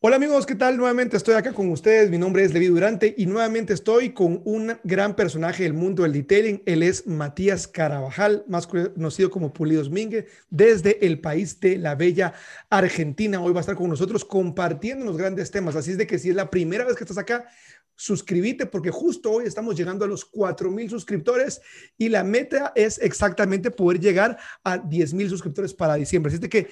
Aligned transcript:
Hola 0.00 0.14
amigos, 0.14 0.46
¿qué 0.46 0.54
tal? 0.54 0.76
Nuevamente 0.76 1.16
estoy 1.16 1.34
acá 1.34 1.52
con 1.52 1.70
ustedes. 1.70 2.08
Mi 2.08 2.18
nombre 2.18 2.44
es 2.44 2.52
Levi 2.52 2.68
Durante 2.68 3.16
y 3.18 3.26
nuevamente 3.26 3.72
estoy 3.72 4.12
con 4.12 4.40
un 4.44 4.78
gran 4.84 5.16
personaje 5.16 5.64
del 5.64 5.72
mundo 5.72 6.04
del 6.04 6.12
detailing. 6.12 6.62
Él 6.66 6.84
es 6.84 7.08
Matías 7.08 7.66
Carabajal, 7.66 8.44
más 8.46 8.68
conocido 8.68 9.28
como 9.28 9.52
Pulidos 9.52 9.90
Mingue, 9.90 10.28
desde 10.50 11.04
el 11.04 11.20
país 11.20 11.58
de 11.58 11.78
la 11.78 11.96
bella 11.96 12.32
Argentina. 12.70 13.40
Hoy 13.42 13.52
va 13.52 13.58
a 13.58 13.62
estar 13.62 13.74
con 13.74 13.90
nosotros 13.90 14.24
compartiendo 14.24 15.04
los 15.04 15.16
grandes 15.16 15.50
temas. 15.50 15.74
Así 15.74 15.90
es 15.90 15.98
de 15.98 16.06
que 16.06 16.20
si 16.20 16.30
es 16.30 16.36
la 16.36 16.48
primera 16.48 16.84
vez 16.84 16.94
que 16.94 17.02
estás 17.02 17.18
acá, 17.18 17.48
suscríbete 17.96 18.66
porque 18.66 18.92
justo 18.92 19.32
hoy 19.32 19.46
estamos 19.46 19.74
llegando 19.74 20.04
a 20.04 20.08
los 20.08 20.24
4 20.24 20.70
mil 20.70 20.88
suscriptores 20.88 21.60
y 21.96 22.08
la 22.08 22.22
meta 22.22 22.72
es 22.76 23.00
exactamente 23.00 23.72
poder 23.72 23.98
llegar 23.98 24.38
a 24.62 24.78
10 24.78 25.14
mil 25.14 25.28
suscriptores 25.28 25.74
para 25.74 25.96
diciembre. 25.96 26.28
Así 26.28 26.36
es 26.36 26.40
de 26.40 26.48
que 26.48 26.68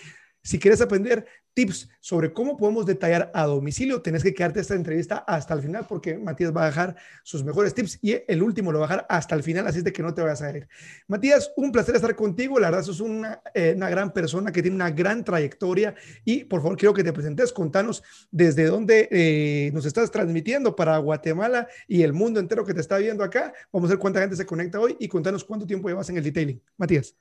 si 0.46 0.60
quieres 0.60 0.80
aprender 0.80 1.26
tips 1.54 1.88
sobre 2.00 2.32
cómo 2.32 2.56
podemos 2.56 2.86
detallar 2.86 3.32
a 3.34 3.46
domicilio, 3.46 4.00
tenés 4.00 4.22
que 4.22 4.32
quedarte 4.32 4.60
esta 4.60 4.74
entrevista 4.74 5.24
hasta 5.26 5.54
el 5.54 5.62
final 5.62 5.86
porque 5.88 6.18
Matías 6.18 6.54
va 6.54 6.62
a 6.62 6.66
dejar 6.66 6.96
sus 7.24 7.42
mejores 7.42 7.74
tips 7.74 7.98
y 8.00 8.16
el 8.28 8.42
último 8.42 8.70
lo 8.70 8.78
va 8.78 8.84
a 8.84 8.88
dejar 8.88 9.06
hasta 9.08 9.34
el 9.34 9.42
final, 9.42 9.66
así 9.66 9.78
es 9.78 9.84
de 9.84 9.92
que 9.92 10.02
no 10.02 10.14
te 10.14 10.22
vayas 10.22 10.40
a 10.42 10.56
ir. 10.56 10.68
Matías, 11.08 11.52
un 11.56 11.72
placer 11.72 11.96
estar 11.96 12.14
contigo. 12.14 12.60
La 12.60 12.70
verdad, 12.70 12.84
sos 12.84 13.00
una, 13.00 13.40
eh, 13.54 13.72
una 13.74 13.90
gran 13.90 14.12
persona 14.12 14.52
que 14.52 14.62
tiene 14.62 14.76
una 14.76 14.90
gran 14.90 15.24
trayectoria 15.24 15.96
y 16.24 16.44
por 16.44 16.60
favor 16.60 16.76
quiero 16.76 16.94
que 16.94 17.02
te 17.02 17.12
presentes, 17.12 17.52
contanos 17.52 18.04
desde 18.30 18.66
dónde 18.66 19.08
eh, 19.10 19.70
nos 19.72 19.84
estás 19.84 20.12
transmitiendo 20.12 20.76
para 20.76 20.96
Guatemala 20.98 21.66
y 21.88 22.02
el 22.02 22.12
mundo 22.12 22.38
entero 22.38 22.64
que 22.64 22.74
te 22.74 22.80
está 22.80 22.98
viendo 22.98 23.24
acá. 23.24 23.52
Vamos 23.72 23.90
a 23.90 23.94
ver 23.94 23.98
cuánta 23.98 24.20
gente 24.20 24.36
se 24.36 24.46
conecta 24.46 24.78
hoy 24.78 24.96
y 25.00 25.08
contanos 25.08 25.42
cuánto 25.42 25.66
tiempo 25.66 25.88
llevas 25.88 26.08
en 26.10 26.18
el 26.18 26.22
detailing. 26.22 26.62
Matías. 26.76 27.16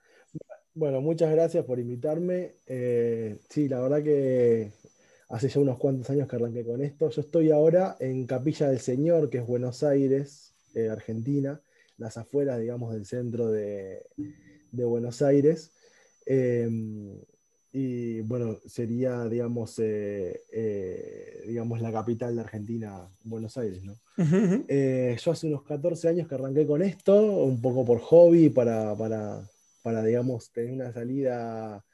Bueno, 0.77 0.99
muchas 0.99 1.31
gracias 1.31 1.63
por 1.63 1.79
invitarme. 1.79 2.55
Eh, 2.67 3.37
sí, 3.49 3.69
la 3.69 3.79
verdad 3.79 4.03
que 4.03 4.73
hace 5.29 5.47
ya 5.47 5.61
unos 5.61 5.77
cuantos 5.77 6.09
años 6.09 6.27
que 6.27 6.35
arranqué 6.35 6.65
con 6.65 6.81
esto. 6.81 7.09
Yo 7.09 7.21
estoy 7.21 7.49
ahora 7.49 7.95
en 8.01 8.27
Capilla 8.27 8.67
del 8.67 8.79
Señor, 8.79 9.29
que 9.29 9.37
es 9.37 9.47
Buenos 9.47 9.83
Aires, 9.83 10.53
eh, 10.73 10.89
Argentina, 10.89 11.61
las 11.97 12.17
afueras, 12.17 12.59
digamos, 12.59 12.93
del 12.93 13.05
centro 13.05 13.49
de, 13.51 14.03
Buenos 14.73 15.21
Aires. 15.21 15.71
Em, 16.25 17.21
y 17.71 18.19
bueno, 18.21 18.57
sería, 18.65 19.29
digamos, 19.29 19.79
eh, 19.79 21.41
digamos, 21.47 21.79
la 21.79 21.93
capital 21.93 22.35
de 22.35 22.41
Argentina, 22.41 23.07
Buenos 23.23 23.57
Aires, 23.57 23.81
¿no? 23.81 23.95
yo 24.17 25.31
hace 25.31 25.47
unos 25.47 25.63
14 25.63 26.09
años 26.09 26.27
que 26.27 26.35
arranqué 26.35 26.67
con 26.67 26.81
esto, 26.81 27.45
un 27.45 27.61
poco 27.61 27.85
por 27.85 27.99
hobby, 27.99 28.49
para, 28.49 28.93
para 28.95 29.41
para, 29.85 30.01
digamos, 30.01 30.51
tener 30.51 30.71
una 30.71 30.91
salida, 30.91 31.85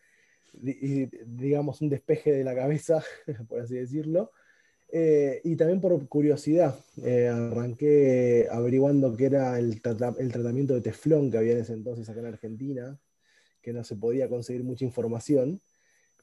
digamos, 0.54 1.82
un 1.82 1.90
despeje 1.90 2.32
de 2.32 2.46
la 2.46 2.56
cabeza, 2.56 3.04
por 3.50 3.60
así 3.60 3.76
decirlo. 3.76 4.32
Eh, 4.94 5.42
y 5.44 5.58
también 5.58 5.82
por 5.82 6.08
curiosidad, 6.08 6.74
eh, 7.04 7.28
arranqué 7.28 8.48
averiguando 8.50 9.14
qué 9.18 9.26
era 9.26 9.60
el, 9.60 9.82
el, 10.20 10.32
tratamiento 10.32 10.74
de 10.74 10.80
teflón 10.80 11.30
que 11.30 11.38
había 11.38 11.52
en 11.52 11.60
ese 11.60 11.74
entonces 11.74 12.08
acá 12.08 12.22
en 12.22 12.28
Argentina, 12.28 12.98
que 13.62 13.74
no 13.74 13.84
se 13.84 13.98
podía 13.98 14.30
conseguir 14.30 14.64
mucha 14.64 14.86
información. 14.86 15.62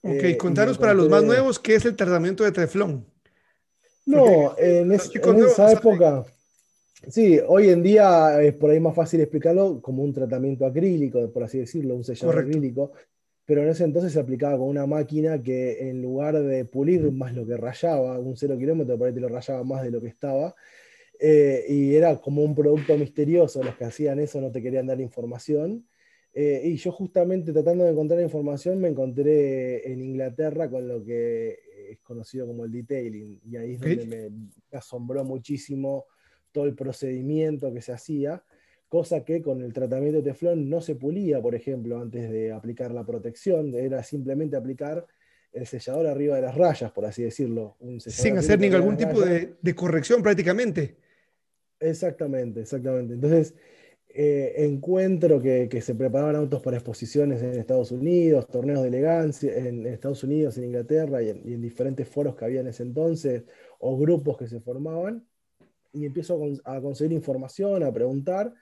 Ok, 0.00 0.24
eh, 0.24 0.38
contaros 0.38 0.78
para 0.78 0.94
los 0.94 1.10
más 1.10 1.22
nuevos 1.22 1.58
qué 1.58 1.74
es 1.74 1.84
el 1.84 1.96
tratamiento 1.96 2.44
de 2.44 2.52
teflón. 2.52 3.04
No, 4.06 4.56
en, 4.56 4.90
esa 4.92 5.70
época, 5.70 6.24
Sí, 7.06 7.38
hoy 7.46 7.68
en 7.68 7.82
día 7.82 8.42
es 8.42 8.54
por 8.54 8.70
ahí 8.70 8.80
más 8.80 8.94
fácil 8.94 9.20
explicarlo 9.20 9.80
como 9.80 10.02
un 10.02 10.12
tratamiento 10.12 10.66
acrílico, 10.66 11.30
por 11.30 11.44
así 11.44 11.58
decirlo, 11.58 11.94
un 11.94 12.02
sellador 12.02 12.40
acrílico, 12.40 12.90
pero 13.44 13.62
en 13.62 13.68
ese 13.68 13.84
entonces 13.84 14.12
se 14.12 14.18
aplicaba 14.18 14.58
con 14.58 14.68
una 14.68 14.84
máquina 14.84 15.40
que 15.40 15.88
en 15.88 16.02
lugar 16.02 16.42
de 16.42 16.64
pulir 16.64 17.10
más 17.12 17.34
lo 17.34 17.46
que 17.46 17.56
rayaba, 17.56 18.18
un 18.18 18.36
cero 18.36 18.58
kilómetro 18.58 18.98
por 18.98 19.06
ahí 19.06 19.14
te 19.14 19.20
lo 19.20 19.28
rayaba 19.28 19.62
más 19.62 19.84
de 19.84 19.92
lo 19.92 20.00
que 20.00 20.08
estaba, 20.08 20.56
eh, 21.20 21.64
y 21.68 21.94
era 21.94 22.20
como 22.20 22.42
un 22.42 22.54
producto 22.54 22.98
misterioso, 22.98 23.62
los 23.62 23.76
que 23.76 23.84
hacían 23.84 24.18
eso 24.18 24.40
no 24.40 24.50
te 24.50 24.60
querían 24.60 24.88
dar 24.88 25.00
información, 25.00 25.86
eh, 26.34 26.62
y 26.64 26.76
yo 26.76 26.90
justamente 26.90 27.52
tratando 27.52 27.84
de 27.84 27.92
encontrar 27.92 28.20
información 28.20 28.80
me 28.80 28.88
encontré 28.88 29.90
en 29.90 30.02
Inglaterra 30.02 30.68
con 30.68 30.86
lo 30.88 31.04
que 31.04 31.58
es 31.90 32.00
conocido 32.00 32.46
como 32.48 32.64
el 32.64 32.72
detailing, 32.72 33.40
y 33.48 33.56
ahí 33.56 33.74
es 33.74 33.80
donde 33.80 34.30
me 34.30 34.76
asombró 34.76 35.24
muchísimo 35.24 36.04
todo 36.52 36.64
el 36.64 36.74
procedimiento 36.74 37.72
que 37.72 37.82
se 37.82 37.92
hacía, 37.92 38.42
cosa 38.88 39.24
que 39.24 39.42
con 39.42 39.62
el 39.62 39.72
tratamiento 39.72 40.22
de 40.22 40.30
teflón 40.30 40.68
no 40.68 40.80
se 40.80 40.94
pulía, 40.94 41.40
por 41.40 41.54
ejemplo, 41.54 42.00
antes 42.00 42.30
de 42.30 42.52
aplicar 42.52 42.92
la 42.92 43.04
protección, 43.04 43.74
era 43.74 44.02
simplemente 44.02 44.56
aplicar 44.56 45.06
el 45.52 45.66
sellador 45.66 46.06
arriba 46.06 46.36
de 46.36 46.42
las 46.42 46.54
rayas, 46.54 46.90
por 46.92 47.04
así 47.04 47.22
decirlo. 47.22 47.76
Sin 47.98 48.38
hacer 48.38 48.58
ningún 48.58 48.96
tipo 48.96 49.20
de, 49.20 49.74
corrección 49.74 50.22
prácticamente. 50.22 50.96
Exactamente, 51.80 52.60
exactamente. 52.60 53.14
Entonces, 53.14 53.54
eh, 54.08 54.54
encuentro 54.64 55.40
que, 55.40 55.80
se 55.80 55.94
preparaban 55.94 56.36
autos 56.36 56.60
para 56.62 56.76
exposiciones 56.76 57.42
en 57.42 57.54
Estados 57.54 57.92
Unidos, 57.92 58.46
torneos 58.48 58.82
de 58.82 58.88
elegancia 58.88 59.54
en, 59.56 59.86
Estados 59.86 60.24
Unidos, 60.24 60.58
en 60.58 60.64
Inglaterra 60.64 61.22
y 61.22 61.30
en, 61.30 61.60
diferentes 61.60 62.08
foros 62.08 62.34
que 62.34 62.44
había 62.44 62.60
en 62.60 62.68
ese 62.68 62.82
entonces, 62.82 63.44
o 63.78 63.96
grupos 63.98 64.36
que 64.38 64.48
se 64.48 64.60
formaban 64.60 65.26
y 65.92 66.06
empiezo 66.06 66.40
a, 66.64 66.80
conseguir 66.80 67.12
información, 67.12 67.82
a 67.82 67.92
preguntar, 67.92 68.54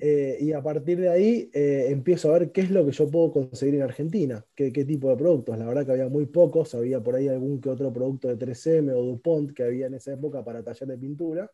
eh, 0.00 0.36
y 0.38 0.52
a 0.52 0.62
partir 0.62 1.00
de 1.00 1.08
ahí 1.08 1.50
eh, 1.54 1.86
empiezo 1.88 2.28
a 2.28 2.38
ver 2.38 2.52
qué 2.52 2.60
es 2.60 2.70
lo 2.70 2.84
que 2.84 2.92
yo 2.92 3.10
puedo 3.10 3.32
conseguir 3.32 3.76
en 3.76 3.82
Argentina, 3.82 4.44
qué, 4.54 4.70
tipo 4.70 5.08
de 5.08 5.16
productos. 5.16 5.58
La 5.58 5.66
verdad 5.66 5.86
que 5.86 5.92
había 5.92 6.08
muy 6.08 6.26
pocos, 6.26 6.74
había 6.74 7.00
por 7.02 7.14
ahí 7.14 7.28
algún 7.28 7.60
que 7.60 7.70
otro 7.70 7.92
producto 7.92 8.28
de 8.28 8.36
3M 8.36 8.92
o 8.92 9.02
DuPont 9.02 9.52
que 9.52 9.62
había 9.62 9.86
en 9.86 9.94
esa 9.94 10.12
época 10.12 10.44
para 10.44 10.62
taller 10.62 10.88
de 10.88 10.98
pintura, 10.98 11.50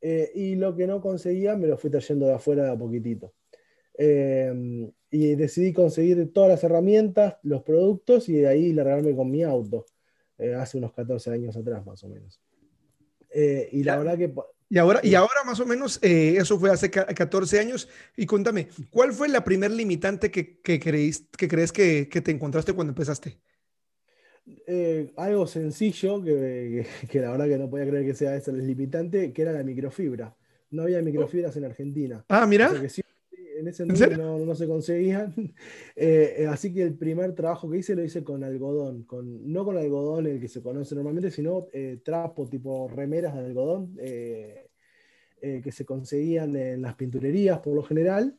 eh, 0.00 0.30
y 0.34 0.56
lo 0.56 0.74
que 0.74 0.86
no 0.86 1.00
conseguía 1.00 1.56
me 1.56 1.68
lo 1.68 1.78
fui 1.78 1.90
trayendo 1.90 2.26
de 2.26 2.34
afuera 2.34 2.64
de 2.64 2.70
a 2.70 2.76
poquitito. 2.76 3.32
y 5.10 5.34
decidí 5.36 5.72
conseguir 5.72 6.32
todas 6.32 6.50
las 6.50 6.64
herramientas, 6.64 7.36
los 7.42 7.62
productos, 7.62 8.28
y 8.28 8.34
de 8.34 8.48
ahí 8.48 8.72
largarme 8.72 9.14
con 9.14 9.30
mi 9.30 9.42
auto, 9.42 9.86
hace 10.58 10.78
unos 10.78 10.92
14 10.92 11.30
años 11.30 11.56
atrás 11.56 11.86
más 11.86 12.02
o 12.04 12.08
menos. 12.08 12.40
Eh, 13.38 13.68
y 13.70 13.84
la 13.84 13.98
verdad 13.98 14.16
que... 14.16 14.32
Y 14.68 14.78
ahora, 14.78 14.98
y 15.02 15.14
ahora 15.14 15.44
más 15.44 15.60
o 15.60 15.66
menos, 15.66 16.00
eh, 16.02 16.36
eso 16.38 16.58
fue 16.58 16.70
hace 16.70 16.90
14 16.90 17.60
años. 17.60 17.86
Y 18.16 18.24
cuéntame, 18.24 18.68
¿cuál 18.90 19.12
fue 19.12 19.28
la 19.28 19.44
primer 19.44 19.70
limitante 19.70 20.30
que, 20.30 20.58
que, 20.60 20.80
creéis, 20.80 21.28
que 21.36 21.46
crees 21.46 21.70
que, 21.70 22.08
que, 22.08 22.20
te 22.22 22.32
encontraste 22.32 22.72
cuando 22.72 22.92
empezaste? 22.92 23.38
Eh, 24.66 25.12
algo 25.16 25.46
sencillo, 25.46 26.24
que, 26.24 26.86
que, 27.08 27.20
la 27.20 27.30
verdad 27.30 27.46
que 27.46 27.58
no 27.58 27.68
podía 27.68 27.86
creer 27.86 28.06
que 28.06 28.14
sea 28.14 28.34
eso 28.34 28.50
el 28.50 28.66
limitante, 28.66 29.32
que 29.32 29.42
era 29.42 29.52
la 29.52 29.62
microfibra. 29.62 30.34
No 30.70 30.82
había 30.82 31.00
microfibras 31.02 31.56
en 31.56 31.66
Argentina. 31.66 32.24
Ah, 32.28 32.46
mira 32.46 32.72
en 33.58 33.68
ese 33.68 33.82
entonces 33.82 34.16
no, 34.18 34.54
se 34.54 34.66
conseguían. 34.66 35.34
Eh, 35.98 36.42
eh, 36.42 36.46
así 36.46 36.74
que 36.74 36.82
el 36.82 36.94
primer 36.94 37.34
trabajo 37.34 37.70
que 37.70 37.78
hice 37.78 37.96
lo 37.96 38.04
hice 38.04 38.22
con 38.22 38.44
algodón, 38.44 39.04
con, 39.04 39.50
no 39.50 39.64
con 39.64 39.78
algodón 39.78 40.26
el 40.26 40.38
que 40.40 40.48
se 40.48 40.60
conoce 40.60 40.94
normalmente, 40.94 41.30
sino 41.30 41.68
eh, 41.72 42.00
trapo 42.04 42.46
tipo 42.46 42.88
remeras 42.88 43.34
de 43.34 43.40
algodón 43.40 43.96
que 43.96 45.72
se 45.72 45.84
conseguían 45.86 46.54
en 46.56 46.82
las 46.82 46.96
pinturerías 46.96 47.60
por 47.60 47.74
lo 47.74 47.82
general, 47.82 48.36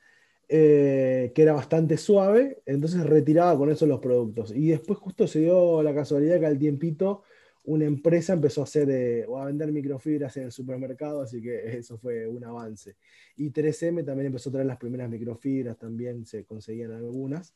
que 0.47 1.33
era 1.35 1.53
bastante 1.53 1.97
suave, 1.97 2.61
entonces 2.65 3.03
retiraba 3.03 3.57
con 3.57 3.71
eso 3.71 3.87
los 3.87 3.99
productos. 3.99 4.53
Y 4.55 4.69
después 4.69 4.99
justo 4.99 5.25
se 5.25 5.39
dio 5.39 5.81
la 5.81 5.95
casualidad 5.95 6.39
que 6.39 6.45
al 6.45 6.59
tiempito 6.59 7.23
una 7.67 7.83
empresa 7.83 8.31
empezó 8.31 8.61
a 8.61 8.63
hacer 8.63 8.89
eh, 8.89 9.25
o 9.27 9.37
a 9.37 9.45
vender 9.45 9.71
microfibras 9.73 10.37
en 10.37 10.43
el 10.43 10.51
supermercado, 10.53 11.21
así 11.21 11.41
que 11.41 11.77
eso 11.77 11.97
fue 11.97 12.25
un 12.25 12.43
avance. 12.45 12.95
Y 13.35 13.51
3M 13.51 14.05
también 14.05 14.27
empezó 14.27 14.49
a 14.49 14.53
traer 14.53 14.67
las 14.67 14.77
primeras 14.77 15.09
microfibras, 15.09 15.77
también 15.77 16.25
se 16.25 16.45
conseguían 16.45 16.93
algunas, 16.93 17.53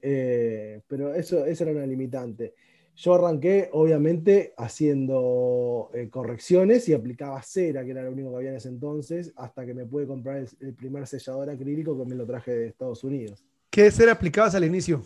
eh, 0.00 0.80
pero 0.86 1.12
eso, 1.12 1.44
eso 1.44 1.64
era 1.64 1.72
una 1.72 1.86
limitante. 1.86 2.54
Yo 2.94 3.14
arranqué, 3.14 3.68
obviamente, 3.72 4.54
haciendo 4.56 5.90
eh, 5.92 6.08
correcciones 6.08 6.88
y 6.88 6.94
aplicaba 6.94 7.42
cera, 7.42 7.84
que 7.84 7.90
era 7.90 8.04
lo 8.04 8.12
único 8.12 8.30
que 8.30 8.36
había 8.36 8.50
en 8.50 8.56
ese 8.56 8.68
entonces, 8.68 9.32
hasta 9.34 9.66
que 9.66 9.74
me 9.74 9.86
pude 9.86 10.06
comprar 10.06 10.36
el, 10.36 10.48
el 10.60 10.74
primer 10.74 11.08
sellador 11.08 11.50
acrílico 11.50 11.98
que 11.98 12.08
me 12.08 12.14
lo 12.14 12.26
traje 12.26 12.52
de 12.52 12.66
Estados 12.68 13.02
Unidos. 13.02 13.44
¿Qué 13.70 13.90
cera 13.90 14.12
aplicabas 14.12 14.54
al 14.54 14.64
inicio? 14.64 15.02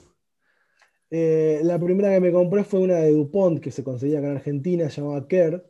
Eh, 1.11 1.61
la 1.63 1.79
primera 1.79 2.13
que 2.13 2.21
me 2.21 2.33
compré 2.33 2.65
fue 2.65 2.81
una 2.81 2.97
de 2.97 3.13
DuPont 3.13 3.61
que 3.61 3.71
se 3.71 3.85
conseguía 3.85 4.19
acá 4.19 4.29
en 4.29 4.37
Argentina, 4.37 4.91
se 4.91 5.01
llamaba 5.01 5.27
Kerr. 5.29 5.65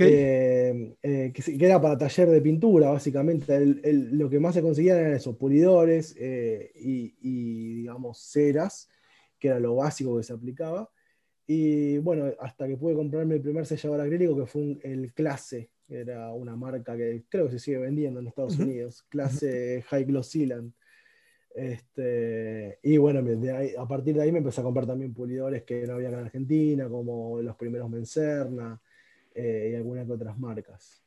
Eh, 0.00 0.96
eh, 1.02 1.32
que, 1.32 1.64
era 1.64 1.80
para 1.80 1.96
taller 1.96 2.28
de 2.28 2.42
pintura, 2.42 2.90
básicamente. 2.90 3.58
lo 3.84 4.28
que 4.28 4.38
más 4.38 4.54
se 4.54 4.62
conseguía 4.62 4.98
eran 4.98 5.14
esos 5.14 5.36
pulidores 5.36 6.14
y, 6.14 7.74
digamos, 7.76 8.18
ceras, 8.18 8.88
que 9.38 9.48
era 9.48 9.58
lo 9.58 9.76
básico 9.76 10.16
que 10.16 10.22
se 10.22 10.32
aplicaba. 10.32 10.90
Y 11.46 11.96
bueno, 11.98 12.26
hasta 12.40 12.68
que 12.68 12.76
pude 12.76 12.94
comprarme 12.94 13.36
el 13.36 13.40
primer 13.40 13.64
sellador 13.64 14.02
acrílico, 14.02 14.36
que 14.36 14.46
fue 14.46 14.78
el 14.82 15.14
Clase, 15.14 15.70
que 15.86 16.00
era 16.00 16.34
una 16.34 16.54
marca 16.54 16.94
que 16.94 17.24
creo 17.30 17.46
que 17.46 17.52
se 17.52 17.58
sigue 17.58 17.78
vendiendo 17.78 18.20
en 18.20 18.26
Estados 18.26 18.58
Unidos, 18.58 19.02
Clase 19.08 19.82
High 19.88 20.04
Gloss 20.04 20.28
Sealant. 20.28 20.74
Este, 21.58 22.78
y 22.84 22.98
bueno, 22.98 23.20
a 23.78 23.88
partir 23.88 24.14
de 24.14 24.22
ahí 24.22 24.30
me 24.30 24.38
empecé 24.38 24.60
a 24.60 24.64
comprar 24.64 24.86
también 24.86 25.12
pulidores 25.12 25.64
que 25.64 25.84
no 25.88 25.94
había 25.94 26.08
en 26.08 26.14
Argentina, 26.14 26.88
como 26.88 27.42
los 27.42 27.56
primeros 27.56 27.90
Mencerna 27.90 28.80
eh, 29.34 29.70
y 29.72 29.74
algunas 29.74 30.08
otras 30.08 30.38
marcas. 30.38 31.02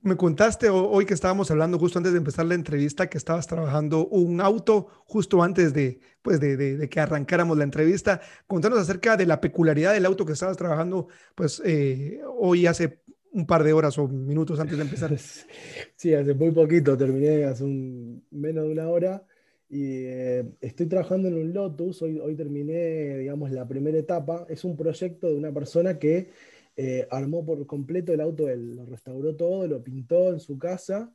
Me 0.00 0.16
contaste 0.16 0.68
hoy 0.68 1.04
que 1.04 1.14
estábamos 1.14 1.50
hablando 1.50 1.80
justo 1.80 1.98
antes 1.98 2.12
de 2.12 2.18
empezar 2.18 2.46
la 2.46 2.54
entrevista 2.54 3.08
que 3.08 3.18
estabas 3.18 3.48
trabajando 3.48 4.06
un 4.06 4.40
auto 4.40 4.86
justo 5.04 5.42
antes 5.42 5.74
de, 5.74 5.98
pues 6.22 6.38
de, 6.38 6.88
que 6.88 7.00
arrancáramos 7.00 7.58
la 7.58 7.64
entrevista. 7.64 8.20
Contanos 8.46 8.78
acerca 8.78 9.16
de 9.16 9.26
la 9.26 9.40
peculiaridad 9.40 9.94
del 9.94 10.06
auto 10.06 10.24
que 10.24 10.34
estabas 10.34 10.56
trabajando 10.56 11.08
pues 11.34 11.60
eh, 11.64 12.20
hoy 12.38 12.66
hace 12.66 13.02
un 13.32 13.46
par 13.46 13.64
de 13.64 13.72
horas 13.72 13.98
o 13.98 14.06
minutos 14.06 14.60
antes 14.60 14.76
de 14.76 14.84
empezar. 14.84 15.16
Sí, 15.96 16.14
hace 16.14 16.34
muy 16.34 16.50
poquito, 16.50 16.96
terminé 16.96 17.44
hace 17.44 17.62
un, 17.62 18.24
menos 18.30 18.64
de 18.64 18.72
una 18.72 18.88
hora 18.88 19.24
y 19.72 20.04
eh, 20.04 20.44
estoy 20.60 20.86
trabajando 20.86 21.28
en 21.28 21.34
un 21.34 21.54
Lotus. 21.54 22.02
Hoy, 22.02 22.20
hoy 22.20 22.36
terminé, 22.36 23.16
digamos, 23.16 23.50
la 23.52 23.66
primera 23.66 23.96
etapa. 23.96 24.44
Es 24.50 24.64
un 24.64 24.76
proyecto 24.76 25.28
de 25.28 25.34
una 25.34 25.50
persona 25.50 25.98
que 25.98 26.28
eh, 26.76 27.08
armó 27.10 27.42
por 27.42 27.66
completo 27.66 28.12
el 28.12 28.20
auto, 28.20 28.50
él 28.50 28.76
lo 28.76 28.84
restauró 28.84 29.34
todo, 29.34 29.66
lo 29.66 29.82
pintó 29.82 30.28
en 30.30 30.40
su 30.40 30.58
casa 30.58 31.14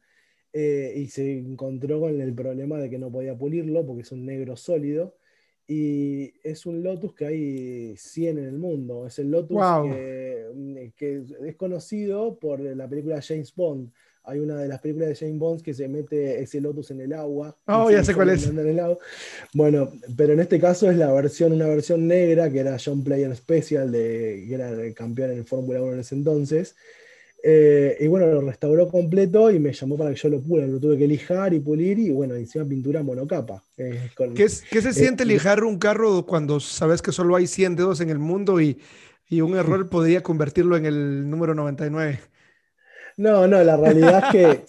eh, 0.51 0.92
y 0.95 1.06
se 1.06 1.38
encontró 1.38 2.00
con 2.00 2.19
el 2.19 2.33
problema 2.33 2.80
de 2.80 2.89
que 2.89 2.98
no 2.98 3.12
podía 3.12 3.38
pulirlo 3.38 3.86
porque 3.86 4.01
es 4.01 4.12
un 4.12 4.25
negro 4.25 4.56
sólido. 4.57 5.15
Y 5.68 6.33
es 6.42 6.65
un 6.65 6.81
Lotus 6.81 7.13
que 7.13 7.25
hay 7.27 7.95
100 7.95 8.39
en 8.39 8.45
el 8.45 8.57
mundo. 8.57 9.06
Es 9.06 9.19
el 9.19 9.30
Lotus 9.30 9.62
que, 9.83 10.94
que, 10.98 11.24
es 11.45 11.56
conocido 11.57 12.39
por 12.39 12.59
la 12.59 12.89
película 12.89 13.21
James 13.21 13.54
Bond 13.54 13.92
hay 14.28 14.40
una 14.40 14.58
de 14.58 14.68
las 14.68 14.82
películas 14.82 15.10
de 15.10 15.16
James 15.16 15.40
Bond 15.40 15.62
que 15.62 15.74
se 15.74 15.88
mete 15.88 16.42
ese 16.42 16.60
Lotus 16.60 16.92
en 16.92 17.00
el 17.00 17.14
agua. 17.14 17.56
Oh, 17.66 17.90
ya 17.90 18.04
sé 18.04 18.14
cuál 18.14 18.30
es. 18.30 18.52
Bueno, 19.54 19.90
pero 20.18 20.34
en 20.34 20.42
este 20.42 20.60
caso 20.60 20.92
es 20.92 20.98
la 20.98 21.12
versión, 21.14 21.54
una 21.54 21.68
versión 21.68 22.08
negra 22.08 22.52
que 22.52 22.60
era 22.60 22.78
John 22.84 23.04
Player 23.04 23.34
Special, 23.34 23.90
de, 23.90 24.46
que 24.46 24.54
era 24.54 24.70
el 24.70 24.94
campeón 24.94 25.32
en 25.32 25.38
el 25.38 25.46
Fórmula 25.46 25.82
1 25.82 25.94
en 25.94 26.00
ese 26.02 26.16
entonces. 26.16 26.76
Eh, 27.42 27.96
y 28.02 28.08
bueno, 28.08 28.28
lo 28.28 28.42
restauró 28.42 28.90
completo 28.90 29.50
y 29.50 29.60
me 29.60 29.72
llamó 29.72 29.98
para 29.98 30.10
que 30.10 30.18
yo 30.18 30.28
lo 30.28 30.42
pule. 30.42 30.68
Lo 30.68 30.78
tuve 30.78 30.98
que 30.98 31.08
lijar 31.08 31.54
y 31.54 31.62
pulir 31.62 31.98
y 31.98 32.10
bueno, 32.10 32.36
encima 32.36 32.66
pintura 32.66 33.04
monocapa. 33.04 33.64
Eh, 33.78 34.10
¿Qué, 34.36 34.50
se 34.50 34.94
siente 34.94 35.24
lijar 35.24 35.64
un 35.64 35.80
carro 35.80 36.26
cuando 36.26 36.60
sabes 36.60 37.02
que 37.02 37.14
solo 37.14 37.38
hay 37.38 37.48
100 37.48 37.78
dedos 37.78 38.02
en 38.02 38.10
el 38.10 38.20
mundo 38.20 38.60
y, 38.60 38.78
y 39.30 39.40
un 39.40 39.56
error 39.58 39.88
podría 39.88 40.22
convertirlo 40.22 40.76
en 40.76 40.86
el 40.86 41.30
número 41.30 41.56
99? 41.56 42.20
No, 43.18 43.48
no, 43.48 43.64
la 43.64 43.78
realidad 43.78 44.24
es 44.25 44.31
que 44.31 44.66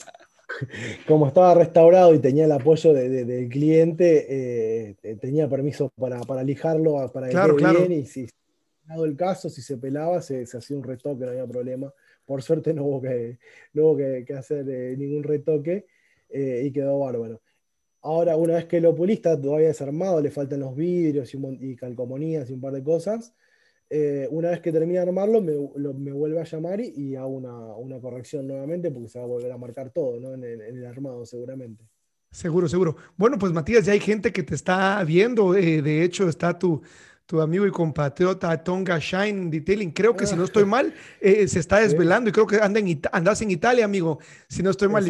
como 1.06 1.28
estaba 1.28 1.54
restaurado 1.54 2.14
y 2.14 2.18
tenía 2.18 2.46
el 2.46 2.52
apoyo 2.52 2.92
del 2.92 3.48
cliente, 3.48 4.26
eh, 4.90 5.16
tenía 5.20 5.48
permiso 5.48 5.90
para, 5.90 6.20
para 6.20 6.42
lijarlo, 6.42 7.10
para 7.12 7.28
que 7.28 7.32
claro, 7.32 7.54
bien 7.54 7.92
y 7.92 8.06
si 8.06 8.28
dado 8.86 9.04
el 9.04 9.16
caso, 9.16 9.50
si 9.50 9.60
se 9.60 9.76
pelaba, 9.76 10.22
se, 10.22 10.42
hacía 10.42 10.76
un 10.76 10.82
retoque, 10.82 11.24
no 11.24 11.30
había 11.30 11.46
problema. 11.46 11.92
Por 12.24 12.42
suerte 12.42 12.72
no 12.72 12.84
hubo 12.84 13.02
que, 13.02 13.38
no 13.74 13.84
hubo 13.84 13.96
que, 13.96 14.24
hacer 14.36 14.68
eh, 14.68 14.96
ningún 14.96 15.22
retoque 15.22 15.86
eh, 16.30 16.62
y 16.64 16.72
quedó 16.72 16.98
bárbaro. 16.98 17.42
Ahora, 18.00 18.36
una 18.36 18.54
vez 18.54 18.64
que 18.64 18.80
lo 18.80 18.94
pulista, 18.94 19.38
todavía 19.38 19.68
desarmado, 19.68 20.20
le 20.20 20.30
faltan 20.30 20.60
los 20.60 20.74
vidrios 20.74 21.34
y, 21.34 21.38
y 21.60 21.76
calcomanías 21.76 22.48
y 22.48 22.54
un 22.54 22.60
par 22.60 22.72
de 22.72 22.82
cosas. 22.82 23.34
Eh, 23.90 24.28
una 24.30 24.50
vez 24.50 24.60
que 24.60 24.70
termine 24.70 24.98
de 24.98 25.06
armarlo, 25.06 25.40
me, 25.40 26.12
vuelve 26.12 26.40
a 26.40 26.44
llamar 26.44 26.80
y, 26.80 27.16
hago 27.16 27.28
una, 27.28 28.00
corrección 28.00 28.46
nuevamente 28.46 28.90
porque 28.90 29.08
se 29.08 29.18
va 29.18 29.24
a 29.24 29.28
volver 29.28 29.50
a 29.50 29.56
marcar 29.56 29.90
todo 29.90 30.20
¿no? 30.20 30.34
en, 30.34 30.44
el, 30.44 30.84
armado 30.84 31.24
seguramente. 31.24 31.84
Seguro, 32.30 32.68
seguro. 32.68 32.96
Bueno, 33.16 33.38
pues 33.38 33.52
Matías, 33.52 33.86
ya 33.86 33.92
hay 33.92 34.00
gente 34.00 34.32
que 34.32 34.42
te 34.42 34.54
está 34.54 35.02
viendo. 35.04 35.54
Eh, 35.54 35.80
de 35.80 36.04
hecho, 36.04 36.28
está 36.28 36.58
tu, 36.58 36.82
tu 37.28 37.42
amigo 37.42 37.66
y 37.66 37.70
compatriota 37.70 38.56
Tonga 38.64 38.98
Shine 38.98 39.50
Detailing. 39.50 39.90
Creo 39.90 40.16
que 40.16 40.26
si 40.26 40.34
no 40.34 40.44
estoy 40.44 40.64
mal, 40.64 40.94
eh, 41.20 41.46
se 41.46 41.58
está 41.58 41.78
desvelando 41.78 42.30
y 42.30 42.32
creo 42.32 42.46
que 42.46 42.56
anda 42.56 42.80
en 42.80 43.02
andas 43.12 43.42
en 43.42 43.50
Italia, 43.50 43.84
amigo. 43.84 44.18
Si 44.48 44.62
no 44.62 44.70
estoy 44.70 44.88
mal. 44.88 45.06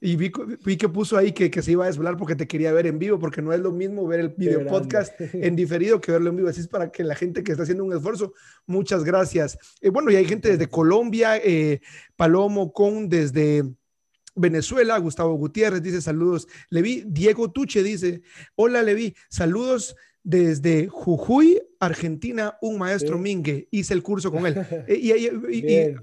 Y, 0.00 0.16
vi, 0.16 0.76
que 0.76 0.88
puso 0.88 1.16
ahí 1.16 1.30
que, 1.30 1.48
que, 1.48 1.62
se 1.62 1.70
iba 1.70 1.84
a 1.84 1.86
desvelar 1.86 2.16
porque 2.16 2.34
te 2.34 2.48
quería 2.48 2.72
ver 2.72 2.88
en 2.88 2.98
vivo, 2.98 3.20
porque 3.20 3.42
no 3.42 3.52
es 3.52 3.60
lo 3.60 3.70
mismo 3.70 4.08
ver 4.08 4.18
el 4.18 4.28
video 4.30 4.66
podcast 4.66 5.14
en 5.34 5.54
diferido 5.54 6.00
que 6.00 6.10
verlo 6.10 6.30
en 6.30 6.36
vivo. 6.36 6.48
Así 6.48 6.62
es 6.62 6.66
para 6.66 6.90
que 6.90 7.04
la 7.04 7.14
gente 7.14 7.44
que 7.44 7.52
está 7.52 7.62
haciendo 7.62 7.84
un 7.84 7.92
esfuerzo, 7.92 8.32
muchas 8.66 9.04
gracias. 9.04 9.56
Eh, 9.80 9.90
bueno, 9.90 10.10
y 10.10 10.16
hay 10.16 10.24
gente 10.24 10.50
desde 10.50 10.66
Colombia, 10.68 11.36
eh, 11.36 11.80
Palomo 12.16 12.72
Con 12.72 13.08
desde... 13.08 13.62
Venezuela, 14.38 14.98
Gustavo 14.98 15.32
Gutiérrez 15.36 15.80
dice 15.80 16.02
saludos. 16.02 16.46
Levi, 16.68 17.04
Diego 17.06 17.50
Tuche 17.52 17.82
dice, 17.82 18.20
hola 18.54 18.82
Levi, 18.82 19.16
saludos 19.30 19.96
desde 20.26 20.88
Jujuy, 20.88 21.62
Argentina, 21.78 22.58
un 22.60 22.78
maestro 22.78 23.16
Mingue. 23.16 23.68
Hice 23.70 23.94
el 23.94 24.02
curso 24.02 24.32
con 24.32 24.44
él. 24.44 24.56
Eh, 24.88 24.98
y, 25.00 25.12
y, 25.56 25.94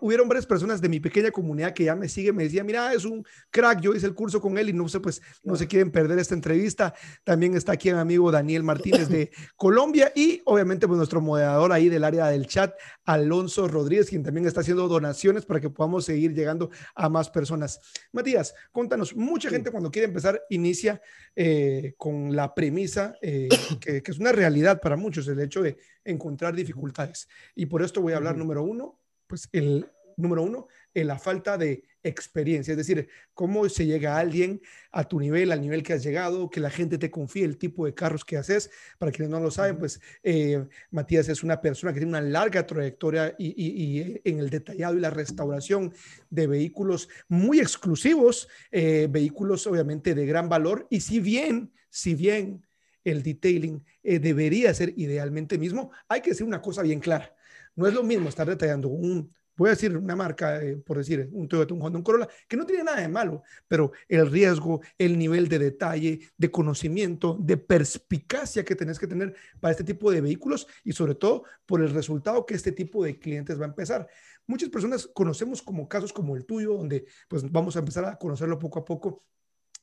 hubieron 0.00 0.28
varias 0.28 0.46
personas 0.46 0.80
de 0.80 0.88
mi 0.88 1.00
pequeña 1.00 1.30
comunidad 1.30 1.72
que 1.72 1.84
ya 1.84 1.94
me 1.94 2.08
siguen, 2.08 2.36
me 2.36 2.44
decían, 2.44 2.66
mira, 2.66 2.92
es 2.92 3.04
un 3.04 3.24
crack, 3.50 3.80
yo 3.80 3.94
hice 3.94 4.06
el 4.06 4.14
curso 4.14 4.40
con 4.40 4.58
él 4.58 4.68
y 4.68 4.72
no 4.72 4.88
sé, 4.88 5.00
pues 5.00 5.22
no 5.42 5.56
se 5.56 5.66
quieren 5.66 5.90
perder 5.90 6.18
esta 6.18 6.34
entrevista. 6.34 6.94
También 7.24 7.54
está 7.54 7.72
aquí 7.72 7.90
mi 7.92 7.98
amigo 7.98 8.30
Daniel 8.30 8.62
Martínez 8.62 9.08
de 9.08 9.30
Colombia 9.56 10.12
y 10.14 10.42
obviamente 10.44 10.86
pues 10.86 10.98
nuestro 10.98 11.20
moderador 11.20 11.72
ahí 11.72 11.88
del 11.88 12.04
área 12.04 12.26
del 12.28 12.46
chat, 12.46 12.74
Alonso 13.04 13.68
Rodríguez, 13.68 14.08
quien 14.08 14.22
también 14.22 14.46
está 14.46 14.60
haciendo 14.60 14.88
donaciones 14.88 15.46
para 15.46 15.60
que 15.60 15.70
podamos 15.70 16.04
seguir 16.04 16.34
llegando 16.34 16.70
a 16.94 17.08
más 17.08 17.30
personas. 17.30 17.80
Matías, 18.12 18.54
contanos, 18.72 19.14
mucha 19.16 19.50
gente 19.50 19.70
cuando 19.70 19.90
quiere 19.90 20.06
empezar 20.06 20.42
inicia 20.50 21.00
eh, 21.34 21.94
con 21.96 22.34
la 22.34 22.54
premisa 22.54 23.14
eh, 23.22 23.48
que, 23.80 24.02
que 24.02 24.10
es 24.10 24.18
una 24.18 24.32
realidad 24.32 24.80
para 24.80 24.96
muchos, 24.96 25.26
el 25.28 25.40
hecho 25.40 25.62
de 25.62 25.78
encontrar 26.04 26.54
dificultades. 26.54 27.28
Y 27.54 27.66
por 27.66 27.82
esto 27.82 28.00
voy 28.00 28.12
a 28.12 28.16
hablar 28.16 28.36
número 28.36 28.62
uno, 28.62 28.99
pues 29.30 29.48
el 29.52 29.86
número 30.16 30.42
uno, 30.42 30.66
en 30.92 31.06
la 31.06 31.18
falta 31.18 31.56
de 31.56 31.84
experiencia, 32.02 32.72
es 32.72 32.78
decir, 32.78 33.08
cómo 33.32 33.68
se 33.68 33.86
llega 33.86 34.16
a 34.16 34.18
alguien 34.18 34.60
a 34.90 35.06
tu 35.06 35.20
nivel, 35.20 35.52
al 35.52 35.60
nivel 35.60 35.82
que 35.82 35.92
has 35.92 36.02
llegado, 36.02 36.50
que 36.50 36.60
la 36.60 36.68
gente 36.68 36.98
te 36.98 37.10
confíe 37.10 37.44
el 37.44 37.58
tipo 37.58 37.86
de 37.86 37.94
carros 37.94 38.24
que 38.24 38.36
haces. 38.36 38.70
Para 38.98 39.12
quienes 39.12 39.30
no 39.30 39.38
lo 39.38 39.50
saben, 39.50 39.78
pues 39.78 40.00
eh, 40.22 40.66
Matías 40.90 41.28
es 41.28 41.42
una 41.42 41.60
persona 41.60 41.92
que 41.92 42.00
tiene 42.00 42.18
una 42.18 42.20
larga 42.20 42.66
trayectoria 42.66 43.34
y, 43.38 44.20
en 44.24 44.40
el 44.40 44.50
detallado 44.50 44.96
y 44.96 45.00
la 45.00 45.10
restauración 45.10 45.94
de 46.28 46.46
vehículos 46.48 47.08
muy 47.28 47.60
exclusivos, 47.60 48.48
eh, 48.72 49.06
vehículos 49.08 49.66
obviamente 49.66 50.14
de 50.14 50.26
gran 50.26 50.48
valor. 50.48 50.86
Y 50.90 51.00
si 51.00 51.20
bien, 51.20 51.72
si 51.88 52.14
bien 52.14 52.66
el 53.04 53.22
detailing 53.22 53.84
eh, 54.02 54.18
debería 54.18 54.74
ser 54.74 54.92
idealmente 54.96 55.56
mismo, 55.56 55.92
hay 56.08 56.20
que 56.20 56.30
decir 56.30 56.46
una 56.46 56.60
cosa 56.60 56.82
bien 56.82 57.00
clara 57.00 57.34
no 57.76 57.86
es 57.86 57.94
lo 57.94 58.02
mismo 58.02 58.28
estar 58.28 58.48
detallando 58.48 58.88
un, 58.88 59.32
voy 59.56 59.68
a 59.68 59.70
decir 59.72 59.94
una 59.96 60.16
marca, 60.16 60.62
eh, 60.62 60.76
por 60.76 60.96
decir, 60.96 61.28
un 61.32 61.46
Toyota, 61.46 61.74
un 61.74 61.82
Honda, 61.82 61.98
un 61.98 62.02
Corolla, 62.02 62.28
que 62.48 62.56
no 62.56 62.64
tiene 62.64 62.84
nada 62.84 63.00
de 63.00 63.08
malo, 63.08 63.42
pero 63.68 63.92
el 64.08 64.30
riesgo, 64.30 64.80
el 64.96 65.18
nivel 65.18 65.48
de 65.48 65.58
detalle, 65.58 66.20
de 66.36 66.50
conocimiento, 66.50 67.36
de 67.38 67.58
perspicacia 67.58 68.64
que 68.64 68.74
tenés 68.74 68.98
que 68.98 69.06
tener 69.06 69.34
para 69.60 69.72
este 69.72 69.84
tipo 69.84 70.10
de 70.10 70.22
vehículos 70.22 70.66
y 70.82 70.92
sobre 70.92 71.14
todo 71.14 71.44
por 71.66 71.82
el 71.82 71.90
resultado 71.90 72.46
que 72.46 72.54
este 72.54 72.72
tipo 72.72 73.04
de 73.04 73.18
clientes 73.18 73.60
va 73.60 73.66
a 73.66 73.68
empezar. 73.68 74.08
Muchas 74.46 74.70
personas 74.70 75.06
conocemos 75.12 75.60
como 75.60 75.88
casos 75.88 76.12
como 76.12 76.36
el 76.36 76.46
tuyo, 76.46 76.74
donde 76.74 77.04
pues 77.28 77.50
vamos 77.50 77.76
a 77.76 77.80
empezar 77.80 78.06
a 78.06 78.16
conocerlo 78.16 78.58
poco 78.58 78.78
a 78.78 78.84
poco 78.84 79.24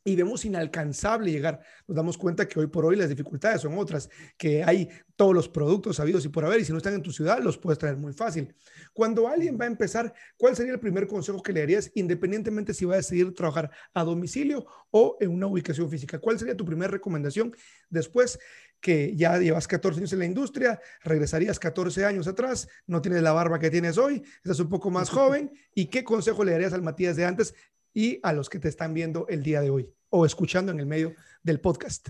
y 0.08 0.16
vemos 0.16 0.46
inalcanzable 0.46 1.30
llegar. 1.30 1.60
Nos 1.86 1.98
damos 1.98 2.18
cuenta 2.18 2.48
que 2.48 2.58
hoy 2.58 2.68
por 2.68 2.86
hoy 2.86 2.96
las 2.96 3.10
dificultades 3.10 3.60
son 3.60 3.78
otras, 3.78 4.10
que 4.38 4.64
hay 4.64 4.88
todos 5.18 5.36
los 5.36 5.50
productos 5.50 5.98
sabidos 5.98 6.24
y 6.24 6.30
por 6.30 6.46
haber, 6.46 6.62
y 6.62 6.66
si 6.66 6.72
no 6.72 6.78
están 6.78 6.94
en 6.94 7.02
tu 7.02 7.12
ciudad, 7.12 7.40
los 7.40 7.58
puedes 7.58 7.78
traer 7.78 7.98
muy 7.98 8.14
fácil. 8.14 8.56
Cuando 8.94 9.28
alguien 9.28 9.60
va 9.60 9.66
a 9.66 9.68
empezar, 9.68 10.14
¿cuál 10.38 10.56
sería 10.56 10.72
el 10.72 10.80
primer 10.80 11.08
consejo 11.08 11.44
que 11.44 11.52
le 11.52 11.60
darías, 11.60 11.92
independientemente 11.94 12.74
si 12.74 12.86
va 12.86 12.94
a 12.94 12.98
decidir 12.98 13.36
trabajar 13.36 13.70
a 13.94 14.06
domicilio 14.06 14.66
o 14.92 15.18
en 15.20 15.30
una 15.30 15.48
ubicación 15.48 15.90
física? 15.90 16.20
¿Cuál 16.20 16.40
sería 16.40 16.56
tu 16.56 16.64
primera 16.64 16.90
recomendación 16.90 17.54
después 17.90 18.40
que 18.80 19.14
ya 19.14 19.38
llevas 19.38 19.68
14 19.68 20.00
años 20.00 20.14
en 20.14 20.20
la 20.20 20.26
industria, 20.26 20.80
regresarías 21.04 21.60
14 21.60 22.06
años 22.06 22.30
atrás, 22.30 22.70
no 22.86 23.02
tienes 23.02 23.24
la 23.24 23.34
barba 23.34 23.60
que 23.60 23.70
tienes 23.70 23.98
hoy, 23.98 24.24
estás 24.38 24.62
un 24.62 24.70
poco 24.70 24.90
más 24.90 25.10
joven, 25.10 25.52
¿y 25.76 25.88
qué 25.88 26.06
consejo 26.06 26.46
le 26.46 26.54
darías 26.54 26.72
al 26.72 26.82
Matías 26.82 27.18
de 27.18 27.26
antes 27.26 27.54
y 27.94 28.22
a 28.24 28.32
los 28.32 28.50
que 28.50 28.60
te 28.60 28.70
están 28.70 28.94
viendo 28.94 29.28
el 29.28 29.44
día 29.44 29.60
de 29.60 29.70
hoy? 29.70 29.97
O 30.10 30.26
escuchando 30.26 30.72
en 30.72 30.80
el 30.80 30.86
medio 30.86 31.14
del 31.44 31.60
podcast? 31.60 32.10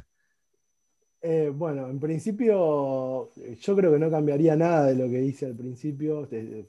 Eh, 1.21 1.51
bueno, 1.53 1.89
en 1.89 1.99
principio 1.99 3.31
yo 3.35 3.75
creo 3.75 3.91
que 3.91 3.99
no 3.99 4.09
cambiaría 4.09 4.55
nada 4.55 4.85
de 4.85 4.95
lo 4.95 5.09
que 5.09 5.21
hice 5.23 5.45
al 5.45 5.55
principio. 5.55 6.23
Este, 6.23 6.65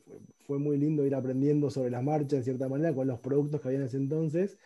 fue 0.47 0.59
muy 0.59 0.79
lindo 0.79 1.05
ir 1.05 1.15
aprendiendo 1.15 1.71
sobre 1.71 1.91
las 1.91 2.03
marchas 2.03 2.41
de 2.41 2.45
cierta 2.45 2.69
manera 2.69 2.95
con 2.95 3.07
los 3.07 3.21
productos 3.21 3.61
que 3.61 3.69
había 3.69 3.81
en 3.81 3.87
ese 3.87 3.99
entonces. 3.99 4.57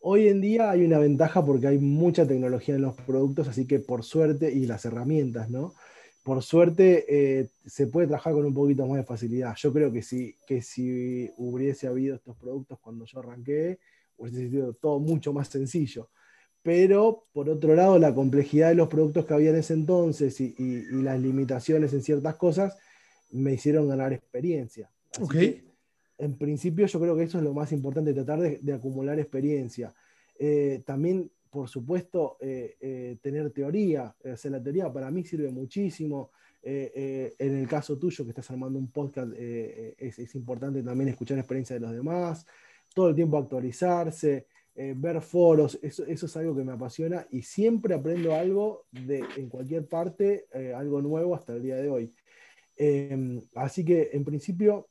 Hoy 0.00 0.28
en 0.28 0.42
día 0.42 0.70
hay 0.70 0.84
una 0.84 0.98
ventaja 0.98 1.42
porque 1.44 1.66
hay 1.66 1.78
mucha 1.78 2.28
tecnología 2.28 2.74
en 2.74 2.82
los 2.82 2.94
productos, 2.94 3.48
así 3.48 3.66
que 3.66 3.78
por 3.78 4.04
suerte, 4.04 4.52
y 4.52 4.66
las 4.66 4.84
herramientas, 4.84 5.48
¿no? 5.48 5.72
Por 6.22 6.42
suerte 6.42 7.06
eh, 7.08 7.48
se 7.64 7.86
puede 7.86 8.06
trabajar 8.06 8.34
con 8.34 8.44
un 8.44 8.52
poquito 8.52 8.86
más 8.86 8.98
de 8.98 9.04
facilidad. 9.04 9.54
Yo 9.56 9.72
creo 9.72 9.90
que 9.90 10.02
si, 10.02 10.36
que 10.46 10.60
si 10.60 11.30
hubiese 11.38 11.86
habido 11.86 12.16
estos 12.16 12.36
productos 12.36 12.78
cuando 12.80 13.06
yo 13.06 13.20
arranqué, 13.20 13.78
hubiese 14.16 14.48
sido 14.48 14.74
todo 14.74 14.98
mucho 14.98 15.32
más 15.32 15.48
sencillo. 15.48 16.10
pero 16.62 17.26
por 17.32 17.50
otro 17.50 17.74
lado 17.74 17.98
la 17.98 18.14
complejidad 18.14 18.70
de 18.70 18.74
los 18.74 18.88
productos 18.88 19.26
que 19.26 19.34
había 19.34 19.50
en 19.50 19.56
ese 19.56 19.74
entonces 19.74 20.40
y, 20.40 20.54
las 21.02 21.20
limitaciones 21.20 21.92
en 21.92 22.02
ciertas 22.02 22.36
cosas 22.36 22.76
me 23.30 23.52
hicieron 23.52 23.88
ganar 23.88 24.12
experiencia. 24.12 24.90
en 26.18 26.38
principio 26.38 26.86
yo 26.86 27.00
creo 27.00 27.16
que 27.16 27.24
eso 27.24 27.38
es 27.38 27.44
lo 27.44 27.52
más 27.52 27.72
importante, 27.72 28.14
tratar 28.14 28.40
de, 28.40 28.72
acumular 28.72 29.18
experiencia. 29.18 29.94
Eh, 30.38 30.82
también, 30.86 31.30
por 31.50 31.68
supuesto, 31.68 32.36
eh, 32.40 32.76
eh, 32.80 33.16
tener 33.20 33.50
teoría. 33.50 34.14
O 34.24 34.48
la 34.48 34.62
teoría 34.62 34.92
para 34.92 35.10
mí 35.10 35.24
sirve 35.24 35.50
muchísimo. 35.50 36.30
en 36.62 37.58
el 37.58 37.68
caso 37.68 37.98
tuyo, 37.98 38.24
que 38.24 38.30
estás 38.30 38.50
armando 38.50 38.78
un 38.78 38.90
podcast, 38.90 39.32
es, 39.36 40.18
es, 40.18 40.34
importante 40.34 40.82
también 40.82 41.10
escuchar 41.10 41.36
la 41.36 41.42
experiencia 41.42 41.74
de 41.74 41.80
los 41.80 41.92
demás, 41.92 42.46
todo 42.94 43.10
el 43.10 43.14
tiempo 43.14 43.36
actualizarse. 43.36 44.46
Eh, 44.76 44.92
ver 44.96 45.20
foros, 45.20 45.78
eso, 45.82 46.04
es 46.04 46.36
algo 46.36 46.56
que 46.56 46.64
me 46.64 46.72
apasiona 46.72 47.24
y 47.30 47.42
siempre 47.42 47.94
aprendo 47.94 48.34
algo 48.34 48.86
de, 48.90 49.22
en 49.36 49.48
cualquier 49.48 49.86
parte, 49.86 50.46
eh, 50.52 50.72
algo 50.74 51.00
nuevo 51.00 51.32
hasta 51.36 51.52
el 51.54 51.62
día 51.62 51.76
de 51.76 51.88
hoy. 51.88 52.12
Em, 52.76 53.40
así 53.54 53.84
que 53.84 54.10
en 54.12 54.24
principio, 54.24 54.88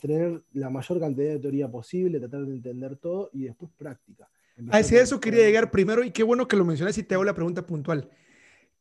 tener 0.00 0.42
la 0.52 0.68
mayor 0.68 1.00
cantidad 1.00 1.30
de 1.30 1.38
teoría 1.38 1.70
posible, 1.70 2.18
tratar 2.18 2.44
de 2.44 2.52
entender 2.52 2.96
todo 2.96 3.30
y 3.32 3.44
después 3.44 3.70
práctica. 3.76 4.28
A 4.70 4.80
eso 4.80 5.20
quería 5.20 5.44
llegar 5.44 5.70
primero 5.70 6.04
y 6.04 6.10
qué 6.10 6.22
bueno 6.22 6.46
que 6.46 6.56
lo 6.56 6.64
mencionas 6.64 6.96
y 6.98 7.02
te 7.02 7.14
hago 7.14 7.24
la 7.24 7.34
pregunta 7.34 7.66
puntual. 7.66 8.10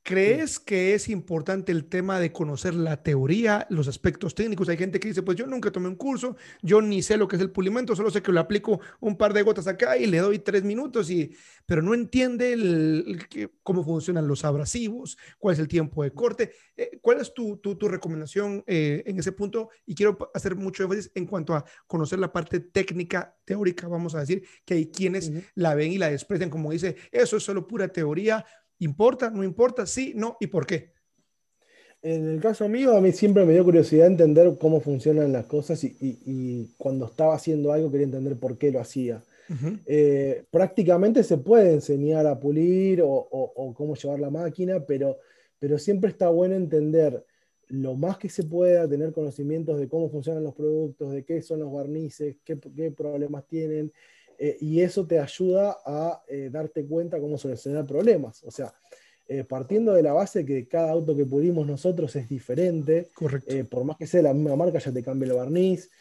¿Crees 0.01 0.59
que 0.59 0.95
es 0.95 1.07
importante 1.09 1.71
el 1.71 1.85
tema 1.85 2.19
de 2.19 2.31
conocer 2.31 2.73
la 2.73 3.03
teoría, 3.03 3.67
los 3.69 3.87
aspectos 3.87 4.33
técnicos? 4.33 4.67
Hay 4.69 4.77
gente 4.77 4.99
que 4.99 5.09
dice, 5.09 5.21
pues 5.21 5.37
yo 5.37 5.45
nunca 5.45 5.71
tomé 5.71 5.87
un 5.87 5.95
curso, 5.95 6.35
yo 6.61 6.81
ni 6.81 7.03
sé 7.03 7.17
lo 7.17 7.27
que 7.27 7.35
es 7.35 7.41
el 7.41 7.51
pulimento, 7.51 7.95
solo 7.95 8.09
sé 8.09 8.21
que 8.21 8.31
lo 8.31 8.39
aplico 8.39 8.79
un 9.01 9.17
par 9.17 9.33
de 9.33 9.43
gotas 9.43 9.67
acá 9.67 9.97
y 9.97 10.07
le 10.07 10.17
doy 10.19 10.39
tres 10.39 10.63
minutos, 10.63 11.11
y, 11.11 11.35
pero 11.65 11.81
no 11.81 11.93
entiende 11.93 12.53
el, 12.53 13.27
cómo 13.61 13.83
funcionan 13.83 14.27
los 14.27 14.45
abrasivos, 14.45 15.17
cuál 15.37 15.53
es 15.53 15.59
el 15.59 15.67
tiempo 15.67 16.01
de 16.03 16.11
corte. 16.11 16.53
Eh, 16.75 16.97
¿Cuál 17.01 17.19
es 17.19 17.33
tu, 17.33 17.57
tu, 17.57 17.87
recomendación 17.87 18.63
eh, 18.65 19.03
en 19.05 19.19
ese 19.19 19.33
punto? 19.33 19.69
Y 19.85 19.95
quiero 19.95 20.17
hacer 20.33 20.55
mucho 20.55 20.83
énfasis 20.83 21.11
en 21.13 21.25
cuanto 21.25 21.53
a 21.53 21.65
conocer 21.87 22.19
la 22.19 22.31
parte 22.31 22.61
técnica, 22.61 23.37
teórica, 23.45 23.87
vamos 23.87 24.15
a 24.15 24.21
decir, 24.21 24.43
que 24.65 24.75
hay 24.75 24.89
quienes 24.89 25.31
la 25.55 25.75
ven 25.75 25.91
y 25.91 25.97
la 25.97 26.09
desprecian 26.09 26.49
como 26.49 26.71
dice, 26.71 26.95
eso 27.11 27.37
es 27.37 27.43
solo 27.43 27.67
pura 27.67 27.89
teoría 27.89 28.45
¿Importa? 28.79 29.29
¿No 29.29 29.43
importa? 29.43 29.85
Sí, 29.85 30.13
no 30.15 30.37
y 30.39 30.47
por 30.47 30.65
qué. 30.65 30.93
En 32.01 32.29
el 32.29 32.39
caso 32.39 32.69
mío, 32.69 32.95
a 32.95 33.01
mí 33.01 33.11
siempre 33.11 33.45
me 33.45 33.53
dio 33.53 33.65
curiosidad 33.65 34.07
entender 34.07 34.57
cómo 34.59 34.79
funcionan 34.79 35.33
las 35.33 35.45
cosas 35.45 35.83
y, 35.83 36.73
cuando 36.77 37.05
estaba 37.05 37.35
haciendo 37.35 37.73
algo 37.73 37.91
quería 37.91 38.05
entender 38.05 38.37
por 38.37 38.57
qué 38.57 38.71
lo 38.71 38.79
hacía. 38.79 39.21
Eh, 39.85 40.43
prácticamente 40.51 41.23
se 41.23 41.37
puede 41.37 41.73
enseñar 41.73 42.27
a 42.27 42.39
pulir 42.39 43.01
o, 43.03 43.73
cómo 43.75 43.95
llevar 43.95 44.19
la 44.19 44.29
máquina, 44.29 44.85
pero, 44.85 45.17
pero 45.57 45.77
siempre 45.77 46.11
está 46.11 46.29
bueno 46.29 46.55
entender 46.55 47.25
lo 47.67 47.95
más 47.95 48.17
que 48.17 48.29
se 48.29 48.43
pueda, 48.43 48.87
tener 48.87 49.11
conocimientos 49.11 49.79
de 49.79 49.87
cómo 49.87 50.09
funcionan 50.09 50.43
los 50.43 50.55
productos, 50.55 51.11
de 51.11 51.23
qué 51.23 51.41
son 51.41 51.59
los 51.59 51.71
barnices, 51.71 52.37
qué, 52.43 52.55
problemas 52.55 53.45
tienen, 53.47 53.91
eh, 54.41 54.57
y 54.61 54.79
eso 54.79 55.05
te 55.05 55.19
ayuda 55.19 55.79
a 55.85 56.23
eh, 56.29 56.49
darte 56.49 56.85
cuenta 56.85 57.19
cómo 57.19 57.37
solucionar 57.37 57.85
problemas. 57.85 58.41
O 58.45 58.51
sea, 58.51 58.73
eh, 59.27 59.43
partiendo 59.43 59.93
de 59.93 60.01
la 60.01 60.13
base 60.13 60.45
que 60.45 60.65
cada 60.65 60.91
auto 60.91 61.13
que 61.15 61.25
pudimos 61.25 61.67
nosotros 61.67 62.15
es 62.15 62.29
diferente, 62.29 63.09
por 63.69 63.83
más 63.83 63.97
que 63.97 64.07
sea 64.07 64.21
la 64.21 64.33
misma 64.33 64.55
marca, 64.55 64.79
ya 64.79 64.93
te 64.93 65.03
cambia 65.03 65.27
el 65.27 65.33
barniz. 65.33 65.91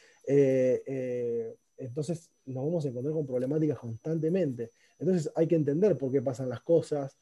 entonces 1.76 2.30
nos 2.46 2.64
vamos 2.64 2.84
a 2.84 2.88
encontrar 2.88 3.12
con 3.12 3.26
problemáticas 3.26 3.78
constantemente. 3.78 4.70
Entonces 5.00 5.30
hay 5.34 5.48
que 5.48 5.56
entender 5.56 5.98
por 5.98 6.12
qué 6.12 6.22
pasan 6.22 6.48
las 6.48 6.62
cosas, 6.62 7.18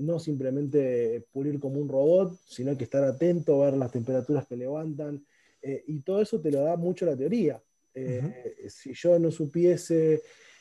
no 0.00 0.18
simplemente 0.18 1.24
pulir 1.32 1.60
como 1.60 1.80
un 1.80 1.88
robot, 1.88 2.36
sino 2.46 2.72
hay 2.72 2.76
que 2.76 2.84
estar 2.84 3.04
atento, 3.04 3.60
ver 3.60 3.74
las 3.74 3.92
temperaturas 3.92 4.46
que 4.46 4.56
levantan, 4.56 5.24
y 5.62 6.00
todo 6.00 6.20
eso 6.20 6.40
te 6.40 6.50
lo 6.50 6.62
da 6.62 6.76
mucho 6.76 7.06
la 7.06 7.16
teoría. 7.16 7.62
Si 8.68 8.92
yo 8.92 9.18
no 9.18 9.30
supiese 9.30 10.20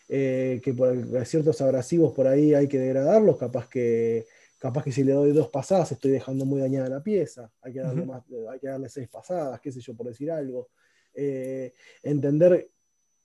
eh, 0.10 0.62
que 0.64 0.74
por 0.74 1.26
ciertos 1.26 1.60
abrasivos 1.60 2.14
por 2.14 2.28
ahí 2.28 2.54
hay 2.54 2.68
que 2.68 2.80
degradarlos, 2.80 3.38
capaz 3.38 3.68
que, 3.68 4.26
capaz 4.58 4.86
que 4.86 4.92
si 4.94 5.04
le 5.04 5.12
doy 5.12 5.34
dos 5.34 5.50
pasadas 5.50 5.92
estoy 5.92 6.12
dejando 6.12 6.46
muy 6.46 6.62
dañada 6.62 6.88
la 6.88 7.04
pieza, 7.04 7.52
hay 7.62 7.74
que 7.74 7.80
darle, 7.80 8.06
más, 8.06 8.24
hay 8.50 8.60
que 8.60 8.68
darle 8.68 8.88
seis 8.88 9.10
pasadas, 9.10 9.60
qué 9.60 9.70
sé 9.72 9.82
yo, 9.82 9.96
por 9.96 10.08
decir 10.08 10.32
algo. 10.32 10.70
Eh, 11.14 11.74
entender 12.04 12.70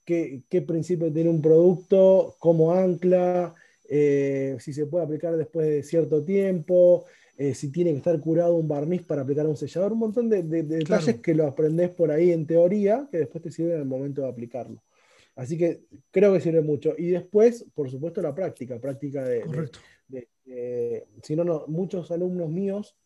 qué, 0.05 0.43
qué, 0.49 0.63
principio 0.63 1.13
tiene 1.13 1.31
un 1.31 1.41
producto, 1.41 2.35
cómo 2.41 2.73
ancla, 2.73 3.55
eh, 3.89 4.57
si 4.59 4.73
se 4.73 4.87
puede 4.87 5.05
aplicar 5.05 5.37
después 5.37 5.69
de 5.69 5.83
cierto 5.85 6.25
tiempo, 6.25 7.05
si 7.55 7.73
tiene 7.73 7.91
que 7.91 7.97
estar 7.97 8.21
curado 8.21 8.55
un 8.55 8.69
barniz 8.69 9.03
para 9.03 9.23
aplicar 9.23 9.49
un 9.49 9.57
sellador, 9.57 9.93
un 9.93 9.99
montón 9.99 10.29
de, 10.29 10.45
detalles 10.45 11.21
que 11.21 11.35
lo 11.35 11.45
aprendes 11.45 11.91
por 11.91 12.13
ahí 12.13 12.31
en 12.31 12.47
teoría, 12.47 13.09
que 13.11 13.19
después 13.19 13.43
te 13.43 13.51
sirven 13.51 13.75
en 13.75 13.81
el 13.81 13.87
momento 13.87 14.23
de 14.23 14.29
aplicarlo. 14.29 14.81
Así 15.35 15.57
que 15.57 15.83
creo 16.11 16.33
que 16.33 16.41
sirve 16.41 16.63
mucho. 16.63 16.95
Y 16.97 17.09
después, 17.09 17.67
por 17.75 17.91
supuesto, 17.91 18.21
la 18.23 18.35
práctica, 18.35 18.81
práctica 18.81 19.25
de... 19.25 19.41
Correcto. 19.43 19.79
si 21.23 21.37
no, 21.37 21.45
no, 21.45 21.65
muchos 21.69 22.11
alumnos 22.11 22.51
míos 22.51 22.97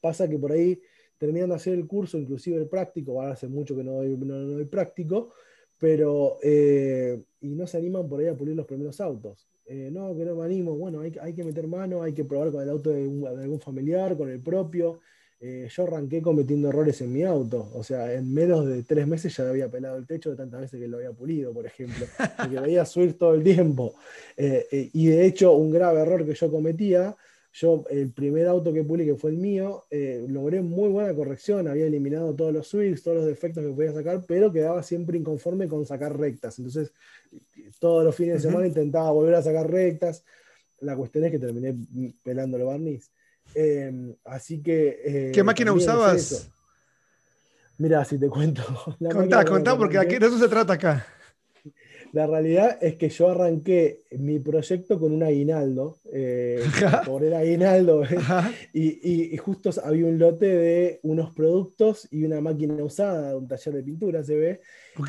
pasa 0.00 0.28
que 0.28 0.38
por 0.38 0.52
ahí 0.52 0.80
terminan 1.18 1.50
de 1.50 1.54
hacer 1.54 1.74
el 1.74 1.86
curso, 1.86 2.18
inclusive 2.18 2.56
el 2.56 2.68
práctico, 2.68 3.20
ahora 3.20 3.34
hace 3.34 3.46
mucho 3.46 3.76
que 3.76 3.84
no 3.84 3.92
doy, 3.92 4.16
no, 4.16 4.68
práctico, 4.68 5.32
pero 5.78 6.38
eh, 6.42 7.22
y 7.40 7.54
no 7.54 7.66
se 7.66 7.76
animan 7.76 8.08
por 8.08 8.20
ahí 8.20 8.26
a 8.26 8.36
pulir 8.36 8.56
los 8.56 8.66
primeros 8.66 9.00
autos. 9.00 9.48
Eh, 9.64 9.90
no, 9.92 10.16
que 10.16 10.24
no 10.24 10.34
me 10.34 10.44
animo, 10.44 10.76
bueno, 10.76 11.00
hay, 11.00 11.12
hay, 11.20 11.32
que 11.32 11.44
meter 11.44 11.68
mano, 11.68 12.02
hay 12.02 12.12
que 12.12 12.24
probar 12.24 12.50
con 12.50 12.62
el 12.62 12.68
auto 12.68 12.90
de, 12.90 13.08
de 13.08 13.42
algún 13.42 13.60
familiar, 13.60 14.16
con 14.16 14.28
el 14.28 14.40
propio, 14.40 14.98
eh, 15.44 15.68
yo 15.68 15.82
arranqué 15.82 16.22
cometiendo 16.22 16.68
errores 16.68 17.00
en 17.00 17.12
mi 17.12 17.24
auto. 17.24 17.68
O 17.74 17.82
sea, 17.82 18.14
en 18.14 18.32
menos 18.32 18.64
de 18.64 18.84
tres 18.84 19.08
meses 19.08 19.36
ya 19.36 19.48
había 19.48 19.68
pelado 19.68 19.96
el 19.96 20.06
techo 20.06 20.30
de 20.30 20.36
tantas 20.36 20.60
veces 20.60 20.78
que 20.78 20.86
lo 20.86 20.98
había 20.98 21.10
pulido, 21.10 21.52
por 21.52 21.66
ejemplo. 21.66 22.06
Porque 22.38 22.60
veía 22.60 22.84
subir 22.84 23.18
todo 23.18 23.34
el 23.34 23.42
tiempo. 23.42 23.96
Eh, 24.36 24.68
eh, 24.70 24.90
y 24.92 25.06
de 25.08 25.26
hecho, 25.26 25.54
un 25.54 25.72
grave 25.72 26.00
error 26.02 26.24
que 26.24 26.34
yo 26.34 26.48
cometía, 26.48 27.16
yo 27.52 27.84
el 27.90 28.12
primer 28.12 28.46
auto 28.46 28.72
que 28.72 28.84
pulí, 28.84 29.04
que 29.04 29.16
fue 29.16 29.30
el 29.30 29.36
mío, 29.36 29.82
logré 30.28 30.62
muy 30.62 30.88
buena 30.90 31.12
corrección. 31.12 31.66
Había 31.66 31.86
eliminado 31.86 32.32
todos 32.36 32.52
los 32.52 32.68
swings, 32.68 33.02
todos 33.02 33.16
los 33.16 33.26
defectos 33.26 33.64
que 33.64 33.72
podía 33.72 33.92
sacar, 33.92 34.22
pero 34.26 34.52
quedaba 34.52 34.80
siempre 34.84 35.18
inconforme 35.18 35.66
con 35.66 35.84
sacar 35.84 36.16
rectas. 36.16 36.56
Entonces, 36.60 36.92
todos 37.80 38.04
los 38.04 38.14
fines 38.14 38.36
de 38.36 38.48
semana 38.48 38.68
intentaba 38.68 39.10
volver 39.10 39.34
a 39.34 39.42
sacar 39.42 39.68
rectas. 39.68 40.24
La 40.78 40.96
cuestión 40.96 41.24
es 41.24 41.32
que 41.32 41.40
terminé 41.40 41.74
pelando 42.22 42.56
el 42.56 42.62
barniz. 42.62 43.10
Em, 43.54 44.14
así 44.24 44.62
que. 44.62 45.00
Eh, 45.04 45.32
¿Qué 45.32 45.42
máquina 45.42 45.72
usabas? 45.72 46.50
Mira, 47.78 48.04
si 48.04 48.18
te 48.18 48.28
cuento. 48.28 48.62
contá, 49.12 49.44
contá, 49.44 49.76
porque 49.76 49.98
aquí, 49.98 50.18
de 50.18 50.26
eso 50.26 50.38
se 50.38 50.48
trata 50.48 50.74
acá. 50.74 51.06
La 52.12 52.26
realidad 52.26 52.78
es 52.82 52.96
que 52.96 53.08
yo 53.08 53.30
arranqué 53.30 54.02
mi 54.18 54.38
proyecto 54.38 55.00
con 55.00 55.12
un 55.12 55.22
aguinaldo, 55.22 55.96
eh, 56.12 56.62
por 57.06 57.24
el 57.24 57.32
aguinaldo, 57.32 58.02
y, 58.74 59.32
y, 59.34 59.36
justo 59.38 59.70
había 59.82 60.06
un 60.06 60.18
lote 60.18 60.46
de 60.46 61.00
unos 61.04 61.32
productos 61.34 62.06
y 62.10 62.24
una 62.24 62.42
máquina 62.42 62.84
usada, 62.84 63.34
un 63.36 63.48
taller 63.48 63.74
de 63.74 63.82
pintura 63.82 64.22
se 64.22 64.36
ve, 64.36 64.60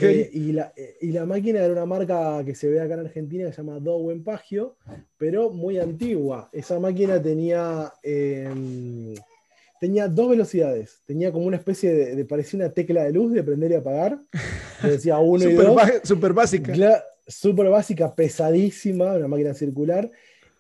eh, 0.02 0.30
y, 0.32 0.54
la, 0.54 0.72
eh, 0.78 0.96
y, 1.02 1.12
la, 1.12 1.26
máquina 1.26 1.60
era 1.60 1.74
una 1.74 1.86
marca 1.86 2.42
que 2.46 2.56
se 2.56 2.70
ve 2.70 2.80
acá 2.80 2.94
en 2.94 3.02
Argentina 3.02 3.46
que 3.48 3.52
se 3.52 3.62
llama 3.62 3.82
Dowen 3.82 4.24
Pagio, 4.24 4.78
pero 5.18 5.50
muy 5.50 5.80
antigua. 5.80 6.50
Esa 6.54 6.80
máquina 6.80 7.22
tenía... 7.22 7.92
Em, 8.02 9.14
tenía 9.84 10.08
dos 10.08 10.30
velocidades. 10.30 11.02
Tenía 11.06 11.34
como 11.34 11.46
una 11.46 11.58
especie 11.58 12.16
de, 12.16 12.24
parecía 12.24 12.58
una 12.58 12.70
tecla 12.70 13.04
de 13.04 13.12
luz 13.12 13.34
de 13.34 13.44
prender 13.44 13.72
y 13.72 13.74
apagar. 13.74 14.18
decía 14.82 15.18
uno 15.20 15.44
y 15.44 15.52
dos. 15.52 15.78
Super 16.04 16.32
básica. 16.32 16.74
Super 17.28 17.68
básica, 17.68 18.16
pesadísima, 18.16 19.12
una 19.12 19.28
máquina 19.28 19.54
circular. 19.54 20.10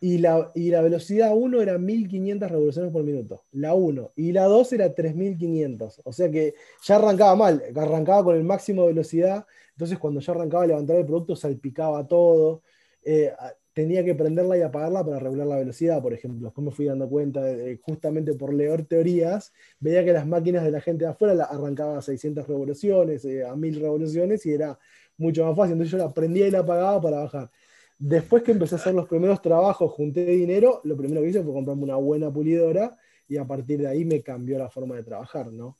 Y 0.01 0.17
la, 0.17 0.51
y 0.53 0.71
la 0.71 0.81
velocidad 0.81 1.31
1 1.33 1.61
era 1.61 1.77
1500 1.77 2.51
revoluciones 2.51 2.91
por 2.91 3.03
minuto. 3.03 3.45
La 3.53 3.73
1. 3.73 4.11
Y 4.17 4.33
la 4.33 4.43
2 4.43 4.73
era 4.73 4.93
3500. 4.93 6.01
O 6.03 6.11
sea 6.11 6.29
que 6.29 6.55
ya 6.83 6.97
arrancaba 6.97 7.33
mal. 7.37 7.63
Arrancaba 7.77 8.25
con 8.25 8.35
el 8.35 8.43
máximo 8.43 8.81
de 8.81 8.89
velocidad. 8.89 9.45
Entonces 9.71 9.99
cuando 9.99 10.19
yo 10.19 10.33
arrancaba 10.33 10.63
a 10.63 10.67
levantar 10.67 10.97
el 10.97 11.05
producto 11.05 11.37
salpicaba 11.37 12.05
todo. 12.05 12.61
Eh, 13.05 13.31
tenía 13.73 14.03
que 14.03 14.15
prenderla 14.15 14.57
y 14.57 14.61
apagarla 14.61 15.03
para 15.03 15.19
regular 15.19 15.47
la 15.47 15.55
velocidad, 15.57 16.01
por 16.01 16.13
ejemplo. 16.13 16.47
Después 16.47 16.65
me 16.65 16.71
fui 16.71 16.85
dando 16.85 17.09
cuenta, 17.09 17.41
justamente 17.81 18.33
por 18.35 18.53
leer 18.53 18.85
teorías, 18.85 19.51
veía 19.79 20.05
que 20.05 20.13
las 20.13 20.27
máquinas 20.27 20.63
de 20.63 20.71
la 20.71 20.79
gente 20.79 21.05
de 21.05 21.11
afuera 21.11 21.43
arrancaban 21.45 21.97
a 21.97 22.01
600 22.01 22.47
revoluciones, 22.47 23.25
eh, 23.25 23.43
a 23.45 23.55
1000 23.55 23.79
revoluciones, 23.81 24.45
y 24.45 24.53
era 24.53 24.77
mucho 25.17 25.45
más 25.45 25.55
fácil. 25.57 25.73
Entonces 25.73 25.91
yo 25.91 25.97
la 25.97 26.13
prendía 26.13 26.47
y 26.47 26.51
la 26.51 26.59
apagaba 26.59 27.01
para 27.01 27.19
bajar. 27.19 27.51
Después 27.97 28.43
que 28.43 28.51
empecé 28.51 28.75
a 28.75 28.77
hacer 28.77 28.93
los 28.93 29.07
primeros 29.07 29.41
trabajos, 29.41 29.91
junté 29.91 30.25
dinero, 30.25 30.81
lo 30.83 30.95
primero 30.95 31.21
que 31.21 31.29
hice 31.29 31.43
fue 31.43 31.53
comprarme 31.53 31.83
una 31.83 31.95
buena 31.95 32.31
pulidora 32.31 32.95
y 33.27 33.37
a 33.37 33.45
partir 33.45 33.79
de 33.79 33.87
ahí 33.87 34.05
me 34.05 34.21
cambió 34.21 34.57
la 34.59 34.69
forma 34.69 34.95
de 34.95 35.03
trabajar, 35.03 35.51
¿no? 35.51 35.77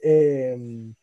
Eh, 0.00 0.94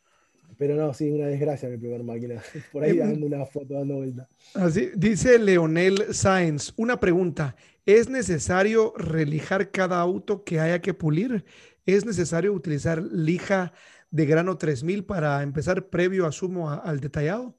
Pero 0.61 0.75
no, 0.75 0.93
sí, 0.93 1.09
una 1.09 1.25
desgracia 1.25 1.67
mi 1.69 1.77
primer 1.77 2.03
máquina. 2.03 2.39
Por 2.71 2.83
ahí 2.83 2.95
dando 2.95 3.25
una 3.25 3.47
foto 3.47 3.73
dando 3.73 3.95
vuelta. 3.95 4.29
Así, 4.53 4.91
dice 4.95 5.39
Leonel 5.39 6.13
Sáenz, 6.13 6.71
una 6.77 6.99
pregunta. 6.99 7.55
¿Es 7.83 8.11
necesario 8.11 8.93
relijar 8.95 9.71
cada 9.71 9.99
auto 9.99 10.43
que 10.43 10.59
haya 10.59 10.79
que 10.79 10.93
pulir? 10.93 11.45
¿Es 11.87 12.05
necesario 12.05 12.53
utilizar 12.53 13.01
lija 13.01 13.73
de 14.11 14.27
grano 14.27 14.59
3000 14.59 15.03
para 15.03 15.41
empezar 15.41 15.89
previo, 15.89 16.27
asumo, 16.27 16.69
al 16.69 16.99
detallado? 16.99 17.55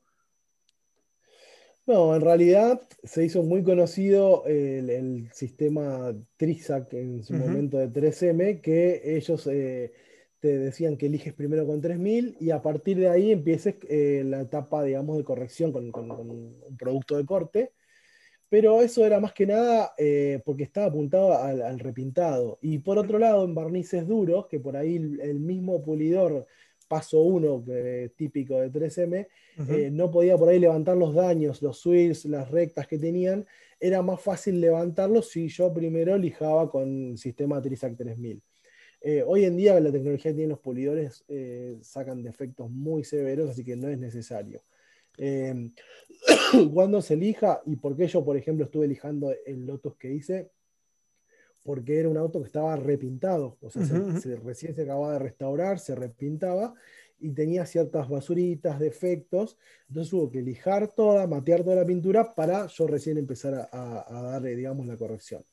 No, 1.84 2.14
en 2.14 2.20
realidad 2.20 2.80
se 3.02 3.24
hizo 3.24 3.42
muy 3.42 3.64
conocido 3.64 4.44
el, 4.46 5.28
sistema 5.32 6.14
Trisac 6.36 6.94
en 6.94 7.24
su 7.24 7.32
momento 7.32 7.78
de 7.78 7.88
3M, 7.88 8.60
que 8.60 9.16
ellos 9.16 9.48
eh, 9.50 9.92
te 10.42 10.58
decían 10.58 10.96
que 10.96 11.06
eliges 11.06 11.32
primero 11.32 11.64
con 11.64 11.80
3000 11.80 12.36
y 12.40 12.50
a 12.50 12.60
partir 12.60 12.98
de 12.98 13.08
ahí 13.08 13.30
empieces 13.30 13.76
eh, 13.88 14.24
la 14.26 14.40
etapa, 14.40 14.82
digamos, 14.82 15.16
de 15.16 15.22
corrección 15.22 15.70
con, 15.70 15.92
un 15.94 16.76
producto 16.76 17.16
de 17.16 17.24
corte. 17.24 17.72
Pero 18.48 18.82
eso 18.82 19.06
era 19.06 19.20
más 19.20 19.32
que 19.34 19.46
nada 19.46 19.94
eh, 19.96 20.42
porque 20.44 20.64
estaba 20.64 20.88
apuntado 20.88 21.38
al, 21.38 21.78
repintado. 21.78 22.58
Y 22.60 22.78
por 22.80 22.98
otro 22.98 23.20
lado, 23.20 23.44
en 23.44 23.54
barnices 23.54 24.04
duros, 24.04 24.48
que 24.48 24.58
por 24.58 24.76
ahí 24.76 24.96
el 24.96 25.38
mismo 25.38 25.80
pulidor 25.80 26.48
paso 26.88 27.20
1, 27.22 27.64
típico 28.16 28.58
de 28.58 28.72
3M, 28.72 29.28
eh, 29.68 29.90
no 29.92 30.10
podía 30.10 30.36
por 30.36 30.48
ahí 30.48 30.58
levantar 30.58 30.96
los 30.96 31.14
daños, 31.14 31.62
los 31.62 31.78
swirls, 31.78 32.24
las 32.24 32.50
rectas 32.50 32.88
que 32.88 32.98
tenían. 32.98 33.46
Era 33.78 34.02
más 34.02 34.20
fácil 34.20 34.60
levantarlos 34.60 35.30
si 35.30 35.46
yo 35.46 35.72
primero 35.72 36.18
lijaba 36.18 36.68
con 36.68 37.16
sistema 37.16 37.62
Trisac 37.62 37.96
3000. 37.96 38.42
Eh, 39.04 39.24
hoy 39.26 39.44
en 39.44 39.56
día 39.56 39.78
la 39.80 39.90
tecnología 39.90 40.30
que 40.30 40.36
tienen 40.36 40.50
los 40.50 40.60
pulidores 40.60 41.24
eh, 41.26 41.76
sacan 41.82 42.22
defectos 42.22 42.70
muy 42.70 43.02
severos, 43.02 43.50
así 43.50 43.64
que 43.64 43.74
no 43.74 43.88
es 43.88 43.98
necesario. 43.98 44.62
cuando 46.72 47.02
se 47.02 47.14
elija 47.14 47.60
y 47.66 47.76
por 47.76 47.96
qué 47.96 48.06
yo, 48.06 48.24
por 48.24 48.36
ejemplo, 48.36 48.64
estuve 48.64 48.86
lijando 48.86 49.34
el 49.44 49.66
Lotus 49.66 49.96
que 49.96 50.12
hice, 50.12 50.50
porque 51.64 51.98
era 51.98 52.08
un 52.08 52.16
auto 52.16 52.40
que 52.40 52.46
estaba 52.46 52.76
repintado, 52.76 53.56
o 53.60 53.70
sea, 53.70 53.82
recién 54.42 54.74
se 54.74 54.82
acababa 54.82 55.12
de 55.14 55.18
restaurar, 55.18 55.78
se 55.78 55.94
repintaba 55.94 56.74
y 57.20 57.30
tenía 57.32 57.66
ciertas 57.66 58.08
basuritas, 58.08 58.80
defectos, 58.80 59.58
entonces 59.88 60.12
hubo 60.12 60.30
que 60.30 60.42
lijar 60.42 60.88
toda, 60.88 61.26
matear 61.26 61.62
toda 61.62 61.76
la 61.76 61.86
pintura 61.86 62.34
para 62.34 62.66
yo 62.66 62.86
recién 62.86 63.16
empezar 63.16 63.68
a, 63.70 64.06
a 64.08 64.22
darle, 64.22 64.56
digamos, 64.56 64.86
la 64.86 64.96
corrección. 64.96 65.44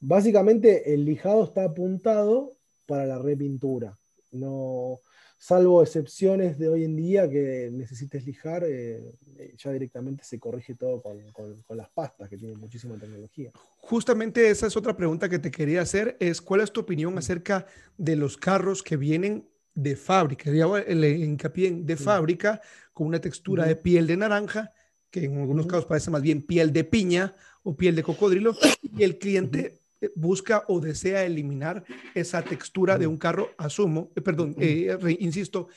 Básicamente 0.00 0.94
el 0.94 1.04
lijado 1.04 1.42
está 1.42 1.64
apuntado 1.64 2.57
para 2.88 3.04
la 3.04 3.18
repintura, 3.18 3.96
no, 4.32 4.98
salvo 5.36 5.82
excepciones 5.82 6.58
de 6.58 6.68
hoy 6.68 6.84
en 6.84 6.96
día 6.96 7.28
que 7.28 7.68
necesites 7.70 8.26
lijar, 8.26 8.64
eh, 8.64 9.12
eh, 9.36 9.54
ya 9.56 9.72
directamente 9.72 10.24
se 10.24 10.40
corrige 10.40 10.74
todo 10.74 11.02
con, 11.02 11.76
las 11.76 11.90
pastas, 11.90 12.28
que 12.28 12.38
tienen 12.38 12.58
muchísima 12.58 12.96
tecnología. 12.96 13.52
Justamente 13.76 14.48
esa 14.48 14.66
es 14.66 14.76
otra 14.76 14.96
pregunta 14.96 15.28
que 15.28 15.38
te 15.38 15.50
quería 15.50 15.82
hacer, 15.82 16.16
es 16.18 16.40
cuál 16.40 16.62
es 16.62 16.72
tu 16.72 16.80
opinión 16.80 17.16
acerca 17.18 17.66
de 17.98 18.16
los 18.16 18.36
carros 18.38 18.82
que 18.82 18.96
vienen 18.96 19.46
de 19.74 19.94
fábrica, 19.94 20.50
le 20.50 21.10
hincapié 21.10 21.68
en 21.68 21.86
de 21.86 21.96
fábrica, 21.96 22.60
con 22.92 23.06
una 23.06 23.20
textura 23.20 23.64
de 23.64 23.76
piel 23.76 24.06
de 24.08 24.16
naranja, 24.16 24.72
que 25.08 25.24
en 25.24 25.38
algunos 25.38 25.66
casos 25.66 25.84
parece 25.84 26.10
más 26.10 26.22
bien 26.22 26.42
piel 26.42 26.72
de 26.72 26.84
piña 26.84 27.36
o 27.62 27.76
piel 27.76 27.94
de 27.94 28.02
cocodrilo, 28.02 28.56
y 28.82 29.04
el 29.04 29.18
cliente 29.18 29.78
busca 30.14 30.64
o 30.68 30.80
desea 30.80 31.24
eliminar 31.24 31.84
esa 32.14 32.42
textura 32.42 32.98
de 32.98 33.06
un 33.06 33.16
carro, 33.16 33.50
asumo, 33.58 34.10
eh, 34.14 34.20
perdón, 34.20 34.54
eh, 34.58 34.96
insisto, 35.20 35.68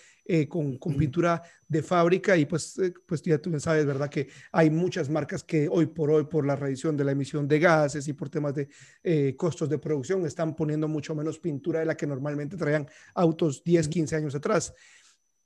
con, 0.47 0.77
pintura 0.97 1.41
de 1.67 1.83
fábrica 1.83 2.37
y 2.37 2.45
pues, 2.45 2.79
pues 3.05 3.21
ya 3.21 3.37
tú 3.37 3.59
sabes, 3.59 3.85
¿verdad? 3.85 4.09
Que 4.09 4.29
hay 4.53 4.69
muchas 4.69 5.09
marcas 5.09 5.43
que 5.43 5.67
hoy 5.69 5.87
por 5.87 6.09
hoy, 6.09 6.23
por 6.23 6.45
la 6.45 6.55
reducción 6.55 6.95
de 6.95 7.03
la 7.03 7.11
emisión 7.11 7.49
de 7.49 7.59
gases 7.59 8.07
y 8.07 8.13
por 8.13 8.29
temas 8.29 8.53
de 8.55 9.35
costos 9.35 9.67
de 9.67 9.77
producción, 9.77 10.25
están 10.25 10.55
poniendo 10.55 10.87
mucho 10.87 11.13
menos 11.15 11.37
pintura 11.37 11.79
de 11.79 11.85
la 11.85 11.97
que 11.97 12.07
normalmente 12.07 12.55
traían 12.55 12.87
autos 13.13 13.61
10, 13.63 13.89
15 13.89 14.15
años 14.15 14.33
atrás. 14.33 14.73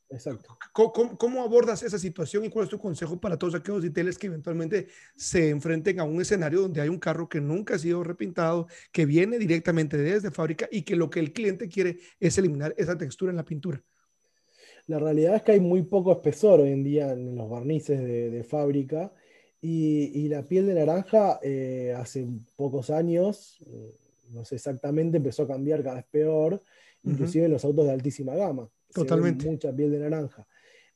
Exacto. 0.09 0.57
¿Cómo, 0.71 1.41
abordas 1.41 1.81
esa 1.81 1.97
situación 1.97 2.45
y 2.45 2.49
cuál 2.49 2.65
es 2.65 2.69
tu 2.69 2.77
consejo 2.77 3.19
para 3.19 3.37
todos 3.37 3.55
aquellos 3.55 3.83
retailers 3.83 4.17
que 4.17 4.27
eventualmente 4.27 4.87
se 5.15 5.49
enfrenten 5.49 5.99
a 5.99 6.03
un 6.03 6.21
escenario 6.21 6.61
donde 6.61 6.81
hay 6.81 6.89
un 6.89 6.99
carro 6.99 7.27
que 7.27 7.41
nunca 7.41 7.75
ha 7.75 7.79
sido 7.79 8.03
repintado, 8.03 8.67
que 8.91 9.05
viene 9.05 9.39
directamente 9.39 9.97
desde 9.97 10.31
fábrica 10.31 10.67
y 10.71 10.83
que 10.83 10.95
lo 10.95 11.09
que 11.09 11.19
el 11.19 11.33
cliente 11.33 11.67
quiere 11.67 11.97
es 12.19 12.37
eliminar 12.37 12.75
esa 12.77 12.97
textura 12.97 13.31
en 13.31 13.37
la 13.37 13.45
pintura? 13.45 13.83
La 14.87 14.99
realidad 14.99 15.35
es 15.35 15.41
que 15.41 15.53
hay 15.53 15.59
muy 15.59 15.81
poco 15.81 16.11
espesor 16.11 16.59
hoy 16.59 16.71
en 16.71 16.83
día 16.83 17.11
en 17.11 17.35
los 17.35 17.49
barnices 17.49 17.99
de, 17.99 18.43
fábrica 18.43 19.11
y, 19.59 20.27
la 20.27 20.43
piel 20.43 20.67
de 20.67 20.75
naranja 20.75 21.39
eh, 21.41 21.95
hace 21.97 22.27
pocos 22.55 22.91
años, 22.91 23.57
eh, 23.65 23.95
no 24.29 24.45
sé 24.45 24.55
exactamente, 24.55 25.17
empezó 25.17 25.43
a 25.43 25.47
cambiar 25.47 25.81
cada 25.81 25.95
vez 25.95 26.05
peor, 26.11 26.61
inclusive 27.03 27.45
en 27.45 27.51
los 27.51 27.65
autos 27.65 27.85
de 27.85 27.93
altísima 27.93 28.35
gama. 28.35 28.69
Totalmente. 28.95 29.45
mucha 29.45 29.75
piel 29.75 29.91
de 29.91 29.99
naranja. 29.99 30.47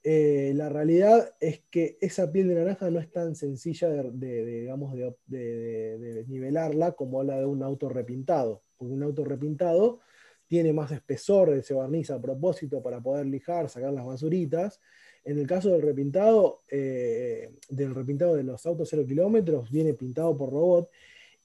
Eh, 0.01 0.53
la 0.55 0.69
realidad 0.69 1.35
es 1.41 1.63
que 1.69 1.97
esa 1.99 2.31
piel 2.31 2.47
de 2.47 2.55
naranja 2.55 2.89
no 2.89 2.99
es 2.99 3.11
tan 3.11 3.35
sencilla 3.35 3.89
de, 3.89 4.45
digamos, 4.45 4.95
de, 5.25 6.25
nivelarla 6.27 6.93
como 6.93 7.21
la 7.23 7.39
de 7.39 7.45
un 7.45 7.61
auto 7.61 7.89
repintado, 7.89 8.63
porque 8.77 8.93
un 8.93 9.03
auto 9.03 9.25
repintado 9.25 9.99
tiene 10.47 10.71
más 10.71 10.91
espesor 10.91 11.51
de 11.51 11.59
ese 11.59 11.73
barniz 11.73 12.09
a 12.09 12.21
propósito 12.21 12.81
para 12.81 13.01
poder 13.01 13.25
lijar, 13.25 13.69
sacar 13.69 13.91
las 13.93 14.05
basuritas. 14.05 14.79
En 15.25 15.37
el 15.37 15.45
caso 15.45 15.69
del 15.71 15.81
repintado, 15.81 16.63
eh, 16.69 17.51
del 17.69 17.93
repintado 17.93 18.35
de 18.35 18.43
los 18.43 18.65
autos 18.65 18.87
0 18.89 19.05
kilómetros, 19.05 19.69
viene 19.69 19.93
pintado 19.93 20.35
por 20.37 20.49
robot 20.49 20.89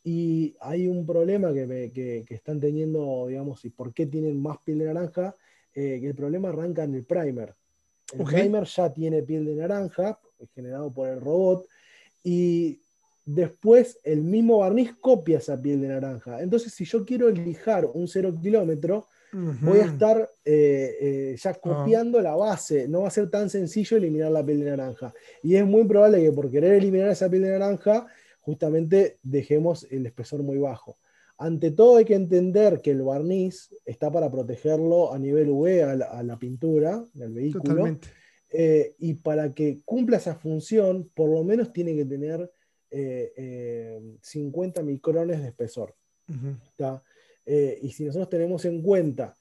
y 0.04 0.56
hay 0.60 0.86
un 0.86 1.04
problema 1.04 1.52
que, 1.52 1.90
que, 1.92 2.24
que, 2.26 2.34
están 2.34 2.60
teniendo, 2.60 3.26
digamos, 3.26 3.64
y 3.64 3.70
por 3.70 3.92
qué 3.92 4.06
tienen 4.06 4.40
más 4.40 4.58
piel 4.58 4.78
de 4.78 4.86
naranja, 4.86 5.36
eh, 5.74 6.00
el 6.02 6.14
problema 6.14 6.48
arranca 6.50 6.84
en 6.84 6.94
el 6.94 7.04
primer. 7.04 7.54
El 8.12 8.24
primer 8.24 8.64
ya 8.64 8.92
tiene 8.92 9.22
piel 9.22 9.44
de 9.44 9.54
naranja, 9.54 10.18
generado 10.54 10.92
por 10.92 11.08
el 11.08 11.20
robot, 11.20 11.66
y 12.22 12.80
después 13.24 13.98
el 14.04 14.22
mismo 14.22 14.58
barniz 14.58 14.94
copia 15.00 15.38
esa 15.38 15.60
piel 15.60 15.80
de 15.80 15.88
naranja. 15.88 16.42
Entonces, 16.42 16.72
si 16.72 16.84
yo 16.84 17.04
quiero 17.04 17.30
lijar 17.30 17.86
un 17.86 18.06
0 18.06 18.34
kilómetro, 18.40 19.06
voy 19.32 19.80
a 19.80 19.86
estar 19.86 20.30
eh, 20.44 20.96
eh, 21.00 21.36
ya 21.42 21.50
ah. 21.50 21.54
copiando 21.54 22.20
la 22.20 22.36
base. 22.36 22.86
No 22.88 23.02
va 23.02 23.08
a 23.08 23.10
ser 23.10 23.30
tan 23.30 23.50
sencillo 23.50 23.96
eliminar 23.96 24.30
la 24.30 24.44
piel 24.44 24.60
de 24.60 24.70
naranja. 24.70 25.12
Y 25.42 25.56
es 25.56 25.66
muy 25.66 25.84
probable 25.84 26.22
que 26.22 26.32
por 26.32 26.50
querer 26.50 26.74
eliminar 26.74 27.08
esa 27.08 27.28
piel 27.28 27.42
de 27.42 27.50
naranja, 27.50 28.06
justamente 28.40 29.18
dejemos 29.22 29.86
el 29.90 30.06
espesor 30.06 30.42
muy 30.42 30.58
bajo. 30.58 30.98
Ante 31.38 31.72
todo 31.72 31.96
hay 31.96 32.04
que 32.04 32.14
entender 32.14 32.80
que 32.80 32.92
el 32.92 33.02
barniz 33.02 33.74
está 33.84 34.10
para 34.10 34.30
protegerlo 34.30 35.12
a 35.12 35.18
nivel 35.18 35.50
UV 35.50 35.82
a 35.82 36.22
la, 36.22 36.38
pintura 36.38 37.04
del 37.12 37.32
vehículo. 37.32 37.98
Eh, 38.56 38.94
y 38.98 39.14
para 39.14 39.52
que 39.52 39.80
cumpla 39.84 40.18
esa 40.18 40.36
función, 40.36 41.10
por 41.12 41.28
lo 41.28 41.42
menos 41.42 41.72
tiene 41.72 41.96
que 41.96 42.04
tener 42.04 42.50
50 42.88 44.80
eh, 44.80 44.82
eh, 44.82 44.86
micrones 44.86 45.40
de 45.40 45.48
espesor. 45.48 45.96
y 47.46 47.90
si 47.90 48.04
nosotros 48.04 48.30
tenemos 48.30 48.64
en 48.64 48.80
cuenta 48.80 49.34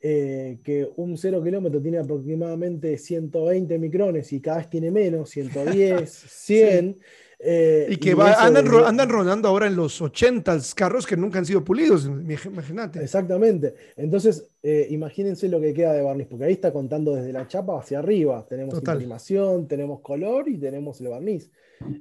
que 0.00 0.90
un 0.96 1.18
0 1.18 1.42
kilómetro 1.42 1.80
tiene 1.80 1.98
aproximadamente 1.98 2.96
120 2.96 3.78
micrones 3.78 4.32
y 4.32 4.40
cada 4.40 4.58
vez 4.58 4.70
tiene 4.70 4.90
menos, 4.90 5.28
110, 5.30 6.10
100, 6.10 6.96
eh, 7.42 7.86
y 7.88 7.96
que 7.96 8.12
andan, 8.12 8.68
andan 8.84 9.08
rodando 9.08 9.48
ahora 9.48 9.66
en 9.66 9.74
los 9.74 10.00
80 10.02 10.58
carros 10.74 11.06
que 11.06 11.16
nunca 11.16 11.38
han 11.38 11.46
sido 11.46 11.64
pulidos, 11.64 12.04
imagínate. 12.04 13.02
Exactamente. 13.02 13.74
Entonces, 13.96 14.46
eh, 14.62 14.88
imagínense 14.90 15.48
lo 15.48 15.58
que 15.58 15.72
queda 15.72 15.94
de 15.94 16.02
barniz, 16.02 16.26
porque 16.26 16.44
ahí 16.44 16.52
está 16.52 16.70
contando 16.70 17.14
desde 17.14 17.32
la 17.32 17.48
chapa 17.48 17.78
hacia 17.78 18.00
arriba. 18.00 18.46
Tenemos 18.46 18.86
animación, 18.86 19.66
tenemos 19.66 20.00
color 20.00 20.50
y 20.50 20.58
tenemos 20.58 21.00
el 21.00 21.08
barniz. 21.08 21.50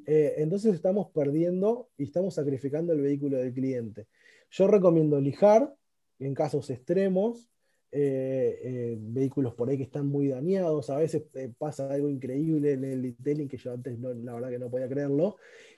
Eh, 0.05 0.35
entonces 0.37 0.75
estamos 0.75 1.07
perdiendo 1.11 1.87
y 1.97 2.03
estamos 2.03 2.33
sacrificando 2.33 2.91
el 2.91 2.99
vehículo 2.99 3.37
del 3.37 3.53
cliente. 3.53 4.07
Yo 4.51 4.67
recomiendo 4.67 5.21
lijar 5.21 5.73
en 6.19 6.33
casos 6.33 6.69
extremos, 6.69 7.49
eh, 7.91 8.59
eh, 8.61 8.97
vehículos 8.99 9.55
por 9.55 9.67
ahí 9.67 9.77
que 9.77 9.83
están 9.83 10.07
muy 10.07 10.27
dañados, 10.27 10.91
a 10.91 10.97
veces 10.97 11.23
eh, 11.33 11.51
pasa 11.57 11.91
algo 11.91 12.07
increíble 12.07 12.73
en 12.73 12.83
el 12.83 13.01
detailing 13.01 13.47
que 13.47 13.57
yo 13.57 13.73
antes 13.73 13.99
la 13.99 14.33
verdad 14.33 14.49
que 14.49 14.59
no 14.59 14.69
podía 14.69 14.87
creerlo, 14.87 15.37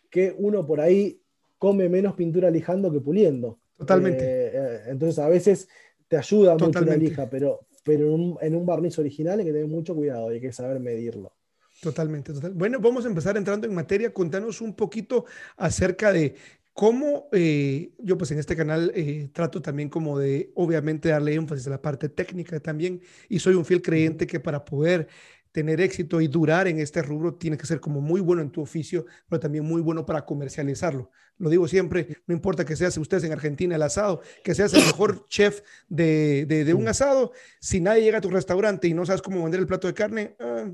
que 0.10 0.36
uno 0.38 0.67
por 0.67 0.82
ahí 0.82 1.21
come 1.58 1.88
menos 1.88 2.15
pintura 2.15 2.50
lijando 2.50 2.91
que 2.91 3.00
puliendo. 3.00 3.60
Totalmente. 3.78 4.89
entonces 4.91 5.17
a 5.17 5.28
veces 5.28 5.67
te 6.08 6.17
ayuda 6.17 6.56
mucho 6.56 6.82
la 6.82 6.95
lija, 6.97 7.30
pero, 7.30 7.62
pero 7.84 8.38
en, 8.41 8.56
un, 8.56 8.65
barniz 8.65 9.00
original 9.00 9.39
hay 9.39 9.45
que 9.45 9.54
tener 9.54 9.67
mucho 9.67 9.95
cuidado, 9.95 10.30
hay 10.30 10.41
que 10.41 10.52
saber 10.52 10.80
medirlo. 10.80 11.34
Totalmente, 11.82 12.34
total. 12.34 12.54
Bueno, 12.54 12.80
vamos 12.80 13.06
a 13.06 13.08
empezar 13.08 13.38
entrando 13.38 13.65
en 13.65 13.74
materia. 13.74 14.13
Contanos 14.13 14.62
un 14.62 14.76
poquito 14.76 15.26
acerca 15.58 16.12
de 16.12 16.36
¿Cómo 16.74 17.28
eh, 17.34 17.94
yo 18.00 18.18
pues 18.18 18.32
en 18.32 18.40
este 18.40 18.56
canal 18.56 18.92
eh, 18.96 19.30
trato 19.34 19.62
también 19.62 19.90
como 19.90 20.18
de 20.18 20.52
obviamente 20.56 21.10
darle 21.10 21.34
énfasis 21.34 21.68
a 21.68 21.72
la 21.72 21.82
parte 21.82 22.08
técnica 22.08 22.60
también 22.62 23.02
y 23.28 23.40
soy 23.40 23.56
un 23.56 23.66
fiel 23.66 23.82
creyente 23.82 24.26
que 24.26 24.40
para 24.40 24.64
poder 24.64 25.08
tener 25.52 25.82
éxito 25.82 26.22
y 26.22 26.28
durar 26.28 26.68
en 26.68 26.80
este 26.80 27.02
rubro, 27.02 27.36
tiene 27.36 27.58
que 27.58 27.66
ser 27.66 27.80
como 27.80 28.02
muy 28.02 28.22
bueno 28.22 28.42
en 28.42 28.52
tu 28.52 28.62
oficio, 28.62 29.06
pero 29.28 29.40
también 29.40 29.66
muy 29.66 29.82
bueno 29.82 30.06
para 30.06 30.26
comercializarlo. 30.26 31.12
Lo 31.38 31.50
digo 31.50 31.68
siempre, 31.68 32.08
no 32.26 32.34
importa 32.34 32.66
que 32.66 32.76
seas 32.76 32.98
ustedes 32.98 33.24
en 33.24 33.34
Argentina 33.34 33.76
el 33.76 33.82
asado, 33.82 34.22
que 34.44 34.56
seas 34.56 34.74
el 34.74 34.86
mejor 34.86 35.26
chef 35.30 35.62
de, 35.90 36.74
un 36.78 36.88
asado, 36.88 37.34
si 37.60 37.82
nadie 37.82 38.04
llega 38.04 38.20
a 38.20 38.22
tu 38.22 38.30
restaurante 38.30 38.88
y 38.88 38.94
no 38.94 39.06
sabes 39.06 39.22
cómo 39.22 39.44
vender 39.44 39.60
el 39.60 39.68
plato 39.68 39.88
de 39.88 39.94
carne, 39.94 40.36
ah, 40.40 40.72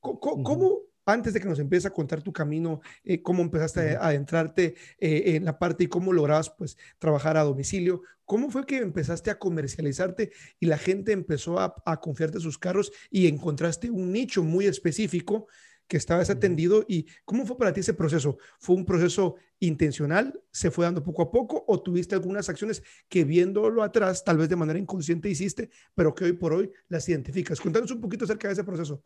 ¿cómo, 0.00 0.87
antes 1.08 1.32
de 1.32 1.40
que 1.40 1.48
nos 1.48 1.58
empieces 1.58 1.86
a 1.86 1.94
contar 1.94 2.22
tu 2.22 2.32
camino, 2.32 2.80
eh, 3.02 3.22
cómo 3.22 3.42
empezaste 3.42 3.96
a 3.96 4.08
adentrarte 4.08 4.74
eh, 4.98 5.36
en 5.36 5.44
la 5.44 5.58
parte 5.58 5.84
y 5.84 5.86
cómo 5.86 6.12
lograbas 6.12 6.50
pues 6.50 6.76
trabajar 6.98 7.38
a 7.38 7.44
domicilio, 7.44 8.02
¿cómo 8.26 8.50
fue 8.50 8.66
que 8.66 8.76
empezaste 8.76 9.30
a 9.30 9.38
comercializarte 9.38 10.32
y 10.60 10.66
la 10.66 10.76
gente 10.76 11.12
empezó 11.12 11.58
a, 11.58 11.74
a 11.86 12.00
confiarte 12.00 12.40
sus 12.40 12.58
carros 12.58 12.92
y 13.10 13.26
encontraste 13.26 13.90
un 13.90 14.12
nicho 14.12 14.44
muy 14.44 14.66
específico 14.66 15.46
que 15.86 15.96
estabas 15.96 16.28
atendido 16.28 16.84
y 16.86 17.06
cómo 17.24 17.46
fue 17.46 17.56
para 17.56 17.72
ti 17.72 17.80
ese 17.80 17.94
proceso? 17.94 18.36
¿Fue 18.58 18.76
un 18.76 18.84
proceso 18.84 19.36
intencional? 19.60 20.38
¿Se 20.50 20.70
fue 20.70 20.84
dando 20.84 21.02
poco 21.02 21.22
a 21.22 21.30
poco 21.30 21.64
o 21.66 21.82
tuviste 21.82 22.14
algunas 22.14 22.50
acciones 22.50 22.82
que 23.08 23.24
viéndolo 23.24 23.82
atrás, 23.82 24.22
tal 24.22 24.36
vez 24.36 24.50
de 24.50 24.56
manera 24.56 24.78
inconsciente 24.78 25.30
hiciste, 25.30 25.70
pero 25.94 26.14
que 26.14 26.24
hoy 26.24 26.32
por 26.34 26.52
hoy 26.52 26.70
las 26.88 27.08
identificas? 27.08 27.58
Cuéntanos 27.60 27.90
un 27.90 28.02
poquito 28.02 28.26
acerca 28.26 28.48
de 28.48 28.52
ese 28.52 28.64
proceso. 28.64 29.02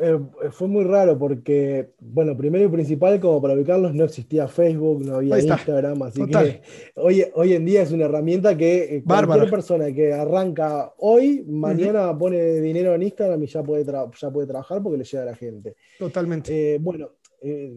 Eh, 0.00 0.18
fue 0.50 0.68
muy 0.68 0.84
raro 0.84 1.18
porque, 1.18 1.90
bueno, 2.00 2.36
primero 2.36 2.64
y 2.64 2.68
principal, 2.68 3.20
como 3.20 3.40
para 3.40 3.54
ubicarlos, 3.54 3.94
no 3.94 4.04
existía 4.04 4.48
Facebook, 4.48 5.04
no 5.04 5.16
había 5.16 5.38
Instagram, 5.38 6.02
así 6.02 6.26
que 6.26 6.62
hoy, 6.96 7.24
hoy 7.34 7.52
en 7.52 7.64
día 7.64 7.82
es 7.82 7.92
una 7.92 8.06
herramienta 8.06 8.56
que 8.56 8.96
eh, 8.96 9.04
cualquier 9.04 9.50
persona 9.50 9.92
que 9.92 10.12
arranca 10.12 10.92
hoy, 10.98 11.44
mañana 11.46 12.16
pone 12.16 12.60
dinero 12.60 12.94
en 12.94 13.02
Instagram 13.02 13.42
y 13.42 13.46
ya 13.46 13.62
puede, 13.62 13.84
ya 13.84 14.30
puede 14.30 14.46
trabajar 14.46 14.82
porque 14.82 14.98
le 14.98 15.04
llega 15.04 15.22
a 15.22 15.26
la 15.26 15.36
gente. 15.36 15.76
Totalmente. 15.98 16.74
Eh, 16.74 16.78
bueno, 16.78 17.10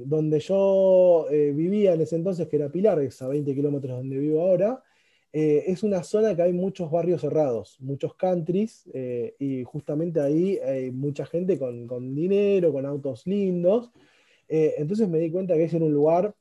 donde 0.06 0.40
yo 0.40 1.26
vivía 1.32 1.94
en 1.94 2.02
ese 2.02 2.16
entonces, 2.16 2.48
que 2.48 2.56
era 2.56 2.70
Pilar, 2.70 3.00
es 3.02 3.20
a 3.22 3.28
20 3.28 3.54
kilómetros 3.56 3.98
donde 3.98 4.18
vivo 4.18 4.42
ahora, 4.42 4.82
eh, 5.38 5.70
es 5.70 5.84
una 5.84 6.02
zona 6.02 6.34
que 6.34 6.44
hay 6.44 6.54
muchos 6.54 6.90
barrios 6.90 7.20
cerrados, 7.20 7.76
muchos 7.82 8.16
countries, 8.16 8.90
eh, 8.94 9.36
y 9.38 9.66
justamente 9.66 10.22
ahí 10.22 10.58
hay 10.60 10.92
mucha 10.92 11.26
gente 11.26 11.60
con, 11.60 12.16
dinero, 12.16 12.72
con 12.72 12.86
autos 12.86 13.28
lindos. 13.28 13.92
Eh, 14.48 14.76
entonces 14.78 15.10
me 15.10 15.20
di 15.20 15.30
cuenta 15.30 15.56
que 15.56 15.66
es 15.66 15.74
en 15.74 15.84
un 15.84 15.92
lugar, 15.92 16.34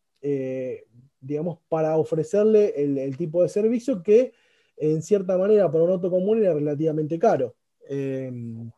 digamos, 1.20 1.58
para 1.68 1.96
ofrecerle 1.96 2.72
el, 2.76 3.16
tipo 3.16 3.42
de 3.42 3.48
servicio 3.48 4.00
que 4.00 4.32
en 4.76 5.02
cierta 5.02 5.36
manera 5.36 5.68
para 5.72 5.82
un 5.82 5.90
auto 5.90 6.08
común 6.08 6.38
era 6.38 6.54
relativamente 6.54 7.18
caro. 7.18 7.56
Em, 7.88 8.70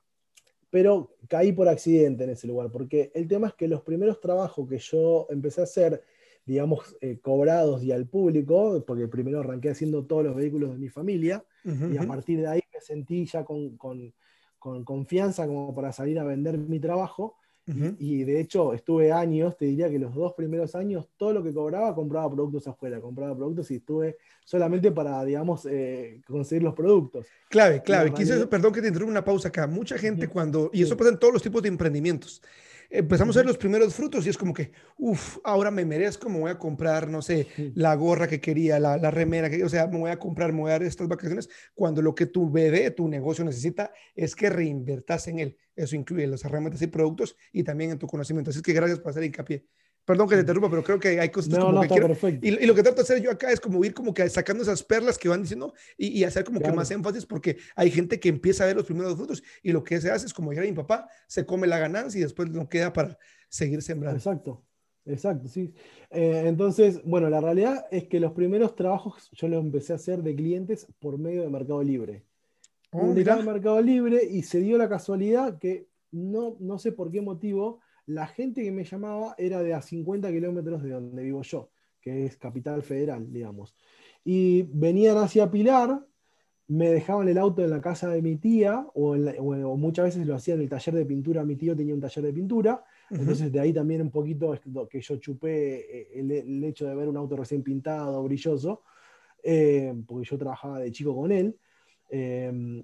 pero 0.70 1.10
caí 1.28 1.52
por 1.52 1.68
accidente 1.68 2.24
en 2.24 2.30
ese 2.30 2.46
lugar, 2.46 2.70
porque 2.70 3.10
el 3.14 3.28
tema 3.28 3.48
es 3.48 3.54
que 3.54 3.68
los 3.68 3.82
primeros 3.82 4.18
trabajos 4.22 4.66
que 4.66 4.78
yo 4.78 5.26
empecé 5.28 5.60
a 5.60 5.64
hacer, 5.64 6.02
digamos, 6.46 6.96
eh, 7.00 7.18
cobrados 7.20 7.82
y 7.82 7.90
al 7.90 8.06
público, 8.06 8.82
porque 8.86 9.08
primero 9.08 9.40
arranqué 9.40 9.70
haciendo 9.70 10.04
todos 10.04 10.24
los 10.24 10.36
vehículos 10.36 10.72
de 10.72 10.78
mi 10.78 10.88
familia, 10.88 11.44
y 11.64 11.96
a 11.96 12.06
partir 12.06 12.40
de 12.40 12.46
ahí 12.46 12.60
me 12.72 12.80
sentí 12.80 13.26
ya 13.26 13.44
con, 13.44 13.76
con, 13.76 14.14
con 14.60 14.84
confianza 14.84 15.44
como 15.46 15.74
para 15.74 15.92
salir 15.92 16.18
a 16.20 16.24
vender 16.24 16.56
mi 16.56 16.78
trabajo. 16.78 17.36
y, 17.98 18.22
de 18.22 18.38
hecho 18.38 18.72
estuve 18.74 19.10
años, 19.10 19.56
te 19.56 19.64
diría 19.64 19.90
que 19.90 19.98
los 19.98 20.14
dos 20.14 20.34
primeros 20.34 20.76
años, 20.76 21.08
todo 21.16 21.32
lo 21.32 21.42
que 21.42 21.52
cobraba, 21.52 21.92
compraba 21.96 22.30
productos 22.30 22.68
afuera, 22.68 23.00
compraba 23.00 23.34
productos 23.34 23.68
y 23.72 23.76
estuve 23.76 24.18
solamente 24.44 24.92
para, 24.92 25.24
digamos, 25.24 25.66
eh, 25.66 26.20
conseguir 26.28 26.62
los 26.62 26.74
productos. 26.74 27.26
Clave, 27.48 27.82
clave. 27.82 28.12
Quise, 28.14 28.46
perdón 28.46 28.72
que 28.72 28.80
te 28.80 28.86
interrumpa 28.86 29.10
una 29.10 29.24
pausa 29.24 29.48
acá. 29.48 29.66
Mucha 29.66 29.98
gente 29.98 30.28
cuando, 30.28 30.70
y 30.72 30.82
eso 30.82 30.96
pasa 30.96 31.10
en 31.10 31.18
todos 31.18 31.32
los 31.32 31.42
tipos 31.42 31.60
de 31.60 31.68
emprendimientos, 31.68 32.40
empezamos 32.90 33.36
a 33.36 33.40
ver 33.40 33.46
los 33.46 33.58
primeros 33.58 33.94
frutos 33.94 34.26
y 34.26 34.30
es 34.30 34.38
como 34.38 34.52
que, 34.52 34.72
uff, 34.98 35.38
ahora 35.44 35.70
me 35.70 35.84
merezco, 35.84 36.28
me 36.28 36.38
voy 36.38 36.50
a 36.50 36.58
comprar, 36.58 37.08
no 37.08 37.22
sé, 37.22 37.46
la 37.74 37.94
gorra 37.94 38.28
que 38.28 38.40
quería, 38.40 38.78
la, 38.78 38.96
la 38.96 39.10
remera, 39.10 39.50
que, 39.50 39.62
o 39.64 39.68
sea, 39.68 39.86
me 39.86 39.98
voy 39.98 40.10
a 40.10 40.18
comprar, 40.18 40.52
me 40.52 40.60
voy 40.60 40.70
a 40.70 40.74
dar 40.74 40.82
estas 40.82 41.08
vacaciones, 41.08 41.48
cuando 41.74 42.02
lo 42.02 42.14
que 42.14 42.26
tu 42.26 42.50
bebé, 42.50 42.90
tu 42.90 43.08
negocio 43.08 43.44
necesita 43.44 43.92
es 44.14 44.34
que 44.34 44.50
reinvertas 44.50 45.28
en 45.28 45.38
él. 45.38 45.56
Eso 45.74 45.94
incluye 45.94 46.26
las 46.26 46.44
herramientas 46.44 46.80
y 46.82 46.86
productos 46.86 47.36
y 47.52 47.62
también 47.62 47.90
en 47.90 47.98
tu 47.98 48.06
conocimiento. 48.06 48.50
Así 48.50 48.62
que 48.62 48.72
gracias 48.72 48.98
por 48.98 49.10
hacer 49.10 49.24
hincapié. 49.24 49.66
Perdón 50.06 50.28
que 50.28 50.36
te 50.36 50.42
interrumpa, 50.42 50.70
pero 50.70 50.84
creo 50.84 51.00
que 51.00 51.18
hay 51.18 51.30
cosas 51.30 51.58
no, 51.58 51.72
no, 51.72 51.80
que 51.80 51.88
quiero. 51.88 52.06
Perfecto. 52.06 52.46
Y, 52.46 52.64
lo 52.64 52.76
que 52.76 52.82
trato 52.84 52.98
de 52.98 53.02
hacer 53.02 53.20
yo 53.20 53.28
acá 53.28 53.50
es 53.50 53.58
como 53.58 53.84
ir 53.84 53.92
como 53.92 54.14
que 54.14 54.28
sacando 54.30 54.62
esas 54.62 54.84
perlas 54.84 55.18
que 55.18 55.28
van 55.28 55.42
diciendo 55.42 55.74
y, 55.98 56.22
hacer 56.22 56.44
como 56.44 56.60
que 56.60 56.70
más 56.70 56.88
énfasis 56.92 57.26
porque 57.26 57.56
hay 57.74 57.90
gente 57.90 58.20
que 58.20 58.28
empieza 58.28 58.62
a 58.62 58.68
ver 58.68 58.76
los 58.76 58.86
primeros 58.86 59.16
frutos 59.16 59.42
y 59.64 59.72
lo 59.72 59.82
que 59.82 60.00
se 60.00 60.08
hace 60.12 60.26
es 60.26 60.32
como 60.32 60.52
a 60.52 60.54
mi 60.54 60.72
papá, 60.72 61.08
se 61.26 61.44
come 61.44 61.66
la 61.66 61.80
ganancia 61.80 62.20
y 62.20 62.22
después 62.22 62.48
no 62.50 62.68
queda 62.68 62.92
para 62.92 63.18
seguir 63.48 63.82
sembrando. 63.82 64.16
Exacto, 64.16 64.64
exacto, 65.06 65.48
sí. 65.48 65.74
Eh, 66.10 66.44
entonces, 66.46 67.02
bueno, 67.04 67.28
la 67.28 67.40
realidad 67.40 67.86
es 67.90 68.04
que 68.04 68.20
los 68.20 68.32
primeros 68.32 68.76
trabajos 68.76 69.28
yo 69.32 69.48
los 69.48 69.60
empecé 69.60 69.92
a 69.92 69.96
hacer 69.96 70.22
de 70.22 70.36
clientes 70.36 70.86
por 71.00 71.18
medio 71.18 71.42
de 71.42 71.50
Mercado 71.50 71.82
Libre. 71.82 72.24
Oh, 72.92 73.12
de 73.12 73.24
Mercado 73.42 73.82
Libre 73.82 74.22
y 74.24 74.44
se 74.44 74.60
dio 74.60 74.78
la 74.78 74.88
casualidad 74.88 75.58
que 75.58 75.88
no, 76.12 76.56
no 76.60 76.78
sé 76.78 76.92
por 76.92 77.10
qué 77.10 77.20
motivo 77.20 77.80
la 78.06 78.26
gente 78.26 78.62
que 78.62 78.70
me 78.70 78.84
llamaba 78.84 79.34
era 79.36 79.62
de 79.62 79.74
a 79.74 79.82
50 79.82 80.30
kilómetros 80.30 80.82
de 80.82 80.90
donde 80.90 81.22
vivo 81.22 81.42
yo, 81.42 81.70
que 82.00 82.24
es 82.24 82.36
Capital 82.36 82.82
Federal, 82.82 83.32
digamos. 83.32 83.74
Y 84.24 84.62
venían 84.62 85.18
hacia 85.18 85.50
Pilar, 85.50 86.06
me 86.68 86.90
dejaban 86.90 87.28
el 87.28 87.38
auto 87.38 87.62
en 87.62 87.70
la 87.70 87.80
casa 87.80 88.08
de 88.08 88.22
mi 88.22 88.36
tía, 88.36 88.86
o, 88.94 89.16
muchas 89.76 90.06
veces 90.06 90.26
lo 90.26 90.34
hacían 90.34 90.58
en 90.58 90.64
el 90.64 90.68
taller 90.68 90.94
de 90.94 91.06
pintura, 91.06 91.44
mi 91.44 91.56
tío 91.56 91.76
tenía 91.76 91.94
un 91.94 92.00
taller 92.00 92.24
de 92.24 92.32
pintura, 92.32 92.84
entonces 93.10 93.52
de 93.52 93.60
ahí 93.60 93.72
también 93.72 94.02
un 94.02 94.10
poquito 94.10 94.58
que 94.90 95.00
yo 95.00 95.16
chupé 95.16 96.00
eh, 96.00 96.20
el, 96.20 96.64
hecho 96.64 96.86
de 96.86 96.94
ver 96.94 97.08
un 97.08 97.16
auto 97.16 97.36
recién 97.36 97.62
pintado, 97.62 98.22
brilloso, 98.24 98.82
eh, 99.42 99.94
porque 100.06 100.28
yo 100.28 100.38
trabajaba 100.38 100.80
de 100.80 100.90
chico 100.90 101.14
con 101.14 101.30
él. 101.30 101.56
Eh, 102.10 102.82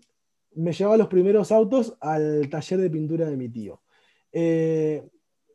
me 0.54 0.72
llevaba 0.72 0.96
los 0.96 1.08
primeros 1.08 1.50
autos 1.50 1.96
al 2.00 2.48
taller 2.48 2.80
de 2.80 2.90
pintura 2.90 3.28
de 3.28 3.37
mi 3.37 3.48
tío. 3.48 3.82
Eh, 4.33 5.03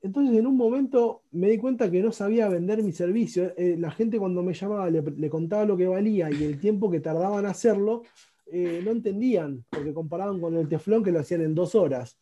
entonces 0.04 0.38
en 0.38 0.46
un 0.46 0.56
momento 0.56 1.24
me 1.32 1.50
di 1.50 1.58
cuenta 1.58 1.90
que 1.90 2.02
no 2.02 2.12
sabía 2.12 2.48
vender 2.48 2.84
mi 2.84 2.92
servicio. 2.92 3.54
Eh, 3.58 3.76
la 3.78 3.92
gente 3.92 4.20
cuando 4.20 4.44
me 4.44 4.54
llamaba 4.54 4.90
le, 4.90 5.30
contaba 5.30 5.66
lo 5.66 5.76
que 5.76 5.88
valía 5.88 6.30
y 6.32 6.44
el 6.44 6.60
tiempo 6.60 6.90
que 6.90 7.00
tardaban 7.00 7.40
en 7.40 7.50
hacerlo, 7.50 8.04
eh, 8.52 8.82
no 8.86 8.92
entendían, 8.92 9.66
porque 9.70 9.94
comparaban 9.94 10.40
con 10.40 10.56
el 10.56 10.68
teflón 10.70 11.04
que 11.04 11.12
lo 11.12 11.20
hacían 11.20 11.42
en 11.42 11.56
dos 11.56 11.76
horas. 11.76 12.18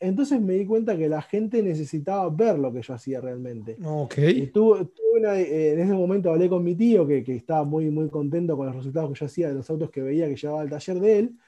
entonces 0.00 0.40
me 0.40 0.54
di 0.54 0.66
cuenta 0.66 0.96
que 0.96 1.08
la 1.08 1.22
gente 1.22 1.62
necesitaba 1.62 2.28
ver 2.30 2.58
lo 2.58 2.72
que 2.72 2.82
yo 2.82 2.94
hacía 2.94 3.20
realmente. 3.20 3.76
Okay. 3.84 4.50
en 4.54 5.80
ese 5.80 5.92
momento 5.92 6.30
hablé 6.30 6.48
con 6.48 6.64
mi 6.64 6.74
tío, 6.74 7.06
que, 7.06 7.22
que, 7.22 7.36
estaba 7.36 7.62
muy, 7.62 7.90
muy 7.90 8.08
contento 8.08 8.56
con 8.56 8.66
los 8.66 8.74
resultados 8.74 9.12
que 9.12 9.18
yo 9.20 9.26
hacía 9.26 9.48
de 9.48 9.54
los 9.54 9.70
autos 9.70 9.90
que 9.90 10.02
veía 10.02 10.28
que 10.28 10.36
llevaba 10.36 10.62
al 10.62 10.70
taller 10.70 10.98
de 10.98 11.18
él. 11.18 11.38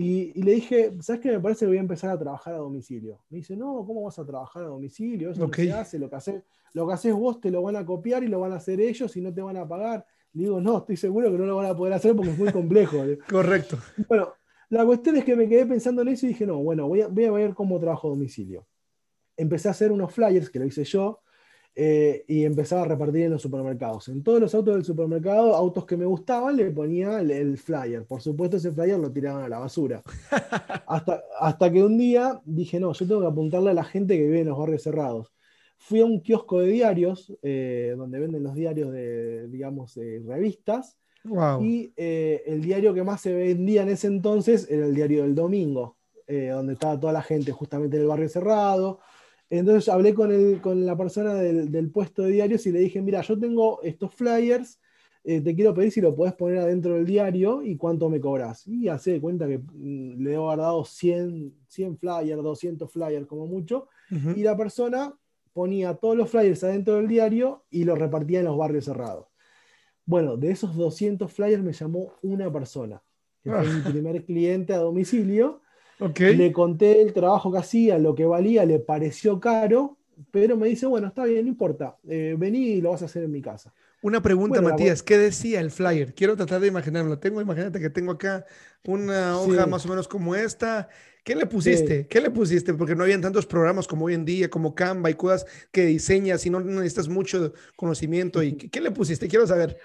Y, 0.00 0.40
le 0.40 0.52
dije, 0.52 0.92
¿sabes 1.00 1.20
qué? 1.20 1.32
Me 1.32 1.40
parece 1.40 1.64
que 1.64 1.70
voy 1.70 1.76
a 1.76 1.80
empezar 1.80 2.10
a 2.10 2.18
trabajar 2.18 2.54
a 2.54 2.58
domicilio. 2.58 3.20
Me 3.30 3.38
dice, 3.38 3.56
no, 3.56 3.84
¿cómo 3.84 4.04
vas 4.04 4.16
a 4.20 4.24
trabajar 4.24 4.62
a 4.62 4.66
domicilio? 4.66 5.32
Eso 5.32 5.44
no 5.44 5.52
se 5.52 5.72
hace, 5.72 5.98
lo 5.98 6.08
que, 6.08 6.14
haces, 6.14 6.44
lo 6.72 6.86
que 6.86 6.94
haces 6.94 7.12
vos 7.12 7.40
te 7.40 7.50
lo 7.50 7.62
van 7.62 7.74
a 7.74 7.84
copiar 7.84 8.22
y 8.22 8.28
lo 8.28 8.38
van 8.38 8.52
a 8.52 8.56
hacer 8.56 8.80
ellos 8.80 9.16
y 9.16 9.20
no 9.20 9.34
te 9.34 9.42
van 9.42 9.56
a 9.56 9.66
pagar. 9.66 10.06
Le 10.34 10.44
digo, 10.44 10.60
no, 10.60 10.78
estoy 10.78 10.96
seguro 10.96 11.32
que 11.32 11.38
no 11.38 11.46
lo 11.46 11.56
van 11.56 11.66
a 11.66 11.74
poder 11.74 11.94
hacer 11.94 12.14
porque 12.14 12.30
es 12.30 12.38
muy 12.38 12.52
complejo. 12.52 12.98
Correcto. 13.28 13.76
Bueno, 14.08 14.34
la 14.68 14.86
cuestión 14.86 15.16
es 15.16 15.24
que 15.24 15.34
me 15.34 15.48
quedé 15.48 15.66
pensando 15.66 16.02
en 16.02 16.08
eso 16.08 16.26
y 16.26 16.28
dije, 16.28 16.46
no, 16.46 16.58
bueno, 16.58 16.86
voy 16.86 17.00
a, 17.00 17.08
voy 17.08 17.24
a 17.24 17.32
ver 17.32 17.54
cómo 17.54 17.80
trabajo 17.80 18.06
a 18.06 18.10
domicilio. 18.10 18.68
Empecé 19.36 19.66
a 19.66 19.72
hacer 19.72 19.90
unos 19.90 20.12
flyers, 20.12 20.48
que 20.48 20.60
lo 20.60 20.64
hice 20.64 20.84
yo, 20.84 21.22
eh, 21.74 22.24
y 22.26 22.44
empezaba 22.44 22.82
a 22.82 22.86
repartir 22.86 23.22
en 23.22 23.30
los 23.30 23.42
supermercados. 23.42 24.08
En 24.08 24.22
todos 24.22 24.40
los 24.40 24.52
autos 24.54 24.74
del 24.74 24.84
supermercado, 24.84 25.54
autos 25.54 25.86
que 25.86 25.96
me 25.96 26.06
gustaban, 26.06 26.56
le 26.56 26.70
ponía 26.72 27.20
el, 27.20 27.56
flyer. 27.56 28.04
Por 28.04 28.20
supuesto, 28.20 28.56
ese 28.56 28.72
flyer 28.72 28.98
lo 28.98 29.12
tiraban 29.12 29.44
a 29.44 29.48
la 29.48 29.60
basura. 29.60 30.02
hasta, 30.86 31.22
hasta 31.38 31.72
que 31.72 31.82
un 31.82 31.96
día 31.96 32.40
dije, 32.44 32.80
no, 32.80 32.92
yo 32.92 33.06
tengo 33.06 33.20
que 33.20 33.28
apuntarle 33.28 33.70
a 33.70 33.74
la 33.74 33.84
gente 33.84 34.16
que 34.16 34.24
vive 34.24 34.40
en 34.40 34.48
los 34.48 34.58
barrios 34.58 34.82
cerrados. 34.82 35.32
Fui 35.76 36.00
a 36.00 36.04
un 36.04 36.20
kiosco 36.20 36.58
de 36.58 36.66
diarios, 36.66 37.32
eh, 37.42 37.94
donde 37.96 38.18
venden 38.18 38.42
los 38.42 38.56
diarios 38.56 38.90
de, 38.92 39.46
digamos, 39.46 39.94
revistas. 40.26 40.98
Y 41.60 41.92
eh, 41.96 42.42
el 42.46 42.60
diario 42.60 42.92
que 42.92 43.04
más 43.04 43.20
se 43.20 43.32
vendía 43.32 43.82
en 43.82 43.90
ese 43.90 44.08
entonces 44.08 44.66
era 44.68 44.86
el 44.86 44.94
diario 44.94 45.22
del 45.22 45.34
domingo, 45.34 45.96
donde 46.26 46.72
estaba 46.72 46.98
toda 46.98 47.12
la 47.12 47.22
gente 47.22 47.52
justamente 47.52 47.96
en 47.96 48.02
el 48.02 48.08
barrio 48.08 48.28
cerrado 48.28 48.98
entonces 49.50 49.88
hablé 49.88 50.14
con, 50.14 50.32
el, 50.32 50.60
con 50.60 50.84
la 50.84 50.96
persona 50.96 51.34
del, 51.34 51.90
puesto 51.90 52.22
de 52.22 52.32
diarios 52.32 52.66
y 52.66 52.72
le 52.72 52.80
dije, 52.80 53.00
mira, 53.00 53.22
yo 53.22 53.38
tengo 53.38 53.80
estos 53.82 54.14
flyers, 54.14 54.78
eh, 55.24 55.40
te 55.40 55.54
quiero 55.54 55.74
pedir 55.74 55.90
si 55.90 56.00
lo 56.00 56.14
puedes 56.14 56.34
poner 56.34 56.58
adentro 56.58 56.94
del 56.94 57.06
diario 57.06 57.62
y 57.62 57.76
cuánto 57.76 58.08
me 58.10 58.20
cobras. 58.20 58.66
Y 58.66 58.88
hace 58.88 59.12
de 59.12 59.20
cuenta 59.20 59.48
que 59.48 59.58
mm, 59.58 60.22
le 60.22 60.30
debo 60.30 60.50
haber 60.50 60.64
dado 60.64 60.84
100, 60.84 61.54
100 61.66 61.98
flyers, 61.98 62.42
200 62.42 62.90
flyers 62.90 63.26
como 63.26 63.46
mucho, 63.46 63.88
y 64.10 64.42
la 64.42 64.56
persona 64.56 65.14
ponía 65.52 65.94
todos 65.94 66.16
los 66.16 66.30
flyers 66.30 66.64
adentro 66.64 66.94
del 66.94 67.08
diario 67.08 67.64
y 67.70 67.84
los 67.84 67.98
repartía 67.98 68.38
en 68.38 68.46
los 68.46 68.56
barrios 68.56 68.86
cerrados. 68.86 69.26
Bueno, 70.06 70.36
de 70.36 70.50
esos 70.50 70.74
200 70.74 71.30
flyers 71.30 71.62
me 71.62 71.72
llamó 71.72 72.14
una 72.22 72.50
persona, 72.50 73.02
que 73.42 73.50
fue 73.50 73.66
mi 73.66 73.80
primer 73.80 74.24
cliente 74.24 74.72
a 74.72 74.78
domicilio 74.78 75.60
Le 75.98 76.52
conté 76.52 77.02
el 77.02 77.12
trabajo 77.12 77.50
que 77.50 77.58
hacía, 77.58 77.98
lo 77.98 78.14
que 78.14 78.24
valía, 78.24 78.64
le 78.64 78.78
pareció 78.78 79.40
caro, 79.40 79.96
pero 80.30 80.56
me 80.56 80.68
dice, 80.68 80.86
bueno, 80.86 81.08
está 81.08 81.24
bien, 81.24 81.44
no 81.44 81.48
importa, 81.48 81.96
eh, 82.08 82.34
vení 82.38 82.70
y 82.70 82.80
lo 82.80 82.90
vas 82.90 83.02
a 83.02 83.06
hacer 83.06 83.24
en 83.24 83.32
mi 83.32 83.42
casa. 83.42 83.72
Una 84.00 84.22
pregunta, 84.22 84.62
Matías, 84.62 85.02
¿qué 85.02 85.18
decía 85.18 85.60
el 85.60 85.72
flyer? 85.72 86.14
Quiero 86.14 86.36
tratar 86.36 86.60
de 86.60 86.68
imaginarlo. 86.68 87.18
Tengo, 87.18 87.40
imagínate 87.40 87.80
que 87.80 87.90
tengo 87.90 88.12
acá 88.12 88.46
una 88.86 89.40
hoja 89.40 89.66
más 89.66 89.84
o 89.86 89.88
menos 89.88 90.06
como 90.06 90.36
esta. 90.36 90.88
¿Qué 91.24 91.34
le 91.34 91.46
pusiste? 91.46 92.06
¿Qué 92.06 92.20
le 92.20 92.30
pusiste? 92.30 92.74
Porque 92.74 92.94
no 92.94 93.02
habían 93.02 93.20
tantos 93.20 93.44
programas 93.44 93.88
como 93.88 94.06
hoy 94.06 94.14
en 94.14 94.24
día, 94.24 94.48
como 94.48 94.74
Canva 94.74 95.10
y 95.10 95.14
cosas 95.14 95.46
que 95.72 95.84
diseñas 95.84 96.46
y 96.46 96.50
no 96.50 96.60
necesitas 96.60 97.08
mucho 97.08 97.52
conocimiento. 97.74 98.42
¿Y 98.42 98.52
qué, 98.52 98.80
le 98.80 98.92
pusiste? 98.92 99.26
Quiero 99.26 99.46
saber. 99.46 99.76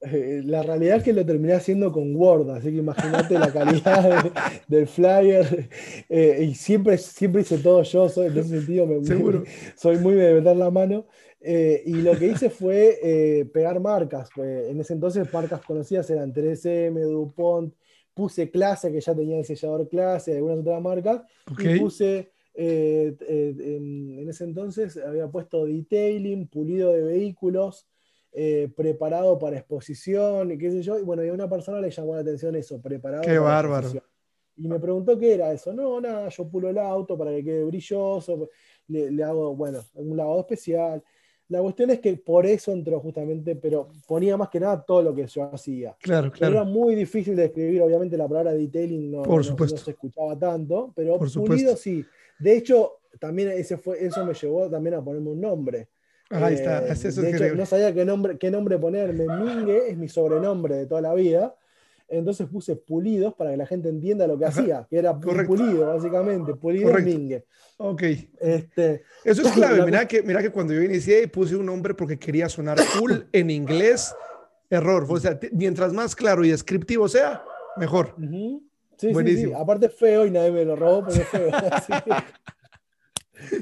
Eh, 0.00 0.42
la 0.44 0.62
realidad 0.62 0.98
es 0.98 1.02
que 1.02 1.12
lo 1.12 1.26
terminé 1.26 1.54
haciendo 1.54 1.90
con 1.90 2.14
Word, 2.14 2.50
así 2.50 2.70
que 2.70 2.76
imagínate 2.76 3.36
la 3.38 3.52
calidad 3.52 4.32
del 4.68 4.86
flyer. 4.86 5.68
Eh, 6.08 6.46
y 6.48 6.54
siempre, 6.54 6.96
siempre 6.98 7.42
hice 7.42 7.58
todo 7.58 7.82
yo, 7.82 8.08
soy, 8.08 8.28
en 8.28 8.38
ese 8.38 8.60
sentido 8.60 8.86
me, 8.86 9.04
Seguro. 9.04 9.44
soy 9.76 9.98
muy 9.98 10.14
de 10.14 10.34
meter 10.34 10.56
la 10.56 10.70
mano. 10.70 11.06
Eh, 11.40 11.82
y 11.84 11.94
lo 11.94 12.16
que 12.18 12.28
hice 12.28 12.50
fue 12.50 13.48
pegar 13.52 13.80
marcas. 13.80 14.30
en 14.36 14.80
ese 14.80 14.94
entonces 14.94 15.32
marcas 15.32 15.60
conocidas 15.62 16.08
eran 16.10 16.32
3M, 16.32 17.00
DuPont. 17.00 17.74
Puse 18.14 18.50
clase, 18.50 18.90
que 18.90 19.00
ya 19.00 19.14
tenía 19.14 19.38
el 19.38 19.44
sellador 19.44 19.88
clase, 19.88 20.36
algunas 20.36 20.58
otras 20.58 20.82
marcas. 20.82 21.22
Y 21.58 21.78
puse, 21.78 22.30
en, 22.54 24.28
ese 24.28 24.44
entonces 24.44 24.96
había 24.96 25.28
puesto 25.28 25.66
detailing, 25.66 26.48
pulido 26.48 26.92
de 26.92 27.02
vehículos, 27.02 27.86
preparado 28.76 29.38
para 29.38 29.56
exposición 29.56 30.52
y 30.52 30.58
qué 30.58 30.70
sé 30.70 30.82
yo. 30.82 30.98
Y 30.98 31.02
bueno, 31.02 31.24
y 31.24 31.28
a 31.28 31.32
una 31.32 31.48
persona 31.48 31.80
le 31.80 31.90
llamó 31.90 32.14
la 32.14 32.20
atención 32.20 32.54
eso, 32.56 32.80
preparado 32.80 33.22
qué 33.22 33.38
bárbaro. 33.38 33.90
Y 34.56 34.66
me 34.66 34.80
preguntó 34.80 35.18
qué 35.18 35.34
era 35.34 35.52
eso. 35.52 35.72
No, 35.72 36.00
nada, 36.00 36.28
yo 36.28 36.48
pulo 36.48 36.68
el 36.68 36.78
auto 36.78 37.16
para 37.16 37.30
que 37.30 37.44
quede 37.44 37.64
brilloso, 37.64 38.48
le, 38.88 39.10
le 39.10 39.22
hago, 39.22 39.54
bueno, 39.54 39.80
un 39.94 40.16
lavado 40.16 40.40
especial. 40.40 41.02
La 41.48 41.62
cuestión 41.62 41.90
es 41.90 42.00
que 42.00 42.14
por 42.14 42.44
eso 42.44 42.72
entró 42.72 43.00
justamente, 43.00 43.56
pero 43.56 43.88
ponía 44.06 44.36
más 44.36 44.50
que 44.50 44.60
nada 44.60 44.82
todo 44.82 45.02
lo 45.02 45.14
que 45.14 45.26
yo 45.26 45.44
hacía. 45.44 45.96
Claro, 46.00 46.30
claro. 46.30 46.56
Era 46.56 46.64
muy 46.64 46.94
difícil 46.94 47.34
de 47.34 47.46
escribir, 47.46 47.80
obviamente 47.80 48.18
la 48.18 48.28
palabra 48.28 48.52
detailing 48.52 49.10
no, 49.10 49.22
no, 49.24 49.42
se 49.42 49.90
escuchaba 49.90 50.38
tanto, 50.38 50.92
pero 50.94 51.18
pulido 51.18 51.74
sí. 51.74 52.04
De 52.38 52.56
hecho, 52.56 52.98
también 53.18 53.48
ese 53.50 53.78
fue, 53.78 54.04
eso 54.04 54.24
me 54.26 54.34
llevó 54.34 54.68
también 54.68 54.96
a 54.96 55.02
ponerme 55.02 55.30
un 55.30 55.40
nombre. 55.40 55.88
Ahí 56.30 56.54
está, 56.54 56.86
eh, 56.86 56.92
eso 56.92 57.22
de 57.22 57.30
hecho, 57.30 57.54
no 57.54 57.66
sabía 57.66 57.92
qué 57.92 58.04
nombre, 58.04 58.38
qué 58.38 58.50
nombre 58.50 58.78
ponerme. 58.78 59.26
Mingue 59.26 59.90
es 59.90 59.96
mi 59.96 60.08
sobrenombre 60.08 60.76
de 60.76 60.86
toda 60.86 61.00
la 61.00 61.14
vida. 61.14 61.54
Entonces 62.10 62.48
puse 62.48 62.74
pulidos 62.74 63.34
para 63.34 63.50
que 63.50 63.58
la 63.58 63.66
gente 63.66 63.90
entienda 63.90 64.26
lo 64.26 64.38
que 64.38 64.46
hacía, 64.46 64.86
que 64.88 64.98
era 64.98 65.18
pulido, 65.18 65.88
básicamente, 65.88 66.54
pulido 66.54 66.92
Mingue. 66.94 67.44
Ok. 67.76 68.02
Este, 68.40 69.02
Eso 69.24 69.42
es 69.42 69.52
clave. 69.52 69.84
Mira 69.84 70.08
que, 70.08 70.22
mira 70.22 70.40
que 70.40 70.50
cuando 70.50 70.72
yo 70.72 70.82
inicié 70.82 71.28
puse 71.28 71.54
un 71.54 71.66
nombre 71.66 71.94
porque 71.94 72.18
quería 72.18 72.48
sonar 72.48 72.78
cool 72.98 73.28
en 73.32 73.50
inglés. 73.50 74.14
Error. 74.70 75.06
O 75.08 75.18
sea, 75.18 75.38
mientras 75.52 75.92
más 75.92 76.14
claro 76.14 76.44
y 76.44 76.50
descriptivo 76.50 77.08
sea, 77.08 77.42
mejor. 77.76 78.14
sí, 78.98 79.12
Buenísimo. 79.12 79.54
Sí, 79.54 79.62
Aparte 79.62 79.86
es 79.86 79.94
feo 79.94 80.26
y 80.26 80.30
nadie 80.30 80.50
me 80.50 80.64
lo 80.64 80.76
robó 80.76 81.08
es 81.08 81.26
feo. 81.28 81.50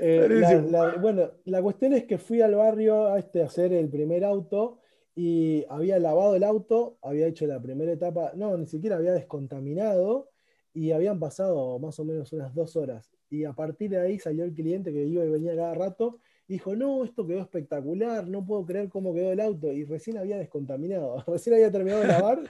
Eh, 0.01 0.97
bueno, 1.01 1.33
la 1.45 1.63
cuestión 1.63 1.93
es 1.93 2.05
que 2.05 2.19
fui 2.19 2.41
al 2.41 2.55
barrio 2.55 3.09
a, 3.09 3.19
este, 3.19 3.43
a 3.43 3.47
hacer 3.47 3.73
el 3.73 3.89
primer 3.89 4.25
auto 4.25 4.81
y 5.15 5.65
había 5.69 5.99
lavado 5.99 6.37
el 6.37 6.45
auto, 6.45 6.99
había 7.03 7.27
hecho 7.27 7.47
la 7.47 7.61
primera 7.61 7.93
etapa, 7.93 8.33
no, 8.35 8.57
ni 8.57 8.67
siquiera 8.67 8.97
había 8.97 9.13
descontaminado 9.13 10.31
y 10.75 10.93
habían 10.93 11.19
pasado 11.19 11.79
más 11.79 11.99
o 11.99 12.05
menos 12.05 12.33
unas 12.33 12.55
dos 12.55 12.77
horas. 12.77 13.11
Y 13.31 13.45
a 13.45 13.55
partir 13.55 13.91
de 13.91 13.99
ahí 13.99 14.19
salió 14.19 14.45
el 14.45 14.53
cliente 14.53 14.93
que 14.93 15.05
iba 15.05 15.25
y 15.25 15.31
venía 15.31 15.57
cada 15.57 15.75
rato 15.75 16.21
y 16.47 16.55
dijo, 16.55 16.77
no, 16.77 17.03
esto 17.05 17.27
quedó 17.27 17.41
espectacular, 17.41 18.29
no 18.29 18.45
puedo 18.45 18.67
creer 18.67 18.89
cómo 18.89 19.15
quedó 19.15 19.33
el 19.33 19.41
auto. 19.41 19.73
Y 19.73 19.85
recién 19.85 20.19
había 20.19 20.37
descontaminado, 20.37 21.25
recién 21.27 21.55
había 21.55 21.73
terminado 21.73 22.03
de 22.03 22.09
lavar. 22.09 22.41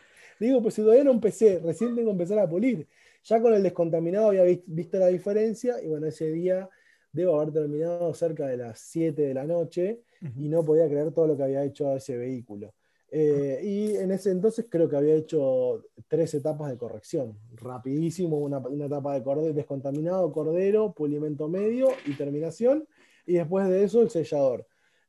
Digo, 0.41 0.61
pues 0.61 0.75
si 0.75 0.83
todavía 0.83 1.05
no 1.05 1.13
empecé, 1.13 1.61
recién 1.61 1.95
tengo 1.95 2.09
que 2.09 2.13
empezar 2.13 2.39
a 2.41 2.49
pulir. 2.49 2.87
Ya 3.23 3.41
con 3.41 3.55
el 3.55 3.63
descontaminado 3.63 4.29
había 4.29 4.43
visto 4.67 4.99
la 4.99 5.07
diferencia 5.07 5.81
y 5.83 5.87
bueno, 5.87 6.07
ese 6.07 6.31
día 6.31 6.69
debo 7.17 7.41
haber 7.41 7.53
terminado 7.53 8.13
cerca 8.13 8.47
de 8.47 8.59
las 8.59 8.79
7 8.79 9.23
de 9.23 9.35
la 9.35 9.45
noche 9.45 10.03
y 10.37 10.49
no 10.49 10.63
podía 10.65 10.87
creer 10.87 11.13
todo 11.13 11.27
lo 11.27 11.37
que 11.37 11.45
había 11.45 11.65
hecho 11.65 11.89
a 11.89 11.97
ese 11.97 12.17
vehículo. 12.17 12.75
Eh, 13.11 13.61
y 13.63 13.97
en 13.97 14.11
ese 14.11 14.31
entonces 14.31 14.67
creo 14.69 14.89
que 14.89 14.97
había 14.97 15.15
hecho 15.15 15.83
tres 16.09 16.35
etapas 16.35 16.71
de 16.71 16.77
corrección. 16.77 17.39
Rapidísimo, 17.55 18.37
una, 18.39 18.63
etapa 18.85 19.15
de 19.15 19.23
cordero, 19.23 19.55
descontaminado, 19.55 20.31
cordero, 20.31 20.93
pulimento 20.93 21.49
medio 21.49 21.89
y 22.05 22.15
terminación. 22.15 22.87
Y 23.25 23.35
después 23.35 23.67
de 23.69 23.85
eso 23.85 24.03
el 24.03 24.11
sellador. 24.11 24.67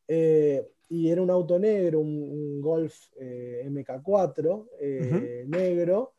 Eh, 0.07 0.65
y 0.89 1.09
era 1.09 1.21
un 1.21 1.29
auto 1.29 1.59
negro, 1.59 1.99
un, 1.99 2.61
Golf 2.61 2.95
eh, 3.19 3.63
MK4 3.67 5.47
negro. 5.47 6.13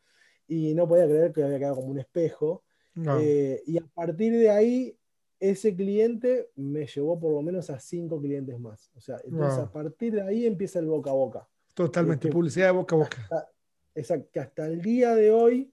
Y 0.47 0.75
no 0.75 0.87
podía 0.87 1.05
creer 1.05 1.33
que 1.33 1.43
había 1.43 1.57
quedado 1.57 1.77
como 1.77 1.87
un 1.87 1.99
espejo. 1.99 2.63
y 2.95 3.77
a 3.77 3.85
partir 3.95 4.33
de 4.33 4.49
ahí 4.51 4.98
ese 5.39 5.75
cliente 5.75 6.49
me 6.55 6.85
llevó 6.85 7.19
por 7.19 7.31
lo 7.31 7.41
menos 7.41 7.69
a 7.69 7.79
cinco 7.79 8.19
clientes 8.19 8.59
más. 8.59 8.91
O 8.95 8.99
sea, 8.99 9.17
entonces 9.23 9.59
a 9.59 9.71
partir 9.71 10.13
de 10.13 10.21
ahí 10.21 10.45
empieza 10.45 10.79
el 10.79 10.87
boca 10.87 11.11
a 11.11 11.13
boca. 11.13 11.47
Totalmente, 11.73 12.29
publicidad 12.29 12.67
de 12.67 12.71
boca 12.73 12.95
a 12.95 12.99
boca. 12.99 13.49
exacto, 13.95 14.29
que 14.33 14.39
hasta 14.39 14.67
el 14.67 14.81
día 14.81 15.15
de 15.15 15.31
hoy, 15.31 15.71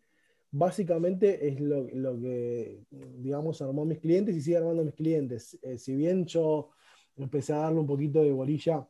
básicamente 0.53 1.49
es 1.49 1.61
lo, 1.61 1.87
que, 2.21 2.81
digamos, 2.91 3.61
armó 3.61 3.85
mis 3.85 3.99
clientes 3.99 4.37
y 4.37 4.41
sigue 4.41 4.59
armando 4.59 4.85
mis 4.85 4.95
clientes. 4.95 5.59
Eh, 5.63 5.79
si 5.79 5.97
bien 5.97 6.27
yo 6.27 6.71
empecé 7.17 7.53
a 7.53 7.59
darle 7.59 7.81
un 7.81 7.87
poquito 7.87 8.23
de 8.23 8.33
bolilla 8.33 8.87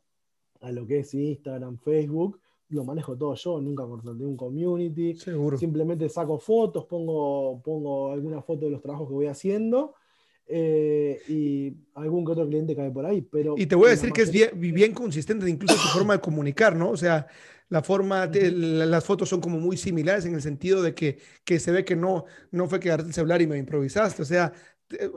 a 0.60 0.72
lo 0.72 0.86
que 0.86 1.00
es 1.00 1.14
Instagram, 1.14 1.78
Facebook, 1.78 2.38
lo 2.68 2.84
manejo 2.84 3.16
todo 3.16 3.34
yo, 3.34 3.60
nunca 3.62 3.86
contraté 3.86 4.24
un 4.24 4.36
community. 4.36 5.16
Seguro. 5.16 5.56
Simplemente 5.56 6.08
saco 6.10 6.38
fotos, 6.38 6.84
pongo, 6.84 7.62
pongo 7.62 8.12
alguna 8.12 8.42
foto 8.42 8.66
de 8.66 8.72
los 8.72 8.82
trabajos 8.82 9.08
que 9.08 9.14
voy 9.14 9.26
haciendo 9.26 9.94
eh, 10.48 11.20
y 11.28 11.74
algún 11.94 12.24
que 12.24 12.32
otro 12.32 12.46
cliente 12.46 12.76
cae 12.76 12.90
por 12.90 13.06
ahí. 13.06 13.22
Pero 13.22 13.54
y 13.56 13.66
te 13.66 13.74
voy 13.74 13.88
a 13.88 13.90
decir 13.90 14.12
que 14.12 14.22
es 14.22 14.30
bien, 14.30 14.50
bien 14.58 14.92
consistente, 14.92 15.48
incluso 15.48 15.74
tu 15.74 15.98
forma 15.98 16.14
de 16.14 16.20
comunicar, 16.20 16.76
¿no? 16.76 16.90
O 16.90 16.96
sea, 16.96 17.26
la 17.68 17.82
forma, 17.82 18.26
las 18.26 19.04
fotos 19.04 19.28
son 19.28 19.40
como 19.40 19.58
muy 19.58 19.76
similares 19.76 20.24
en 20.24 20.34
el 20.34 20.42
sentido 20.42 20.82
de 20.82 20.94
que, 20.94 21.18
que 21.44 21.58
se 21.58 21.72
ve 21.72 21.84
que 21.84 21.96
no, 21.96 22.24
no 22.52 22.68
fue 22.68 22.78
quedarte 22.78 23.08
el 23.08 23.14
celular 23.14 23.42
y 23.42 23.46
me 23.46 23.58
improvisaste, 23.58 24.22
o 24.22 24.24
sea, 24.24 24.52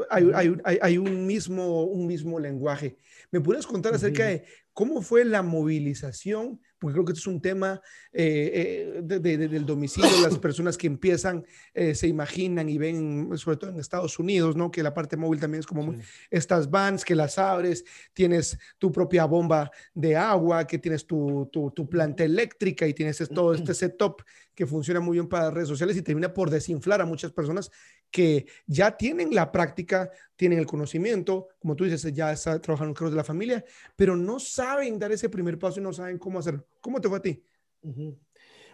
hay, 0.10 0.32
hay, 0.34 0.80
hay, 0.82 0.98
un, 0.98 1.28
mismo, 1.28 1.84
un 1.84 2.08
mismo 2.08 2.40
lenguaje. 2.40 2.98
¿Me 3.32 3.40
puedes 3.40 3.68
contar 3.68 3.94
acerca 3.94 4.26
de 4.26 4.46
cómo 4.74 5.04
fue 5.04 5.26
la 5.26 5.44
movilización 5.44 6.60
porque 6.80 6.94
creo 6.94 7.06
que 7.06 7.12
esto 7.12 7.30
es 7.30 7.36
un 7.36 7.42
tema 7.42 7.82
eh, 8.12 9.02
eh, 9.04 9.20
del 9.20 9.66
domicilio, 9.66 10.10
las 10.22 10.38
personas 10.40 10.78
que 10.78 10.88
empiezan, 10.88 11.46
eh, 11.74 11.94
se 11.94 12.08
imaginan 12.08 12.70
y 12.70 12.78
ven, 12.78 13.38
sobre 13.38 13.58
todo 13.58 13.72
en 13.72 13.80
Estados 13.80 14.18
Unidos, 14.18 14.56
¿no? 14.56 14.72
Que 14.72 14.82
la 14.82 14.94
parte 14.94 15.18
móvil 15.18 15.40
también 15.40 15.60
es 15.60 15.68
como 15.68 15.94
estas 16.30 16.70
vans 16.70 17.04
que 17.04 17.16
las 17.16 17.38
abres, 17.38 17.84
tienes 18.14 18.58
tu 18.78 18.92
propia 18.92 19.26
bomba 19.26 19.70
de 19.94 20.16
agua, 20.16 20.66
que 20.66 20.80
tienes 20.80 21.06
tu, 21.06 21.50
tu, 21.52 21.72
tu 21.72 21.90
planta 21.90 22.24
eléctrica 22.24 22.88
y 22.88 22.94
tienes 22.94 23.18
todo 23.30 23.54
este 23.54 23.74
setup 23.76 24.24
que 24.56 24.66
funciona 24.66 25.00
muy 25.00 25.16
bien 25.16 25.28
para 25.28 25.52
redes 25.52 25.70
sociales 25.70 25.96
y 25.96 26.02
termina 26.02 26.34
por 26.34 26.50
desinflar 26.50 27.02
a 27.02 27.06
muchas 27.06 27.32
personas 27.32 27.72
que 28.12 28.48
ya 28.66 28.96
tienen 28.98 29.34
la 29.34 29.52
práctica, 29.52 30.10
tienen 30.36 30.60
el 30.60 30.66
conocimiento, 30.66 31.50
como 31.60 31.76
tú 31.76 31.84
dices, 31.84 32.14
ya 32.14 32.32
está 32.32 32.60
trabajando 32.60 32.98
en 32.98 33.04
los 33.04 33.12
de 33.12 33.18
la 33.18 33.24
familia, 33.24 33.64
pero 33.96 34.16
no 34.16 34.40
saben 34.40 34.98
dar 34.98 35.12
ese 35.12 35.30
primer 35.30 35.60
paso 35.60 35.80
y 35.80 35.84
no 35.84 35.94
saben 35.94 36.18
cómo 36.18 36.40
hacerlo. 36.40 36.66
¿Cómo 36.82 37.00
te 37.00 37.10
fue 37.10 37.18
a 37.18 37.22
ti? 37.22 37.44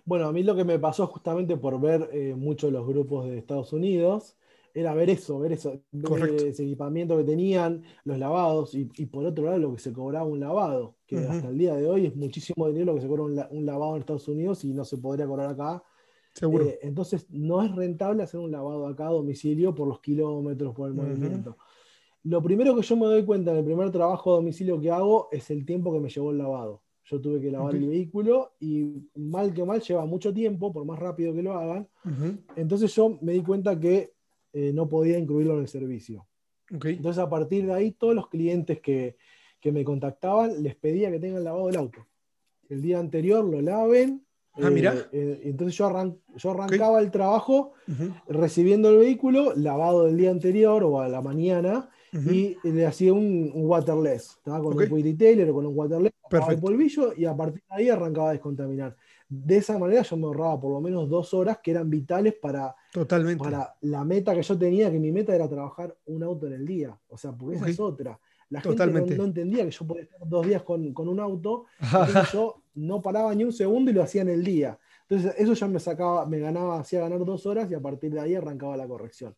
Bueno, 0.05 0.27
a 0.27 0.31
mí 0.31 0.43
lo 0.43 0.55
que 0.55 0.63
me 0.63 0.79
pasó 0.79 1.07
justamente 1.07 1.57
por 1.57 1.79
ver 1.79 2.09
eh, 2.13 2.35
muchos 2.35 2.71
de 2.71 2.77
los 2.77 2.87
grupos 2.87 3.25
de 3.25 3.37
Estados 3.37 3.73
Unidos 3.73 4.37
era 4.75 4.93
ver 4.93 5.09
eso, 5.09 5.39
ver 5.39 5.53
eso, 5.53 5.81
ese 6.43 6.63
equipamiento 6.63 7.17
que 7.17 7.23
tenían, 7.23 7.81
los 8.03 8.19
lavados, 8.19 8.75
y, 8.75 8.85
por 9.05 9.25
otro 9.25 9.45
lado 9.45 9.57
lo 9.57 9.73
que 9.73 9.79
se 9.81 9.93
cobraba 9.93 10.25
un 10.25 10.41
lavado, 10.41 10.97
que 11.07 11.17
hasta 11.17 11.47
el 11.47 11.57
día 11.57 11.75
de 11.75 11.87
hoy 11.87 12.07
es 12.07 12.15
muchísimo 12.15 12.67
dinero 12.67 12.87
lo 12.87 12.95
que 12.95 13.01
se 13.01 13.07
cobra 13.07 13.47
un, 13.49 13.65
lavado 13.65 13.95
en 13.95 14.01
Estados 14.01 14.27
Unidos 14.27 14.65
y 14.65 14.73
no 14.73 14.83
se 14.83 14.97
podría 14.97 15.25
cobrar 15.27 15.49
acá. 15.49 15.81
Seguro. 16.35 16.65
Eh, 16.65 16.79
entonces 16.81 17.25
no 17.29 17.63
es 17.63 17.73
rentable 17.73 18.21
hacer 18.21 18.39
un 18.39 18.51
lavado 18.51 18.87
acá 18.87 19.07
a 19.07 19.11
domicilio 19.11 19.73
por 19.73 19.87
los 19.87 20.01
kilómetros, 20.01 20.75
por 20.75 20.89
el 20.89 20.93
movimiento. 20.93 21.57
Lo 22.23 22.41
primero 22.41 22.75
que 22.75 22.81
yo 22.81 22.97
me 22.97 23.05
doy 23.05 23.23
cuenta 23.23 23.51
en 23.51 23.57
el 23.57 23.65
primer 23.65 23.89
trabajo 23.91 24.33
a 24.33 24.35
domicilio 24.35 24.79
que 24.81 24.91
hago 24.91 25.29
es 25.31 25.49
el 25.49 25.65
tiempo 25.65 25.93
que 25.93 25.99
me 25.99 26.09
llevó 26.09 26.31
el 26.31 26.37
lavado. 26.37 26.81
Yo 27.05 27.21
tuve 27.21 27.39
que 27.39 27.51
lavar 27.51 27.75
el 27.75 27.87
vehículo 27.87 28.55
y 28.59 29.07
mal 29.15 29.53
que 29.53 29.63
mal 29.63 29.79
lleva 29.79 30.05
mucho 30.05 30.33
tiempo, 30.33 30.73
por 30.73 30.85
más 30.85 30.99
rápido 30.99 31.33
que 31.33 31.43
lo 31.43 31.53
hagan. 31.53 31.87
Entonces 32.55 32.93
yo 32.95 33.17
me 33.21 33.33
di 33.33 33.43
cuenta 33.43 33.79
que 33.79 34.13
eh, 34.51 34.73
no 34.73 34.89
podía 34.89 35.17
incluirlo 35.17 35.53
en 35.53 35.59
el 35.61 35.67
servicio. 35.67 36.27
Entonces 36.69 37.19
a 37.19 37.29
partir 37.29 37.67
de 37.67 37.73
ahí 37.73 37.91
todos 37.91 38.15
los 38.15 38.27
clientes 38.27 38.81
que, 38.81 39.15
que, 39.61 39.71
me 39.71 39.83
contactaban 39.83 40.63
les 40.63 40.75
pedía 40.75 41.11
que 41.11 41.19
tengan 41.19 41.43
lavado 41.43 41.69
el 41.69 41.77
auto. 41.77 42.07
El 42.69 42.81
día 42.81 42.99
anterior 42.99 43.45
lo 43.45 43.61
laven, 43.61 44.24
Ah, 44.61 44.69
mira. 44.69 44.93
Eh, 44.93 45.07
eh, 45.11 45.41
entonces 45.45 45.77
yo, 45.77 46.15
yo 46.35 46.51
arrancaba 46.51 46.99
el 46.99 47.11
trabajo 47.11 47.73
recibiendo 48.27 48.89
el 48.89 48.97
vehículo, 48.97 49.53
lavado 49.55 50.05
del 50.05 50.17
día 50.17 50.31
anterior 50.31 50.83
o 50.83 51.01
a 51.01 51.07
la 51.07 51.21
mañana, 51.21 51.89
y 52.13 52.55
le 52.63 52.85
hacía 52.85 53.13
un, 53.13 53.51
waterless. 53.53 54.37
Estaba 54.37 54.61
con 54.61 54.77
un 54.77 54.91
un 54.91 55.17
Taylor 55.17 55.49
o 55.49 55.53
con 55.53 55.65
un 55.65 55.77
waterless, 55.77 56.13
el 56.49 56.59
polvillo 56.59 57.13
y 57.15 57.25
a 57.25 57.35
partir 57.35 57.61
de 57.69 57.75
ahí 57.75 57.89
arrancaba 57.89 58.29
a 58.29 58.33
descontaminar. 58.33 58.95
De 59.27 59.57
esa 59.57 59.77
manera 59.77 60.03
yo 60.03 60.17
me 60.17 60.25
ahorraba 60.25 60.59
por 60.59 60.71
lo 60.71 60.81
menos 60.81 61.09
dos 61.09 61.33
horas 61.33 61.59
que 61.61 61.71
eran 61.71 61.89
vitales 61.89 62.35
para, 62.35 62.75
Totalmente. 62.93 63.43
para 63.43 63.75
la 63.81 64.03
meta 64.05 64.35
que 64.35 64.43
yo 64.43 64.57
tenía, 64.57 64.91
que 64.91 64.99
mi 64.99 65.11
meta 65.11 65.35
era 65.35 65.49
trabajar 65.49 65.95
un 66.05 66.23
auto 66.23 66.47
en 66.47 66.53
el 66.53 66.65
día. 66.65 66.97
O 67.09 67.17
sea, 67.17 67.31
porque 67.31 67.55
esa 67.55 67.67
es 67.67 67.79
otra. 67.79 68.19
La 68.49 68.61
gente 68.61 68.85
no, 68.87 69.25
entendía 69.25 69.65
que 69.65 69.71
yo 69.71 69.87
podía 69.87 70.03
estar 70.03 70.19
dos 70.27 70.45
días 70.45 70.63
con, 70.63 70.93
un 70.95 71.19
auto, 71.19 71.65
yo 72.33 72.61
no 72.75 73.01
paraba 73.01 73.33
ni 73.33 73.43
un 73.43 73.53
segundo 73.53 73.91
y 73.91 73.93
lo 73.93 74.03
hacía 74.03 74.21
en 74.21 74.29
el 74.29 74.43
día. 74.43 74.77
Entonces 75.07 75.33
eso 75.37 75.53
ya 75.53 75.67
me 75.67 75.79
sacaba, 75.79 76.25
me 76.25 76.39
ganaba, 76.39 76.79
hacía 76.79 77.01
ganar 77.01 77.23
dos 77.25 77.45
horas 77.45 77.69
y 77.71 77.73
a 77.73 77.79
partir 77.79 78.11
de 78.13 78.19
ahí 78.19 78.35
arrancaba 78.35 78.77
la 78.77 78.87
corrección. 78.87 79.35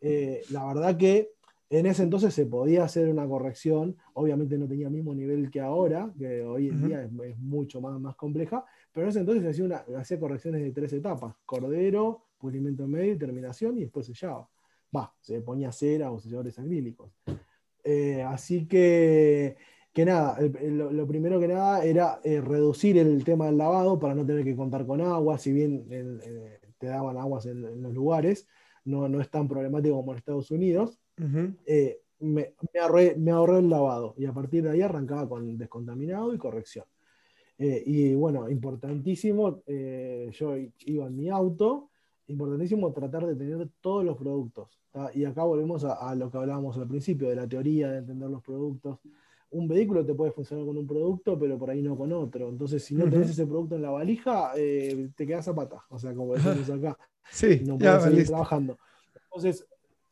Eh, 0.00 0.42
la 0.50 0.66
verdad 0.66 0.96
que 0.96 1.32
en 1.70 1.86
ese 1.86 2.02
entonces 2.02 2.32
se 2.34 2.46
podía 2.46 2.84
hacer 2.84 3.08
una 3.08 3.26
corrección, 3.26 3.96
obviamente 4.12 4.58
no 4.58 4.68
tenía 4.68 4.86
el 4.86 4.92
mismo 4.92 5.14
nivel 5.14 5.50
que 5.50 5.60
ahora, 5.60 6.12
que 6.16 6.42
hoy 6.42 6.68
en 6.68 6.86
día 6.86 7.02
es, 7.02 7.38
mucho 7.38 7.80
más, 7.80 7.98
más 7.98 8.14
compleja, 8.14 8.64
pero 8.92 9.06
en 9.06 9.10
ese 9.10 9.20
entonces 9.20 9.44
hacía, 9.44 9.64
una, 9.64 9.84
hacía 9.98 10.20
correcciones 10.20 10.62
de 10.62 10.70
tres 10.72 10.92
etapas, 10.92 11.34
cordero, 11.44 12.26
pulimento 12.38 12.86
medio 12.86 13.14
y 13.14 13.18
terminación, 13.18 13.78
y 13.78 13.82
después 13.82 14.06
sellaba. 14.06 14.48
Va, 14.94 15.12
se 15.20 15.40
ponía 15.40 15.72
cera 15.72 16.12
o 16.12 16.20
selladores 16.20 16.58
acrílicos. 16.58 17.10
Eh, 17.84 18.22
así 18.22 18.66
que, 18.66 19.56
que 19.92 20.04
nada, 20.06 20.38
lo, 20.40 21.06
primero 21.06 21.38
que 21.38 21.48
nada 21.48 21.84
era 21.84 22.20
eh, 22.24 22.40
reducir 22.40 22.96
el 22.96 23.22
tema 23.24 23.46
del 23.46 23.58
lavado 23.58 23.98
para 23.98 24.14
no 24.14 24.24
tener 24.24 24.42
que 24.42 24.56
contar 24.56 24.86
con 24.86 25.02
agua, 25.02 25.38
si 25.38 25.52
bien 25.52 25.86
eh, 25.90 26.60
te 26.78 26.86
daban 26.86 27.18
aguas 27.18 27.44
en, 27.46 27.82
los 27.82 27.92
lugares, 27.92 28.48
no, 28.84 29.08
no, 29.08 29.20
es 29.20 29.30
tan 29.30 29.46
problemático 29.46 29.96
como 29.96 30.12
en 30.12 30.18
Estados 30.18 30.50
Unidos. 30.50 30.98
me, 31.16 32.54
me, 32.72 32.80
ahorré, 32.80 33.16
me, 33.16 33.30
ahorré, 33.32 33.58
el 33.58 33.68
lavado 33.68 34.14
y 34.16 34.24
a 34.24 34.32
partir 34.32 34.62
de 34.62 34.70
ahí 34.70 34.80
arrancaba 34.80 35.28
con 35.28 35.58
descontaminado 35.58 36.32
y 36.32 36.38
corrección. 36.38 36.86
y 37.58 38.14
bueno, 38.14 38.48
importantísimo, 38.48 39.62
yo 39.66 40.56
iba 40.86 41.06
en 41.06 41.16
mi 41.16 41.28
auto, 41.28 41.90
importantísimo 42.26 42.92
tratar 42.92 43.26
de 43.26 43.36
tener 43.36 43.68
todos 43.80 44.04
los 44.04 44.16
productos. 44.16 44.80
Y 45.14 45.24
acá 45.24 45.42
volvemos 45.42 45.84
a, 45.84 46.14
lo 46.14 46.30
que 46.30 46.38
hablábamos 46.38 46.76
al 46.78 46.86
principio, 46.86 47.28
de 47.28 47.36
la 47.36 47.48
teoría 47.48 47.90
de 47.90 47.98
entender 47.98 48.30
los 48.30 48.42
productos. 48.42 49.00
Un 49.50 49.68
vehículo 49.68 50.04
te 50.04 50.14
puede 50.14 50.32
funcionar 50.32 50.64
con 50.66 50.76
un 50.76 50.86
producto, 50.86 51.38
pero 51.38 51.58
por 51.58 51.70
ahí 51.70 51.82
no 51.82 51.96
con 51.96 52.12
otro. 52.12 52.48
Entonces, 52.48 52.84
si 52.84 52.94
no 52.94 53.08
tenés 53.08 53.30
ese 53.30 53.46
producto 53.46 53.76
en 53.76 53.82
la 53.82 53.90
valija, 53.90 54.52
eh, 54.56 55.10
te 55.16 55.26
quedas 55.26 55.48
a 55.48 55.54
pata. 55.54 55.84
O 55.90 55.98
sea, 55.98 56.14
como 56.14 56.34
decimos 56.34 56.70
acá. 56.70 56.98
Sí, 57.30 57.62
no 57.64 57.78
puedes 57.78 58.02
seguir 58.02 58.26
trabajando. 58.26 58.78
Entonces, 59.24 59.66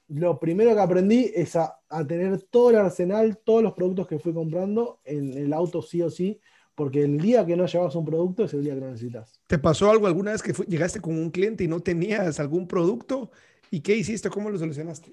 lo 0.08 0.38
primero 0.38 0.74
que 0.74 0.80
aprendí 0.80 1.30
es 1.34 1.56
a, 1.56 1.78
tener 2.06 2.42
todo 2.42 2.70
el 2.70 2.76
arsenal, 2.76 3.38
todos 3.44 3.62
los 3.62 3.72
productos 3.72 4.06
que 4.06 4.18
fui 4.18 4.32
comprando 4.32 5.00
en 5.04 5.32
el 5.36 5.52
auto 5.52 5.80
sí 5.80 6.02
o 6.02 6.10
sí, 6.10 6.40
porque 6.74 7.02
el 7.02 7.18
día 7.18 7.44
que 7.44 7.56
no 7.56 7.66
llevas 7.66 7.94
un 7.94 8.04
producto 8.04 8.44
es 8.44 8.54
el 8.54 8.64
día 8.64 8.74
que 8.74 8.80
lo 8.80 8.90
necesitas. 8.90 9.40
¿Te 9.46 9.58
pasó 9.58 9.90
algo 9.90 10.06
alguna 10.06 10.32
vez 10.32 10.42
que 10.42 10.52
llegaste 10.66 11.00
con 11.00 11.18
un 11.18 11.30
cliente 11.30 11.64
y 11.64 11.68
no 11.68 11.80
tenías 11.80 12.40
algún 12.40 12.66
producto? 12.66 13.30
¿Y 13.70 13.80
qué 13.80 13.96
hiciste? 13.96 14.30
¿Cómo 14.30 14.50
lo 14.50 14.58
solucionaste? 14.58 15.10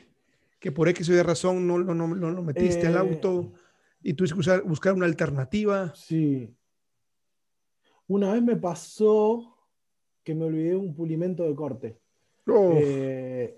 Que 0.60 0.72
por 0.72 0.90
X 0.90 1.10
o 1.10 1.14
Y 1.14 1.22
razón 1.22 1.68
no, 1.68 1.80
no, 1.80 1.94
no, 1.94 2.32
lo 2.32 2.44
metiste 2.44 2.88
al 2.88 2.98
auto 2.98 3.42
eh, 3.42 3.60
y 4.04 4.14
tuviste 4.14 4.38
que 4.40 4.60
buscar 4.62 4.94
una 4.94 5.06
alternativa. 5.06 5.94
Sí. 5.96 6.54
Una 8.08 8.34
vez 8.34 8.42
me 8.42 8.56
pasó 8.56 9.56
que 10.24 10.34
me 10.36 10.46
olvidé 10.46 10.76
un 10.76 10.94
pulimento 10.94 11.44
de 11.44 11.56
corte. 11.56 12.00
Eh, 12.48 13.56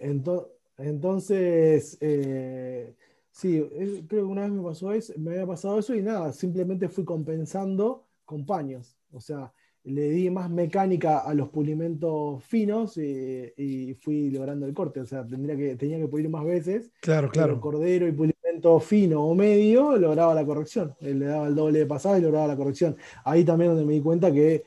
entonces, 0.78 1.98
eh, 2.02 2.96
Sí, 3.32 3.66
creo 4.08 4.26
que 4.26 4.32
una 4.32 4.42
vez 4.44 4.52
me 4.52 4.62
pasó 4.62 4.92
eso, 4.92 5.14
me 5.18 5.32
había 5.32 5.48
pasado 5.48 5.80
eso 5.80 5.96
y 5.96 6.02
nada, 6.02 6.34
simplemente 6.34 6.90
fui 6.90 7.06
compensando 7.06 8.08
con 8.26 8.46
paños. 8.46 8.98
O 9.12 9.20
sea, 9.20 9.52
le 9.84 10.10
di 10.10 10.30
más 10.30 10.50
mecánica 10.50 11.20
a 11.20 11.34
los 11.34 11.50
pulimentos 11.50 12.44
finos 12.44 12.98
y, 12.98 13.98
fui 14.02 14.30
logrando 14.30 14.66
el 14.66 14.74
corte. 14.74 15.02
O 15.02 15.06
sea, 15.06 15.26
tendría 15.26 15.56
que, 15.56 15.76
tenía 15.76 15.98
que 15.98 16.08
pulir 16.08 16.30
más 16.30 16.44
veces. 16.44 16.92
Claro, 17.02 17.30
claro. 17.30 17.60
Cordero 17.60 18.08
y 18.08 18.12
pulimento 18.12 18.80
fino 18.80 19.24
o 19.24 19.36
medio 19.36 19.98
lograba 19.98 20.34
la 20.34 20.46
corrección. 20.46 20.96
Le 21.00 21.26
daba 21.26 21.48
el 21.48 21.56
doble 21.56 21.80
de 21.80 21.86
pasada 21.86 22.20
y 22.20 22.22
lograba 22.22 22.48
la 22.48 22.58
corrección. 22.58 22.96
Ahí 23.24 23.44
también 23.44 23.72
donde 23.72 23.86
me 23.86 23.94
di 23.94 24.02
cuenta 24.02 24.32
que 24.32 24.64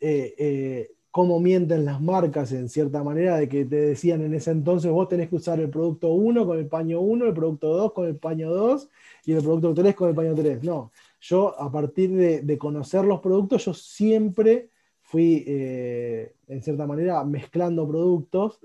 eh, 0.00 0.34
eh, 0.38 0.90
cómo 1.10 1.40
mienten 1.40 1.84
las 1.84 2.00
marcas 2.00 2.52
en 2.52 2.68
cierta 2.68 3.02
manera, 3.02 3.36
de 3.36 3.48
que 3.48 3.64
te 3.64 3.76
decían 3.76 4.22
en 4.22 4.34
ese 4.34 4.52
entonces 4.52 4.90
vos 4.90 5.08
tenés 5.08 5.28
que 5.28 5.36
usar 5.36 5.58
el 5.58 5.68
producto 5.68 6.08
1 6.12 6.46
con 6.46 6.58
el 6.58 6.66
paño 6.66 7.00
1, 7.00 7.26
el 7.26 7.34
producto 7.34 7.68
2 7.76 7.92
con 7.92 8.06
el 8.06 8.16
paño 8.16 8.50
2 8.50 8.88
y 9.26 9.32
el 9.32 9.42
producto 9.42 9.74
3 9.74 9.94
con 9.94 10.08
el 10.08 10.14
paño 10.14 10.34
3. 10.34 10.62
No, 10.62 10.92
yo 11.20 11.60
a 11.60 11.70
partir 11.70 12.12
de, 12.12 12.58
conocer 12.58 13.04
los 13.04 13.20
productos, 13.20 13.64
yo 13.64 13.74
siempre 13.74 14.70
fui, 15.02 15.44
eh, 15.46 16.34
en 16.46 16.62
cierta 16.62 16.86
manera, 16.86 17.24
mezclando 17.24 17.88
productos 17.88 18.60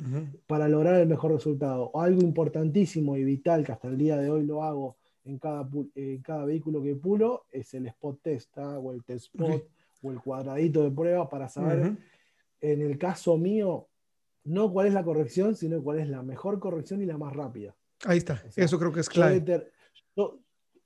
para 0.45 0.69
lograr 0.69 1.01
el 1.01 1.07
mejor 1.07 1.31
resultado. 1.31 1.91
Algo 1.95 2.21
importantísimo 2.21 3.17
y 3.17 3.23
vital 3.23 3.65
que 3.65 3.71
hasta 3.71 3.87
el 3.87 3.97
día 3.97 4.17
de 4.17 4.29
hoy 4.29 4.45
lo 4.45 4.61
hago 4.61 4.97
en 5.25 5.39
cada, 5.39 5.67
en 5.95 6.21
cada 6.21 6.45
vehículo 6.45 6.83
que 6.83 6.95
pulo 6.95 7.45
es 7.51 7.73
el 7.73 7.87
spot 7.87 8.19
test 8.21 8.55
o 8.59 8.91
el 8.91 9.03
test 9.03 9.25
spot 9.33 9.63
o 10.03 10.11
el 10.11 10.19
cuadradito 10.19 10.83
de 10.83 10.91
prueba 10.91 11.27
para 11.27 11.49
saber 11.49 11.97
en 12.71 12.81
el 12.81 12.97
caso 12.97 13.37
mío, 13.37 13.87
no 14.43 14.71
cuál 14.71 14.87
es 14.87 14.93
la 14.93 15.03
corrección, 15.03 15.55
sino 15.55 15.81
cuál 15.81 15.99
es 15.99 16.09
la 16.09 16.21
mejor 16.21 16.59
corrección 16.59 17.01
y 17.01 17.05
la 17.05 17.17
más 17.17 17.35
rápida. 17.35 17.75
Ahí 18.05 18.17
está, 18.17 18.43
eso 18.55 18.77
creo 18.77 18.91
que 18.91 18.99
es 18.99 19.09
clave. 19.09 19.43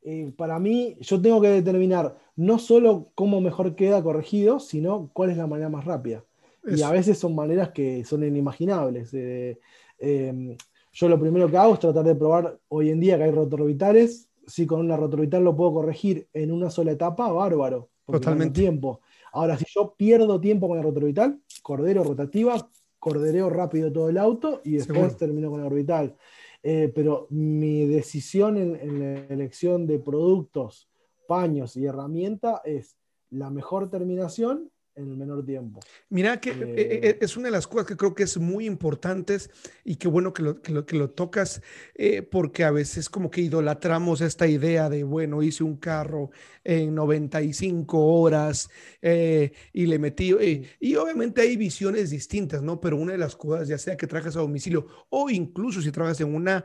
Eh, 0.02 0.34
para 0.38 0.60
mí, 0.60 0.96
yo 1.02 1.22
tengo 1.22 1.42
que 1.42 1.50
determinar 1.50 2.18
no 2.36 2.58
solo 2.58 3.12
cómo 3.16 3.42
mejor 3.42 3.76
queda 3.76 4.02
corregido, 4.02 4.60
sino 4.60 5.10
cuál 5.12 5.32
es 5.32 5.38
la 5.38 5.48
manera 5.48 5.70
más 5.70 5.86
rápida. 5.86 6.24
Y 6.66 6.82
a 6.82 6.92
veces 6.92 7.18
son 7.18 7.36
maneras 7.36 7.70
que 7.70 8.04
son 8.06 8.24
inimaginables. 8.24 9.14
Eh, 9.14 9.60
em, 9.98 10.56
yo 10.92 11.10
lo 11.10 11.20
primero 11.20 11.50
que 11.50 11.58
hago 11.58 11.74
es 11.74 11.80
tratar 11.80 12.06
de 12.06 12.16
probar 12.16 12.60
hoy 12.68 12.92
en 12.92 13.00
día 13.00 13.18
que 13.18 13.24
hay 13.24 13.32
rotorbitales. 13.32 14.30
Si 14.46 14.66
con 14.66 14.80
una 14.80 14.98
rotorbital 14.98 15.44
lo 15.44 15.56
puedo 15.56 15.74
corregir 15.74 16.28
en 16.34 16.52
una 16.52 16.70
sola 16.70 16.92
etapa, 16.92 17.32
bárbaro. 17.32 17.90
Totalmente. 18.06 18.62
tiempo. 18.62 19.02
Ahora, 19.32 19.58
si 19.58 19.66
yo 19.68 19.96
pierdo 19.96 20.40
tiempo 20.40 20.68
con 20.68 20.78
la 20.78 20.84
rotorbital, 20.84 21.40
cordero 21.62 22.04
rotativa, 22.04 22.70
cordereo 23.00 23.50
rápido 23.50 23.92
todo 23.92 24.10
el 24.10 24.18
auto 24.18 24.62
y 24.64 24.74
después 24.74 25.18
termino 25.18 25.50
con 25.50 25.62
la 25.62 25.68
orbital. 25.68 26.16
Eh, 26.62 26.92
pero 26.94 27.28
mi 27.30 27.86
decisión 27.86 28.58
en, 28.58 29.00
la 29.00 29.20
elección 29.34 29.88
de 29.88 30.00
productos, 30.00 30.90
paños 31.28 31.78
y 31.78 31.86
herramienta 31.86 32.62
es 32.66 32.98
la 33.30 33.50
mejor 33.50 33.90
terminación 33.90 34.72
en 35.00 35.10
el 35.10 35.18
menor 35.18 35.46
tiempo. 35.46 35.80
Mira 36.10 36.40
que 36.40 36.52
eh, 36.52 36.56
eh, 36.78 37.18
es 37.22 37.38
una 37.38 37.48
de 37.48 37.52
las 37.52 37.68
cosas 37.68 37.88
que 37.88 37.96
creo 37.96 38.14
que 38.14 38.24
es 38.24 38.38
muy 38.38 38.66
importantes 38.66 39.50
y 39.84 39.96
qué 39.96 40.08
bueno 40.08 40.34
que 40.34 40.44
lo, 40.44 40.62
que 40.62 40.96
lo, 40.98 41.10
tocas, 41.10 41.62
eh, 41.96 42.22
porque 42.22 42.64
a 42.64 42.72
veces 42.72 43.10
como 43.10 43.32
que 43.32 43.42
idolatramos 43.42 44.22
esta 44.22 44.48
idea 44.48 44.90
de, 44.90 45.04
bueno, 45.04 45.42
hice 45.42 45.64
un 45.64 45.78
carro 45.78 46.32
en 46.64 46.94
95 46.94 47.98
horas 47.98 48.70
y 49.02 49.86
le 49.86 50.00
metí, 50.00 50.36
y 50.80 50.96
obviamente 50.96 51.42
hay 51.42 51.58
visiones 51.58 52.10
distintas, 52.10 52.62
¿no? 52.62 52.80
Pero 52.80 52.98
una 52.98 53.14
de 53.14 53.18
las 53.18 53.36
cosas, 53.36 53.68
ya 53.68 53.78
sea 53.78 53.98
que 53.98 54.08
trabajas 54.08 54.36
a 54.36 54.40
domicilio 54.40 54.86
o 55.10 55.30
incluso 55.30 55.82
si 55.82 55.92
trabajas 55.92 56.22
en 56.22 56.36
una 56.36 56.64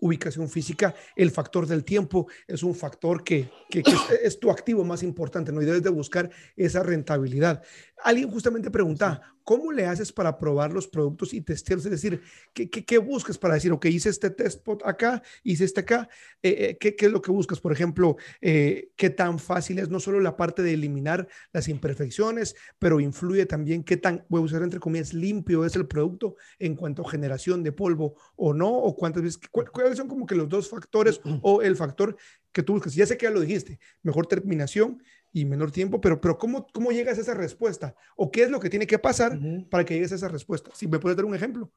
ubicación 0.00 0.48
física, 0.48 0.94
el 1.16 1.30
factor 1.30 1.66
del 1.66 1.84
tiempo 1.84 2.26
es 2.46 2.62
un 2.62 2.74
factor 2.74 3.24
que, 3.24 3.50
es, 4.22 4.40
tu 4.40 4.50
activo 4.50 4.84
más 4.84 5.02
importante, 5.02 5.52
¿no? 5.52 5.62
Y 5.62 5.66
debes 5.66 5.82
de 5.82 5.90
buscar 5.90 6.30
esa 6.56 6.82
rentabilidad. 6.82 7.62
Alguien 8.02 8.30
justamente 8.30 8.70
pregunta, 8.70 9.34
¿cómo 9.48 9.72
le 9.72 9.86
haces 9.86 10.12
para 10.12 10.36
probar 10.36 10.74
los 10.74 10.86
productos 10.86 11.32
y 11.32 11.40
testearlos? 11.40 11.86
Es 11.86 11.92
decir, 11.92 12.20
¿qué, 12.52 12.68
qué, 12.68 12.98
buscas 12.98 13.38
para 13.38 13.54
decir, 13.54 13.72
ok, 13.72 13.86
hice 13.86 14.10
este 14.10 14.28
test 14.28 14.62
pot 14.62 14.82
acá, 14.84 15.22
hice 15.42 15.64
este 15.64 15.80
acá? 15.80 16.06
Eh, 16.42 16.50
eh, 16.50 16.76
¿qué, 16.78 16.94
¿qué, 16.94 17.06
es 17.06 17.12
lo 17.12 17.22
que 17.22 17.30
buscas? 17.30 17.58
Por 17.58 17.72
ejemplo, 17.72 18.18
eh, 18.42 18.90
¿qué 18.94 19.08
tan 19.08 19.38
fácil 19.38 19.78
es 19.78 19.88
no 19.88 20.00
solo 20.00 20.20
la 20.20 20.36
parte 20.36 20.62
de 20.62 20.74
eliminar 20.74 21.28
las 21.50 21.68
imperfecciones, 21.68 22.56
pero 22.78 23.00
influye 23.00 23.46
también 23.46 23.84
qué 23.84 23.96
tan, 23.96 24.22
voy 24.28 24.42
a 24.42 24.44
usar 24.44 24.62
entre 24.62 24.80
comillas, 24.80 25.14
limpio 25.14 25.64
es 25.64 25.74
el 25.76 25.86
producto 25.86 26.36
en 26.58 26.76
cuanto 26.76 27.00
a 27.00 27.10
generación 27.10 27.62
de 27.62 27.72
polvo 27.72 28.16
o 28.36 28.52
no? 28.52 28.68
¿O 28.68 28.94
cuántas 28.94 29.22
veces? 29.22 29.40
¿Cuáles 29.50 29.96
son 29.96 30.08
como 30.08 30.26
que 30.26 30.34
los 30.34 30.50
dos 30.50 30.68
factores 30.68 31.22
o 31.40 31.62
el 31.62 31.74
factor 31.74 32.18
que 32.52 32.62
tú 32.62 32.74
buscas? 32.74 32.94
Ya 32.94 33.06
sé 33.06 33.16
que 33.16 33.24
ya 33.24 33.30
lo 33.30 33.40
dijiste, 33.40 33.78
mejor 34.02 34.26
terminación 34.26 35.02
y 35.32 35.44
menor 35.44 35.70
tiempo, 35.70 36.00
pero, 36.00 36.20
pero 36.20 36.38
¿cómo, 36.38 36.66
¿cómo 36.72 36.90
llegas 36.90 37.18
a 37.18 37.20
esa 37.20 37.34
respuesta? 37.34 37.94
¿O 38.16 38.30
qué 38.30 38.44
es 38.44 38.50
lo 38.50 38.60
que 38.60 38.70
tiene 38.70 38.86
que 38.86 38.98
pasar 38.98 39.38
para 39.70 39.84
que 39.84 39.94
llegues 39.94 40.12
a 40.12 40.16
esa 40.16 40.28
respuesta? 40.28 40.70
Si 40.74 40.86
me 40.86 40.98
puedes 40.98 41.16
dar 41.16 41.26
un 41.26 41.34
ejemplo. 41.34 41.70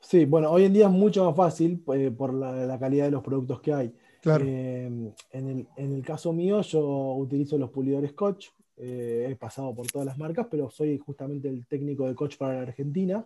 Sí, 0.00 0.24
bueno, 0.24 0.50
hoy 0.50 0.64
en 0.64 0.72
día 0.72 0.86
es 0.86 0.92
mucho 0.92 1.24
más 1.24 1.36
fácil 1.36 1.82
eh, 1.94 2.10
por 2.10 2.34
la, 2.34 2.78
calidad 2.78 3.04
de 3.04 3.12
los 3.12 3.22
productos 3.22 3.60
que 3.60 3.72
hay. 3.72 3.94
Claro. 4.20 4.44
Eh, 4.46 4.86
en, 5.30 5.48
el, 5.48 5.66
en, 5.76 5.92
el, 5.92 6.04
caso 6.04 6.32
mío, 6.32 6.60
yo 6.62 7.14
utilizo 7.14 7.56
los 7.58 7.70
pulidores 7.70 8.10
Scotch, 8.10 8.48
Eh, 8.76 9.28
he 9.30 9.36
pasado 9.36 9.72
por 9.74 9.86
todas 9.86 10.06
las 10.06 10.18
marcas, 10.18 10.46
pero 10.50 10.70
soy 10.70 10.98
justamente 10.98 11.48
el 11.48 11.66
técnico 11.66 12.08
de 12.08 12.14
coach 12.14 12.36
para 12.36 12.54
la 12.54 12.62
Argentina. 12.62 13.24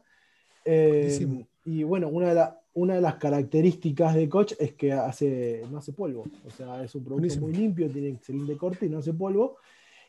Y 1.65 1.83
bueno, 1.83 2.09
una 2.09 2.35
de, 2.35 2.45
una 2.77 2.95
de, 2.95 3.01
las 3.01 3.17
características 3.17 4.15
de 4.15 4.29
coach 4.29 4.53
es 4.59 4.75
que 4.75 4.93
hace, 4.93 5.63
no 5.71 5.79
hace 5.79 5.93
polvo. 5.93 6.25
O 6.47 6.51
sea, 6.51 6.85
es 6.85 6.95
un 6.95 7.05
producto 7.05 7.41
muy 7.41 7.53
limpio, 7.53 7.91
tiene 7.91 8.09
excelente 8.09 8.57
corte 8.57 8.87
y 8.87 8.89
no 8.89 8.99
hace 8.99 9.15
polvo. 9.15 9.57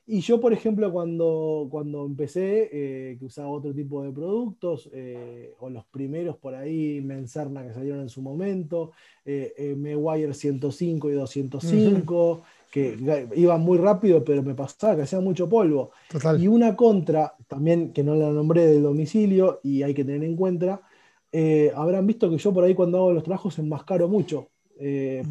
Y 0.10 0.22
yo, 0.22 0.40
por 0.40 0.54
ejemplo, 0.54 0.90
cuando, 0.92 1.68
cuando 1.70 2.06
empecé, 2.06 2.70
eh, 2.72 3.18
que 3.20 3.26
usaba 3.26 3.50
otro 3.50 3.74
tipo 3.74 4.04
de 4.04 4.12
productos, 4.12 4.90
eh, 4.94 5.54
o 5.60 5.70
los 5.70 5.84
primeros 5.86 6.38
por 6.38 6.56
ahí, 6.56 7.02
Menserna 7.02 7.68
que 7.68 7.74
salieron 7.74 8.00
en 8.00 8.10
su 8.10 8.22
momento, 8.22 8.92
eh, 9.26 9.76
Mewire 9.78 10.34
105 10.34 11.10
y 11.10 11.14
205, 11.14 12.42
que 12.72 12.98
iban 13.36 13.62
muy 13.62 13.78
rápido, 13.78 14.24
pero 14.24 14.42
me 14.44 14.56
pasaba 14.56 14.96
que 14.96 15.02
hacía 15.02 15.20
mucho 15.20 15.50
polvo. 15.50 15.92
Y 16.40 16.48
una 16.48 16.78
contra, 16.78 17.36
también 17.48 17.92
que 17.92 18.02
no 18.02 18.16
la 18.16 18.30
nombré 18.30 18.66
del 18.66 18.84
domicilio, 18.84 19.60
y 19.62 19.84
hay 19.84 19.94
que 19.94 20.06
tener 20.06 20.24
en 20.24 20.38
cuenta, 20.38 20.82
habrán 21.76 22.08
visto 22.08 22.30
que 22.30 22.38
yo 22.38 22.54
por 22.54 22.64
ahí 22.64 22.74
cuando 22.74 22.98
hago 22.98 23.14
los 23.14 23.24
trabajos 23.24 23.60
enmascaro 23.60 24.08
mucho, 24.08 24.50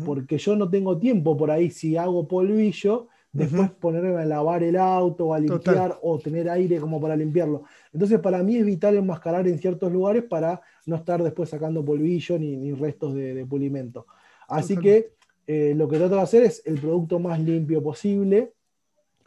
porque 0.04 0.38
yo 0.38 0.56
no 0.56 0.68
tengo 0.68 0.98
tiempo 0.98 1.36
por 1.36 1.50
ahí, 1.50 1.70
si 1.70 1.96
hago 1.96 2.26
polvillo, 2.26 3.08
después 3.36 3.70
ponerme 3.70 4.20
a 4.20 4.24
lavar 4.24 4.62
el 4.62 4.76
auto, 4.76 5.34
a 5.34 5.38
limpiar 5.38 5.98
o 6.02 6.18
tener 6.18 6.48
aire 6.48 6.78
como 6.80 7.00
para 7.00 7.16
limpiarlo. 7.16 7.64
Entonces, 7.92 8.18
para 8.20 8.42
mí 8.42 8.56
es 8.56 8.64
vital 8.64 8.96
enmascarar 8.96 9.46
en 9.46 9.58
ciertos 9.58 9.92
lugares 9.92 10.24
para 10.24 10.60
no 10.86 10.96
estar 10.96 11.22
después 11.22 11.48
sacando 11.48 11.84
polvillo 11.84 12.38
ni, 12.38 12.72
restos 12.72 13.14
de, 13.14 13.44
pulimento. 13.46 14.06
Así 14.48 14.76
que 14.76 15.12
eh, 15.46 15.74
lo 15.76 15.88
que 15.88 15.98
trato 15.98 16.16
de 16.16 16.20
hacer 16.22 16.42
es 16.44 16.62
el 16.64 16.80
producto 16.80 17.18
más 17.18 17.40
limpio 17.40 17.82
posible. 17.82 18.52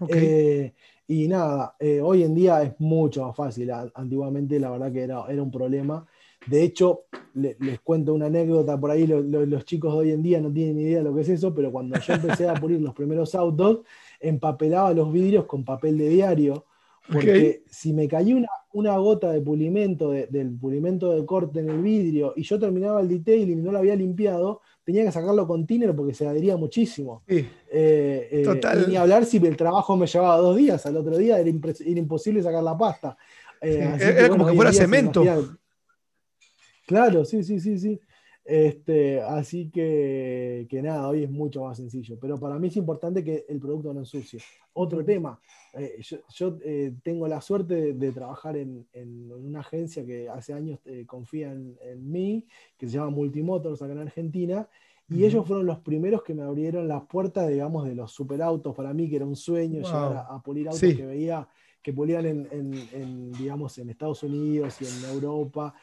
Eh, 0.07 0.73
y 1.07 1.27
nada, 1.27 1.75
eh, 1.79 2.01
hoy 2.01 2.23
en 2.23 2.33
día 2.33 2.63
es 2.63 2.73
mucho 2.79 3.25
más 3.25 3.35
fácil. 3.35 3.71
Antiguamente, 3.93 4.59
la 4.59 4.71
verdad 4.71 4.91
que 4.91 5.03
era, 5.03 5.25
era 5.29 5.43
un 5.43 5.51
problema. 5.51 6.05
De 6.47 6.63
hecho, 6.63 7.05
les 7.33 7.79
cuento 7.81 8.13
una 8.13 8.27
anécdota 8.27 8.79
por 8.79 8.91
ahí, 8.91 9.05
los 9.07 9.65
chicos 9.65 9.93
de 9.93 9.99
hoy 9.99 10.11
en 10.11 10.23
día 10.23 10.41
no 10.41 10.51
tienen 10.51 10.77
ni 10.77 10.83
idea 10.83 10.99
de 10.99 11.03
lo 11.03 11.15
que 11.15 11.21
es 11.21 11.29
eso, 11.29 11.53
pero 11.53 11.71
cuando 11.71 11.99
yo 11.99 12.13
empecé 12.13 12.47
a 12.47 12.53
pulir 12.55 12.81
los 12.81 12.93
primeros 12.93 13.35
autos, 13.35 13.79
empapelaba 14.19 14.93
los 14.93 15.11
vidrios 15.11 15.45
con 15.45 15.63
papel 15.63 15.97
de 15.97 16.09
diario, 16.09 16.65
porque 17.11 17.63
si 17.69 17.91
me 17.93 18.07
caía 18.07 18.35
una, 18.35 18.47
una 18.71 18.97
gota 18.97 19.31
de 19.31 19.41
pulimento, 19.41 20.11
del 20.11 20.51
pulimento 20.51 21.11
de 21.11 21.25
corte 21.25 21.59
en 21.59 21.69
el 21.69 21.81
vidrio, 21.81 22.33
y 22.35 22.43
yo 22.43 22.59
terminaba 22.59 23.01
el 23.01 23.09
detailing 23.09 23.59
y 23.59 23.61
no 23.61 23.71
lo 23.71 23.79
había 23.79 23.95
limpiado, 23.95 24.61
tenía 24.83 25.05
que 25.05 25.11
sacarlo 25.11 25.47
con 25.47 25.65
thinner 25.65 25.95
porque 25.95 26.13
se 26.13 26.27
adhería 26.27 26.57
muchísimo. 26.57 27.23
Eh, 27.27 27.47
eh, 27.71 28.61
ni 28.87 28.95
hablar 28.95 29.25
si 29.25 29.37
el 29.37 29.57
trabajo 29.57 29.95
me 29.95 30.07
llevaba 30.07 30.37
dos 30.37 30.57
días, 30.57 30.85
al 30.85 30.97
otro 30.97 31.17
día 31.17 31.39
era, 31.39 31.49
imposible 31.49 32.41
sacar 32.41 32.63
la 32.63 32.77
pasta. 32.77 33.17
Eh, 33.61 33.97
era 33.99 34.29
como 34.29 34.47
que 34.47 34.53
fuera 34.53 34.71
cemento. 34.71 35.23
Claro, 36.89 37.23
sí, 37.23 37.43
sí, 37.43 37.59
sí, 37.59 37.77
sí. 37.77 38.01
Este, 38.43 39.21
así 39.21 39.69
que, 39.69 40.65
que, 40.67 40.81
nada, 40.81 41.07
hoy 41.07 41.23
es 41.23 41.29
mucho 41.29 41.65
más 41.65 41.77
sencillo. 41.77 42.17
Pero 42.19 42.39
para 42.39 42.57
mí 42.57 42.69
es 42.69 42.77
importante 42.77 43.23
que 43.23 43.45
el 43.47 43.59
producto 43.59 43.93
no 43.93 43.99
ensucie. 43.99 44.39
Otro 44.73 45.05
tema, 45.05 45.39
eh, 45.75 46.01
yo, 46.33 46.57
eh, 46.63 46.95
tengo 47.03 47.27
la 47.27 47.41
suerte 47.41 47.93
de, 47.93 48.11
trabajar 48.11 48.57
en, 48.57 48.87
una 49.31 49.59
agencia 49.59 50.03
que 50.03 50.29
hace 50.29 50.51
años 50.51 50.79
eh, 50.85 51.05
confía 51.05 51.51
en, 51.51 52.11
mí, 52.11 52.47
que 52.75 52.87
se 52.87 52.93
llama 52.93 53.11
Multimotors 53.11 53.83
acá 53.83 53.91
en 53.91 53.99
Argentina. 53.99 54.67
Y 55.11 55.25
ellos 55.25 55.45
fueron 55.45 55.67
los 55.67 55.77
primeros 55.81 56.23
que 56.23 56.33
me 56.33 56.41
abrieron 56.41 56.87
las 56.87 57.03
puertas, 57.03 57.47
digamos, 57.49 57.87
de 57.87 57.93
los 57.93 58.11
superautos. 58.11 58.75
Para 58.75 58.95
mí, 58.95 59.07
que 59.07 59.17
era 59.17 59.25
un 59.27 59.35
sueño 59.35 59.81
llegar 59.81 60.25
a, 60.27 60.41
pulir 60.41 60.67
autos 60.67 60.81
que 60.81 61.05
veía 61.05 61.47
que 61.81 61.93
pulían 61.93 62.25
en, 62.25 63.31
digamos, 63.31 63.77
en 63.77 63.89
Estados 63.89 64.23
Unidos 64.23 64.75
y 64.81 64.85
en 64.85 65.13
Europa. 65.13 65.73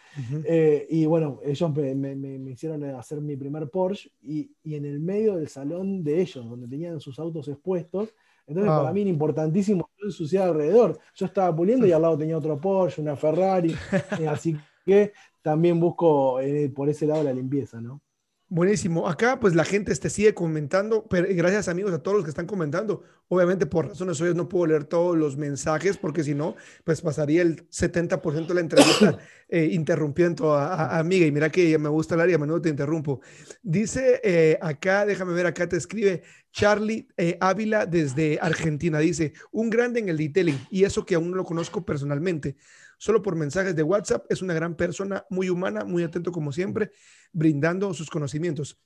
Eh, 0.44 0.86
y 0.90 1.06
bueno, 1.06 1.40
ellos 1.44 1.74
me, 1.74 2.50
hicieron 2.50 2.84
hacer 2.94 3.20
mi 3.20 3.36
primer 3.36 3.68
Porsche 3.70 4.10
y, 4.22 4.50
en 4.64 4.84
el 4.84 5.00
medio 5.00 5.36
del 5.36 5.48
salón 5.48 6.04
de 6.04 6.20
ellos, 6.20 6.48
donde 6.48 6.68
tenían 6.68 7.00
sus 7.00 7.18
autos 7.18 7.48
expuestos, 7.48 8.14
entonces 8.46 8.70
para 8.70 8.92
mí 8.92 9.00
era 9.00 9.10
importantísimo 9.10 9.90
ensuciar 10.00 10.48
alrededor. 10.48 10.98
Yo 11.14 11.26
estaba 11.26 11.54
puliendo 11.54 11.86
y 11.86 11.92
al 11.92 12.02
lado 12.02 12.16
tenía 12.16 12.38
otro 12.38 12.60
Porsche, 12.60 13.02
una 13.02 13.16
Ferrari, 13.16 13.74
eh, 14.20 14.28
así 14.28 14.56
que 14.84 15.12
también 15.42 15.80
busco 15.80 16.40
eh, 16.40 16.68
por 16.68 16.88
ese 16.88 17.06
lado 17.06 17.24
la 17.24 17.32
limpieza, 17.32 17.80
¿no? 17.80 18.00
Buenísimo. 18.48 19.08
Acá, 19.08 19.40
pues 19.40 19.56
la 19.56 19.64
gente 19.64 19.92
te 19.92 20.08
sigue 20.08 20.32
comentando, 20.32 21.04
pero 21.10 21.26
gracias 21.30 21.66
amigos 21.66 21.92
a 21.92 21.98
todos 21.98 22.18
los 22.18 22.24
que 22.24 22.30
están 22.30 22.46
comentando. 22.46 23.02
Obviamente, 23.26 23.66
por 23.66 23.88
razones 23.88 24.20
obvias, 24.20 24.36
no 24.36 24.48
puedo 24.48 24.66
leer 24.66 24.84
todos 24.84 25.16
los 25.16 25.36
mensajes 25.36 25.96
porque 25.96 26.22
si 26.22 26.32
no, 26.32 26.54
pues 26.84 27.00
pasaría 27.00 27.42
el 27.42 27.68
70% 27.70 28.46
de 28.46 28.54
la 28.54 28.60
entrevista 28.60 29.18
eh, 29.48 29.70
interrumpiendo 29.72 30.54
a, 30.54 30.96
amiga. 30.96 31.26
Y 31.26 31.32
mira 31.32 31.50
que 31.50 31.76
me 31.76 31.88
gusta 31.88 32.14
hablar 32.14 32.30
y 32.30 32.34
a 32.34 32.38
menudo 32.38 32.62
te 32.62 32.68
interrumpo. 32.68 33.20
Dice 33.64 34.20
eh, 34.22 34.56
acá, 34.62 35.04
déjame 35.04 35.32
ver, 35.32 35.46
acá 35.46 35.68
te 35.68 35.76
escribe 35.76 36.22
Charlie 36.52 37.08
eh, 37.16 37.36
Ávila 37.40 37.84
desde 37.84 38.38
Argentina. 38.40 39.00
Dice, 39.00 39.32
un 39.50 39.70
grande 39.70 39.98
en 39.98 40.08
el 40.08 40.18
detailing 40.18 40.68
y 40.70 40.84
eso 40.84 41.04
que 41.04 41.16
aún 41.16 41.32
no 41.32 41.36
lo 41.36 41.44
conozco 41.44 41.84
personalmente 41.84 42.54
solo 42.98 43.22
por 43.22 43.36
mensajes 43.36 43.76
de 43.76 43.82
WhatsApp. 43.82 44.24
Es 44.28 44.42
una 44.42 44.54
gran 44.54 44.76
persona, 44.76 45.24
muy 45.30 45.48
humana, 45.48 45.84
muy 45.84 46.02
atento 46.02 46.32
como 46.32 46.52
siempre, 46.52 46.92
brindando 47.36 47.92
sus 47.92 48.08
conocimientos. 48.08 48.78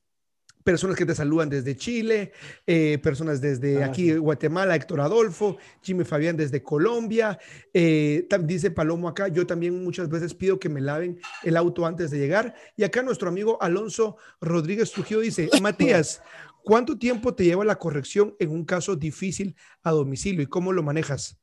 Personas 0.65 0.97
que 0.97 1.07
te 1.07 1.15
saludan 1.15 1.49
desde 1.49 1.75
Chile, 1.75 2.33
eh, 2.67 2.99
personas 2.99 3.41
desde 3.41 3.83
ah, 3.83 3.87
aquí, 3.87 4.13
Guatemala, 4.13 4.77
Héctor 4.77 5.01
Adolfo, 5.01 5.57
Jimmy 5.81 6.05
Fabián 6.05 6.37
desde 6.37 6.63
Colombia. 6.63 7.39
Eh, 7.73 8.29
dice 8.43 8.71
Palomo 8.71 9.09
acá, 9.09 9.29
yo 9.29 9.47
también 9.47 9.83
muchas 9.83 10.11
veces 10.11 10.35
pido 10.35 10.59
que 10.59 10.69
me 10.69 10.83
laven 10.83 11.19
el 11.45 11.57
auto 11.57 11.87
antes 11.87 12.11
de 12.11 12.19
llegar. 12.19 12.55
Y 12.77 12.83
acá 12.83 13.03
nuestro 13.03 13.29
amigo 13.31 13.57
Alonso 13.63 14.17
Rodríguez 14.41 14.93
Trujillo 14.93 15.21
dice, 15.21 15.49
Matías, 15.63 16.23
¿cuánto 16.63 16.99
tiempo 16.99 17.35
te 17.35 17.45
lleva 17.45 17.65
la 17.65 17.79
corrección 17.79 18.35
en 18.39 18.51
un 18.51 18.65
caso 18.67 18.97
difícil 18.97 19.57
a 19.83 19.93
domicilio 19.93 20.43
y 20.43 20.47
cómo 20.47 20.73
lo 20.73 20.83
manejas? 20.83 21.39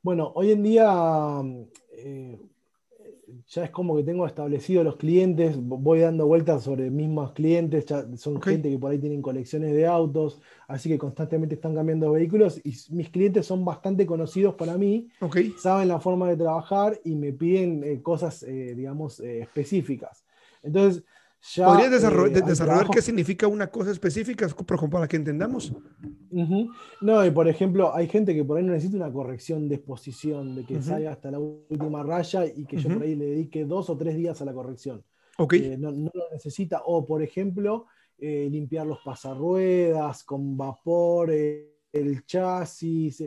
Bueno, 0.00 0.30
hoy 0.36 0.52
en 0.52 0.62
día 0.62 1.42
eh, 1.92 2.38
ya 3.48 3.64
es 3.64 3.70
como 3.70 3.96
que 3.96 4.02
tengo 4.02 4.26
establecido 4.26 4.84
los 4.84 4.96
clientes, 4.96 5.56
voy 5.58 6.00
dando 6.00 6.26
vueltas 6.26 6.62
sobre 6.62 6.90
mismos 6.90 7.32
clientes, 7.32 7.86
son 8.16 8.40
gente 8.40 8.70
que 8.70 8.78
por 8.78 8.90
ahí 8.90 8.98
tienen 8.98 9.22
colecciones 9.22 9.72
de 9.72 9.86
autos, 9.86 10.40
así 10.68 10.88
que 10.88 10.98
constantemente 10.98 11.54
están 11.54 11.74
cambiando 11.74 12.12
vehículos 12.12 12.60
y 12.64 12.74
mis 12.94 13.10
clientes 13.10 13.46
son 13.46 13.64
bastante 13.64 14.06
conocidos 14.06 14.54
para 14.54 14.76
mí, 14.78 15.08
saben 15.58 15.88
la 15.88 16.00
forma 16.00 16.28
de 16.28 16.36
trabajar 16.36 17.00
y 17.04 17.14
me 17.14 17.32
piden 17.32 17.82
eh, 17.84 18.02
cosas, 18.02 18.42
eh, 18.42 18.74
digamos, 18.76 19.20
específicas. 19.20 20.24
Entonces, 20.62 21.04
¿Podrías 21.56 22.04
eh, 22.04 22.42
desarrollar, 22.46 22.88
qué 22.88 23.02
significa 23.02 23.48
una 23.48 23.66
cosa 23.66 23.90
específica 23.90 24.46
para 24.90 25.08
que 25.08 25.16
entendamos? 25.16 25.72
No, 27.00 27.26
y 27.26 27.30
por 27.32 27.48
ejemplo, 27.48 27.94
hay 27.94 28.06
gente 28.06 28.32
que 28.32 28.44
por 28.44 28.58
ahí 28.58 28.64
no 28.64 28.72
necesita 28.72 28.96
una 28.96 29.12
corrección 29.12 29.68
de 29.68 29.74
exposición, 29.74 30.54
de 30.54 30.64
que 30.64 30.80
salga 30.80 31.12
hasta 31.12 31.32
la 31.32 31.40
última 31.40 32.04
raya 32.04 32.46
y 32.46 32.64
que 32.64 32.76
yo 32.78 32.88
por 32.90 33.02
ahí 33.02 33.16
le 33.16 33.26
dedique 33.26 33.64
dos 33.64 33.90
o 33.90 33.96
tres 33.96 34.16
días 34.16 34.40
a 34.40 34.44
la 34.44 34.52
corrección. 34.52 35.02
Okay. 35.36 35.72
Eh, 35.72 35.76
no, 35.76 35.90
lo 35.90 36.30
necesita. 36.30 36.82
O, 36.86 37.04
por 37.04 37.22
ejemplo, 37.22 37.86
eh, 38.18 38.48
limpiar 38.48 38.86
los 38.86 39.00
pasarruedas 39.04 40.22
con 40.22 40.56
vapor, 40.56 41.30
el 41.30 42.24
chasis. 42.24 43.24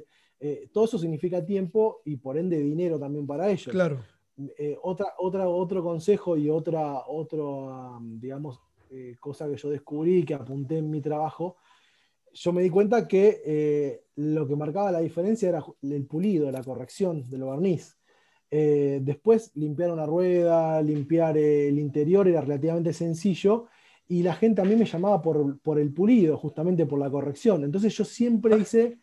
todo 0.72 0.86
eso 0.86 0.98
significa 0.98 1.46
tiempo 1.46 2.02
y 2.06 2.16
por 2.16 2.38
ende 2.38 2.60
dinero 2.60 2.98
también 2.98 3.28
para 3.28 3.50
ellos. 3.50 3.68
Claro. 3.72 4.00
Eh, 4.58 4.78
otra, 4.82 5.14
otra, 5.20 5.48
otro 5.48 5.82
consejo 5.82 6.36
y 6.36 6.50
otra, 6.50 7.04
otro, 7.08 8.00
digamos, 8.02 8.60
eh, 8.90 9.16
cosa 9.20 9.48
que 9.48 9.56
yo 9.56 9.70
descubrí, 9.70 10.26
que 10.26 10.34
apunté 10.34 10.78
en 10.80 10.90
mi 10.90 11.02
trabajo, 11.02 11.58
yo 12.34 12.52
me 12.52 12.62
di 12.62 12.70
cuenta 12.70 13.08
que 13.08 13.42
eh, 13.46 14.04
lo 14.16 14.46
que 14.46 14.58
marcaba 14.58 14.92
la 14.92 15.00
diferencia 15.00 15.50
era 15.50 15.64
el 15.82 16.06
pulido, 16.06 16.52
la 16.52 16.64
corrección 16.64 17.30
del 17.30 17.44
barniz. 17.44 17.98
después 18.50 19.52
limpiar 19.56 19.92
una 19.92 20.06
rueda, 20.06 20.82
limpiar 20.82 21.38
el 21.38 21.78
interior 21.80 22.28
era 22.28 22.42
relativamente 22.42 22.94
sencillo 22.94 23.68
y 24.08 24.24
la 24.24 24.34
gente 24.36 24.62
a 24.62 24.66
mí 24.66 24.76
me 24.76 24.86
llamaba 24.86 25.22
por, 25.22 25.60
por 25.62 25.80
el 25.80 25.94
pulido, 25.94 26.38
justamente 26.38 26.86
por 26.86 27.00
la 27.00 27.10
corrección. 27.10 27.64
Entonces 27.64 27.96
yo 27.98 28.06
siempre 28.06 28.58
hice 28.58 29.00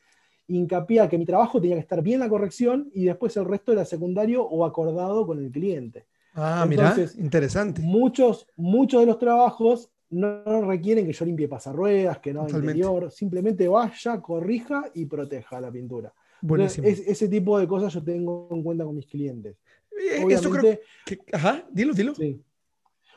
hincapié 0.49 1.01
a 1.01 1.09
que 1.09 1.19
mi 1.19 1.25
trabajo 1.25 1.61
tenía 1.61 1.77
que 1.77 1.83
estar 1.83 2.03
bien 2.03 2.21
la 2.21 2.29
corrección 2.29 2.91
y 2.93 3.05
después 3.05 3.37
el 3.37 3.45
resto 3.45 3.73
era 3.73 3.85
secundario 3.85 4.45
o 4.45 4.65
acordado 4.65 5.27
con 5.27 5.39
el 5.39 5.51
cliente. 5.51 6.07
Ah, 6.35 6.65
mira, 6.69 6.95
interesante. 7.19 7.83
Muchos, 7.83 8.47
muchos 8.57 9.01
de 9.01 9.07
los 9.07 9.19
trabajos 9.19 9.91
no 10.11 10.63
requieren 10.63 11.07
que 11.07 11.13
yo 11.13 11.25
limpie 11.25 11.49
pasarruedas, 11.49 12.19
que 12.19 12.33
no 12.33 12.49
interior, 12.49 13.11
simplemente 13.11 13.67
vaya, 13.69 14.21
corrija 14.21 14.91
y 14.95 15.07
proteja 15.07 15.61
la 15.61 15.71
pintura. 15.71 16.13
Buenísimo. 16.41 16.87
ese 16.87 17.29
tipo 17.29 17.59
de 17.59 17.69
cosas 17.69 17.93
yo 17.95 18.03
tengo 18.03 18.49
en 18.51 18.63
cuenta 18.63 18.85
con 18.85 18.95
mis 18.95 19.07
clientes. 19.07 19.57
Eh, 19.91 20.23
Obviamente, 20.25 20.81
ajá, 21.33 21.65
dilo, 21.71 21.95
dilo. 21.95 22.15
Sí. 22.15 22.43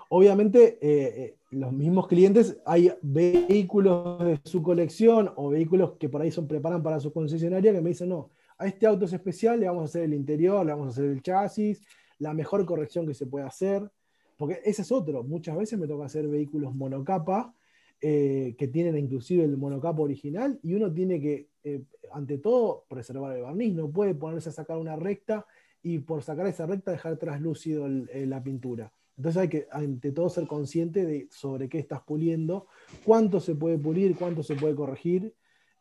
obviamente, 0.10 0.78
eh, 0.82 1.38
los 1.56 1.72
mismos 1.72 2.08
clientes, 2.08 2.58
hay 2.66 2.92
vehículos 3.02 4.20
de 4.20 4.40
su 4.44 4.62
colección 4.62 5.32
o 5.38 5.50
vehículos 5.50 5.94
que 5.98 6.10
por 6.10 6.22
ahí 6.22 6.30
son 6.30 6.48
preparan 6.48 6.84
para 6.84 7.00
su 7.00 7.14
concesionaria 7.14 7.72
que 7.72 7.80
me 7.80 7.90
dicen, 7.90 8.10
no, 8.10 8.30
a 8.58 8.68
este 8.68 8.86
auto 8.86 9.06
es 9.06 9.14
especial, 9.14 9.62
le 9.62 9.68
vamos 9.68 9.84
a 9.84 9.86
hacer 9.86 10.04
el 10.04 10.14
interior, 10.14 10.66
le 10.66 10.74
vamos 10.74 10.88
a 10.88 10.90
hacer 10.90 11.06
el 11.06 11.22
chasis, 11.22 11.82
la 12.20 12.34
mejor 12.34 12.66
corrección 12.66 13.08
que 13.08 13.14
se 13.14 13.26
puede 13.26 13.46
hacer, 13.46 13.90
porque 14.38 14.60
ese 14.66 14.82
es 14.82 14.92
otro, 14.92 15.24
muchas 15.24 15.56
veces 15.56 15.80
me 15.80 15.88
toca 15.88 16.06
hacer 16.06 16.28
vehículos 16.28 16.76
monocapa, 16.76 17.54
eh, 18.02 18.56
que 18.58 18.68
tienen 18.68 18.98
inclusive 18.98 19.46
el 19.46 19.56
monocapa 19.56 20.02
original, 20.02 20.60
y 20.62 20.74
uno 20.74 20.92
tiene 20.92 21.22
que, 21.22 21.48
eh, 21.64 21.84
ante 22.12 22.38
todo, 22.38 22.84
preservar 22.90 23.34
el 23.34 23.44
barniz, 23.44 23.74
no 23.74 23.90
puede 23.90 24.14
ponerse 24.14 24.50
a 24.50 24.52
sacar 24.52 24.78
una 24.78 24.98
recta 24.98 25.46
y 25.82 26.00
por 26.00 26.22
sacar 26.22 26.48
esa 26.48 26.66
recta 26.66 26.92
dejar 26.92 27.16
traslúcido 27.16 27.88
la 27.88 28.44
pintura. 28.44 28.92
Entonces 29.18 29.42
hay 29.42 29.50
que, 29.50 29.68
ante 29.72 30.12
todo, 30.12 30.30
ser 30.30 30.48
consciente 30.48 31.06
de 31.06 31.28
sobre 31.32 31.70
qué 31.70 31.80
estás 31.80 32.02
puliendo, 32.02 32.68
cuánto 33.04 33.40
se 33.40 33.56
puede 33.56 33.78
pulir, 33.78 34.16
cuánto 34.16 34.44
se 34.44 34.56
puede 34.56 34.76
corregir, 34.76 35.34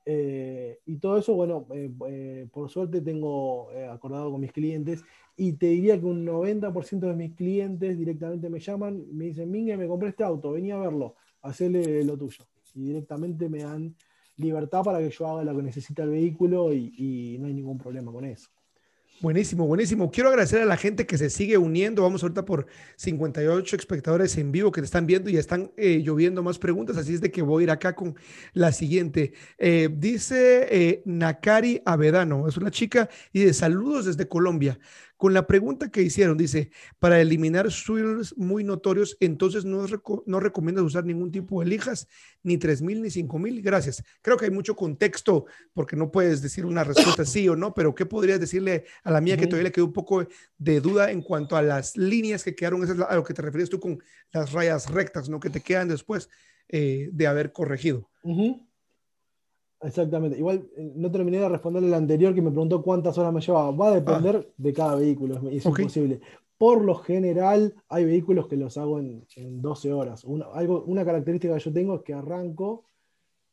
eh, 0.07 0.81
y 0.85 0.99
todo 0.99 1.19
eso, 1.19 1.35
bueno, 1.35 1.67
eh, 1.73 1.91
eh, 2.09 2.49
por 2.53 2.69
suerte 2.69 3.01
tengo 3.01 3.71
acordado 3.91 4.31
con 4.31 4.41
mis 4.41 4.53
clientes 4.53 5.03
y 5.37 5.55
te 5.55 5.67
diría 5.67 5.99
que 5.99 6.07
un 6.07 6.27
90% 6.27 7.09
de 7.09 7.15
mis 7.15 7.35
clientes 7.35 7.99
directamente 7.99 8.51
me 8.51 8.61
llaman, 8.61 9.05
me 9.13 9.27
dicen, 9.27 9.51
Mingue, 9.51 9.77
me 9.77 9.89
compré 9.89 10.11
este 10.11 10.25
auto, 10.25 10.53
vení 10.53 10.71
a 10.73 10.79
verlo, 10.79 11.17
hacerle 11.43 12.05
lo 12.05 12.19
tuyo. 12.19 12.45
Y 12.75 12.87
directamente 12.89 13.49
me 13.49 13.63
dan 13.63 13.95
libertad 14.37 14.83
para 14.83 14.99
que 14.99 15.11
yo 15.11 15.27
haga 15.29 15.45
lo 15.45 15.57
que 15.57 15.63
necesita 15.63 16.03
el 16.03 16.11
vehículo 16.11 16.73
y 16.73 17.37
no 17.41 17.47
hay 17.47 17.55
ningún 17.55 17.79
problema 17.79 18.13
con 18.13 18.25
eso. 18.25 18.51
Buenísimo, 19.21 19.67
buenísimo. 19.67 20.11
Quiero 20.11 20.29
agradecer 20.29 20.61
a 20.61 20.65
la 20.65 20.77
gente 20.77 21.07
que 21.07 21.17
se 21.17 21.31
sigue 21.31 21.57
uniendo. 21.57 22.03
Vamos 22.03 22.23
ahorita 22.23 22.45
por 22.45 22.67
58 22.97 23.77
espectadores 23.77 24.37
en 24.37 24.51
vivo 24.51 24.73
que 24.73 24.81
te 24.81 24.87
están 24.87 25.07
viendo 25.07 25.31
y 25.31 25.37
están 25.37 25.71
eh, 25.77 26.03
lloviendo 26.03 26.43
más 26.43 26.59
preguntas, 26.59 26.97
así 26.97 27.15
es 27.15 27.21
de 27.21 27.31
que 27.31 27.41
voy 27.41 27.63
a 27.63 27.65
ir 27.65 27.71
acá 27.71 27.95
con 27.95 28.17
la 28.53 28.73
siguiente. 28.73 29.33
Eh, 29.57 29.89
dice 29.91 30.67
eh, 30.71 31.03
Nakari 31.07 31.81
Avedano, 31.87 32.49
es 32.49 32.57
una 32.57 32.71
chica 32.71 33.09
y 33.33 33.45
de 33.45 33.55
saludos 33.55 34.07
desde 34.07 34.29
Colombia 34.29 34.79
con 35.25 35.33
la 35.33 35.47
pregunta 35.47 35.91
que 35.91 36.03
hicieron, 36.03 36.37
dice, 36.37 36.71
para 36.99 37.19
eliminar 37.19 37.73
swirls 37.73 38.37
muy 38.37 38.63
notorios, 38.63 39.17
entonces 39.21 39.65
no, 39.65 39.87
no 40.27 40.39
recomiendas 40.39 40.85
usar 40.85 41.07
ningún 41.07 41.33
tipo 41.33 41.61
de 41.61 41.67
lijas, 41.67 42.09
ni 42.43 42.59
3000 42.59 43.01
ni 43.01 43.09
5000. 43.09 43.63
Gracias. 43.63 44.05
Creo 44.21 44.37
que 44.37 44.45
hay 44.45 44.51
mucho 44.51 44.77
contexto 44.77 45.47
porque 45.73 45.97
no 45.97 46.13
puedes 46.13 46.43
decir 46.43 46.67
una 46.67 46.85
respuesta 46.85 47.25
sí 47.25 47.49
o 47.49 47.57
no, 47.57 47.73
pero 47.73 47.95
¿qué 47.95 48.05
podrías 48.05 48.39
decirle 48.39 48.85
a 49.03 49.11
la 49.11 49.23
mía 49.23 49.39
que 49.39 49.47
todavía 49.47 49.69
le 49.69 49.73
quedó 49.73 49.87
un 49.87 49.95
poco 49.95 50.29
de 50.59 50.81
duda 50.83 51.11
en 51.11 51.23
cuanto 51.23 51.57
a 51.57 51.63
las 51.63 51.97
líneas 51.97 52.45
que 52.45 52.55
quedaron? 52.55 52.85
Eso 52.85 52.93
es 52.93 53.01
a 53.01 53.15
lo 53.15 53.25
que 53.25 53.33
te 53.33 53.41
refieres 53.41 53.71
tú 53.71 53.81
con 53.81 54.03
las 54.31 54.53
rayas 54.53 54.91
rectas, 54.91 55.31
¿no? 55.31 55.41
Que 55.41 55.49
te 55.49 55.63
quedan 55.63 55.89
después 55.89 56.29
eh, 56.69 57.09
de 57.11 57.27
haber 57.27 57.51
corregido. 57.51 58.11
Exactamente. 59.85 60.39
Igual 60.39 60.67
eh, 60.77 60.93
no 60.97 61.11
terminé 61.11 61.39
de 61.39 61.49
responderle 61.49 61.89
el 61.89 61.95
anterior 61.95 62.35
que 62.35 62.43
me 62.43 62.51
preguntó 62.51 62.83
cuántas 62.83 63.17
horas 63.19 63.33
me 63.33 63.41
llevaba. 63.41 63.71
Va 63.71 63.89
a 63.89 63.95
depender 63.95 64.47
ah. 64.49 64.53
de 64.57 64.73
cada 64.73 64.97
vehículo, 64.97 65.49
es 65.51 65.65
imposible. 65.65 66.21
Por 66.57 66.83
lo 66.83 66.95
general, 66.95 67.75
hay 67.89 68.05
vehículos 68.05 68.47
que 68.47 68.57
los 68.57 68.79
hago 68.79 68.99
en, 68.99 69.27
12 69.37 69.93
horas. 69.93 70.25
Una, 70.25 70.47
algo, 70.47 70.85
una 70.87 71.05
característica 71.05 71.55
que 71.55 71.61
yo 71.61 71.73
tengo 71.73 71.97
es 71.97 72.03
que 72.03 72.15
arranco 72.15 72.85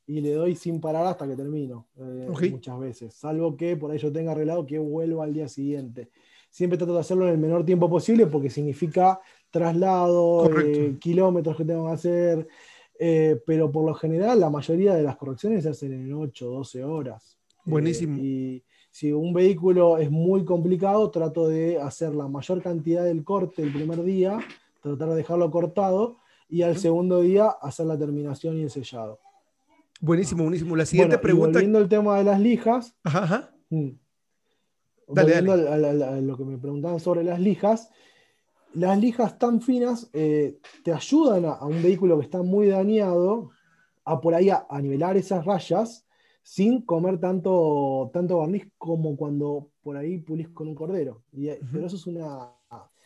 y 0.06 0.22
le 0.22 0.34
doy 0.34 0.56
sin 0.56 0.80
parar 0.80 1.06
hasta 1.08 1.28
que 1.28 1.36
termino, 1.36 1.88
eh, 1.98 2.50
muchas 2.52 2.80
veces. 2.80 3.14
Salvo 3.14 3.56
que 3.56 3.76
por 3.78 3.92
ahí 3.92 3.98
yo 3.98 4.12
tenga 4.12 4.32
arreglado 4.32 4.66
que 4.66 4.78
vuelva 4.78 5.24
al 5.24 5.34
día 5.34 5.48
siguiente. 5.48 6.10
Siempre 6.50 6.78
trato 6.78 6.94
de 6.94 7.00
hacerlo 7.00 7.28
en 7.28 7.34
el 7.34 7.38
menor 7.38 7.66
tiempo 7.66 7.90
posible 7.90 8.28
porque 8.28 8.50
significa 8.50 9.20
traslado, 9.50 10.50
eh, 10.60 10.98
kilómetros 11.00 11.56
que 11.56 11.66
tengo 11.66 11.88
que 11.88 11.94
hacer, 11.94 12.48
eh, 13.04 13.42
pero 13.48 13.72
por 13.72 13.84
lo 13.84 13.96
general 13.96 14.40
la 14.40 14.52
mayoría 14.52 14.94
de 14.94 15.02
las 15.02 15.18
correcciones 15.18 15.64
se 15.64 15.70
hacen 15.70 15.92
en 15.92 16.14
8 16.14 16.48
o 16.48 16.58
12 16.58 16.84
horas. 16.84 17.36
Buenísimo. 17.66 18.20
Eh, 18.20 18.22
y 18.24 18.64
si 18.92 19.12
un 19.12 19.34
vehículo 19.34 19.98
es 19.98 20.12
muy 20.12 20.46
complicado, 20.46 21.10
trato 21.10 21.48
de 21.48 21.82
hacer 21.82 22.14
la 22.14 22.28
mayor 22.28 22.62
cantidad 22.62 23.04
del 23.04 23.24
corte 23.24 23.64
el 23.64 23.74
primer 23.74 24.04
día, 24.04 24.38
tratar 24.84 25.10
de 25.10 25.16
dejarlo 25.16 25.50
cortado 25.50 26.18
y 26.48 26.62
al 26.62 26.78
segundo 26.78 27.22
día 27.22 27.48
hacer 27.48 27.88
la 27.88 27.98
terminación 27.98 28.58
y 28.58 28.62
el 28.62 28.70
sellado. 28.70 29.20
Buenísimo, 30.00 30.44
buenísimo. 30.44 30.76
La 30.76 30.86
siguiente 30.86 31.18
pregunta. 31.18 31.54
volviendo 31.54 31.80
al 31.80 31.90
tema 31.90 32.20
de 32.20 32.24
las 32.26 32.40
lijas. 32.40 32.96
Ajá, 33.04 33.52
mm, 33.72 33.90
volviendo 35.08 35.54
A, 35.54 36.22
lo 36.22 36.38
que 36.38 36.46
me 36.46 36.60
preguntaban 36.60 37.00
sobre 37.00 37.24
las 37.24 37.40
lijas, 37.40 37.90
las 38.74 39.00
lijas 39.00 39.38
tan 39.38 39.62
finas 39.62 40.10
eh, 40.14 40.58
te 40.84 40.94
ayudan 40.94 41.46
a, 41.46 41.66
un 41.66 41.82
vehículo 41.82 42.18
que 42.18 42.26
está 42.26 42.42
muy 42.42 42.68
dañado 42.68 43.52
a 44.06 44.20
por 44.20 44.34
ahí 44.34 44.50
a, 44.50 44.66
nivelar 44.82 45.18
esas 45.18 45.46
rayas 45.46 46.06
sin 46.44 46.82
comer 46.82 47.20
tanto, 47.20 48.10
tanto 48.14 48.40
barniz 48.40 48.68
como 48.78 49.16
cuando 49.16 49.70
por 49.84 49.98
ahí 49.98 50.18
pulís 50.20 50.50
con 50.50 50.68
un 50.68 50.76
cordero. 50.76 51.24
Y, 51.32 51.50
eh, 51.50 51.60
Pero 51.72 51.88
eso 51.88 51.96
es 51.96 52.08
una... 52.08 52.52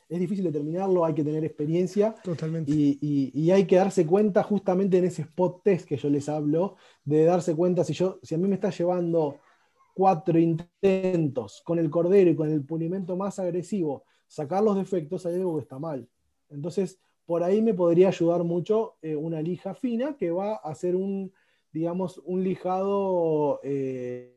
Es 0.07 0.20
difícil 0.20 0.45
determinarlo, 0.45 1.03
hay 1.03 1.16
que 1.16 1.24
tener 1.24 1.43
experiencia. 1.43 2.13
Totalmente. 2.24 2.72
Y, 2.72 3.32
y, 3.34 3.49
hay 3.49 3.66
que 3.66 3.76
darse 3.76 4.05
cuenta 4.05 4.43
justamente 4.43 4.99
en 4.99 5.05
ese 5.05 5.24
spot 5.24 5.63
test 5.63 5.88
que 5.88 5.97
yo 5.97 6.09
les 6.09 6.30
hablo, 6.30 6.76
de 7.03 7.24
darse 7.24 7.55
cuenta 7.55 7.84
si, 7.84 7.93
yo, 7.93 8.20
si 8.22 8.36
a 8.36 8.38
mí 8.38 8.47
me 8.47 8.53
está 8.53 8.70
llevando 8.70 9.39
cuatro 9.95 10.38
intentos 10.38 11.63
con 11.66 11.80
el 11.80 11.89
cordero 11.89 12.30
y 12.30 12.36
con 12.36 12.51
el 12.51 12.63
pulimento 12.63 13.18
más 13.18 13.39
agresivo 13.39 14.03
sacar 14.36 14.61
los 14.61 14.75
defectos, 14.75 15.25
hay 15.25 15.36
algo 15.36 15.55
que 15.55 15.61
está 15.61 15.79
mal. 15.79 16.09
Entonces, 16.49 16.99
por 17.25 17.41
ahí 17.41 17.61
me 17.61 17.73
podría 17.73 18.09
ayudar 18.09 18.43
mucho 18.43 18.97
eh, 19.01 19.15
una 19.15 19.41
lija 19.41 19.73
fina 19.73 20.17
que 20.17 20.29
va 20.29 20.55
a 20.55 20.71
hacer 20.71 20.93
un, 20.93 21.31
digamos, 21.71 22.21
un 22.25 22.43
lijado 22.43 23.61
eh, 23.63 24.36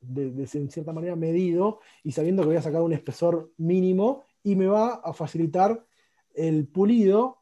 de, 0.00 0.48
en 0.52 0.70
cierta 0.70 0.92
manera 0.92 1.14
medido 1.14 1.78
y 2.02 2.10
sabiendo 2.10 2.42
que 2.42 2.48
voy 2.48 2.56
a 2.56 2.62
sacar 2.62 2.82
un 2.82 2.92
espesor 2.92 3.52
mínimo 3.58 4.24
y 4.42 4.56
me 4.56 4.66
va 4.66 4.94
a 4.94 5.12
facilitar 5.12 5.86
el 6.34 6.66
pulido 6.66 7.38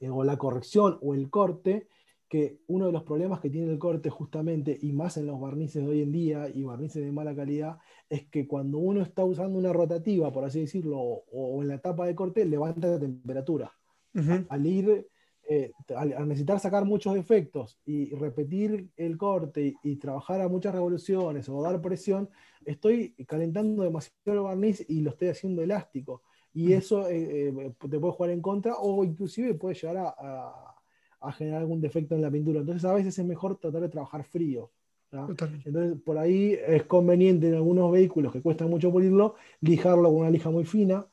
eh, 0.00 0.10
o 0.10 0.22
la 0.22 0.36
corrección 0.36 0.98
o 1.00 1.14
el 1.14 1.30
corte 1.30 1.88
que 2.34 2.58
uno 2.66 2.86
de 2.86 2.92
los 2.92 3.04
problemas 3.04 3.38
que 3.38 3.48
tiene 3.48 3.70
el 3.70 3.78
corte 3.78 4.10
justamente, 4.10 4.76
y 4.82 4.90
más 4.90 5.16
en 5.18 5.26
los 5.28 5.40
barnices 5.40 5.84
de 5.84 5.88
hoy 5.88 6.02
en 6.02 6.10
día, 6.10 6.48
y 6.52 6.64
barnices 6.64 7.04
de 7.04 7.12
mala 7.12 7.32
calidad, 7.32 7.78
es 8.10 8.26
que 8.26 8.48
cuando 8.48 8.78
uno 8.78 9.02
está 9.02 9.24
usando 9.24 9.56
una 9.56 9.72
rotativa, 9.72 10.32
por 10.32 10.44
así 10.44 10.62
decirlo, 10.62 10.98
o, 10.98 11.62
en 11.62 11.68
la 11.68 11.76
etapa 11.76 12.08
de 12.08 12.16
corte, 12.16 12.44
levanta 12.44 12.88
la 12.88 12.98
temperatura. 12.98 13.72
Al 14.48 14.66
ir, 14.66 15.06
eh, 15.48 15.70
al, 15.94 16.26
necesitar 16.26 16.58
sacar 16.58 16.84
muchos 16.84 17.14
defectos 17.14 17.78
y 17.86 18.12
repetir 18.16 18.90
el 18.96 19.16
corte 19.16 19.76
y, 19.84 19.94
trabajar 19.94 20.40
a 20.40 20.48
muchas 20.48 20.74
revoluciones 20.74 21.48
o 21.48 21.62
dar 21.62 21.80
presión, 21.80 22.28
estoy 22.64 23.14
calentando 23.28 23.84
demasiado 23.84 24.16
el 24.26 24.40
barniz 24.40 24.84
y 24.88 25.02
lo 25.02 25.10
estoy 25.10 25.28
haciendo 25.28 25.62
elástico. 25.62 26.22
Y 26.52 26.72
eso 26.72 27.08
eh, 27.08 27.50
eh, 27.50 27.74
te 27.78 28.00
puede 28.00 28.12
jugar 28.12 28.30
en 28.30 28.40
contra 28.40 28.74
o 28.74 29.04
inclusive 29.04 29.54
puede 29.54 29.76
llegar 29.76 30.14
a 30.18 30.73
a 30.73 30.73
generar 31.32 31.60
algún 31.60 31.80
defecto 31.80 32.14
en 32.14 32.22
la 32.22 32.30
pintura. 32.30 32.60
Entonces 32.60 32.84
a 32.84 32.94
veces 32.94 33.18
es 33.18 33.24
mejor 33.24 33.56
tratar 33.56 33.80
de 33.82 33.88
trabajar 33.88 34.24
frío. 34.24 34.70
Entonces 35.64 36.00
por 36.04 36.18
ahí 36.18 36.58
es 36.66 36.84
conveniente 36.84 37.48
en 37.48 37.54
algunos 37.54 37.90
vehículos 37.92 38.32
que 38.32 38.42
cuesta 38.42 38.66
mucho 38.66 38.90
pulirlo, 38.90 39.36
lijarlo 39.60 40.08
con 40.10 40.20
una 40.20 40.30
lija 40.30 40.50
muy 40.50 40.64
fina, 40.64 41.06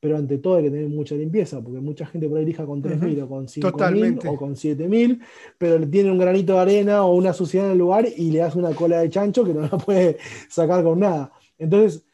pero 0.00 0.16
ante 0.16 0.38
todo 0.38 0.56
hay 0.56 0.64
que 0.64 0.70
tener 0.70 0.88
mucha 0.88 1.16
limpieza, 1.16 1.60
porque 1.60 1.80
mucha 1.80 2.06
gente 2.06 2.28
por 2.28 2.38
ahí 2.38 2.44
lija 2.44 2.64
con 2.64 2.82
3.000 2.82 3.22
o 3.22 3.28
con 3.28 3.46
5.000 3.48 4.28
o 4.28 4.36
con 4.36 4.54
7.000, 4.54 5.20
pero 5.58 5.88
tiene 5.88 6.12
un 6.12 6.18
granito 6.18 6.54
de 6.54 6.60
arena 6.60 7.04
o 7.04 7.14
una 7.14 7.32
suciedad 7.32 7.66
en 7.66 7.72
el 7.72 7.78
lugar 7.78 8.06
y 8.16 8.30
le 8.30 8.42
hace 8.42 8.58
una 8.58 8.70
cola 8.74 9.00
de 9.00 9.10
chancho 9.10 9.44
que 9.44 9.54
no 9.54 9.62
la 9.62 9.68
puede 9.78 10.18
sacar 10.48 10.84
con 10.84 11.00
nada. 11.00 11.32
Entonces, 11.58 12.04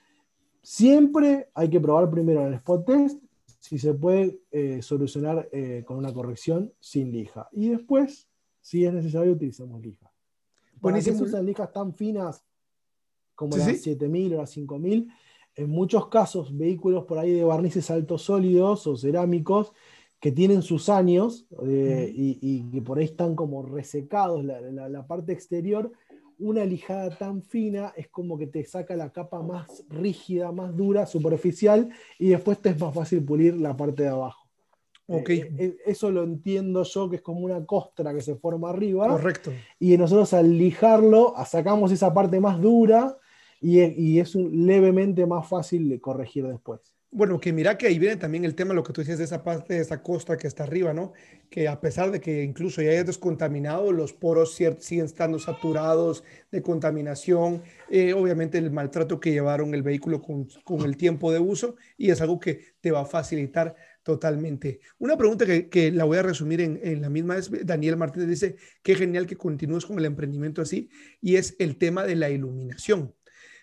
siempre 0.63 1.49
hay 1.55 1.69
que 1.69 1.81
probar 1.81 2.09
primero 2.09 2.41
en 2.41 2.49
el 2.49 2.55
spot 2.55 2.87
test 2.87 3.24
si 3.65 3.79
se 3.79 3.95
puede 3.95 4.41
eh, 4.51 4.83
solucionar 4.83 5.49
eh, 5.51 5.85
con 5.87 5.97
una 5.97 6.13
corrección 6.13 6.75
sin 6.81 7.11
lija. 7.11 7.49
Y 7.51 7.71
después, 7.71 8.29
si 8.61 8.85
es 8.85 8.93
necesario, 8.93 9.33
utilizamos 9.33 9.81
lija. 9.81 10.13
Para 10.83 11.01
se 11.01 11.13
usan 11.13 11.47
lijas 11.47 11.73
tan 11.73 11.95
finas 11.95 12.45
como 13.35 13.57
las 13.57 13.81
7000 13.81 14.35
o 14.35 14.37
las 14.37 14.51
5000, 14.51 15.09
en 15.55 15.71
muchos 15.71 16.09
casos, 16.09 16.55
vehículos 16.55 17.05
por 17.05 17.19
ahí 17.19 17.33
de 17.33 17.43
barnices 17.43 17.91
altos 17.91 18.21
sólidos 18.21 18.87
o 18.87 18.99
cerámicos 18.99 19.73
que 20.21 20.31
tienen 20.31 20.61
sus 20.61 20.91
años 20.91 21.47
eh, 21.67 22.13
y, 22.15 22.71
que 22.71 22.83
por 22.83 22.99
ahí 22.99 23.07
están 23.07 23.35
como 23.35 23.63
resecados 23.63 24.45
la 24.45 25.07
parte 25.07 25.33
exterior, 25.33 25.91
una 26.39 26.65
lijada 26.65 27.11
tan 27.11 27.43
fina 27.43 27.93
es 27.97 28.09
como 28.09 28.37
que 28.39 28.47
te 28.47 28.65
saca 28.65 28.97
la 28.97 29.11
capa 29.11 29.43
más 29.43 29.85
rígida, 29.89 30.53
más 30.53 30.77
dura, 30.77 31.07
superficial, 31.07 31.91
y 32.19 32.29
después 32.29 32.61
te 32.61 32.71
es 32.71 32.81
más 32.81 32.95
fácil 32.95 33.25
pulir 33.25 33.57
la 33.57 33.77
parte 33.77 34.05
de 34.05 34.09
abajo. 34.09 34.45
Okay. 35.07 35.41
Eh, 35.41 35.55
eh, 35.59 35.77
eso 35.85 36.11
lo 36.11 36.23
entiendo 36.23 36.83
yo 36.83 37.11
que 37.11 37.17
es 37.17 37.23
como 37.23 37.41
una 37.41 37.65
costra 37.67 38.15
que 38.15 38.23
se 38.23 38.37
forma 38.37 38.71
arriba. 38.71 39.09
Correcto. 39.09 39.53
Y 39.79 39.97
nosotros 39.99 40.33
al 40.33 40.57
lijarlo 40.57 41.35
sacamos 41.45 41.93
esa 41.93 42.15
parte 42.15 42.41
más 42.41 42.61
dura 42.61 43.19
y, 43.61 44.19
es 44.19 44.35
levemente 44.35 45.27
más 45.27 45.49
fácil 45.49 45.89
de 45.89 46.01
corregir 46.01 46.47
después. 46.47 46.81
Bueno, 47.17 47.39
que 47.39 47.53
mira 47.53 47.79
que 47.79 47.87
ahí 47.87 48.01
viene 48.01 48.17
también 48.17 48.45
el 48.45 48.57
tema, 48.57 48.75
lo 48.75 48.83
que 48.83 48.93
tú 48.93 49.01
decías 49.01 49.19
de 49.19 49.25
esa 49.25 49.45
parte 49.45 49.75
de 49.75 49.81
esa 49.81 50.03
costa 50.03 50.37
que 50.37 50.49
está 50.49 50.65
arriba, 50.65 50.93
¿no? 50.93 51.13
Que 51.49 51.69
a 51.69 51.81
pesar 51.81 52.11
de 52.11 52.21
que 52.21 52.43
incluso 52.43 52.83
ya 52.83 52.91
es 52.91 53.07
descontaminado, 53.07 53.93
los 53.93 54.13
poros 54.13 54.57
siguen 54.57 55.05
estando 55.05 55.39
saturados 55.39 56.25
de 56.51 56.61
contaminación, 56.61 57.63
eh, 57.89 58.13
obviamente 58.15 58.59
el 58.59 58.73
maltrato 58.73 59.21
que 59.21 59.31
llevaron 59.31 59.75
el 59.75 59.85
vehículo 59.85 60.21
con, 60.21 60.49
el 60.85 60.97
tiempo 60.97 61.31
de 61.31 61.39
uso 61.39 61.77
y 61.97 62.11
es 62.11 62.21
algo 62.21 62.41
que 62.41 62.75
te 62.81 62.91
va 62.91 63.03
a 63.03 63.07
facilitar 63.07 63.77
totalmente. 64.03 64.81
Una 64.99 65.17
pregunta 65.17 65.47
que, 65.47 65.69
que 65.69 65.93
la 65.93 66.03
voy 66.03 66.19
a 66.19 66.23
resumir 66.25 66.63
en, 66.63 66.81
en, 66.83 67.01
la 67.01 67.11
misma 67.11 67.39
es, 67.39 67.49
Daniel 67.65 67.97
Martínez 67.97 68.29
dice, 68.29 68.57
qué 68.83 68.97
genial 68.97 69.29
que 69.29 69.37
continúes 69.37 69.87
con 69.87 70.01
el 70.01 70.05
emprendimiento 70.07 70.63
así, 70.63 70.91
y 71.21 71.37
es 71.37 71.55
el 71.61 71.77
tema 71.77 72.03
de 72.03 72.17
la 72.17 72.29
iluminación. 72.31 73.15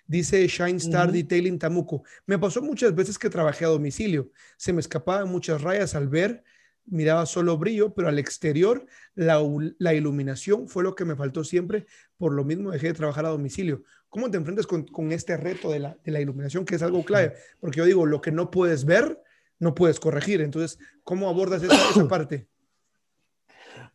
Dice 0.07 0.45
Shine 0.47 0.77
Star 0.77 1.11
Detailing 1.11 1.59
Tamuco. 1.59 2.03
Me 2.25 2.37
pasó 2.37 2.61
muchas 2.61 2.93
veces 2.93 3.17
que 3.17 3.29
trabajé 3.29 3.65
a 3.65 3.69
domicilio. 3.69 4.31
Se 4.57 4.73
me 4.73 4.81
escapaban 4.81 5.29
muchas 5.29 5.61
rayas 5.61 5.95
al 5.95 6.09
ver, 6.09 6.43
miraba 6.85 7.25
solo 7.25 7.57
brillo, 7.57 7.93
pero 7.93 8.07
al 8.07 8.19
exterior 8.19 8.85
la, 9.15 9.41
la 9.77 9.93
iluminación 9.93 10.67
fue 10.67 10.83
lo 10.83 10.95
que 10.95 11.05
me 11.05 11.15
faltó 11.15 11.43
siempre. 11.43 11.85
Por 12.17 12.33
lo 12.33 12.43
mismo 12.43 12.71
dejé 12.71 12.87
de 12.87 12.93
trabajar 12.93 13.25
a 13.25 13.29
domicilio. 13.29 13.83
¿Cómo 14.09 14.29
te 14.29 14.37
enfrentas 14.37 14.67
con, 14.67 14.85
con 14.85 15.11
este 15.11 15.37
reto 15.37 15.71
de 15.71 15.79
la, 15.79 15.97
de 16.03 16.11
la, 16.11 16.19
iluminación, 16.19 16.65
que 16.65 16.75
es 16.75 16.81
algo 16.81 17.05
clave? 17.05 17.33
Porque 17.59 17.77
yo 17.77 17.85
digo, 17.85 18.05
lo 18.05 18.21
que 18.21 18.31
no 18.31 18.51
puedes 18.51 18.83
ver, 18.83 19.21
no 19.57 19.73
puedes 19.73 19.99
corregir. 19.99 20.41
Entonces, 20.41 20.79
¿cómo 21.03 21.29
abordas 21.29 21.63
esa, 21.63 21.75
esa 21.91 22.07
parte? 22.09 22.47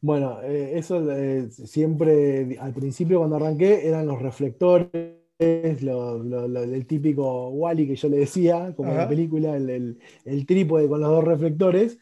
Bueno, 0.01 0.41
eh, 0.43 0.79
eso 0.79 1.11
eh, 1.11 1.51
siempre, 1.51 2.57
al 2.61 2.73
principio 2.73 3.19
cuando 3.19 3.37
arranqué, 3.37 3.87
eran 3.87 4.07
los 4.07 4.23
reflectores 4.23 5.26
es 5.39 5.83
lo, 5.83 6.23
el 6.63 6.87
típico 6.87 7.49
Wally 7.51 7.87
que 7.87 7.97
yo 7.97 8.09
le 8.09 8.19
decía, 8.19 8.73
como 8.75 8.93
en 8.93 8.97
la 8.97 9.09
película, 9.09 9.57
el, 9.57 9.99
el, 10.25 10.47
trípode 10.47 10.89
con 10.89 11.01
los 11.01 11.11
dos 11.11 11.25
reflectores, 11.25 11.99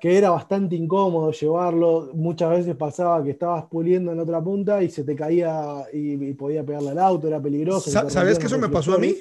que 0.00 0.18
era 0.18 0.30
bastante 0.30 0.74
incómodo 0.74 1.30
llevarlo. 1.30 2.10
Muchas 2.14 2.50
veces 2.50 2.74
pasaba 2.74 3.22
que 3.22 3.30
estabas 3.30 3.66
puliendo 3.66 4.12
en 4.12 4.18
otra 4.18 4.42
punta 4.42 4.82
y 4.82 4.90
se 4.90 5.04
te 5.04 5.14
caía 5.14 5.84
y, 5.92 6.32
podía 6.34 6.64
pegarle 6.64 6.90
al 6.90 6.98
auto, 6.98 7.28
era 7.28 7.40
peligroso. 7.40 7.90
¿Sabes 7.90 8.38
que 8.38 8.46
eso 8.46 8.58
me 8.58 8.68
pasó 8.68 8.94
a 8.94 8.98
mí? 8.98 9.14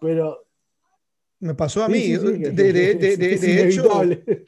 Pero. 0.00 0.40
Me 1.40 1.54
pasó 1.54 1.82
a 1.84 1.88
mí. 1.88 2.12
de, 2.12 3.68
hecho, 3.68 4.02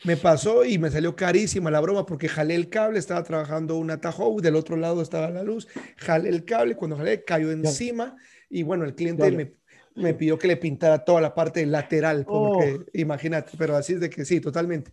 me 0.05 0.17
pasó 0.17 0.65
y 0.65 0.79
me 0.79 0.91
salió 0.91 1.15
carísima 1.17 1.71
la 1.71 1.81
broma 1.81 2.07
porque 2.07 2.29
jalé 2.29 2.55
el 2.55 2.71
cable, 2.71 2.99
estaba 3.01 3.23
trabajando 3.25 3.77
un 3.77 3.91
atajo, 3.91 4.41
del 4.41 4.55
otro 4.55 4.77
lado 4.77 5.03
estaba 5.03 5.29
la 5.31 5.43
luz, 5.43 5.67
jalé 5.97 6.31
el 6.31 6.45
cable, 6.45 6.77
cuando 6.77 6.97
jalé 6.97 7.25
cayó 7.25 7.51
encima. 7.51 8.17
Y 8.49 8.63
bueno, 8.63 8.85
el 8.85 8.95
cliente 8.95 9.31
me, 9.33 9.53
me, 9.95 10.15
pidió 10.15 10.39
que 10.39 10.49
le 10.49 10.57
pintara 10.57 11.05
toda 11.05 11.21
la 11.21 11.35
parte 11.35 11.65
lateral, 11.67 12.25
porque 12.25 12.79
oh. 12.81 12.85
imagínate, 12.95 13.53
pero 13.59 13.77
así 13.77 13.95
es 13.95 14.01
de 14.01 14.11
que 14.11 14.25
sí, 14.25 14.41
totalmente. 14.41 14.93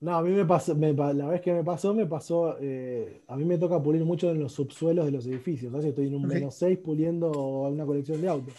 No, 0.00 0.16
a 0.16 0.22
mí 0.22 0.30
me 0.30 0.44
pasó, 0.44 0.74
la 0.74 1.28
vez 1.28 1.40
que 1.40 1.52
me 1.52 1.62
pasó, 1.62 1.94
me 1.94 2.06
pasó, 2.06 2.56
eh, 2.60 3.22
a 3.28 3.36
mí 3.36 3.44
me 3.44 3.56
toca 3.56 3.80
pulir 3.80 4.04
mucho 4.04 4.32
en 4.32 4.40
los 4.40 4.52
subsuelos 4.52 5.06
de 5.06 5.12
los 5.12 5.24
edificios, 5.26 5.70
¿sabes? 5.70 5.86
Estoy 5.86 6.08
en 6.08 6.16
un 6.16 6.26
menos 6.26 6.56
6 6.56 6.78
puliendo 6.78 7.30
una 7.30 7.86
colección 7.86 8.20
de 8.20 8.28
autos. 8.28 8.54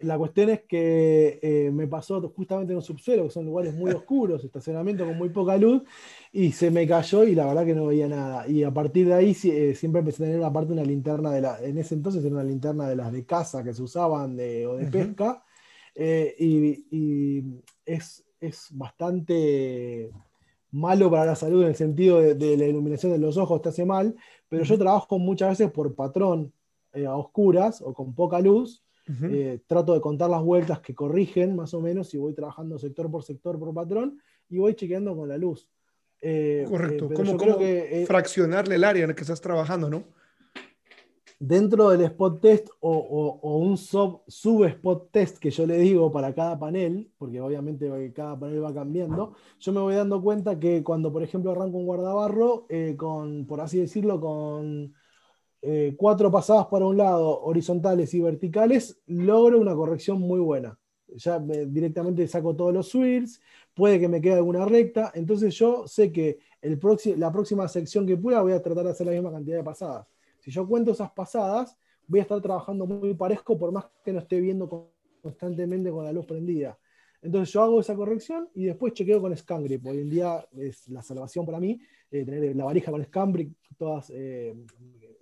La 0.00 0.16
cuestión 0.16 0.48
es 0.48 0.62
que 0.62 1.38
eh, 1.42 1.70
me 1.72 1.86
pasó 1.86 2.20
justamente 2.30 2.72
en 2.72 2.78
un 2.78 2.82
subsuelo, 2.82 3.24
que 3.24 3.30
son 3.30 3.44
lugares 3.44 3.74
muy 3.74 3.90
oscuros, 3.90 4.42
estacionamiento 4.42 5.04
con 5.04 5.18
muy 5.18 5.28
poca 5.28 5.58
luz, 5.58 5.82
y 6.32 6.52
se 6.52 6.70
me 6.70 6.86
cayó 6.86 7.24
y 7.24 7.34
la 7.34 7.46
verdad 7.46 7.66
que 7.66 7.74
no 7.74 7.86
veía 7.86 8.08
nada. 8.08 8.48
Y 8.48 8.62
a 8.62 8.72
partir 8.72 9.08
de 9.08 9.14
ahí 9.14 9.36
eh, 9.44 9.74
siempre 9.74 10.00
empecé 10.00 10.24
a 10.24 10.26
tener 10.26 10.42
aparte 10.42 10.72
una 10.72 10.84
linterna 10.84 11.32
de 11.32 11.42
la, 11.42 11.60
en 11.62 11.76
ese 11.76 11.94
entonces 11.94 12.24
era 12.24 12.34
una 12.34 12.44
linterna 12.44 12.88
de 12.88 12.96
las 12.96 13.12
de 13.12 13.26
casa 13.26 13.62
que 13.62 13.74
se 13.74 13.82
usaban 13.82 14.36
de, 14.36 14.66
o 14.66 14.76
de 14.76 14.86
pesca, 14.86 15.44
eh, 15.94 16.34
y, 16.38 17.44
es, 17.84 18.24
es, 18.40 18.68
bastante 18.70 20.10
malo 20.70 21.10
para 21.10 21.26
la 21.26 21.36
salud 21.36 21.62
en 21.62 21.68
el 21.68 21.76
sentido 21.76 22.20
de, 22.20 22.56
la 22.56 22.64
iluminación 22.64 23.12
de 23.12 23.18
los 23.18 23.36
ojos, 23.36 23.60
te 23.60 23.68
hace 23.68 23.84
mal, 23.84 24.16
pero 24.48 24.64
yo 24.64 24.78
trabajo 24.78 25.18
muchas 25.18 25.50
veces 25.50 25.70
por 25.70 25.94
patrón 25.94 26.52
a 26.94 27.16
oscuras 27.16 27.82
o 27.82 27.92
con 27.92 28.14
poca 28.14 28.40
luz 28.40 28.82
eh, 29.22 29.60
trato 29.66 29.94
de 29.94 30.00
contar 30.00 30.30
las 30.30 30.42
vueltas 30.42 30.80
que 30.80 30.94
corrigen 30.94 31.56
más 31.56 31.74
o 31.74 31.80
menos 31.80 32.12
y 32.14 32.18
voy 32.18 32.34
trabajando 32.34 32.78
sector 32.78 33.10
por 33.10 33.22
sector 33.22 33.58
por 33.58 33.72
patrón 33.74 34.20
y 34.48 34.58
voy 34.58 34.74
chequeando 34.74 35.16
con 35.16 35.28
la 35.28 35.38
luz. 35.38 35.68
Eh, 36.20 36.66
Correcto, 36.68 37.06
eh, 37.10 37.14
¿cómo, 37.14 37.36
cómo 37.36 37.58
fraccionarle 38.06 38.74
el 38.74 38.84
área 38.84 39.04
en 39.04 39.10
el 39.10 39.16
que 39.16 39.22
estás 39.22 39.40
trabajando, 39.40 39.88
no? 39.88 40.04
Dentro 41.38 41.88
del 41.88 42.02
spot 42.02 42.40
test 42.42 42.68
o, 42.80 43.40
un 43.42 43.78
sub, 43.78 44.22
sub, 44.26 44.64
spot 44.64 45.10
test 45.10 45.38
que 45.38 45.50
yo 45.50 45.66
le 45.66 45.78
digo 45.78 46.12
para 46.12 46.34
cada 46.34 46.58
panel, 46.58 47.10
porque 47.16 47.40
obviamente 47.40 48.12
cada 48.12 48.38
panel 48.38 48.62
va 48.62 48.74
cambiando, 48.74 49.34
yo 49.58 49.72
me 49.72 49.80
voy 49.80 49.94
dando 49.94 50.20
cuenta 50.20 50.58
que 50.58 50.82
cuando, 50.84 51.10
por 51.10 51.22
ejemplo, 51.22 51.52
arranco 51.52 51.78
un 51.78 51.86
guardabarro, 51.86 52.66
con, 52.98 53.46
por 53.46 53.62
así 53.62 53.78
decirlo, 53.78 54.20
con 54.20 54.92
eh, 55.62 55.94
cuatro 55.96 56.30
pasadas 56.30 56.66
para 56.66 56.86
un 56.86 56.96
lado, 56.96 57.40
horizontales 57.42 58.14
y 58.14 58.20
verticales, 58.20 59.00
logro 59.06 59.58
una 59.58 59.74
corrección 59.74 60.20
muy 60.20 60.40
buena. 60.40 60.78
Ya 61.08 61.38
directamente 61.38 62.26
saco 62.28 62.54
todos 62.54 62.72
los 62.72 62.88
swirls, 62.88 63.40
puede 63.74 63.98
que 63.98 64.08
me 64.08 64.20
quede 64.20 64.34
alguna 64.34 64.64
recta, 64.64 65.10
entonces 65.14 65.54
yo 65.56 65.86
sé 65.86 66.12
que 66.12 66.38
el 66.62 66.78
la 67.16 67.32
próxima 67.32 67.66
sección 67.66 68.06
que 68.06 68.16
pueda 68.16 68.42
voy 68.42 68.52
a 68.52 68.62
tratar 68.62 68.84
de 68.84 68.90
hacer 68.90 69.06
la 69.06 69.12
misma 69.12 69.32
cantidad 69.32 69.56
de 69.56 69.64
pasadas. 69.64 70.06
Si 70.38 70.50
yo 70.50 70.66
cuento 70.66 70.92
esas 70.92 71.10
pasadas, 71.10 71.76
voy 72.06 72.20
a 72.20 72.22
estar 72.22 72.40
trabajando 72.40 72.86
muy 72.86 73.14
parejo 73.14 73.58
por 73.58 73.72
más 73.72 73.86
que 74.04 74.12
no 74.12 74.20
esté 74.20 74.40
viendo 74.40 74.90
constantemente 75.22 75.90
con 75.90 76.04
la 76.04 76.12
luz 76.12 76.26
prendida. 76.26 76.78
Entonces 77.22 77.52
yo 77.52 77.62
hago 77.62 77.80
esa 77.80 77.94
corrección 77.94 78.48
y 78.54 78.64
después 78.64 78.94
chequeo 78.94 79.20
con 79.20 79.36
Scangrip. 79.36 79.86
Hoy 79.86 79.98
en 79.98 80.10
día 80.10 80.46
es 80.56 80.88
la 80.88 81.02
salvación 81.02 81.44
para 81.44 81.60
mí, 81.60 81.78
eh, 82.10 82.24
tener 82.24 82.56
la 82.56 82.64
varija 82.64 82.90
con 82.90 83.04
Scangrip, 83.04 83.52
todas 83.76 84.10
eh, 84.10 84.54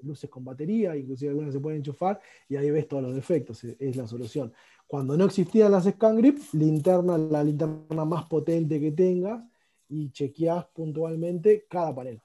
luces 0.03 0.29
con 0.31 0.45
batería, 0.45 0.97
inclusive 0.97 1.31
algunas 1.31 1.53
se 1.53 1.61
pueden 1.61 1.79
enchufar 1.79 2.21
y 2.49 2.57
ahí 2.57 2.71
ves 2.71 2.89
todos 2.89 3.03
los 3.03 3.15
defectos, 3.15 3.63
es 3.65 3.97
la 3.97 4.07
solución. 4.07 4.53
Cuando 4.87 5.17
no 5.17 5.25
existían 5.27 5.73
las 5.73 5.85
Scan 5.85 6.17
Grip, 6.17 6.39
linterna, 6.53 7.19
la 7.19 7.45
linterna 7.45 8.05
más 8.05 8.25
potente 8.25 8.81
que 8.81 8.93
tengas 8.93 9.45
y 9.89 10.11
chequeas 10.11 10.67
puntualmente 10.67 11.67
cada 11.69 11.95
panel. 11.95 12.21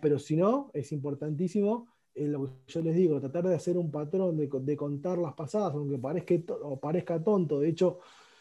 Pero 0.00 0.18
si 0.18 0.36
no, 0.36 0.70
es 0.74 0.90
importantísimo 0.92 1.86
eh, 2.14 2.26
lo 2.26 2.46
que 2.46 2.52
yo 2.66 2.80
les 2.80 2.96
digo, 2.96 3.20
tratar 3.20 3.46
de 3.46 3.54
hacer 3.54 3.76
un 3.76 3.90
patrón 3.90 4.36
de, 4.36 4.48
de 4.48 4.76
contar 4.76 5.18
las 5.18 5.34
pasadas, 5.34 5.74
aunque 5.74 5.98
parezca, 5.98 6.34
parezca 6.80 7.22
tonto. 7.22 7.60
De 7.60 7.68
hecho, 7.68 7.98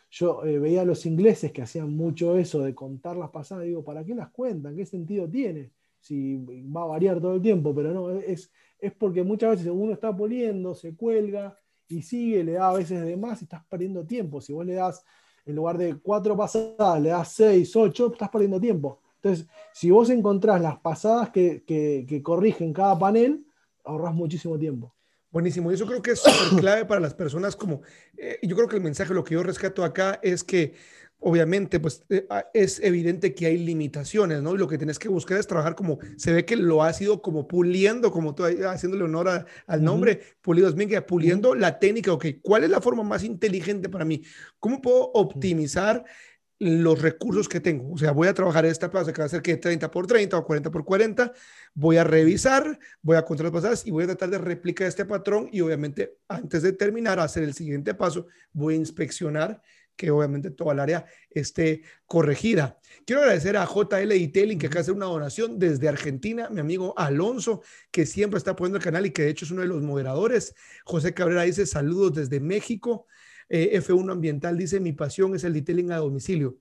yo 0.10 0.46
eh, 0.46 0.60
veía 0.60 0.82
a 0.82 0.86
los 0.86 1.06
ingleses 1.06 1.52
que 1.52 1.62
hacían 1.62 1.94
mucho 1.94 2.38
eso 2.38 2.62
de 2.62 2.74
contar 2.74 3.18
las 3.18 3.30
pasadas, 3.30 3.66
digo, 3.66 3.84
¿para 3.84 4.04
qué 4.06 4.16
las 4.16 4.30
cuentan? 4.30 4.76
¿Qué 4.76 4.86
sentido 4.86 5.30
tiene? 5.30 5.72
Si 6.06 6.36
va 6.68 6.84
a 6.84 6.86
variar 6.86 7.20
todo 7.20 7.34
el 7.34 7.42
tiempo, 7.42 7.74
pero 7.74 7.92
no, 7.92 8.12
es, 8.12 8.52
es 8.78 8.94
porque 8.94 9.24
muchas 9.24 9.58
veces 9.58 9.72
uno 9.74 9.92
está 9.92 10.16
poliendo, 10.16 10.76
se 10.76 10.96
cuelga 10.96 11.58
y 11.88 12.04
sigue, 12.04 12.44
le 12.44 12.52
da 12.52 12.70
a 12.70 12.74
veces 12.74 13.04
de 13.04 13.18
más 13.18 13.42
y 13.42 13.46
estás 13.46 13.66
perdiendo 13.66 14.06
tiempo. 14.06 14.40
Si 14.40 14.54
vos 14.54 14.64
le 14.64 14.76
das, 14.76 15.04
en 15.48 15.56
lugar 15.56 15.80
de 15.80 15.98
cuatro 15.98 16.38
pasadas, 16.38 17.02
le 17.02 17.10
das 17.10 17.32
seis, 17.32 17.76
ocho, 17.76 18.12
estás 18.12 18.30
perdiendo 18.30 18.60
tiempo. 18.60 19.02
Entonces, 19.16 19.48
si 19.74 19.90
vos 19.90 20.12
encontrás 20.12 20.62
las 20.62 20.78
pasadas 20.78 21.32
que, 21.32 21.64
que, 21.66 22.22
corrigen 22.22 22.72
cada 22.72 23.00
panel, 23.00 23.44
ahorrás 23.84 24.14
muchísimo 24.14 24.60
tiempo. 24.60 24.94
Buenísimo, 25.32 25.72
y 25.72 25.74
eso 25.74 25.88
creo 25.88 26.04
que 26.04 26.12
es 26.12 26.20
súper 26.20 26.60
clave 26.62 26.86
para 26.86 27.02
las 27.02 27.16
personas 27.16 27.56
como, 27.56 27.82
eh, 28.16 28.38
yo 28.44 28.56
creo 28.56 28.68
que 28.68 28.76
el 28.76 28.84
mensaje, 28.84 29.16
lo 29.16 29.24
que 29.24 29.34
yo 29.34 29.42
rescato 29.42 29.84
acá 29.84 30.20
es 30.22 30.44
que 30.44 30.76
obviamente, 31.20 31.80
pues 31.80 32.04
eh, 32.10 32.26
ah, 32.30 32.46
es 32.54 32.80
evidente 32.80 33.34
que 33.34 33.48
hay 33.48 33.58
limitaciones, 33.58 34.42
¿no? 34.42 34.56
Y 34.56 34.58
lo 34.58 34.68
que 34.68 34.78
tienes 34.78 35.00
que 35.00 35.10
buscar 35.10 35.38
es 35.38 35.48
trabajar 35.48 35.76
como, 35.76 35.98
se 36.18 36.32
ve 36.32 36.46
que 36.46 36.56
lo 36.56 36.84
has 36.84 37.02
ido 37.02 37.22
como 37.22 37.48
puliendo, 37.48 38.12
como 38.12 38.36
tú 38.36 38.44
haciéndole 38.44 39.06
honor 39.06 39.46
al 39.66 39.84
nombre, 39.84 40.22
Pulidos 40.42 40.76
Mingue, 40.76 41.02
puliendo 41.02 41.56
la 41.56 41.80
técnica, 41.80 42.14
ok, 42.14 42.26
¿cuál 42.42 42.64
es 42.64 42.70
la 42.70 42.82
forma 42.82 43.04
más 43.04 43.24
inteligente 43.24 43.90
para 43.90 44.06
mí? 44.06 44.22
¿Cómo 44.60 44.82
puedo 44.82 45.12
optimizar 45.14 46.06
los 46.60 47.02
recursos 47.02 47.50
que 47.50 47.60
tengo? 47.60 47.94
O 47.94 47.98
sea, 47.98 48.12
voy 48.12 48.28
a 48.28 48.34
trabajar 48.34 48.66
esta 48.66 48.92
plaza 48.92 49.12
que 49.12 49.22
va 49.22 49.26
a 49.26 49.30
ser 49.30 49.42
que 49.42 49.58
30 49.58 49.90
por 49.90 50.08
30 50.08 50.38
o 50.38 50.46
40 50.46 50.70
por 50.70 50.86
40, 50.86 51.34
voy 51.74 51.98
a 51.98 52.04
revisar, 52.04 52.78
voy 53.02 53.18
a 53.18 53.26
contar 53.26 53.46
las 53.46 53.54
pasadas 53.54 53.88
y 53.88 53.92
voy 53.92 54.04
a 54.04 54.08
tratar 54.08 54.30
de 54.30 54.38
replicar 54.38 54.88
este 54.88 55.06
patrón 55.06 55.50
y 55.52 55.62
obviamente 55.62 56.18
antes 56.28 56.62
de 56.62 56.74
terminar, 56.74 57.20
hacer 57.20 57.44
el 57.44 57.54
siguiente 57.54 57.94
paso, 57.94 58.28
voy 58.54 58.76
a 58.76 58.78
inspeccionar 58.78 59.62
que 59.96 60.12
obviamente 60.12 60.52
toda 60.52 60.74
el 60.74 60.80
área 60.80 61.06
esté 61.30 61.84
corregida. 62.06 62.80
Quiero 63.06 63.22
agradecer 63.22 63.58
a 63.58 63.66
JL 63.66 64.10
Detailing 64.10 64.60
que 64.60 64.68
acaba 64.68 64.80
de 64.80 64.82
hacer 64.82 64.94
una 64.94 65.06
donación 65.06 65.60
desde 65.60 65.88
Argentina, 65.88 66.50
mi 66.50 66.60
amigo 66.60 66.94
Alonso, 66.98 67.62
que 67.92 68.06
siempre 68.06 68.38
está 68.38 68.56
poniendo 68.56 68.78
el 68.78 68.84
canal 68.84 69.06
y 69.06 69.12
que 69.12 69.24
de 69.24 69.30
hecho 69.30 69.46
es 69.46 69.52
uno 69.52 69.62
de 69.62 69.68
los 69.68 69.82
moderadores. 69.82 70.56
José 70.84 71.14
Cabrera 71.14 71.44
dice 71.44 71.66
saludos 71.66 72.16
desde 72.16 72.40
México. 72.40 73.08
Eh, 73.48 73.80
F1 73.80 74.12
Ambiental 74.12 74.58
dice, 74.58 74.80
mi 74.80 74.92
pasión 74.92 75.36
es 75.36 75.44
el 75.44 75.54
detailing 75.54 75.92
a 75.92 75.98
domicilio. 75.98 76.58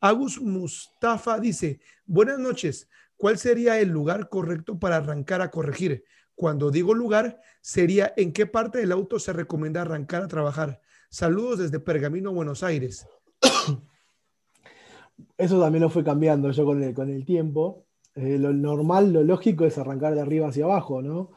Agus 0.00 0.40
Mustafa 0.40 1.40
dice, 1.40 1.80
buenas 2.04 2.38
noches, 2.38 2.88
¿cuál 3.16 3.38
sería 3.38 3.80
el 3.80 3.88
lugar 3.88 4.28
correcto 4.28 4.78
para 4.78 4.96
arrancar 4.96 5.40
a 5.40 5.50
corregir? 5.50 6.04
Cuando 6.34 6.70
digo 6.70 6.92
lugar, 6.92 7.40
sería 7.62 8.12
en 8.18 8.34
qué 8.34 8.44
parte 8.44 8.78
del 8.78 8.92
auto 8.92 9.18
se 9.18 9.32
recomienda 9.32 9.80
arrancar 9.80 10.22
a 10.22 10.28
trabajar. 10.28 10.82
Saludos 11.16 11.60
desde 11.60 11.80
Pergamino, 11.80 12.30
Buenos 12.30 12.62
Aires. 12.62 13.08
eso 15.38 15.58
también 15.58 15.82
lo 15.82 15.88
fue 15.88 16.04
cambiando 16.04 16.50
yo 16.50 16.66
con 16.66 16.82
el, 16.82 16.92
con 16.92 17.08
el 17.08 17.24
tiempo. 17.24 17.86
Eh, 18.14 18.36
lo 18.38 18.52
normal, 18.52 19.14
lo 19.14 19.22
lógico 19.24 19.64
es 19.64 19.78
arrancar 19.78 20.14
de 20.14 20.20
arriba 20.20 20.48
hacia 20.48 20.66
abajo, 20.66 21.00
¿no? 21.00 21.30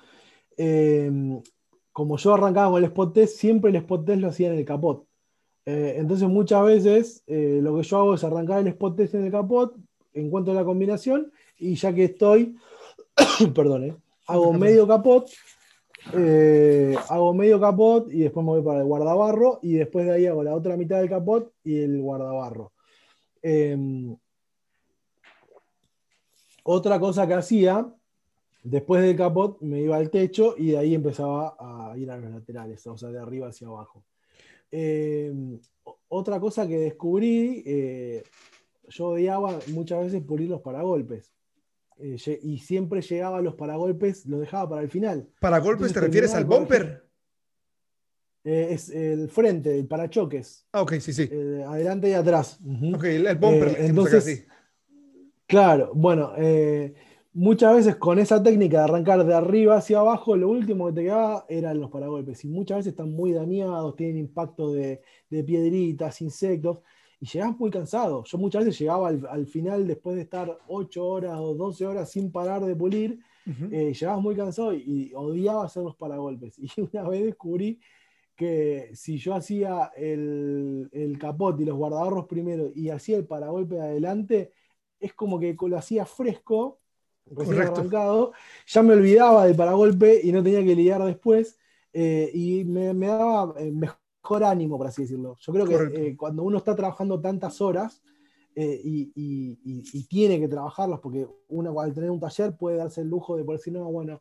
Em, 0.58 1.42
como 1.94 2.18
yo 2.18 2.34
arrancaba 2.34 2.72
con 2.72 2.84
el 2.84 2.90
spot 2.90 3.14
test, 3.14 3.38
siempre 3.38 3.70
el 3.70 3.78
spot 3.78 4.06
test 4.06 4.20
lo 4.20 4.28
hacía 4.28 4.52
en 4.52 4.60
el 4.60 4.66
capot. 4.66 5.06
Eh, 5.66 5.94
entonces 5.96 6.28
muchas 6.28 6.66
veces 6.66 7.24
eh, 7.26 7.62
lo 7.64 7.78
que 7.78 7.84
yo 7.84 8.00
hago 8.00 8.16
es 8.16 8.24
arrancar 8.26 8.60
el 8.60 8.68
spot 8.68 8.98
test 8.98 9.16
en 9.16 9.28
el 9.28 9.32
capot, 9.32 9.78
encuentro 10.12 10.54
la 10.54 10.66
combinación 10.66 11.32
y 11.58 11.76
ya 11.76 11.96
que 11.96 12.04
estoy, 12.04 12.58
perdón, 13.56 13.98
hago 14.28 14.52
medio 14.52 14.86
capot, 14.86 15.30
hago 17.10 17.34
medio 17.34 17.60
capot 17.60 18.12
y 18.12 18.20
después 18.20 18.46
me 18.46 18.52
voy 18.52 18.62
para 18.62 18.80
el 18.80 18.86
guardabarro 18.86 19.60
y 19.62 19.74
después 19.74 20.06
de 20.06 20.14
ahí 20.14 20.26
hago 20.26 20.44
la 20.44 20.56
otra 20.56 20.78
mitad 20.78 21.00
del 21.00 21.10
capot 21.10 21.54
y 21.64 21.80
el 21.80 22.02
guardabarro. 22.02 22.74
Em, 23.42 24.16
otra 26.64 27.00
cosa 27.00 27.28
que 27.28 27.34
hacía, 27.34 27.92
después 28.64 29.02
del 29.02 29.16
capot 29.16 29.60
me 29.62 29.82
iba 29.82 29.98
al 29.98 30.10
techo 30.10 30.56
y 30.58 30.72
de 30.72 30.78
ahí 30.78 30.94
empezaba 30.94 31.56
a 31.60 31.98
ir 31.98 32.12
a 32.12 32.18
los 32.18 32.32
laterales, 32.32 32.86
o 32.88 32.98
sea, 32.98 33.10
de 33.10 33.20
arriba 33.20 33.48
hacia 33.48 33.68
abajo. 33.68 34.04
Em, 34.72 35.60
otra 36.10 36.40
cosa 36.40 36.68
que 36.68 36.78
descubrí, 36.78 37.64
eh, 37.66 38.24
yo 38.88 39.10
odiaba 39.10 39.60
muchas 39.68 40.02
veces 40.04 40.24
pulir 40.24 40.50
los 40.50 40.62
paragolpes. 40.62 41.32
Eh, 42.00 42.40
y 42.42 42.60
siempre 42.60 43.02
llegaba 43.02 43.38
a 43.38 43.42
los 43.42 43.56
paragolpes, 43.56 44.26
los 44.26 44.40
dejaba 44.40 44.70
para 44.70 44.82
el 44.82 44.90
final. 44.90 45.28
¿Paragolpes 45.40 45.94
te 45.94 46.00
refieres 46.00 46.34
al 46.34 46.46
bumper? 46.46 47.06
Eh, 48.44 48.68
es 48.72 48.90
el 48.90 49.30
frente, 49.30 49.78
el 49.78 49.88
parachoques. 49.88 50.66
Ah, 50.72 50.82
ok, 50.82 50.94
sí, 50.96 51.12
sí. 51.12 51.30
adelante 51.68 52.10
y 52.10 52.14
atrás. 52.14 52.60
Ok, 52.94 53.04
el, 53.04 53.36
bumper. 53.36 53.76
entonces, 53.80 54.48
claro, 55.46 55.92
bueno, 55.94 56.34
muchas 57.34 57.76
veces 57.76 57.96
con 57.96 58.20
esa 58.20 58.42
técnica 58.42 58.80
de 58.80 58.84
arrancar 58.84 59.26
de 59.26 59.34
arriba 59.34 59.78
hacia 59.78 60.00
abajo, 60.00 60.36
lo 60.36 60.50
último 60.50 60.88
que 60.88 60.94
te 60.94 61.04
quedaba 61.04 61.46
eran 61.48 61.80
los 61.80 61.90
paragolpes. 61.90 62.44
Y 62.44 62.48
muchas 62.48 62.80
veces 62.80 62.92
están 62.92 63.12
muy 63.12 63.32
dañados, 63.32 63.96
tienen 63.96 64.18
impacto 64.18 64.72
de, 64.74 65.02
piedritas, 65.30 66.22
insectos, 66.22 66.80
y 67.20 67.26
llegás 67.26 67.58
muy 67.60 67.70
cansado. 67.70 68.24
Yo 68.24 68.38
muchas 68.38 68.66
veces 68.66 68.80
llegaba 68.80 69.10
al, 69.10 69.48
final, 69.48 69.88
después 69.88 70.16
de 70.16 70.24
estar 70.24 70.58
8 70.68 71.06
horas 71.06 71.38
o 71.40 71.54
12 71.54 71.86
horas 71.86 72.10
sin 72.10 72.32
parar 72.32 72.64
de 72.64 72.76
pulir, 72.76 73.20
eh, 73.72 73.94
llegabas 73.94 74.22
muy 74.22 74.36
cansado 74.36 74.74
y, 74.74 75.12
odiaba 75.16 75.66
hacer 75.66 75.84
los 75.84 75.96
paragolpes. 75.96 76.58
Y 76.60 76.70
una 76.82 77.08
vez 77.10 77.26
descubrí 77.26 77.80
que 78.36 78.92
si 78.94 79.18
yo 79.18 79.34
hacía 79.36 79.92
el, 79.98 80.90
el 80.94 81.18
capot 81.18 81.60
y 81.60 81.66
los 81.66 81.78
guardabarros 81.78 82.26
primero 82.26 82.72
y 82.74 82.90
hacía 82.90 83.18
el 83.18 83.26
paragolpe 83.26 83.80
adelante, 83.82 84.54
es 85.00 85.14
como 85.14 85.40
que 85.40 85.56
lo 85.60 85.78
hacía 85.78 86.06
fresco 86.06 86.80
recién 87.32 87.62
arrancado, 87.62 88.34
ya 88.66 88.84
me 88.84 88.94
olvidaba 88.94 89.46
del 89.46 89.56
paragolpe 89.56 90.20
y 90.24 90.32
no 90.32 90.44
tenía 90.44 90.64
que 90.64 90.76
lidiar 90.76 91.04
después, 91.04 91.60
eh, 91.94 92.30
y 92.34 92.64
me, 92.66 92.94
daba 92.94 93.54
eh, 93.60 93.72
mejor 94.24 94.44
ánimo, 94.44 94.78
por 94.78 94.88
así 94.88 95.04
decirlo. 95.04 95.36
Yo 95.40 95.54
creo 95.54 95.66
que 95.66 96.08
eh, 96.08 96.18
cuando 96.18 96.44
uno 96.44 96.58
está 96.58 96.76
trabajando 96.76 97.20
tantas 97.20 97.62
horas 97.62 98.02
y, 98.56 100.04
tiene 100.10 100.40
que 100.40 100.48
trabajarlas, 100.48 101.00
porque 101.00 101.28
uno 101.48 101.80
al 101.80 101.94
tener 101.94 102.12
un 102.12 102.20
taller 102.20 102.58
puede 102.58 102.78
darse 102.78 103.02
el 103.02 103.08
lujo 103.08 103.38
de 103.38 103.46
por 103.46 103.58
decir, 103.58 103.72
no, 103.72 103.86
bueno, 103.86 104.20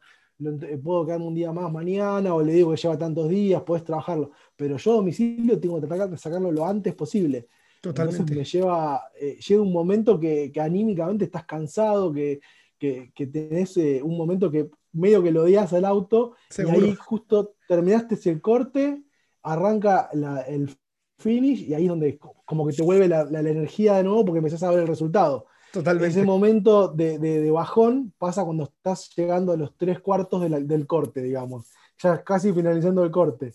puedo 0.83 1.05
quedarme 1.05 1.27
un 1.27 1.35
día 1.35 1.51
más 1.51 1.73
mañana, 1.73 2.33
o 2.35 2.43
le 2.43 2.53
digo 2.53 2.71
que 2.71 2.77
lleva 2.77 2.97
tantos 2.97 3.29
días, 3.29 3.63
puedes 3.63 3.85
trabajarlo, 3.85 4.31
pero 4.55 4.77
yo 4.77 4.93
a 4.93 4.95
domicilio 4.97 5.59
tengo 5.59 5.81
que 5.81 5.89
tratar 5.89 6.11
de 6.11 6.17
sacarlo 6.17 6.53
lo 6.53 6.65
antes 6.65 6.95
posible. 6.95 7.49
Totalmente. 7.81 8.21
Entonces 8.21 8.37
me 8.37 8.45
lleva, 8.45 9.03
llega 9.21 9.63
un 9.63 9.73
momento 9.73 10.21
que, 10.21 10.53
que 10.53 10.61
anímicamente 10.61 11.25
estás 11.25 11.45
cansado, 11.45 12.13
que, 12.13 12.41
que, 12.79 13.27
tenés 13.27 13.77
eh, 13.77 14.01
un 14.03 14.17
momento 14.17 14.51
que 14.51 14.71
medio 14.93 15.23
que 15.23 15.33
lo 15.33 15.43
odias 15.43 15.73
al 15.73 15.85
auto 15.85 16.35
y 16.57 16.63
ahí 16.63 16.95
justo 16.95 17.55
terminaste 17.67 18.17
el 18.31 18.41
corte, 18.41 19.03
arranca 19.43 20.11
el 20.47 20.77
finish 21.19 21.69
y 21.69 21.75
ahí 21.75 21.85
es 21.85 21.89
donde 21.89 22.19
como 22.45 22.67
que 22.67 22.73
te 22.73 22.83
vuelve 22.83 23.09
la, 23.09 23.23
energía 23.23 23.97
de 23.97 24.05
nuevo 24.05 24.25
porque 24.25 24.39
empezás 24.39 24.63
a 24.63 24.71
ver 24.71 24.81
el 24.81 24.87
resultado. 24.87 25.47
Totalmente. 25.73 26.19
Ese 26.19 26.25
momento 26.25 26.89
de, 26.89 27.51
bajón 27.51 28.13
pasa 28.19 28.45
cuando 28.45 28.65
estás 28.65 29.11
llegando 29.15 29.53
a 29.53 29.57
los 29.57 29.77
tres 29.77 30.01
cuartos 30.01 30.49
del 30.51 30.87
corte, 30.87 31.23
digamos. 31.23 31.71
Ya 32.03 32.23
casi 32.23 32.53
finalizando 32.53 33.05
el 33.05 33.11
corte. 33.11 33.53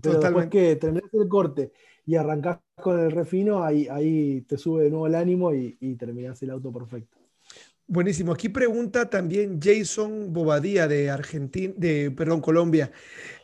Pero 0.00 0.20
después 0.20 0.48
que 0.48 0.76
terminas 0.76 1.12
el 1.12 1.28
corte 1.28 1.72
y 2.06 2.16
arrancás 2.16 2.58
con 2.80 2.98
el 2.98 3.10
refino, 3.10 3.62
ahí, 3.62 3.86
ahí 3.88 4.40
te 4.42 4.56
sube 4.56 4.84
de 4.84 4.90
nuevo 4.90 5.06
el 5.06 5.14
ánimo 5.14 5.54
y, 5.54 5.76
y 5.80 5.94
terminás 5.96 6.42
el 6.42 6.50
auto 6.50 6.72
perfecto. 6.72 7.18
Buenísimo. 7.86 8.32
Aquí 8.32 8.48
pregunta 8.48 9.10
también 9.10 9.60
Jason 9.62 10.32
Bobadilla 10.32 10.88
de 10.88 11.10
Argentina, 11.10 11.74
de 11.76 12.10
perdón, 12.10 12.40
Colombia. 12.40 12.90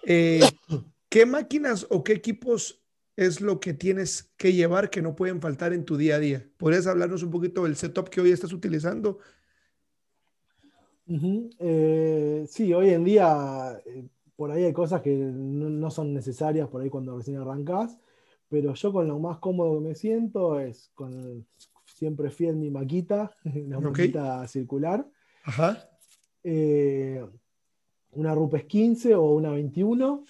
Eh, 0.07 0.41
¿Qué 1.11 1.27
máquinas 1.27 1.89
o 1.91 2.05
qué 2.05 2.13
equipos 2.13 2.83
es 3.17 3.41
lo 3.41 3.59
que 3.59 3.75
tienes 3.75 4.33
que 4.37 4.53
llevar 4.53 4.91
que 4.91 5.03
no 5.03 5.17
pueden 5.17 5.41
faltar 5.41 5.73
en 5.73 5.85
tu 5.85 5.97
día 5.97 6.15
a 6.15 6.19
día? 6.21 6.49
¿Podrías 6.57 6.87
hablarnos 6.87 7.25
un 7.25 7.31
poquito 7.31 7.65
del 7.65 7.75
setup 7.75 8.09
que 8.09 8.21
hoy 8.21 8.31
estás 8.31 8.53
utilizando? 8.53 9.19
Eh, 11.59 12.47
sí, 12.49 12.73
hoy 12.73 12.91
en 12.91 13.03
día 13.03 13.83
eh, 13.85 14.07
por 14.37 14.53
ahí 14.53 14.63
hay 14.63 14.73
cosas 14.73 15.03
que 15.03 15.11
no, 15.17 15.91
son 15.91 16.15
necesarias 16.15 16.69
por 16.69 16.81
ahí 16.81 16.89
cuando 16.89 17.19
recién 17.19 17.39
arrancas, 17.39 17.99
pero 18.49 18.73
yo 18.75 18.93
con 18.93 19.09
lo 19.09 19.19
más 19.19 19.39
cómodo 19.39 19.75
que 19.81 19.89
me 19.89 19.95
siento 19.97 20.61
es 20.61 20.93
con, 20.95 21.45
siempre 21.87 22.31
fiel 22.31 22.55
mi 22.55 22.71
maquita, 22.71 23.37
la 23.43 23.81
maquita 23.81 24.47
circular. 24.47 25.05
Eh, 26.45 27.21
una 28.13 28.33
Rupes 28.33 28.65
15 28.65 29.17
o 29.17 29.33
una 29.33 29.51
21. 29.51 30.25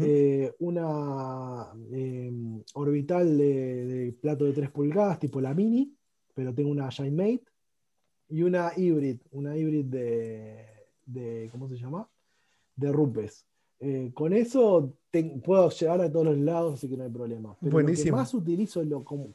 Eh, 0.00 0.54
una 0.58 1.72
em, 1.92 2.62
orbital 2.74 3.38
de, 3.38 4.14
plato 4.20 4.44
de 4.44 4.52
3 4.52 4.70
pulgadas, 4.70 5.18
tipo 5.18 5.40
la 5.40 5.54
Mini, 5.54 5.94
pero 6.34 6.54
tengo 6.54 6.70
una 6.70 6.90
Mate 7.10 7.44
Y 8.28 8.42
una 8.42 8.72
hybrid, 8.76 9.20
una 9.32 9.56
hybrid 9.56 9.86
de, 9.86 11.48
¿cómo 11.50 11.68
se 11.68 11.76
llama? 11.76 12.08
De 12.76 12.92
Rupes. 12.92 13.46
Eh, 13.80 14.10
con 14.12 14.32
eso 14.32 14.92
puedo 15.44 15.70
llegar 15.70 16.00
a 16.00 16.10
todos 16.10 16.26
los 16.26 16.38
lados, 16.38 16.74
así 16.74 16.88
que 16.88 16.96
no 16.96 17.04
hay 17.04 17.10
problema. 17.10 17.56
Pero 17.60 17.80
lo 17.80 17.86
que 17.86 18.12
más 18.12 18.34
utilizo 18.34 18.82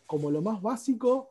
como, 0.05 0.31
lo 0.31 0.41
más 0.41 0.61
básico 0.61 1.29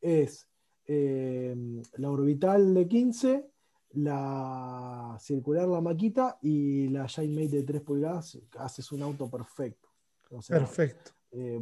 es 0.00 0.48
eh, 0.86 1.54
la 1.96 2.10
orbital 2.10 2.74
de 2.74 2.88
15, 2.88 3.46
la 3.96 5.16
circular 5.20 5.68
la 5.68 5.80
maquita 5.80 6.38
y 6.42 6.88
la 6.88 7.02
Mate 7.02 7.48
de 7.48 7.62
3 7.62 7.82
pulgadas, 7.82 8.38
haces 8.58 8.90
un 8.92 9.02
auto 9.02 9.30
perfecto. 9.30 9.88
perfecto. 10.48 11.12
Eh, 11.32 11.60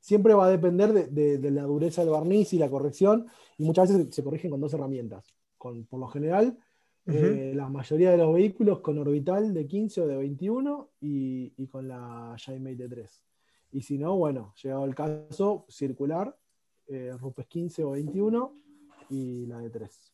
siempre 0.00 0.34
va 0.34 0.46
a 0.46 0.50
depender 0.50 1.10
de, 1.10 1.50
la 1.50 1.62
dureza 1.64 2.02
del 2.02 2.10
barniz 2.10 2.52
y 2.52 2.58
la 2.58 2.70
corrección, 2.70 3.26
y 3.58 3.64
muchas 3.64 3.92
veces 3.92 4.14
se 4.14 4.24
corrigen 4.24 4.50
con 4.50 4.60
dos 4.60 4.74
herramientas. 4.74 5.34
Con, 5.58 5.84
por 5.84 6.00
lo 6.00 6.08
general, 6.08 6.58
eh, 7.06 7.52
la 7.54 7.68
mayoría 7.68 8.10
de 8.10 8.16
los 8.18 8.32
vehículos 8.32 8.80
con 8.80 8.98
orbital 8.98 9.52
de 9.52 9.66
15 9.66 10.02
o 10.02 10.06
de 10.06 10.16
21 10.16 10.90
y, 11.00 11.66
con 11.66 11.88
la 11.88 12.36
Mate 12.46 12.76
de 12.76 12.88
3. 12.88 13.22
Y 13.72 13.82
si 13.82 13.98
no, 13.98 14.16
bueno, 14.16 14.54
llegado 14.62 14.84
el 14.84 14.94
caso, 14.94 15.66
circular 15.68 16.36
eh, 16.86 17.12
Rupes 17.18 17.46
15 17.46 17.84
o 17.84 17.90
21 17.90 18.56
y 19.10 19.46
la 19.46 19.58
de 19.58 19.70
3. 19.70 20.09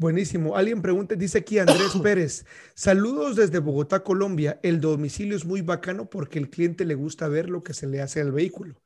Buenísimo. 0.00 0.56
Alguien 0.56 0.80
pregunta, 0.80 1.14
dice 1.14 1.36
aquí 1.36 1.58
Andrés 1.58 1.92
Pérez, 2.02 2.46
saludos 2.74 3.36
desde 3.36 3.58
Bogotá, 3.58 4.02
Colombia. 4.02 4.58
El 4.62 4.80
domicilio 4.80 5.36
es 5.36 5.44
muy 5.44 5.60
bacano 5.60 6.08
porque 6.08 6.38
el 6.38 6.48
cliente 6.48 6.86
le 6.86 6.94
gusta 6.94 7.28
ver 7.28 7.50
lo 7.50 7.62
que 7.62 7.74
se 7.74 7.86
le 7.86 8.00
hace 8.00 8.22
al 8.22 8.32
vehículo. 8.32 8.80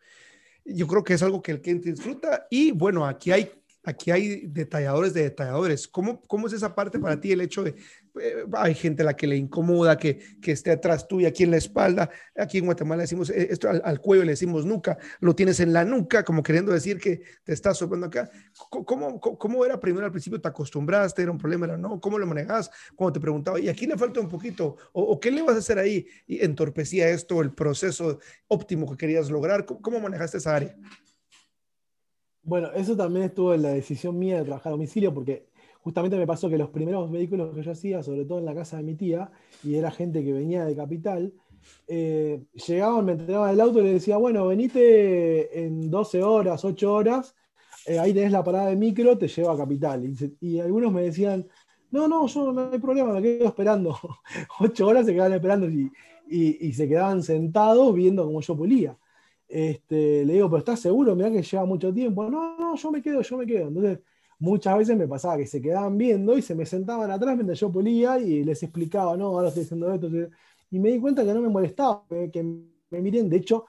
Yo 0.64 0.88
creo 0.88 1.04
que 1.04 1.14
es 1.14 1.22
algo 1.22 1.40
que 1.40 1.52
el 1.52 1.60
cliente 1.60 1.92
disfruta 1.92 2.48
y 2.50 2.72
bueno, 2.72 3.06
aquí 3.06 3.30
hay 3.30 3.48
aquí 3.84 4.10
hay 4.10 4.46
detalladores 4.46 5.14
de 5.14 5.22
detalladores. 5.22 5.86
¿Cómo, 5.86 6.20
¿Cómo 6.22 6.48
es 6.48 6.52
esa 6.52 6.74
parte 6.74 6.98
para 6.98 7.20
ti 7.20 7.30
el 7.30 7.42
hecho 7.42 7.62
de, 7.62 7.76
eh, 8.20 8.44
hay 8.52 8.74
gente 8.74 9.02
a 9.02 9.06
la 9.06 9.16
que 9.16 9.26
le 9.26 9.36
incomoda 9.36 9.96
que, 9.96 10.20
esté 10.44 10.70
atrás 10.70 11.08
tuya, 11.08 11.28
aquí 11.28 11.42
en 11.42 11.50
la 11.50 11.56
espalda, 11.56 12.10
aquí 12.36 12.58
en 12.58 12.66
Guatemala 12.66 13.02
decimos, 13.02 13.30
eh, 13.30 13.48
esto 13.50 13.68
al, 13.68 14.00
cuello 14.00 14.24
le 14.24 14.32
decimos 14.32 14.64
nuca, 14.64 14.98
lo 15.20 15.34
tienes 15.34 15.60
en 15.60 15.72
la 15.72 15.84
nuca, 15.84 16.24
como 16.24 16.42
queriendo 16.42 16.72
decir 16.72 16.98
que 16.98 17.22
te 17.42 17.52
estás 17.52 17.78
soplando 17.78 18.06
acá. 18.06 18.30
¿Cómo, 18.68 19.20
cómo, 19.20 19.64
era 19.64 19.80
primero 19.80 20.06
al 20.06 20.12
principio? 20.12 20.40
¿Te 20.40 20.48
acostumbraste? 20.48 21.22
¿Era 21.22 21.32
un 21.32 21.38
problema? 21.38 21.66
¿Era 21.66 21.76
no? 21.76 22.00
¿Cómo 22.00 22.18
lo 22.18 22.26
manejabas? 22.26 22.70
Cuando 22.94 23.12
te 23.14 23.20
preguntaba, 23.20 23.58
¿y 23.58 23.68
aquí 23.68 23.86
le 23.86 23.96
falta 23.96 24.20
un 24.20 24.28
poquito? 24.28 24.76
¿O, 24.92 25.18
qué 25.18 25.30
le 25.30 25.42
vas 25.42 25.56
a 25.56 25.58
hacer 25.58 25.78
ahí? 25.78 26.06
¿Y 26.26 26.44
entorpecía 26.44 27.08
esto 27.08 27.40
el 27.40 27.52
proceso 27.52 28.18
óptimo 28.48 28.90
que 28.90 28.96
querías 28.96 29.30
lograr? 29.30 29.64
cómo 29.64 30.00
manejaste 30.00 30.38
esa 30.38 30.56
área? 30.56 30.76
Bueno, 32.44 32.70
eso 32.74 32.94
también 32.94 33.26
estuvo 33.26 33.54
en 33.54 33.62
la 33.62 33.70
decisión 33.70 34.18
mía 34.18 34.36
de 34.36 34.44
trabajar 34.44 34.68
a 34.68 34.72
domicilio, 34.72 35.14
porque 35.14 35.48
justamente 35.84 36.16
me 36.16 36.26
pasó 36.26 36.48
que 36.48 36.58
los 36.58 36.70
primeros 36.70 37.10
vehículos 37.10 37.54
que 37.54 37.62
yo 37.62 37.70
hacía, 37.70 38.02
sobre 38.02 38.24
todo 38.24 38.40
en 38.40 38.46
la 38.46 38.54
casa 38.54 38.78
de 38.78 38.82
mi 38.82 38.96
tía, 38.96 39.30
y 39.62 39.76
era 39.76 39.92
gente 39.92 40.24
que 40.24 40.32
venía 40.32 40.64
de 40.64 40.74
capital, 40.74 41.32
eh, 41.86 42.42
llegaban, 42.66 43.04
me 43.04 43.12
entregaban 43.12 43.54
el 43.54 43.60
auto 43.60 43.78
y 43.78 43.84
le 43.84 43.92
decía, 43.94 44.16
bueno, 44.16 44.46
venite 44.46 45.64
en 45.64 45.90
12 45.90 46.22
horas, 46.22 46.64
8 46.64 46.92
horas 46.92 47.34
eh, 47.86 47.98
ahí 47.98 48.14
tenés 48.14 48.32
la 48.32 48.42
parada 48.42 48.68
de 48.68 48.76
micro, 48.76 49.18
te 49.18 49.28
lleva 49.28 49.52
a 49.52 49.56
Capital. 49.56 50.04
Y, 50.40 50.60
algunos 50.60 50.92
me 50.92 51.02
decían, 51.02 51.46
no, 51.90 52.08
no, 52.08 52.26
yo 52.26 52.52
no 52.52 52.70
hay 52.72 52.78
problema, 52.78 53.12
me 53.12 53.22
quedo 53.22 53.46
esperando. 53.46 53.98
Ocho 54.60 54.86
horas 54.86 55.06
se 55.06 55.12
quedaban 55.12 55.34
esperando 55.34 55.68
y, 55.68 55.90
y, 56.28 56.72
se 56.72 56.88
quedaban 56.88 57.22
sentados 57.22 57.94
viendo 57.94 58.24
cómo 58.24 58.40
yo 58.40 58.56
pulía. 58.56 58.96
Este, 59.48 60.24
le 60.24 60.34
digo, 60.34 60.48
pero 60.48 60.58
¿estás 60.58 60.80
seguro? 60.80 61.14
Mirá 61.14 61.30
que 61.30 61.42
lleva 61.42 61.64
mucho 61.64 61.92
tiempo. 61.92 62.28
No, 62.30 62.56
no, 62.58 62.76
yo 62.76 62.90
me 62.90 63.02
quedo, 63.02 63.20
yo 63.20 63.36
me 63.36 63.46
quedo. 63.46 63.68
Entonces, 63.68 64.00
muchas 64.44 64.76
veces 64.76 64.96
me 64.96 65.08
pasaba 65.08 65.38
que 65.38 65.46
se 65.46 65.60
quedaban 65.60 65.96
viendo 65.96 66.36
y 66.36 66.42
se 66.42 66.54
me 66.54 66.66
sentaban 66.66 67.10
atrás 67.10 67.34
mientras 67.34 67.58
yo 67.58 67.72
pulía 67.72 68.18
y 68.18 68.44
les 68.44 68.62
explicaba, 68.62 69.16
no, 69.16 69.26
ahora 69.26 69.48
estoy 69.48 69.64
haciendo 69.64 69.92
esto. 69.92 70.08
Y 70.70 70.78
me 70.78 70.90
di 70.90 71.00
cuenta 71.00 71.24
que 71.24 71.32
no 71.32 71.40
me 71.40 71.48
molestaba, 71.48 72.04
que 72.08 72.42
me 72.42 73.00
miren. 73.00 73.30
De 73.30 73.38
hecho, 73.38 73.64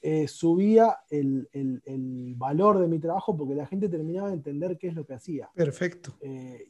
eh, 0.00 0.28
subía 0.28 0.98
el, 1.10 1.48
valor 2.36 2.78
de 2.78 2.86
mi 2.86 3.00
trabajo 3.00 3.36
porque 3.36 3.54
la 3.54 3.66
gente 3.66 3.88
terminaba 3.88 4.28
de 4.28 4.34
entender 4.34 4.78
qué 4.78 4.88
es 4.88 4.94
lo 4.94 5.04
que 5.04 5.14
hacía. 5.14 5.50
Perfecto. 5.54 6.14
Eh, 6.20 6.68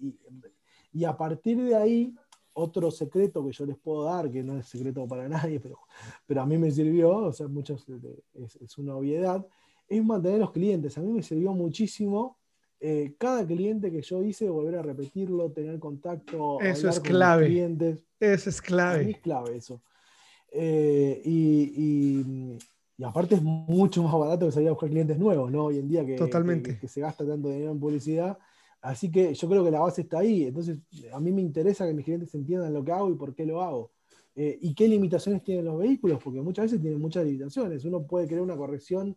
y, 0.93 1.05
a 1.05 1.15
partir 1.15 1.63
de 1.63 1.75
ahí, 1.75 2.15
otro 2.55 2.91
secreto 2.91 3.45
que 3.45 3.53
yo 3.53 3.67
les 3.67 3.77
puedo 3.77 4.05
dar, 4.05 4.31
que 4.31 4.43
no 4.43 4.57
es 4.57 4.67
secreto 4.67 5.07
para 5.07 5.29
nadie, 5.29 5.61
pero, 5.61 5.81
pero 6.25 6.41
a 6.41 6.47
mí 6.47 6.57
me 6.57 6.71
sirvió, 6.71 7.11
o 7.11 7.33
sea, 7.33 7.49
muchos, 7.49 7.85
es, 8.33 8.79
una 8.79 8.97
obviedad, 8.97 9.47
es 9.87 10.03
mantener 10.03 10.39
los 10.39 10.53
clientes. 10.53 10.97
A 10.97 11.03
mí 11.03 11.13
me 11.13 11.23
sirvió 11.23 11.53
muchísimo 11.53 12.39
eh, 12.81 13.15
cada 13.19 13.47
cliente 13.47 13.91
que 13.91 14.03
yo 14.03 14.23
hice, 14.23 14.49
volver 14.49 14.77
a 14.77 14.83
repetirlo, 14.83 15.51
tener 15.51 15.79
contacto. 15.79 16.61
Eso 16.61 16.89
es 16.89 17.01
clave. 17.01 17.47
clientes. 17.47 17.99
Eso 18.21 18.51
es 18.51 18.61
clave. 18.61 19.11
es 19.11 19.19
clave 19.19 19.57
eso. 19.57 19.83
y, 20.53 22.59
y 22.99 23.05
aparte 23.05 23.35
es 23.35 23.43
mucho 23.43 24.03
más 24.03 24.13
barato 24.13 24.47
que 24.47 24.53
salir 24.53 24.69
a 24.69 24.73
buscar 24.73 24.89
clientes 24.89 25.19
nuevos, 25.19 25.51
¿no? 25.51 25.67
Hoy 25.67 25.79
en 25.79 25.89
día 25.89 26.05
que, 26.05 26.17
Totalmente. 26.17 26.79
que, 26.79 26.89
se 26.89 27.01
gasta 27.01 27.27
tanto 27.27 27.49
dinero 27.49 27.73
en 27.73 27.81
publicidad. 27.81 28.39
Así 28.81 29.11
que 29.11 29.35
yo 29.35 29.49
creo 29.49 29.65
que 29.65 29.71
la 29.71 29.81
base 29.81 30.03
está 30.03 30.21
ahí. 30.21 30.45
Entonces, 30.45 30.79
a 31.13 31.21
mí 31.21 31.33
me 31.33 31.43
interesa 31.43 31.87
que 31.87 31.93
mis 31.93 32.05
clientes 32.05 32.35
entiendan 32.35 32.73
lo 32.73 32.85
que 32.85 32.93
hago 32.93 33.11
y 33.11 33.15
por 33.15 33.35
qué 33.35 33.45
lo 33.45 33.63
hago. 33.63 33.93
Eh, 34.35 34.59
y 34.61 34.75
qué 34.75 34.89
limitaciones 34.89 35.43
tienen 35.43 35.65
los 35.65 35.79
vehículos, 35.79 36.23
porque 36.23 36.41
muchas 36.41 36.67
veces 36.67 36.81
tienen 36.81 37.01
muchas 37.01 37.25
limitaciones. 37.25 37.85
Uno 37.85 38.07
puede 38.07 38.27
crear 38.27 38.43
una 38.43 38.57
corrección 38.57 39.17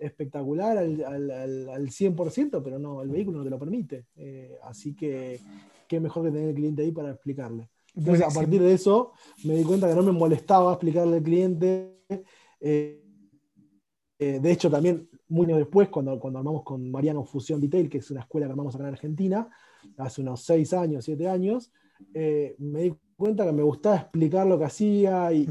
espectacular 0.00 0.78
al, 0.78 1.04
al, 1.04 1.30
al, 1.68 1.90
100%, 1.90 2.62
pero 2.62 2.78
no, 2.78 3.02
el 3.02 3.10
vehículo 3.10 3.38
no 3.38 3.44
te 3.44 3.50
lo 3.50 3.58
permite. 3.58 4.06
Eh, 4.16 4.56
así 4.64 4.94
que 4.94 5.40
qué 5.86 6.00
mejor 6.00 6.24
que 6.24 6.32
tener 6.32 6.48
el 6.48 6.54
cliente 6.54 6.82
ahí 6.82 6.92
para 6.92 7.10
explicarle. 7.10 7.68
Entonces, 7.94 8.24
a 8.24 8.30
partir 8.30 8.62
de 8.62 8.72
eso, 8.72 9.12
me 9.44 9.54
di 9.54 9.64
cuenta 9.64 9.88
que 9.88 9.94
no 9.94 10.02
me 10.02 10.12
molestaba 10.12 10.72
explicarle 10.72 11.18
al 11.18 11.22
cliente. 11.22 11.98
Eh, 12.62 13.02
eh, 14.18 14.38
de 14.38 14.52
hecho, 14.52 14.70
también, 14.70 15.08
muy 15.28 15.46
años 15.46 15.58
después, 15.58 15.88
cuando, 15.88 16.18
cuando 16.20 16.38
armamos 16.38 16.62
con 16.62 16.90
Mariano 16.90 17.24
Fusión 17.24 17.60
Detail, 17.60 17.88
que 17.88 17.98
es 17.98 18.10
una 18.10 18.20
escuela 18.20 18.46
que 18.46 18.52
armamos 18.52 18.74
acá 18.74 18.84
en 18.84 18.92
Argentina, 18.92 19.48
hace 19.96 20.20
unos 20.20 20.42
seis 20.42 20.72
años, 20.74 21.04
siete 21.06 21.26
años, 21.26 21.72
eh, 22.14 22.54
me 22.58 22.82
di 22.82 22.94
cuenta 23.16 23.44
que 23.46 23.52
me 23.52 23.62
gustaba 23.62 23.96
explicar 23.96 24.46
lo 24.46 24.58
que 24.58 24.66
hacía 24.66 25.32
y, 25.32 25.42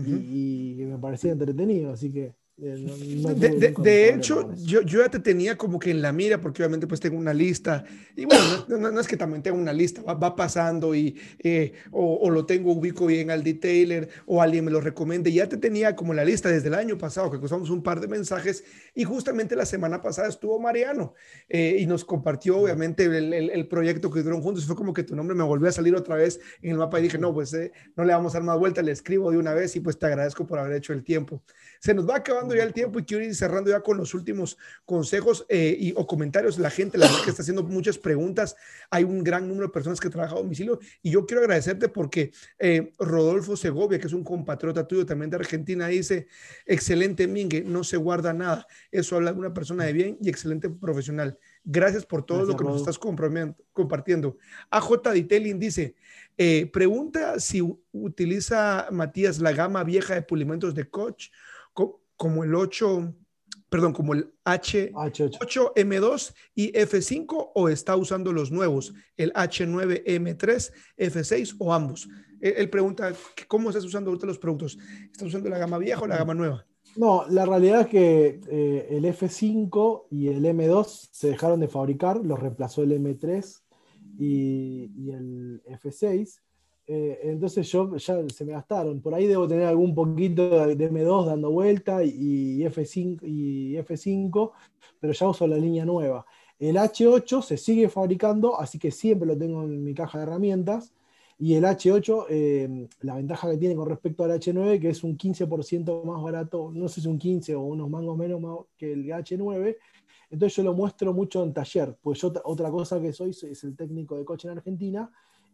y 0.78 0.86
me 0.86 1.00
parecía 1.00 1.32
entretenido. 1.32 1.92
Así 1.92 2.12
que 2.12 2.36
eh, 2.62 3.74
de, 3.78 4.10
hecho, 4.10 4.54
yo, 4.58 4.82
yo, 4.82 5.02
ya 5.02 5.10
te 5.10 5.20
tenía 5.20 5.58
como 5.58 5.80
que 5.80 5.92
en 5.92 6.02
la 6.02 6.12
mira, 6.12 6.42
porque 6.42 6.62
obviamente 6.62 6.88
pues 6.88 7.00
tengo 7.00 7.18
una 7.18 7.34
lista, 7.34 7.86
y 8.16 8.26
bueno, 8.26 8.66
no, 8.68 9.00
es 9.00 9.08
que 9.08 9.16
también 9.16 9.42
tengo 9.42 9.58
una 9.58 9.72
lista, 9.72 10.02
va, 10.02 10.36
pasando 10.36 10.94
y 10.94 11.18
eh, 11.40 11.74
o, 11.92 12.30
lo 12.30 12.46
tengo 12.46 12.74
ubico 12.74 13.06
bien 13.06 13.32
al 13.32 13.44
detailer 13.44 14.10
o 14.26 14.42
alguien 14.42 14.66
me 14.66 14.72
lo 14.72 14.82
recomiende, 14.82 15.32
ya 15.32 15.48
te 15.48 15.58
tenía 15.58 15.96
como 15.96 16.14
la 16.14 16.26
lista 16.26 16.50
desde 16.50 16.68
el 16.68 16.74
año 16.74 16.98
pasado, 16.98 17.32
que 17.32 17.40
cruzamos 17.40 17.70
un 17.70 17.82
par 17.82 18.02
de 18.02 18.08
mensajes 18.08 18.64
y 18.94 19.06
justamente 19.06 19.56
la 19.56 19.66
semana 19.66 20.02
pasada 20.02 20.28
estuvo 20.28 20.60
Mariano 20.60 21.14
eh, 21.48 21.78
y 21.80 21.86
nos 21.86 22.04
compartió 22.04 22.58
obviamente 22.58 23.06
el, 23.06 23.34
el, 23.34 23.68
proyecto 23.68 24.12
que 24.12 24.20
hicieron 24.20 24.42
juntos, 24.42 24.66
fue 24.66 24.76
como 24.76 24.94
que 24.94 25.04
tu 25.04 25.16
nombre 25.16 25.36
me 25.36 25.44
volvió 25.44 25.70
a 25.70 25.72
salir 25.72 25.96
otra 25.96 26.16
vez 26.16 26.40
en 26.62 26.72
el 26.72 26.78
mapa 26.78 27.00
y 27.00 27.04
dije, 27.04 27.18
no, 27.18 27.34
pues 27.34 27.56
no 27.96 28.04
le 28.04 28.14
vamos 28.14 28.34
a 28.36 28.40
dar 28.40 28.44
más 28.44 28.60
vuelta, 28.60 28.82
le 28.82 28.92
escribo 28.92 29.32
de 29.32 29.38
una 29.38 29.54
vez 29.54 29.76
y 29.76 29.80
pues 29.80 29.98
te 29.98 30.08
agradezco 30.08 30.46
por 30.46 30.60
haber 30.60 30.74
hecho 30.74 30.92
el 30.92 31.04
tiempo. 31.04 31.42
Se 31.80 31.94
nos 31.94 32.08
va 32.08 32.18
acabando 32.18 32.54
ya 32.56 32.64
el 32.64 32.74
tiempo 32.74 33.00
y 33.00 33.04
quiero 33.04 33.24
ir 33.24 33.34
cerrando 33.34 33.72
ya 33.72 33.82
con 33.82 33.98
los 33.98 34.14
últimos 34.14 34.58
consejos 34.86 35.46
eh, 35.50 35.76
y, 35.80 35.94
o 35.96 36.06
comentarios. 36.06 36.60
La 36.60 36.70
gente, 36.70 36.98
la 36.98 37.08
gente 37.08 37.24
que 37.24 37.30
está 37.32 37.42
haciendo 37.42 37.64
muchas 37.64 37.98
preguntas, 37.98 38.56
hay 38.90 39.04
un 39.04 39.24
gran 39.24 39.48
número 39.48 39.68
de 39.68 39.74
personas 39.74 40.00
que 40.00 40.10
trabajan 40.10 40.38
a 40.38 40.42
domicilio 40.42 40.80
y 41.02 41.12
yo 41.12 41.26
quiero 41.26 41.42
agradecerte 41.42 41.90
porque 41.90 42.32
eh, 42.58 42.92
Rodolfo 43.00 43.56
Segovia, 43.56 44.00
que 44.00 44.08
es 44.08 44.14
un 44.14 44.24
compatriota 44.24 44.88
tuyo 44.88 45.06
también 45.06 45.30
de 45.30 45.38
Argentina, 45.38 45.88
dice, 45.88 46.28
excelente 46.66 47.28
Mingue, 47.28 47.64
no 47.64 47.84
se 47.84 47.98
guarda 47.98 48.34
nada. 48.34 48.68
Eso 48.92 49.16
habla 49.16 49.34
de 49.34 49.40
una 49.40 49.54
persona 49.54 49.86
de 49.86 49.94
bien 49.94 50.18
y 50.22 50.30
excelente 50.30 50.70
profesional. 50.70 51.38
Gracias 51.64 52.06
por 52.06 52.26
todo 52.26 52.46
lo 52.46 52.58
que 52.58 52.64
nos 52.64 52.80
estás 52.80 52.98
compartiendo. 52.98 54.38
AJ 54.70 55.14
Ditelling 55.14 55.60
dice, 55.60 55.96
eh, 56.38 56.70
pregunta 56.72 57.40
si 57.40 57.62
utiliza 57.92 58.88
Matías 58.92 59.40
la 59.40 59.52
gama 59.52 59.84
vieja 59.84 60.16
de 60.16 60.22
pulimentos 60.22 60.74
de 60.74 60.90
Coach 60.90 61.28
como 61.74 62.44
el 62.44 62.54
8, 62.54 63.16
perdón, 63.70 63.94
como 63.94 64.14
el 64.14 64.34
H, 64.44 64.92
8 64.94 65.74
M2 65.76 66.34
y 66.56 66.72
F5 66.74 67.52
o 67.56 67.70
está 67.70 67.96
usando 67.96 68.34
los 68.34 68.52
nuevos, 68.52 68.94
el 69.16 69.32
H9, 69.34 70.04
M3, 70.06 70.74
F6 70.98 71.56
o 71.60 71.74
ambos. 71.74 72.10
Él, 72.42 72.70
pregunta, 72.70 73.14
¿cómo 73.48 73.70
estás 73.70 73.84
usando 73.84 74.10
ahorita 74.10 74.28
los 74.28 74.40
productos? 74.40 74.78
¿Estás 75.12 75.28
usando 75.28 75.50
la 75.50 75.58
gama 75.58 75.78
vieja 75.78 76.02
o 76.02 76.08
la 76.08 76.18
gama 76.18 76.34
nueva? 76.34 76.66
No, 76.96 77.26
la 77.30 77.46
realidad 77.46 77.82
es 77.82 77.88
que 77.88 78.42
eh, 78.50 78.88
el 78.92 79.06
F5 79.06 80.08
y 80.10 80.28
el 80.28 80.44
M2 80.44 81.10
se 81.12 81.30
dejaron 81.30 81.60
de 81.60 81.68
fabricar, 81.68 82.18
los 82.18 82.40
reemplazó 82.40 82.84
el 82.84 82.92
M3 82.92 83.62
y, 84.18 84.92
y 84.96 85.12
el 85.12 85.62
F6. 85.66 86.40
Eh, 86.92 87.20
entonces 87.22 87.72
yo 87.72 87.96
ya 87.98 88.28
se 88.30 88.46
me 88.46 88.54
gastaron. 88.54 89.00
Por 89.00 89.14
ahí 89.14 89.28
debo 89.28 89.48
tener 89.48 89.68
algún 89.68 89.94
poquito 89.94 90.66
de 90.66 90.92
M2 90.92 91.28
dando 91.28 91.52
vuelta 91.52 92.04
y, 92.04 92.64
F5, 92.64 93.20
y 93.22 93.76
F5, 93.78 94.52
pero 95.00 95.14
ya 95.14 95.28
uso 95.28 95.46
la 95.46 95.58
línea 95.58 95.86
nueva. 95.86 96.26
El 96.58 96.78
H8 96.78 97.44
se 97.44 97.58
sigue 97.58 97.90
fabricando, 97.90 98.60
así 98.60 98.80
que 98.80 98.90
siempre 98.90 99.28
lo 99.28 99.38
tengo 99.38 99.62
en 99.66 99.84
mi 99.84 99.94
caja 99.94 100.18
de 100.18 100.24
herramientas. 100.24 100.92
Y 101.38 101.54
el 101.54 101.64
H8, 101.64 102.26
eh, 102.28 102.88
la 103.02 103.16
ventaja 103.16 103.52
que 103.52 103.58
tiene 103.58 103.76
con 103.76 103.88
respecto 103.88 104.24
al 104.24 104.32
H9, 104.32 104.80
que 104.82 104.90
es 104.90 105.04
un 105.04 105.16
15% 105.16 106.04
más 106.04 106.24
barato, 106.24 106.72
no 106.74 106.88
sé 106.88 107.02
si 107.02 107.08
un 107.08 107.20
15 107.20 107.54
o 107.54 107.62
unos 107.62 107.88
mangos 107.88 108.18
menos 108.18 108.66
que 108.76 108.94
el 108.94 109.06
H9, 109.06 109.78
entonces 110.32 110.58
yo 110.58 110.64
lo 110.64 110.74
muestro 110.74 111.14
mucho 111.14 111.44
en 111.44 111.54
taller, 111.54 111.96
pues 112.02 112.20
yo 112.20 112.34
otra 112.44 112.70
cosa 112.70 113.00
que 113.00 113.14
soy 113.14 113.30
es 113.30 113.64
el 113.64 113.76
técnico 113.76 114.18
de 114.18 114.26
coche 114.26 114.48
en 114.48 114.58
Argentina, 114.58 115.10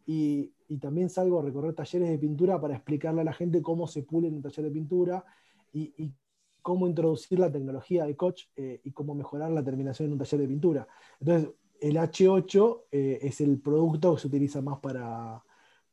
y, 0.06 0.52
también 0.80 1.10
salgo 1.10 1.40
a 1.40 1.44
recorrer 1.44 1.74
talleres 1.74 2.10
de 2.10 2.18
pintura 2.18 2.60
para 2.60 2.76
explicarle 2.76 3.22
a 3.22 3.24
la 3.24 3.34
gente 3.34 3.62
cómo 3.62 3.88
se 3.88 4.04
pule 4.04 4.28
en 4.28 4.36
un 4.36 4.42
taller 4.42 4.66
de 4.66 4.72
pintura 4.72 5.26
y, 5.74 6.12
cómo 6.62 6.88
introducir 6.88 7.38
la 7.38 7.52
tecnología 7.52 8.06
de 8.06 8.16
coach 8.16 8.46
eh, 8.56 8.82
y 8.84 8.92
cómo 8.92 9.14
mejorar 9.14 9.52
la 9.52 9.64
terminación 9.64 10.08
en 10.08 10.14
un 10.14 10.18
taller 10.18 10.40
de 10.40 10.48
pintura. 10.48 10.88
Entonces, 11.20 11.52
el 11.80 11.98
H8 11.98 12.86
eh, 12.92 13.20
es 13.22 13.40
el 13.42 13.60
producto 13.60 14.16
que 14.16 14.22
se 14.22 14.28
utiliza 14.28 14.62
más 14.62 14.80
para, 14.80 15.44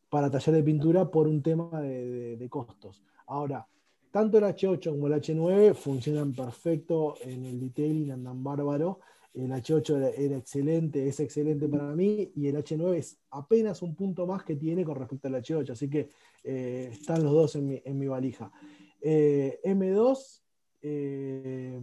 para 0.08 0.30
taller 0.30 0.54
de 0.54 0.62
pintura 0.62 1.10
por 1.10 1.28
un 1.28 1.42
tema 1.42 1.80
de, 1.80 2.46
costos. 2.50 3.02
Ahora, 3.26 3.66
tanto 4.10 4.38
el 4.38 4.44
H8 4.44 4.90
como 4.90 5.06
el 5.08 5.14
H9 5.14 5.74
funcionan 5.74 6.32
perfecto 6.32 7.14
en 7.20 7.44
el 7.44 7.60
detailing, 7.60 8.12
andan 8.12 8.42
bárbaro 8.42 9.00
el 9.34 9.50
H8 9.50 10.14
era, 10.16 10.36
excelente, 10.36 11.06
es 11.08 11.18
excelente 11.20 11.68
para 11.68 11.94
mí, 11.94 12.30
y 12.36 12.48
el 12.48 12.56
H9 12.56 12.96
es 12.96 13.18
apenas 13.30 13.80
un 13.80 13.94
punto 13.94 14.26
más 14.26 14.44
que 14.44 14.56
tiene 14.56 14.84
con 14.84 14.96
respecto 14.96 15.28
al 15.28 15.34
H8, 15.34 15.70
así 15.70 15.88
que 15.88 16.10
eh, 16.44 16.90
están 16.92 17.22
los 17.24 17.32
dos 17.32 17.56
en 17.56 17.98
mi, 17.98 18.06
valija. 18.06 18.52
Eh, 19.00 19.58
M2, 19.64 20.42
eh, 20.82 21.80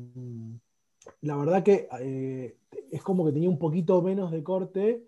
la 1.22 1.38
verdad 1.38 1.64
que 1.64 2.56
es 2.92 3.02
como 3.02 3.26
que 3.26 3.32
tenía 3.32 3.50
un 3.50 3.58
poquito 3.58 4.02
menos 4.02 4.32
de 4.32 4.44
corte 4.44 5.08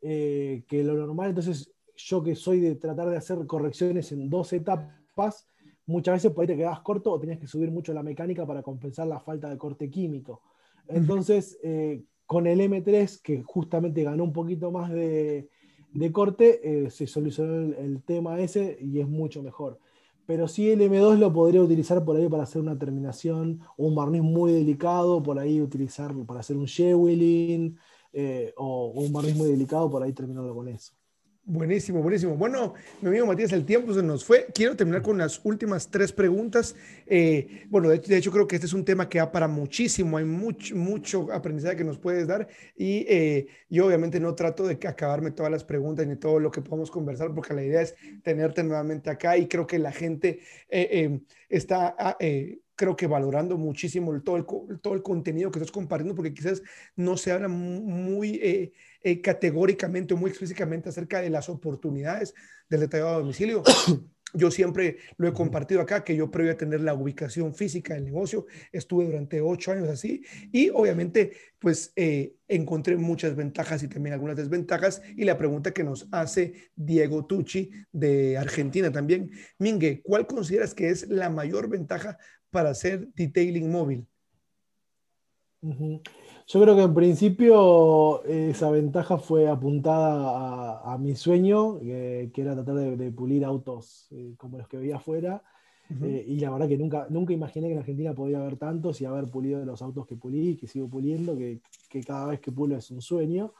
que 0.00 0.82
lo 0.84 0.94
normal, 0.94 1.30
entonces 1.30 1.72
yo 1.96 2.22
que 2.22 2.36
soy 2.36 2.60
de 2.60 2.74
tratar 2.76 3.08
de 3.08 3.16
hacer 3.16 3.44
correcciones 3.46 4.12
en 4.12 4.28
dos 4.28 4.52
etapas, 4.52 5.48
muchas 5.86 6.16
veces 6.16 6.32
por 6.32 6.46
te 6.46 6.56
quedabas 6.56 6.80
corto 6.80 7.10
o 7.10 7.18
tenías 7.18 7.38
que 7.38 7.46
subir 7.46 7.70
mucho 7.70 7.94
la 7.94 8.02
mecánica 8.02 8.46
para 8.46 8.62
compensar 8.62 9.06
la 9.06 9.20
falta 9.20 9.48
de 9.48 9.56
corte 9.56 9.90
químico. 9.90 10.42
Entonces, 10.88 11.58
eh, 11.62 12.04
con 12.26 12.46
el 12.46 12.60
M3, 12.60 13.20
que 13.22 13.42
justamente 13.42 14.02
ganó 14.02 14.24
un 14.24 14.32
poquito 14.32 14.70
más 14.70 14.90
de, 14.90 15.48
corte, 16.12 16.60
eh, 16.62 16.90
se 16.90 17.06
solucionó 17.06 17.74
el, 17.74 18.02
tema 18.02 18.40
ese 18.40 18.78
y 18.80 19.00
es 19.00 19.08
mucho 19.08 19.42
mejor. 19.42 19.78
Pero 20.26 20.46
sí 20.46 20.70
el 20.70 20.80
M2 20.80 21.18
lo 21.18 21.32
podría 21.32 21.62
utilizar 21.62 22.04
por 22.04 22.16
ahí 22.16 22.28
para 22.28 22.42
hacer 22.42 22.60
una 22.60 22.78
terminación 22.78 23.60
o 23.78 23.86
un 23.86 23.94
barniz 23.94 24.22
muy 24.22 24.52
delicado, 24.52 25.22
por 25.22 25.38
ahí 25.38 25.60
utilizarlo 25.60 26.26
para 26.26 26.40
hacer 26.40 26.56
un 26.56 26.66
shewilling 26.66 27.78
eh, 28.12 28.52
o, 28.56 28.88
un 28.88 29.12
barniz 29.12 29.34
muy 29.34 29.48
delicado, 29.48 29.90
por 29.90 30.02
ahí 30.02 30.12
terminarlo 30.12 30.54
con 30.54 30.68
eso. 30.68 30.97
Buenísimo, 31.50 32.02
buenísimo. 32.02 32.36
Bueno, 32.36 32.74
mi 33.00 33.08
amigo 33.08 33.24
Matías, 33.24 33.52
el 33.52 33.64
tiempo 33.64 33.94
se 33.94 34.02
nos 34.02 34.22
fue. 34.22 34.48
Quiero 34.52 34.76
terminar 34.76 35.00
con 35.00 35.16
las 35.16 35.40
últimas 35.44 35.90
tres 35.90 36.12
preguntas. 36.12 36.76
Eh, 37.06 37.64
bueno, 37.70 37.88
de, 37.88 38.18
hecho 38.18 38.30
creo 38.30 38.46
que 38.46 38.56
este 38.56 38.66
es 38.66 38.74
un 38.74 38.84
tema 38.84 39.08
que 39.08 39.16
da 39.16 39.32
para 39.32 39.48
muchísimo, 39.48 40.18
hay 40.18 40.26
mucho, 40.26 40.76
mucho 40.76 41.32
aprendizaje 41.32 41.76
que 41.76 41.84
nos 41.84 41.96
puedes 41.96 42.26
dar 42.26 42.48
y 42.76 43.06
eh, 43.08 43.46
yo 43.70 43.86
obviamente 43.86 44.20
no 44.20 44.34
trato 44.34 44.66
de 44.66 44.74
acabarme 44.74 45.30
todas 45.30 45.50
las 45.50 45.64
preguntas 45.64 46.06
ni 46.06 46.16
todo 46.16 46.38
lo 46.38 46.50
que 46.50 46.60
podamos 46.60 46.90
conversar 46.90 47.34
porque 47.34 47.54
la 47.54 47.64
idea 47.64 47.80
es 47.80 47.94
tenerte 48.22 48.62
nuevamente 48.62 49.08
acá 49.08 49.38
y 49.38 49.48
creo 49.48 49.66
que 49.66 49.78
la 49.78 49.90
gente 49.90 50.40
eh, 50.68 51.18
está... 51.48 51.96
Ah, 51.98 52.18
creo 52.76 52.94
que 52.94 53.08
valorando 53.08 53.56
muchísimo 53.56 54.20
todo 54.22 54.36
el, 54.36 54.46
todo 54.80 54.94
el 54.94 55.02
contenido 55.02 55.50
que 55.50 55.58
estás 55.58 55.72
compartiendo, 55.72 56.14
porque 56.14 56.32
quizás 56.32 56.62
no 56.94 57.16
se 57.16 57.32
habla 57.32 57.48
muy 57.48 58.72
categóricamente 59.22 60.14
o 60.14 60.16
muy 60.16 60.30
explícitamente 60.30 60.88
acerca 60.88 61.20
de 61.20 61.30
las 61.30 61.48
oportunidades 61.48 62.34
del 62.68 62.80
detallado 62.80 63.14
a 63.14 63.18
domicilio. 63.18 63.62
Yo 64.34 64.50
siempre 64.50 64.98
lo 65.16 65.26
he 65.26 65.32
compartido 65.32 65.80
acá, 65.80 66.04
que 66.04 66.14
yo 66.14 66.30
previo 66.30 66.52
a 66.52 66.56
tener 66.56 66.82
la 66.82 66.92
ubicación 66.92 67.54
física 67.54 67.94
del 67.94 68.04
negocio, 68.04 68.46
estuve 68.72 69.06
durante 69.06 69.40
ocho 69.40 69.72
años 69.72 69.88
así 69.88 70.22
y 70.52 70.68
obviamente 70.68 71.32
pues 71.58 71.92
eh, 71.96 72.34
encontré 72.46 72.98
muchas 72.98 73.34
ventajas 73.34 73.82
y 73.82 73.88
también 73.88 74.12
algunas 74.12 74.36
desventajas. 74.36 75.00
Y 75.16 75.24
la 75.24 75.38
pregunta 75.38 75.72
que 75.72 75.82
nos 75.82 76.08
hace 76.12 76.70
Diego 76.76 77.24
Tucci 77.24 77.70
de 77.90 78.36
Argentina 78.36 78.92
también, 78.92 79.30
Mingue, 79.58 80.02
¿cuál 80.02 80.26
consideras 80.26 80.74
que 80.74 80.90
es 80.90 81.08
la 81.08 81.30
mayor 81.30 81.70
ventaja 81.70 82.18
para 82.50 82.70
hacer 82.70 83.08
detailing 83.14 83.70
móvil? 83.70 84.06
Yo 86.50 86.62
creo 86.62 86.74
que 86.74 86.82
en 86.82 86.94
principio 86.94 88.24
esa 88.24 88.70
ventaja 88.70 89.18
fue 89.18 89.48
apuntada 89.48 90.80
a, 90.80 90.96
mi 90.96 91.14
sueño, 91.14 91.78
que 91.78 92.32
era 92.36 92.54
tratar 92.54 92.74
de, 92.74 93.12
pulir 93.12 93.44
autos 93.44 94.08
eh, 94.12 94.32
como 94.38 94.56
los 94.56 94.66
que 94.66 94.78
veía 94.78 94.96
afuera. 94.96 95.42
Eh, 96.02 96.24
y 96.26 96.40
la 96.40 96.50
verdad 96.50 96.66
que 96.66 96.78
nunca, 96.78 97.06
nunca 97.10 97.34
imaginé 97.34 97.66
que 97.66 97.74
en 97.74 97.78
Argentina 97.80 98.14
podía 98.14 98.40
haber 98.40 98.56
tantos 98.56 98.98
y 99.02 99.04
haber 99.04 99.26
pulido 99.26 99.62
los 99.66 99.82
autos 99.82 100.06
que 100.06 100.16
pulí, 100.16 100.56
que 100.56 100.66
sigo 100.66 100.88
puliendo, 100.88 101.36
que, 101.36 101.60
que 101.90 102.02
cada 102.02 102.28
vez 102.28 102.40
que 102.40 102.50
pulo 102.50 102.76
es 102.78 102.90
un 102.90 103.02
sueño. 103.02 103.52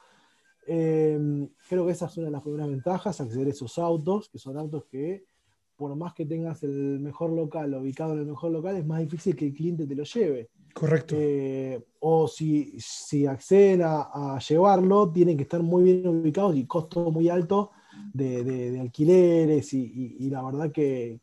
Creo 0.64 1.86
que 1.86 1.92
esa 1.92 2.06
es 2.06 2.16
una 2.16 2.28
de 2.28 2.32
las 2.32 2.42
primeras 2.42 2.70
ventajas, 2.70 3.20
acceder 3.20 3.48
a 3.48 3.50
esos 3.50 3.78
autos, 3.78 4.30
que 4.30 4.38
son 4.38 4.56
autos 4.56 4.86
que 4.86 5.26
por 5.78 5.94
más 5.94 6.12
que 6.12 6.26
tengas 6.26 6.62
el 6.64 6.98
mejor 6.98 7.30
local 7.30 7.72
ubicado 7.74 8.12
en 8.14 8.18
el 8.18 8.26
mejor 8.26 8.50
local, 8.50 8.76
es 8.76 8.84
más 8.84 8.98
difícil 8.98 9.36
que 9.36 9.46
el 9.46 9.54
cliente 9.54 9.86
te 9.86 9.94
lo 9.94 10.02
lleve. 10.02 10.50
Correcto. 10.74 11.14
Eh, 11.16 11.80
o 12.00 12.26
si, 12.26 12.74
si 12.78 13.26
acceden 13.26 13.82
a, 13.84 14.38
llevarlo, 14.40 15.10
tienen 15.10 15.36
que 15.36 15.44
estar 15.44 15.62
muy 15.62 15.84
bien 15.84 16.06
ubicados 16.06 16.56
y 16.56 16.66
costo 16.66 17.10
muy 17.12 17.28
alto 17.28 17.70
de, 18.12 18.78
alquileres 18.80 19.72
y, 19.72 20.28
la 20.30 20.42
verdad 20.42 20.72
que, 20.72 21.20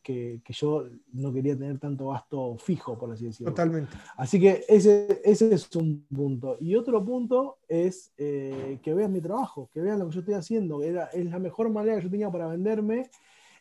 yo 0.50 0.86
no 1.14 1.34
quería 1.34 1.58
tener 1.58 1.78
tanto 1.80 2.08
gasto 2.08 2.58
fijo, 2.58 2.98
por 2.98 3.12
así 3.12 3.26
decirlo. 3.26 3.52
Totalmente. 3.52 3.92
Así 4.16 4.40
que 4.40 4.64
ese, 4.70 5.22
ese 5.24 5.54
es 5.54 5.76
un 5.76 6.06
punto. 6.14 6.58
Y 6.62 6.76
otro 6.76 7.04
punto 7.04 7.58
es 7.68 8.14
eh, 8.18 8.80
que 8.82 8.94
vean 8.94 9.12
mi 9.12 9.20
trabajo, 9.20 9.70
que 9.74 9.82
vean 9.82 10.00
lo 10.00 10.08
que 10.08 10.16
yo 10.16 10.20
estoy 10.22 10.36
haciendo. 10.36 10.82
Era, 10.82 11.08
es 11.08 11.26
la 11.26 11.40
mejor 11.40 11.70
manera 11.70 11.98
que 11.98 12.04
yo 12.04 12.10
tenía 12.10 12.32
para 12.32 12.48
venderme 12.48 13.10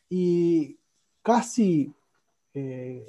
y 0.08 0.78
casi... 1.24 1.92
Eh, 2.52 3.04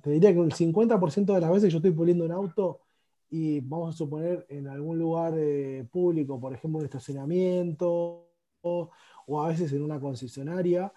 te 0.00 0.10
diría 0.10 0.32
que 0.32 0.38
el 0.38 0.52
50% 0.52 1.34
de 1.34 1.40
las 1.40 1.50
veces 1.50 1.72
yo 1.72 1.78
estoy 1.78 1.90
puliendo 1.90 2.24
un 2.24 2.30
auto 2.30 2.82
y 3.30 3.60
vamos 3.60 3.94
a 3.94 3.98
suponer 3.98 4.46
en 4.48 4.68
algún 4.68 4.98
lugar 4.98 5.34
eh, 5.36 5.84
público, 5.90 6.38
por 6.38 6.54
ejemplo, 6.54 6.78
un 6.78 6.84
estacionamiento 6.84 8.28
o, 8.62 8.90
a 9.42 9.48
veces 9.48 9.72
en 9.72 9.82
una 9.82 9.98
concesionaria, 9.98 10.92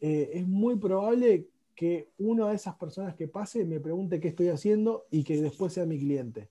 eh, 0.00 0.30
es 0.34 0.46
muy 0.46 0.76
probable 0.76 1.48
que 1.74 2.08
una 2.18 2.48
de 2.48 2.54
esas 2.54 2.76
personas 2.76 3.14
que 3.14 3.28
pase 3.28 3.64
me 3.64 3.80
pregunte 3.80 4.20
qué 4.20 4.28
estoy 4.28 4.48
haciendo 4.48 5.04
y 5.10 5.24
que 5.24 5.40
después 5.40 5.72
sea 5.72 5.84
mi 5.84 5.98
cliente. 5.98 6.48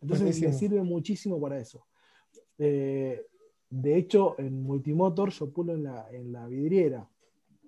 Entonces 0.00 0.40
me 0.40 0.52
sirve 0.52 0.82
muchísimo 0.82 1.40
para 1.40 1.58
eso. 1.58 1.86
Eh, 2.58 3.26
de 3.68 3.96
hecho, 3.96 4.36
en 4.38 4.62
Multimotor 4.62 5.30
yo 5.30 5.50
pulo 5.50 5.74
en 5.74 5.84
la, 5.84 6.06
en 6.12 6.32
la 6.32 6.46
vidriera. 6.46 7.08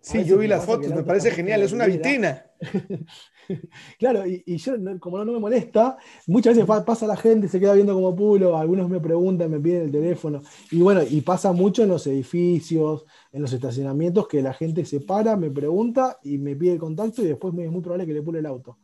Sí, 0.09 0.25
yo 0.25 0.39
vi 0.39 0.47
las 0.47 0.65
fotos, 0.65 0.89
me 0.95 1.03
parece 1.03 1.31
genial, 1.31 1.61
es 1.61 1.73
una 1.73 1.85
vitrina. 1.85 2.43
claro, 3.99 4.25
y, 4.27 4.57
yo, 4.57 4.73
como 5.01 5.23
no, 5.23 5.33
me 5.33 5.39
molesta, 5.39 5.99
muchas 6.27 6.57
veces 6.57 6.83
pasa 6.87 7.07
la 7.07 7.17
gente, 7.17 7.47
se 7.47 7.61
queda 7.61 7.75
viendo 7.75 7.93
como 7.93 8.17
pulo, 8.17 8.57
algunos 8.57 8.89
me 8.89 9.01
preguntan, 9.01 9.51
me 9.51 9.61
piden 9.61 9.83
el 9.83 9.93
teléfono, 9.93 10.41
y 10.71 10.81
bueno, 10.81 11.03
y 11.07 11.21
pasa 11.21 11.53
mucho 11.53 11.83
en 11.83 11.91
los 11.91 12.07
edificios, 12.07 13.05
en 13.33 13.43
los 13.43 13.53
estacionamientos, 13.53 14.27
que 14.29 14.41
la 14.41 14.55
gente 14.55 14.87
se 14.87 15.01
para, 15.01 15.37
me 15.37 15.51
pregunta 15.51 16.19
y 16.23 16.39
me 16.39 16.57
pide 16.57 16.73
el 16.73 16.79
contacto 16.79 17.21
y 17.21 17.27
después 17.27 17.53
me 17.53 17.67
es 17.67 17.71
muy 17.71 17.83
probable 17.83 18.07
que 18.07 18.15
le 18.15 18.23
pule 18.23 18.39
el 18.39 18.47
auto. 18.47 18.79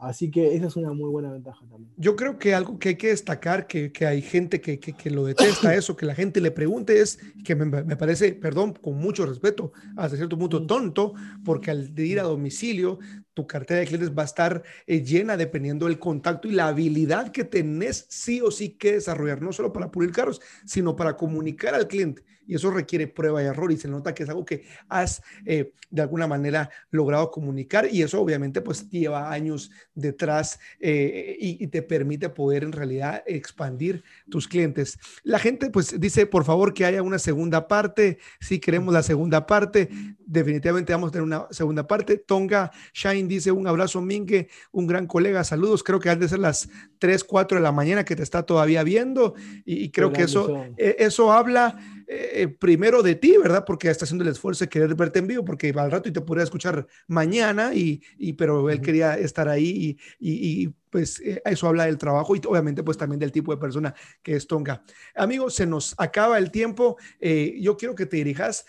Así 0.00 0.30
que 0.30 0.54
esa 0.54 0.66
es 0.66 0.76
una 0.76 0.94
muy 0.94 1.10
buena 1.10 1.30
ventaja 1.30 1.60
también. 1.68 1.92
Yo 1.98 2.16
creo 2.16 2.38
que 2.38 2.54
algo 2.54 2.78
que 2.78 2.90
hay 2.90 2.94
que 2.96 3.08
destacar, 3.08 3.66
que, 3.66 3.92
que 3.92 4.06
hay 4.06 4.22
gente 4.22 4.62
que, 4.62 4.80
que, 4.80 4.94
que, 4.94 5.10
lo 5.10 5.26
detesta 5.26 5.74
eso, 5.74 5.94
que 5.94 6.06
la 6.06 6.14
gente 6.14 6.40
le 6.40 6.50
pregunte 6.50 7.00
es, 7.00 7.18
que 7.44 7.54
me, 7.54 7.66
me, 7.66 7.96
parece, 7.96 8.32
perdón, 8.32 8.72
con 8.72 8.96
mucho 8.96 9.26
respeto, 9.26 9.72
hasta 9.98 10.16
cierto 10.16 10.38
punto 10.38 10.66
tonto, 10.66 11.12
porque 11.44 11.70
al 11.70 11.98
ir 11.98 12.18
a 12.18 12.22
domicilio, 12.22 12.98
tu 13.40 13.46
cartera 13.46 13.80
de 13.80 13.86
clientes 13.86 14.10
va 14.10 14.22
a 14.22 14.26
estar 14.26 14.62
eh, 14.86 15.02
llena 15.02 15.36
dependiendo 15.38 15.86
del 15.86 15.98
contacto 15.98 16.46
y 16.46 16.52
la 16.52 16.68
habilidad 16.68 17.32
que 17.32 17.44
tenés 17.44 18.04
sí 18.10 18.42
o 18.42 18.50
sí 18.50 18.70
que 18.70 18.92
desarrollar, 18.92 19.40
no 19.40 19.52
solo 19.52 19.72
para 19.72 19.90
pulir 19.90 20.12
carros, 20.12 20.42
sino 20.66 20.94
para 20.94 21.16
comunicar 21.16 21.74
al 21.74 21.88
cliente 21.88 22.22
y 22.50 22.56
eso 22.56 22.72
requiere 22.72 23.06
prueba 23.06 23.40
y 23.40 23.46
error 23.46 23.70
y 23.70 23.76
se 23.76 23.86
nota 23.86 24.12
que 24.12 24.24
es 24.24 24.28
algo 24.28 24.44
que 24.44 24.64
has 24.88 25.22
eh, 25.46 25.72
de 25.88 26.02
alguna 26.02 26.26
manera 26.26 26.68
logrado 26.90 27.30
comunicar 27.30 27.86
y 27.88 28.02
eso 28.02 28.20
obviamente 28.20 28.60
pues 28.60 28.90
lleva 28.90 29.30
años 29.30 29.70
detrás 29.94 30.58
eh, 30.80 31.36
y, 31.38 31.68
te 31.68 31.82
permite 31.82 32.28
poder 32.28 32.64
en 32.64 32.72
realidad 32.72 33.22
expandir 33.24 34.02
tus 34.28 34.48
clientes. 34.48 34.98
La 35.22 35.38
gente 35.38 35.70
pues 35.70 36.00
dice 36.00 36.26
por 36.26 36.44
favor 36.44 36.74
que 36.74 36.84
haya 36.84 37.02
una 37.02 37.20
segunda 37.20 37.68
parte, 37.68 38.18
si 38.40 38.58
queremos 38.58 38.92
la 38.92 39.04
segunda 39.04 39.46
parte, 39.46 39.88
definitivamente 40.18 40.92
vamos 40.92 41.10
a 41.10 41.12
tener 41.12 41.22
una 41.22 41.46
segunda 41.52 41.86
parte. 41.86 42.16
Tonga 42.16 42.72
Shine 42.92 43.28
dice 43.36 43.52
un 43.52 43.66
abrazo 43.66 44.00
Mingue, 44.00 44.48
un 44.72 44.86
gran 44.86 45.06
colega, 45.06 45.44
saludos, 45.44 45.82
creo 45.82 46.00
que 46.00 46.10
han 46.10 46.20
de 46.20 46.28
ser 46.28 46.38
las 46.38 46.68
3, 46.98 47.24
4 47.24 47.58
de 47.58 47.62
la 47.62 47.72
mañana 47.72 48.04
que 48.04 48.16
te 48.16 48.22
está 48.22 48.44
todavía 48.44 48.82
viendo 48.82 49.34
y, 49.64 49.90
creo 49.90 50.12
que 50.12 50.22
eso, 50.22 50.64
e, 50.76 50.96
eso 50.98 51.32
habla 51.32 51.78
eh, 52.12 52.48
primero 52.48 53.04
de 53.04 53.14
ti, 53.14 53.36
¿verdad? 53.36 53.64
Porque 53.64 53.88
está 53.88 54.04
haciendo 54.04 54.24
el 54.24 54.30
esfuerzo 54.30 54.64
de 54.64 54.68
querer 54.68 54.96
verte 54.96 55.20
en 55.20 55.28
vivo, 55.28 55.44
porque 55.44 55.70
va 55.70 55.82
al 55.82 55.92
rato 55.92 56.08
y 56.08 56.12
te 56.12 56.20
podría 56.20 56.42
escuchar 56.42 56.88
mañana, 57.06 57.72
y, 57.72 58.02
y 58.18 58.32
pero 58.32 58.68
él 58.68 58.80
quería 58.80 59.14
estar 59.14 59.48
ahí 59.48 59.96
y, 60.18 60.64
y, 60.64 60.74
pues 60.90 61.20
eh, 61.20 61.40
eso 61.44 61.68
habla 61.68 61.84
del 61.86 61.98
trabajo 61.98 62.34
y 62.34 62.40
obviamente 62.48 62.82
pues 62.82 62.98
también 62.98 63.20
del 63.20 63.30
tipo 63.30 63.52
de 63.52 63.60
persona 63.60 63.94
que 64.24 64.34
es 64.34 64.48
Tonga. 64.48 64.82
Amigos, 65.14 65.54
se 65.54 65.64
nos 65.64 65.94
acaba 65.98 66.36
el 66.36 66.50
tiempo. 66.50 66.96
Eh, 67.20 67.56
yo 67.60 67.76
quiero 67.76 67.94
que 67.94 68.06
te 68.06 68.16
dirijas, 68.16 68.66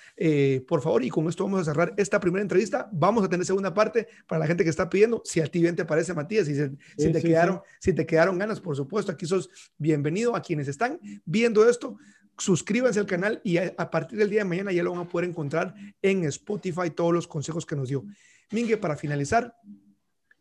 por 0.68 0.84
favor, 0.84 1.04
y 1.04 1.10
con 1.10 1.28
esto 1.28 1.46
vamos 1.46 1.62
a 1.62 1.72
cerrar 1.72 1.96
esta 1.98 2.20
primera 2.20 2.44
entrevista. 2.44 2.88
Vamos 2.92 3.24
a 3.24 3.28
tener 3.28 3.44
segunda 3.44 3.74
parte 3.74 4.08
para 4.28 4.38
la 4.38 4.46
gente 4.46 4.64
que 4.64 4.70
está 4.70 4.88
pidiendo. 4.88 5.24
Si 5.26 5.42
a 5.42 5.48
ti 5.48 5.62
bien 5.62 5.76
te 5.76 5.84
parece, 5.84 6.14
Matías, 6.14 6.46
si, 6.46 6.54
si 6.56 7.12
te, 7.12 7.24
quedaron, 7.24 7.62
si 7.80 7.92
te 7.92 8.06
quedaron 8.06 8.38
ganas, 8.38 8.62
por 8.62 8.76
supuesto, 8.76 9.12
aquí 9.12 9.26
sos 9.26 9.50
bienvenido 9.80 10.36
a 10.36 10.44
quienes 10.44 10.68
están 10.68 11.00
viendo 11.26 11.68
esto 11.68 11.98
suscríbanse 12.38 13.00
al 13.00 13.06
canal 13.06 13.42
y 13.44 13.58
a, 13.58 13.76
partir 13.92 14.18
del 14.18 14.30
día 14.30 14.40
de 14.40 14.50
mañana 14.50 14.72
ya 14.72 14.84
lo 14.84 14.92
van 14.92 15.02
a 15.02 15.10
poder 15.10 15.30
encontrar 15.30 15.74
en 16.02 16.26
Spotify 16.26 16.90
todos 16.90 17.14
los 17.14 17.28
consejos 17.28 17.66
que 17.66 17.76
nos 17.76 17.90
dio. 17.90 18.04
Mingue, 18.52 18.78
para 18.78 18.98
finalizar, 18.98 19.56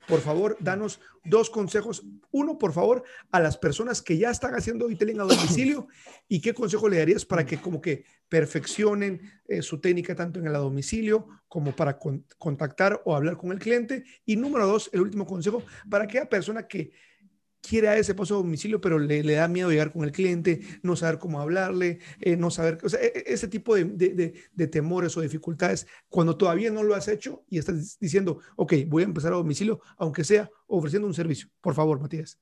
por 0.09 0.21
favor, 0.21 0.57
danos 0.61 1.01
dos 1.25 1.51
consejos. 1.51 2.03
Uno, 2.33 2.59
por 2.59 2.73
favor, 2.73 3.05
a 3.31 3.39
las 3.39 3.57
personas 3.57 4.03
que 4.03 4.19
ya 4.19 4.31
están 4.31 4.55
haciendo 4.55 4.89
detailing 4.89 5.21
a 5.21 5.25
domicilio 5.25 5.87
y 6.29 6.41
qué 6.41 6.53
consejo 6.53 6.89
le 6.89 6.99
darías 6.99 7.25
para 7.25 7.47
que 7.47 7.61
como 7.61 7.81
que 7.81 8.05
perfeccionen 8.29 9.21
eh, 9.47 9.63
su 9.63 9.81
técnica 9.81 10.15
tanto 10.15 10.41
en 10.41 10.47
el 10.47 10.53
domicilio 10.55 11.29
como 11.49 11.75
para 11.77 11.99
contactar 12.39 13.03
o 13.05 13.15
hablar 13.15 13.37
con 13.37 13.53
el 13.53 13.59
cliente. 13.59 14.05
Y 14.25 14.37
número 14.37 14.67
dos, 14.67 14.91
el 14.93 15.01
último 15.01 15.27
consejo 15.27 15.63
para 15.89 16.05
aquella 16.05 16.29
persona 16.29 16.67
que 16.67 16.93
quiere 17.61 17.89
a 17.89 17.97
ese 17.97 18.15
paso 18.15 18.35
a 18.35 18.39
domicilio, 18.39 18.81
pero 18.81 18.99
le, 18.99 19.23
da 19.23 19.49
miedo 19.49 19.71
llegar 19.71 19.93
con 19.93 20.05
el 20.05 20.13
cliente, 20.13 20.61
no 20.83 20.97
saber 20.97 21.19
cómo 21.19 21.41
hablarle, 21.41 21.99
eh, 22.21 22.37
no 22.37 22.51
saber, 22.51 22.79
o 22.83 22.89
sea, 22.89 23.01
e, 23.01 23.13
e, 23.15 23.25
ese 23.27 23.49
tipo 23.49 23.75
de, 23.75 24.69
temores 24.71 25.17
o 25.17 25.21
dificultades, 25.21 25.87
cuando 26.09 26.37
todavía 26.37 26.71
no 26.71 26.83
lo 26.83 26.95
has 26.95 27.09
hecho 27.09 27.45
y 27.49 27.59
estás 27.59 27.99
diciendo, 27.99 28.39
ok, 28.57 28.75
voy 28.87 29.03
a 29.03 29.07
empezar 29.07 29.33
a 29.33 29.37
domicilio, 29.37 29.81
aunque 29.97 30.25
sea 30.25 30.51
ofreciendo 30.67 31.07
un 31.07 31.15
servicio. 31.15 31.49
Por 31.61 31.75
favor, 31.75 32.01
Matías. 32.01 32.39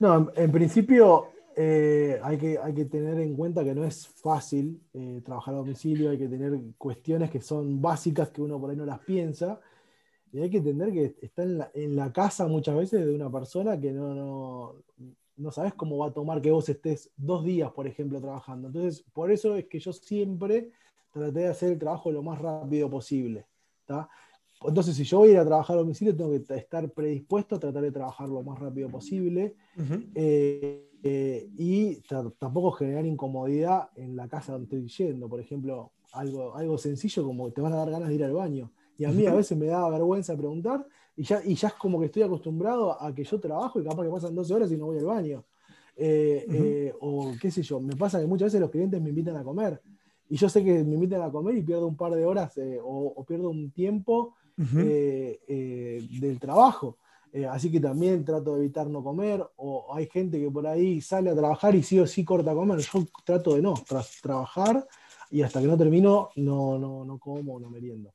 No, 0.00 0.32
en, 0.34 0.50
principio 0.50 1.28
eh, 1.56 2.18
hay, 2.22 2.36
que, 2.38 2.58
hay 2.58 2.74
que 2.74 2.86
tener 2.86 3.20
en 3.20 3.36
cuenta 3.36 3.62
que 3.62 3.74
no 3.74 3.84
es 3.84 4.08
fácil 4.08 4.80
eh, 4.92 5.20
trabajar 5.24 5.54
a 5.54 5.58
domicilio, 5.58 6.10
hay 6.10 6.18
que 6.18 6.28
tener 6.28 6.58
cuestiones 6.76 7.30
que 7.30 7.40
son 7.40 7.80
básicas 7.80 8.30
que 8.30 8.42
uno 8.42 8.60
por 8.60 8.70
ahí 8.70 8.76
no 8.76 8.84
las 8.84 8.98
piensa 9.00 9.60
y 10.32 10.40
hay 10.40 10.48
que 10.48 10.58
entender 10.58 10.92
que 10.92 11.14
está 11.20 11.42
en 11.42 11.58
la, 11.58 11.70
en 11.74 11.94
la 11.94 12.10
casa 12.10 12.46
muchas 12.46 12.74
veces 12.74 13.04
de 13.04 13.14
una 13.14 13.30
persona 13.30 13.78
que 13.78 13.92
no, 13.92 14.14
no, 14.14 14.74
no, 15.36 15.50
sabes 15.50 15.74
cómo 15.74 15.98
va 15.98 16.06
a 16.06 16.12
tomar 16.12 16.40
que 16.40 16.50
vos 16.50 16.66
estés 16.70 17.10
dos 17.16 17.44
días, 17.44 17.70
por 17.72 17.86
ejemplo, 17.86 18.18
trabajando. 18.18 18.68
Entonces, 18.68 19.04
por 19.12 19.30
eso 19.30 19.54
es 19.56 19.66
que 19.66 19.78
yo 19.78 19.92
siempre 19.92 20.70
traté 21.12 21.40
de 21.40 21.48
hacer 21.48 21.72
el 21.72 21.78
trabajo 21.78 22.10
lo 22.10 22.22
más 22.22 22.40
rápido 22.40 22.88
posible. 22.88 23.46
Entonces, 24.64 24.96
si 24.96 25.04
yo 25.04 25.18
voy 25.18 25.30
a 25.30 25.32
ir 25.32 25.38
a 25.38 25.44
trabajar 25.44 25.76
a 25.76 25.80
domicilio, 25.80 26.16
tengo 26.16 26.30
que 26.30 26.54
estar 26.54 26.90
predispuesto 26.90 27.56
a 27.56 27.60
tratar 27.60 27.82
de 27.82 27.92
trabajar 27.92 28.28
lo 28.30 28.42
más 28.42 28.58
rápido 28.58 28.88
posible 28.88 29.56
eh, 30.14 30.88
eh, 31.02 31.50
y 31.58 31.96
tampoco 32.38 32.70
generar 32.72 33.04
incomodidad 33.04 33.90
en 33.96 34.16
la 34.16 34.28
casa 34.28 34.52
donde 34.52 34.64
estoy 34.64 34.88
yendo. 34.88 35.28
Por 35.28 35.40
ejemplo, 35.40 35.92
algo, 36.12 36.56
algo 36.56 36.78
sencillo 36.78 37.22
como 37.22 37.46
que 37.46 37.52
te 37.52 37.60
van 37.60 37.74
a 37.74 37.76
dar 37.76 37.90
ganas 37.90 38.08
de 38.08 38.14
ir 38.14 38.24
al 38.24 38.32
baño. 38.32 38.72
Y 38.98 39.04
a 39.04 39.10
mí 39.10 39.26
a 39.26 39.34
veces 39.34 39.56
me 39.56 39.66
da 39.66 39.88
vergüenza 39.88 40.36
preguntar 40.36 40.86
y 41.16 41.24
ya, 41.24 41.40
y 41.44 41.54
ya 41.54 41.68
es 41.68 41.74
como 41.74 41.98
que 41.98 42.06
estoy 42.06 42.22
acostumbrado 42.22 43.00
a 43.00 43.14
que 43.14 43.24
yo 43.24 43.40
trabajo 43.40 43.80
y 43.80 43.84
capaz 43.84 44.04
que 44.04 44.10
pasan 44.10 44.34
12 44.34 44.54
horas 44.54 44.72
y 44.72 44.76
no 44.76 44.86
voy 44.86 44.98
al 44.98 45.06
baño. 45.06 45.44
Eh, 45.96 46.92
o 47.00 47.32
qué 47.40 47.50
sé 47.50 47.62
yo, 47.62 47.80
me 47.80 47.96
pasa 47.96 48.20
que 48.20 48.26
muchas 48.26 48.46
veces 48.46 48.60
los 48.60 48.70
clientes 48.70 49.00
me 49.00 49.10
invitan 49.10 49.36
a 49.36 49.44
comer 49.44 49.80
y 50.32 50.36
yo 50.36 50.48
sé 50.48 50.64
que 50.64 50.82
me 50.82 50.94
invitan 50.94 51.20
a 51.20 51.30
comer 51.30 51.56
y 51.58 51.62
pierdo 51.62 51.86
un 51.86 51.94
par 51.94 52.14
de 52.14 52.24
horas 52.24 52.58
o, 52.82 53.22
pierdo 53.28 53.50
un 53.50 53.70
tiempo 53.70 54.34
eh, 54.78 55.40
eh, 55.46 56.08
del 56.20 56.38
trabajo. 56.40 56.96
Eh, 57.34 57.44
así 57.44 57.70
que 57.70 57.80
también 57.80 58.24
trato 58.24 58.54
de 58.54 58.60
evitar 58.60 58.86
no 58.88 59.02
comer, 59.02 59.46
o 59.56 59.94
hay 59.94 60.06
gente 60.06 60.40
que 60.40 60.50
por 60.50 60.66
ahí 60.66 61.02
sale 61.02 61.28
a 61.28 61.34
trabajar 61.34 61.74
y 61.74 61.82
sí 61.82 61.98
o 61.98 62.06
sí 62.06 62.24
corta 62.24 62.52
a 62.52 62.54
comer. 62.54 62.78
Yo 62.78 63.04
trato 63.24 63.54
de 63.54 63.60
no, 63.60 63.74
tras 63.86 64.22
trabajar 64.22 64.86
y 65.30 65.42
hasta 65.42 65.60
que 65.60 65.66
no 65.66 65.76
termino 65.76 66.30
no, 66.36 66.78
no, 66.78 67.04
no 67.04 67.18
como, 67.18 67.60
no 67.60 67.68
meriendo. 67.68 68.12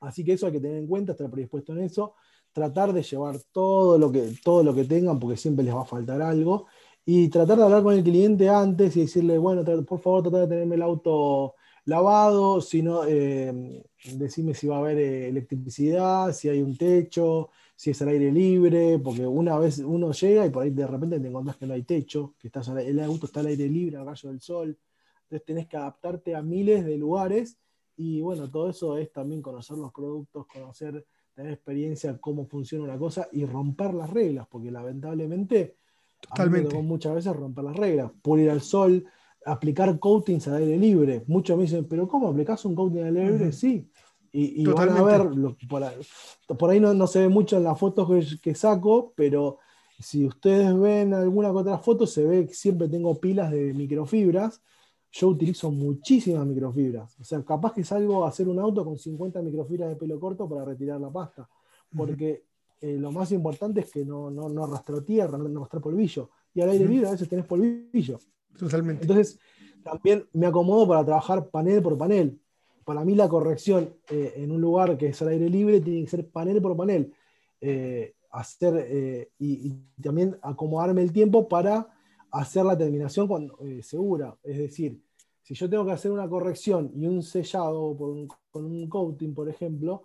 Así 0.00 0.24
que 0.24 0.34
eso 0.34 0.46
hay 0.46 0.52
que 0.52 0.60
tener 0.60 0.78
en 0.78 0.86
cuenta, 0.86 1.12
estar 1.12 1.30
predispuesto 1.30 1.72
en 1.72 1.80
eso, 1.80 2.14
tratar 2.52 2.92
de 2.92 3.02
llevar 3.02 3.38
todo 3.52 3.98
lo 3.98 4.10
que, 4.12 4.34
todo 4.42 4.62
lo 4.62 4.74
que 4.74 4.84
tengan, 4.84 5.18
porque 5.18 5.36
siempre 5.36 5.64
les 5.64 5.74
va 5.74 5.82
a 5.82 5.84
faltar 5.84 6.22
algo, 6.22 6.66
y 7.04 7.28
tratar 7.28 7.58
de 7.58 7.64
hablar 7.64 7.82
con 7.82 7.94
el 7.94 8.04
cliente 8.04 8.48
antes 8.48 8.96
y 8.96 9.00
decirle, 9.02 9.38
bueno, 9.38 9.64
por 9.84 10.00
favor, 10.00 10.22
tratar 10.22 10.42
de 10.42 10.48
tenerme 10.48 10.76
el 10.76 10.82
auto 10.82 11.54
lavado, 11.86 12.60
si 12.60 12.82
no, 12.82 13.04
eh, 13.06 13.82
decime 14.14 14.54
si 14.54 14.66
va 14.66 14.76
a 14.76 14.78
haber 14.80 14.98
eh, 14.98 15.28
electricidad, 15.28 16.32
si 16.34 16.48
hay 16.50 16.60
un 16.60 16.76
techo, 16.76 17.48
si 17.74 17.90
es 17.90 18.02
al 18.02 18.08
aire 18.08 18.30
libre, 18.30 18.98
porque 18.98 19.26
una 19.26 19.58
vez 19.58 19.78
uno 19.78 20.12
llega 20.12 20.44
y 20.44 20.50
por 20.50 20.64
ahí 20.64 20.70
de 20.70 20.86
repente 20.86 21.18
te 21.18 21.28
encontrás 21.28 21.56
que 21.56 21.66
no 21.66 21.74
hay 21.74 21.84
techo, 21.84 22.34
que 22.38 22.48
estás, 22.48 22.68
el 22.68 23.00
auto 23.00 23.26
está 23.26 23.40
al 23.40 23.46
aire 23.46 23.68
libre, 23.68 23.96
al 23.96 24.06
rayo 24.06 24.28
del 24.28 24.40
sol, 24.40 24.76
entonces 25.22 25.46
tenés 25.46 25.66
que 25.66 25.76
adaptarte 25.78 26.34
a 26.34 26.42
miles 26.42 26.84
de 26.84 26.98
lugares 26.98 27.56
y 27.98 28.20
bueno, 28.20 28.48
todo 28.48 28.70
eso 28.70 28.96
es 28.96 29.12
también 29.12 29.42
conocer 29.42 29.76
los 29.76 29.92
productos, 29.92 30.46
conocer, 30.46 31.04
tener 31.34 31.52
experiencia 31.52 32.16
cómo 32.18 32.46
funciona 32.46 32.84
una 32.84 32.96
cosa 32.96 33.28
y 33.32 33.44
romper 33.44 33.92
las 33.92 34.08
reglas, 34.08 34.46
porque 34.48 34.70
lamentablemente 34.70 35.76
Totalmente. 36.20 36.80
muchas 36.80 37.16
veces 37.16 37.34
romper 37.34 37.64
las 37.64 37.76
reglas, 37.76 38.12
pulir 38.22 38.50
al 38.50 38.60
sol, 38.60 39.04
aplicar 39.44 39.98
coatings 39.98 40.46
al 40.46 40.56
aire 40.56 40.78
libre. 40.78 41.24
Muchos 41.26 41.56
me 41.56 41.64
dicen, 41.64 41.86
pero 41.88 42.06
¿cómo 42.06 42.28
aplicás 42.28 42.64
un 42.64 42.76
coating 42.76 43.00
al 43.00 43.16
aire 43.16 43.32
libre? 43.32 43.52
Sí. 43.52 43.90
Y, 44.30 44.64
van 44.64 44.90
a 44.90 45.02
ver, 45.02 45.22
por, 45.68 46.70
ahí, 46.70 46.78
no, 46.78 47.06
se 47.08 47.20
ve 47.20 47.28
mucho 47.28 47.56
en 47.56 47.64
las 47.64 47.78
fotos 47.78 48.08
que, 48.40 48.54
saco, 48.54 49.12
pero 49.16 49.58
si 49.98 50.24
ustedes 50.24 50.78
ven 50.78 51.14
alguna 51.14 51.50
que 51.50 51.56
otra 51.56 51.78
foto, 51.78 52.06
se 52.06 52.24
ve 52.24 52.46
que 52.46 52.54
siempre 52.54 52.88
tengo 52.88 53.18
pilas 53.18 53.50
de 53.50 53.72
microfibras. 53.74 54.62
Yo 55.10 55.28
utilizo 55.28 55.70
muchísimas 55.70 56.46
microfibras. 56.46 57.18
O 57.20 57.24
sea, 57.24 57.42
capaz 57.42 57.72
que 57.72 57.84
salgo 57.84 58.24
a 58.24 58.28
hacer 58.28 58.48
un 58.48 58.58
auto 58.58 58.84
con 58.84 58.98
50 58.98 59.40
microfibras 59.42 59.90
de 59.90 59.96
pelo 59.96 60.20
corto 60.20 60.48
para 60.48 60.64
retirar 60.64 61.00
la 61.00 61.10
pasta. 61.10 61.48
Porque 61.96 62.44
eh, 62.80 62.96
lo 62.98 63.10
más 63.10 63.32
importante 63.32 63.80
es 63.80 63.90
que 63.90 64.04
no, 64.04 64.30
no, 64.30 64.48
no 64.48 65.02
tierra, 65.04 65.38
no, 65.38 65.48
no 65.48 65.68
polvillo. 65.80 66.30
Y 66.54 66.60
al 66.60 66.70
aire 66.70 66.86
libre 66.86 67.08
a 67.08 67.12
veces 67.12 67.28
tenés 67.28 67.46
polvillo. 67.46 68.18
Totalmente. 68.58 69.02
Entonces, 69.02 69.38
también 69.82 70.26
me 70.32 70.46
acomodo 70.46 70.88
para 70.88 71.04
trabajar 71.04 71.48
panel 71.48 71.82
por 71.82 71.96
panel. 71.96 72.38
Para 72.84 73.04
mí 73.04 73.14
la 73.14 73.28
corrección 73.28 73.94
eh, 74.10 74.34
en 74.36 74.50
un 74.50 74.60
lugar 74.60 74.96
que 74.96 75.08
es 75.08 75.22
al 75.22 75.28
aire 75.28 75.48
libre 75.48 75.80
tiene 75.80 76.04
que 76.04 76.10
ser 76.10 76.28
panel 76.28 76.60
por 76.60 76.76
panel. 76.76 77.12
Eh, 77.60 78.14
hacer 78.30 78.86
eh, 78.88 79.30
y, 79.38 79.74
también 80.02 80.36
acomodarme 80.42 81.02
el 81.02 81.12
tiempo 81.12 81.48
para 81.48 81.88
hacer 82.30 82.64
la 82.64 82.76
terminación 82.76 83.26
cuando, 83.26 83.58
segura. 83.82 84.36
Es 84.42 84.58
decir, 84.58 85.00
si 85.42 85.54
yo 85.54 85.68
tengo 85.68 85.84
que 85.84 85.92
hacer 85.92 86.10
una 86.10 86.28
corrección 86.28 86.92
y 86.94 87.06
un 87.06 87.22
sellado 87.22 87.96
con 87.96 88.64
un 88.64 88.88
coating, 88.88 89.34
por 89.34 89.48
ejemplo, 89.48 90.02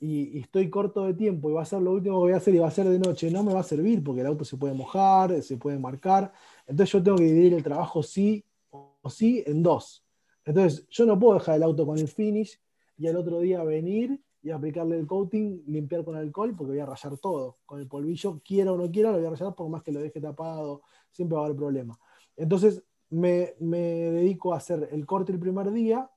y, 0.00 0.38
estoy 0.38 0.68
corto 0.70 1.06
de 1.06 1.14
tiempo 1.14 1.50
y 1.50 1.54
va 1.54 1.62
a 1.62 1.64
ser 1.64 1.80
lo 1.80 1.92
último 1.92 2.16
que 2.16 2.24
voy 2.24 2.32
a 2.32 2.36
hacer 2.36 2.54
y 2.54 2.58
va 2.58 2.68
a 2.68 2.70
ser 2.70 2.88
de 2.88 2.98
noche, 2.98 3.30
no 3.30 3.42
me 3.42 3.54
va 3.54 3.60
a 3.60 3.64
servir 3.64 4.02
porque 4.04 4.20
el 4.20 4.26
auto 4.26 4.44
se 4.44 4.56
puede 4.56 4.74
mojar, 4.74 5.42
se 5.42 5.56
puede 5.56 5.78
marcar. 5.78 6.32
Entonces 6.66 6.92
yo 6.92 7.02
tengo 7.02 7.16
que 7.16 7.24
dividir 7.24 7.54
el 7.54 7.62
trabajo 7.62 8.02
sí 8.02 8.44
o 8.70 9.08
sí 9.08 9.42
en 9.46 9.62
dos. 9.62 10.04
Entonces 10.44 10.86
yo 10.90 11.06
no 11.06 11.18
puedo 11.18 11.34
dejar 11.34 11.56
el 11.56 11.62
auto 11.62 11.86
con 11.86 11.98
el 11.98 12.08
finish 12.08 12.60
y 12.98 13.06
al 13.06 13.16
otro 13.16 13.40
día 13.40 13.62
venir 13.64 14.20
y 14.44 14.50
aplicarle 14.50 14.98
el 14.98 15.06
coating, 15.06 15.64
limpiar 15.66 16.04
con 16.04 16.14
alcohol 16.16 16.54
porque 16.56 16.72
voy 16.72 16.80
a 16.80 16.86
rayar 16.86 17.18
todo. 17.18 17.56
Con 17.66 17.80
el 17.80 17.88
polvillo, 17.88 18.40
quiera 18.44 18.72
o 18.72 18.76
no 18.76 18.90
quiera, 18.90 19.10
lo 19.10 19.16
voy 19.16 19.26
a 19.26 19.30
rayar 19.30 19.54
por 19.54 19.68
más 19.68 19.82
que 19.82 19.90
lo 19.90 20.00
deje 20.00 20.20
tapado, 20.20 20.82
siempre 21.10 21.34
va 21.34 21.42
a 21.42 21.44
haber 21.46 21.56
problema. 21.56 21.98
Entonces 22.36 22.84
me, 23.10 23.54
dedico 23.58 24.54
a 24.54 24.58
hacer 24.58 24.88
el 24.92 25.06
corte 25.06 25.32
el 25.32 25.40
primer 25.40 25.72
día 25.72 26.08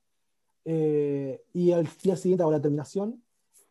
eh, 0.64 1.42
y 1.52 1.72
al 1.72 1.88
día 2.02 2.16
siguiente 2.16 2.42
hago 2.42 2.52
la 2.52 2.60
terminación 2.60 3.22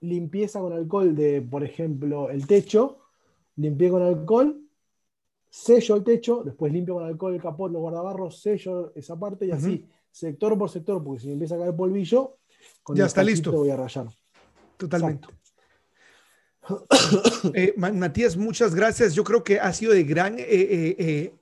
limpieza 0.02 0.60
con 0.60 0.74
alcohol 0.74 1.16
de, 1.16 1.42
por 1.42 1.64
ejemplo, 1.64 2.30
el 2.30 2.46
techo, 2.46 3.00
limpié 3.56 3.90
con 3.90 4.02
alcohol, 4.02 4.62
sello 5.50 5.96
el 5.96 6.04
techo, 6.04 6.44
después 6.44 6.72
limpio 6.72 6.96
con 6.96 7.06
alcohol 7.06 7.34
el 7.34 7.42
capot, 7.42 7.72
los 7.72 7.82
guardabarros, 7.82 8.40
sello 8.40 8.92
esa 8.96 9.18
parte 9.20 9.46
y 9.46 9.52
así, 9.52 9.86
sector 10.12 10.58
por 10.58 10.70
sector, 10.70 11.04
porque 11.04 11.22
si 11.22 11.32
empieza 11.32 11.56
a 11.56 11.60
caer 11.60 11.76
polvillo, 11.76 12.38
con 12.84 12.96
ya 12.96 13.06
está 13.06 13.24
listo. 13.24 13.52
voy 13.52 13.70
a 13.70 13.78
rayar. 13.78 14.08
Totalmente. 14.78 15.28
Eh, 17.54 17.74
Matías, 17.78 18.36
muchas 18.36 18.76
gracias. 18.76 19.14
Yo 19.14 19.24
creo 19.24 19.42
que 19.42 19.60
ha 19.60 19.72
sido 19.72 19.94
de 19.94 20.04
gran 20.04 20.38
eh, 20.38 20.46
eh, 20.50 21.34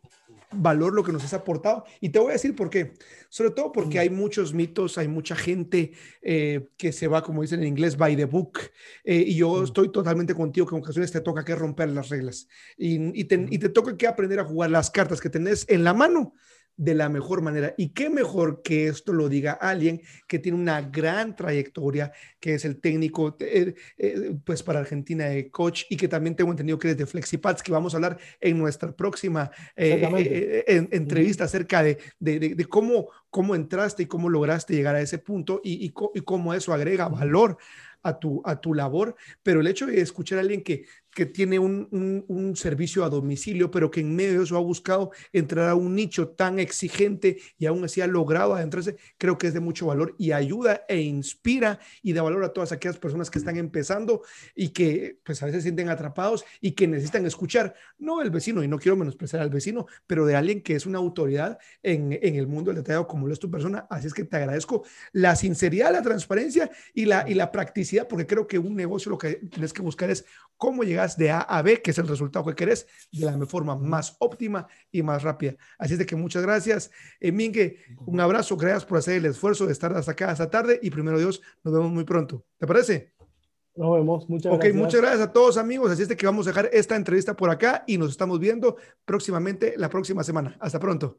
valor 0.51 0.93
lo 0.93 1.03
que 1.03 1.11
nos 1.11 1.23
has 1.23 1.33
aportado. 1.33 1.83
Y 1.99 2.09
te 2.09 2.19
voy 2.19 2.29
a 2.29 2.33
decir 2.33 2.55
por 2.55 2.69
qué. 2.69 2.93
Sobre 3.29 3.51
todo 3.51 3.71
porque 3.71 3.99
hay 3.99 4.09
muchos 4.09 4.53
mitos, 4.53 4.97
hay 4.97 5.07
mucha 5.07 5.35
gente 5.35 5.91
eh, 6.21 6.67
que 6.77 6.91
se 6.91 7.07
va, 7.07 7.23
como 7.23 7.41
dicen 7.41 7.61
en 7.61 7.67
inglés, 7.67 7.97
by 7.97 8.15
the 8.15 8.25
book. 8.25 8.59
Eh, 9.03 9.23
y 9.27 9.35
yo 9.35 9.63
estoy 9.63 9.91
totalmente 9.91 10.33
contigo 10.33 10.67
que 10.67 10.75
en 10.75 10.81
ocasiones 10.81 11.11
te 11.11 11.21
toca 11.21 11.43
que 11.43 11.55
romper 11.55 11.89
las 11.89 12.09
reglas. 12.09 12.47
Y, 12.77 13.19
y, 13.19 13.25
te, 13.25 13.45
y 13.49 13.57
te 13.57 13.69
toca 13.69 13.97
que 13.97 14.07
aprender 14.07 14.39
a 14.39 14.45
jugar 14.45 14.71
las 14.71 14.89
cartas 14.89 15.19
que 15.19 15.29
tenés 15.29 15.65
en 15.69 15.83
la 15.83 15.93
mano 15.93 16.33
de 16.77 16.93
la 16.93 17.09
mejor 17.09 17.41
manera. 17.41 17.73
Y 17.77 17.89
qué 17.89 18.09
mejor 18.09 18.61
que 18.61 18.87
esto 18.87 19.13
lo 19.13 19.29
diga 19.29 19.53
alguien 19.53 20.01
que 20.27 20.39
tiene 20.39 20.57
una 20.57 20.81
gran 20.81 21.35
trayectoria, 21.35 22.11
que 22.39 22.55
es 22.55 22.65
el 22.65 22.79
técnico, 22.79 23.37
eh, 23.39 23.75
eh, 23.97 24.37
pues 24.43 24.63
para 24.63 24.79
Argentina 24.79 25.25
de 25.25 25.49
coach 25.49 25.83
y 25.89 25.97
que 25.97 26.07
también 26.07 26.35
tengo 26.35 26.51
entendido 26.51 26.79
que 26.79 26.91
es 26.91 26.97
de 26.97 27.05
FlexiPads, 27.05 27.63
que 27.63 27.71
vamos 27.71 27.93
a 27.93 27.97
hablar 27.97 28.17
en 28.39 28.57
nuestra 28.57 28.95
próxima 28.95 29.51
eh, 29.75 30.65
entrevista 30.91 31.45
acerca 31.45 31.83
de, 31.83 31.97
de, 32.19 32.65
cómo, 32.65 33.09
cómo 33.29 33.55
entraste 33.55 34.03
y 34.03 34.05
cómo 34.07 34.29
lograste 34.29 34.75
llegar 34.75 34.95
a 34.95 35.01
ese 35.01 35.17
punto 35.17 35.61
y, 35.63 35.85
y, 35.85 35.93
y 36.13 36.21
cómo 36.21 36.53
eso 36.53 36.73
agrega 36.73 37.07
valor 37.07 37.57
a 38.05 38.19
tu, 38.19 38.41
a 38.45 38.61
tu 38.61 38.75
labor, 38.75 39.15
pero 39.41 39.61
el 39.61 39.67
hecho 39.67 39.87
de 39.87 39.99
escuchar 39.99 40.37
a 40.37 40.41
alguien 40.41 40.63
que 40.63 40.85
que 41.15 41.25
tiene 41.25 41.57
un, 41.57 42.53
servicio 42.55 43.05
a 43.05 43.09
domicilio, 43.09 43.71
pero 43.71 43.89
que 43.89 44.01
en 44.01 44.15
medio 44.15 44.39
de 44.39 44.43
eso 44.43 44.57
ha 44.57 44.59
buscado 44.59 45.11
entrar 45.31 45.69
a 45.69 45.75
un 45.75 45.95
nicho 45.95 46.27
tan 46.27 46.59
exigente 46.59 47.37
y 47.57 47.65
aún 47.65 47.85
así 47.85 48.01
ha 48.01 48.07
logrado 48.07 48.53
adentrarse, 48.53 48.97
creo 49.17 49.37
que 49.37 49.47
es 49.47 49.53
de 49.53 49.61
mucho 49.61 49.87
valor 49.87 50.13
y 50.17 50.33
ayuda 50.33 50.81
e 50.89 50.99
inspira 50.99 51.79
y 52.03 52.11
da 52.11 52.21
valor 52.21 52.43
a 52.43 52.49
todas 52.49 52.73
aquellas 52.73 52.97
personas 52.97 53.31
que 53.31 53.39
están 53.39 53.55
empezando 53.55 54.23
y 54.55 54.69
que 54.69 55.17
pues 55.23 55.41
a 55.41 55.45
veces 55.45 55.63
sienten 55.63 55.87
atrapados 55.87 56.43
y 56.59 56.73
que 56.73 56.85
necesitan 56.85 57.25
escuchar, 57.25 57.75
no 57.97 58.19
del 58.19 58.29
vecino, 58.29 58.61
y 58.61 58.67
no 58.67 58.77
quiero 58.77 58.97
menospreciar 58.97 59.41
al 59.41 59.49
vecino, 59.49 59.87
pero 60.05 60.25
de 60.25 60.35
alguien 60.35 60.61
que 60.61 60.75
es 60.75 60.85
una 60.85 60.97
autoridad 60.97 61.57
en, 61.81 62.11
el 62.11 62.47
mundo 62.47 62.71
del 62.71 62.83
detallado 62.83 63.07
como 63.07 63.25
lo 63.25 63.33
es 63.33 63.39
tu 63.39 63.49
persona. 63.49 63.87
Así 63.89 64.07
es 64.07 64.13
que 64.13 64.25
te 64.25 64.35
agradezco 64.35 64.83
la 65.13 65.37
sinceridad, 65.37 65.93
la 65.93 66.01
transparencia 66.01 66.69
y 66.93 67.05
la, 67.05 67.23
y 67.25 67.35
la 67.35 67.53
practicidad, 67.53 68.05
porque 68.09 68.27
creo 68.27 68.47
que 68.47 68.59
un 68.59 68.75
negocio 68.75 69.11
lo 69.11 69.17
que 69.17 69.35
tienes 69.35 69.71
que 69.71 69.81
buscar 69.81 70.09
es 70.09 70.25
cómo 70.57 70.83
llegas 71.05 71.17
de 71.17 71.31
A 71.31 71.41
a 71.41 71.61
B, 71.61 71.81
que 71.81 71.91
es 71.91 71.97
el 71.97 72.07
resultado 72.07 72.45
que 72.45 72.55
querés, 72.55 72.87
de 73.11 73.25
la 73.25 73.45
forma 73.45 73.75
más 73.75 74.15
óptima 74.19 74.67
y 74.91 75.01
más 75.03 75.23
rápida. 75.23 75.55
Así 75.77 75.93
es 75.93 75.99
de 75.99 76.05
que 76.05 76.15
muchas 76.15 76.43
gracias, 76.43 76.91
eh, 77.19 77.31
Mingue. 77.31 77.79
Un 78.05 78.19
abrazo, 78.19 78.57
gracias 78.57 78.85
por 78.85 78.97
hacer 78.97 79.15
el 79.15 79.25
esfuerzo 79.25 79.65
de 79.65 79.71
estar 79.71 79.93
hasta 79.93 80.11
acá 80.11 80.31
esta 80.31 80.49
tarde 80.49 80.79
y 80.81 80.89
primero 80.89 81.17
Dios, 81.17 81.41
nos 81.63 81.73
vemos 81.73 81.91
muy 81.91 82.03
pronto. 82.03 82.43
¿Te 82.57 82.67
parece? 82.67 83.13
Nos 83.75 83.93
vemos, 83.93 84.29
muchas 84.29 84.51
gracias. 84.51 84.73
Ok, 84.73 84.77
muchas 84.77 85.01
gracias 85.01 85.21
a 85.21 85.31
todos 85.31 85.57
amigos. 85.57 85.91
Así 85.91 86.03
es 86.03 86.07
de 86.07 86.15
que 86.15 86.25
vamos 86.25 86.47
a 86.47 86.51
dejar 86.51 86.69
esta 86.71 86.95
entrevista 86.95 87.35
por 87.35 87.49
acá 87.49 87.83
y 87.87 87.97
nos 87.97 88.11
estamos 88.11 88.39
viendo 88.39 88.77
próximamente 89.03 89.75
la 89.77 89.89
próxima 89.89 90.23
semana. 90.23 90.55
Hasta 90.59 90.79
pronto. 90.79 91.17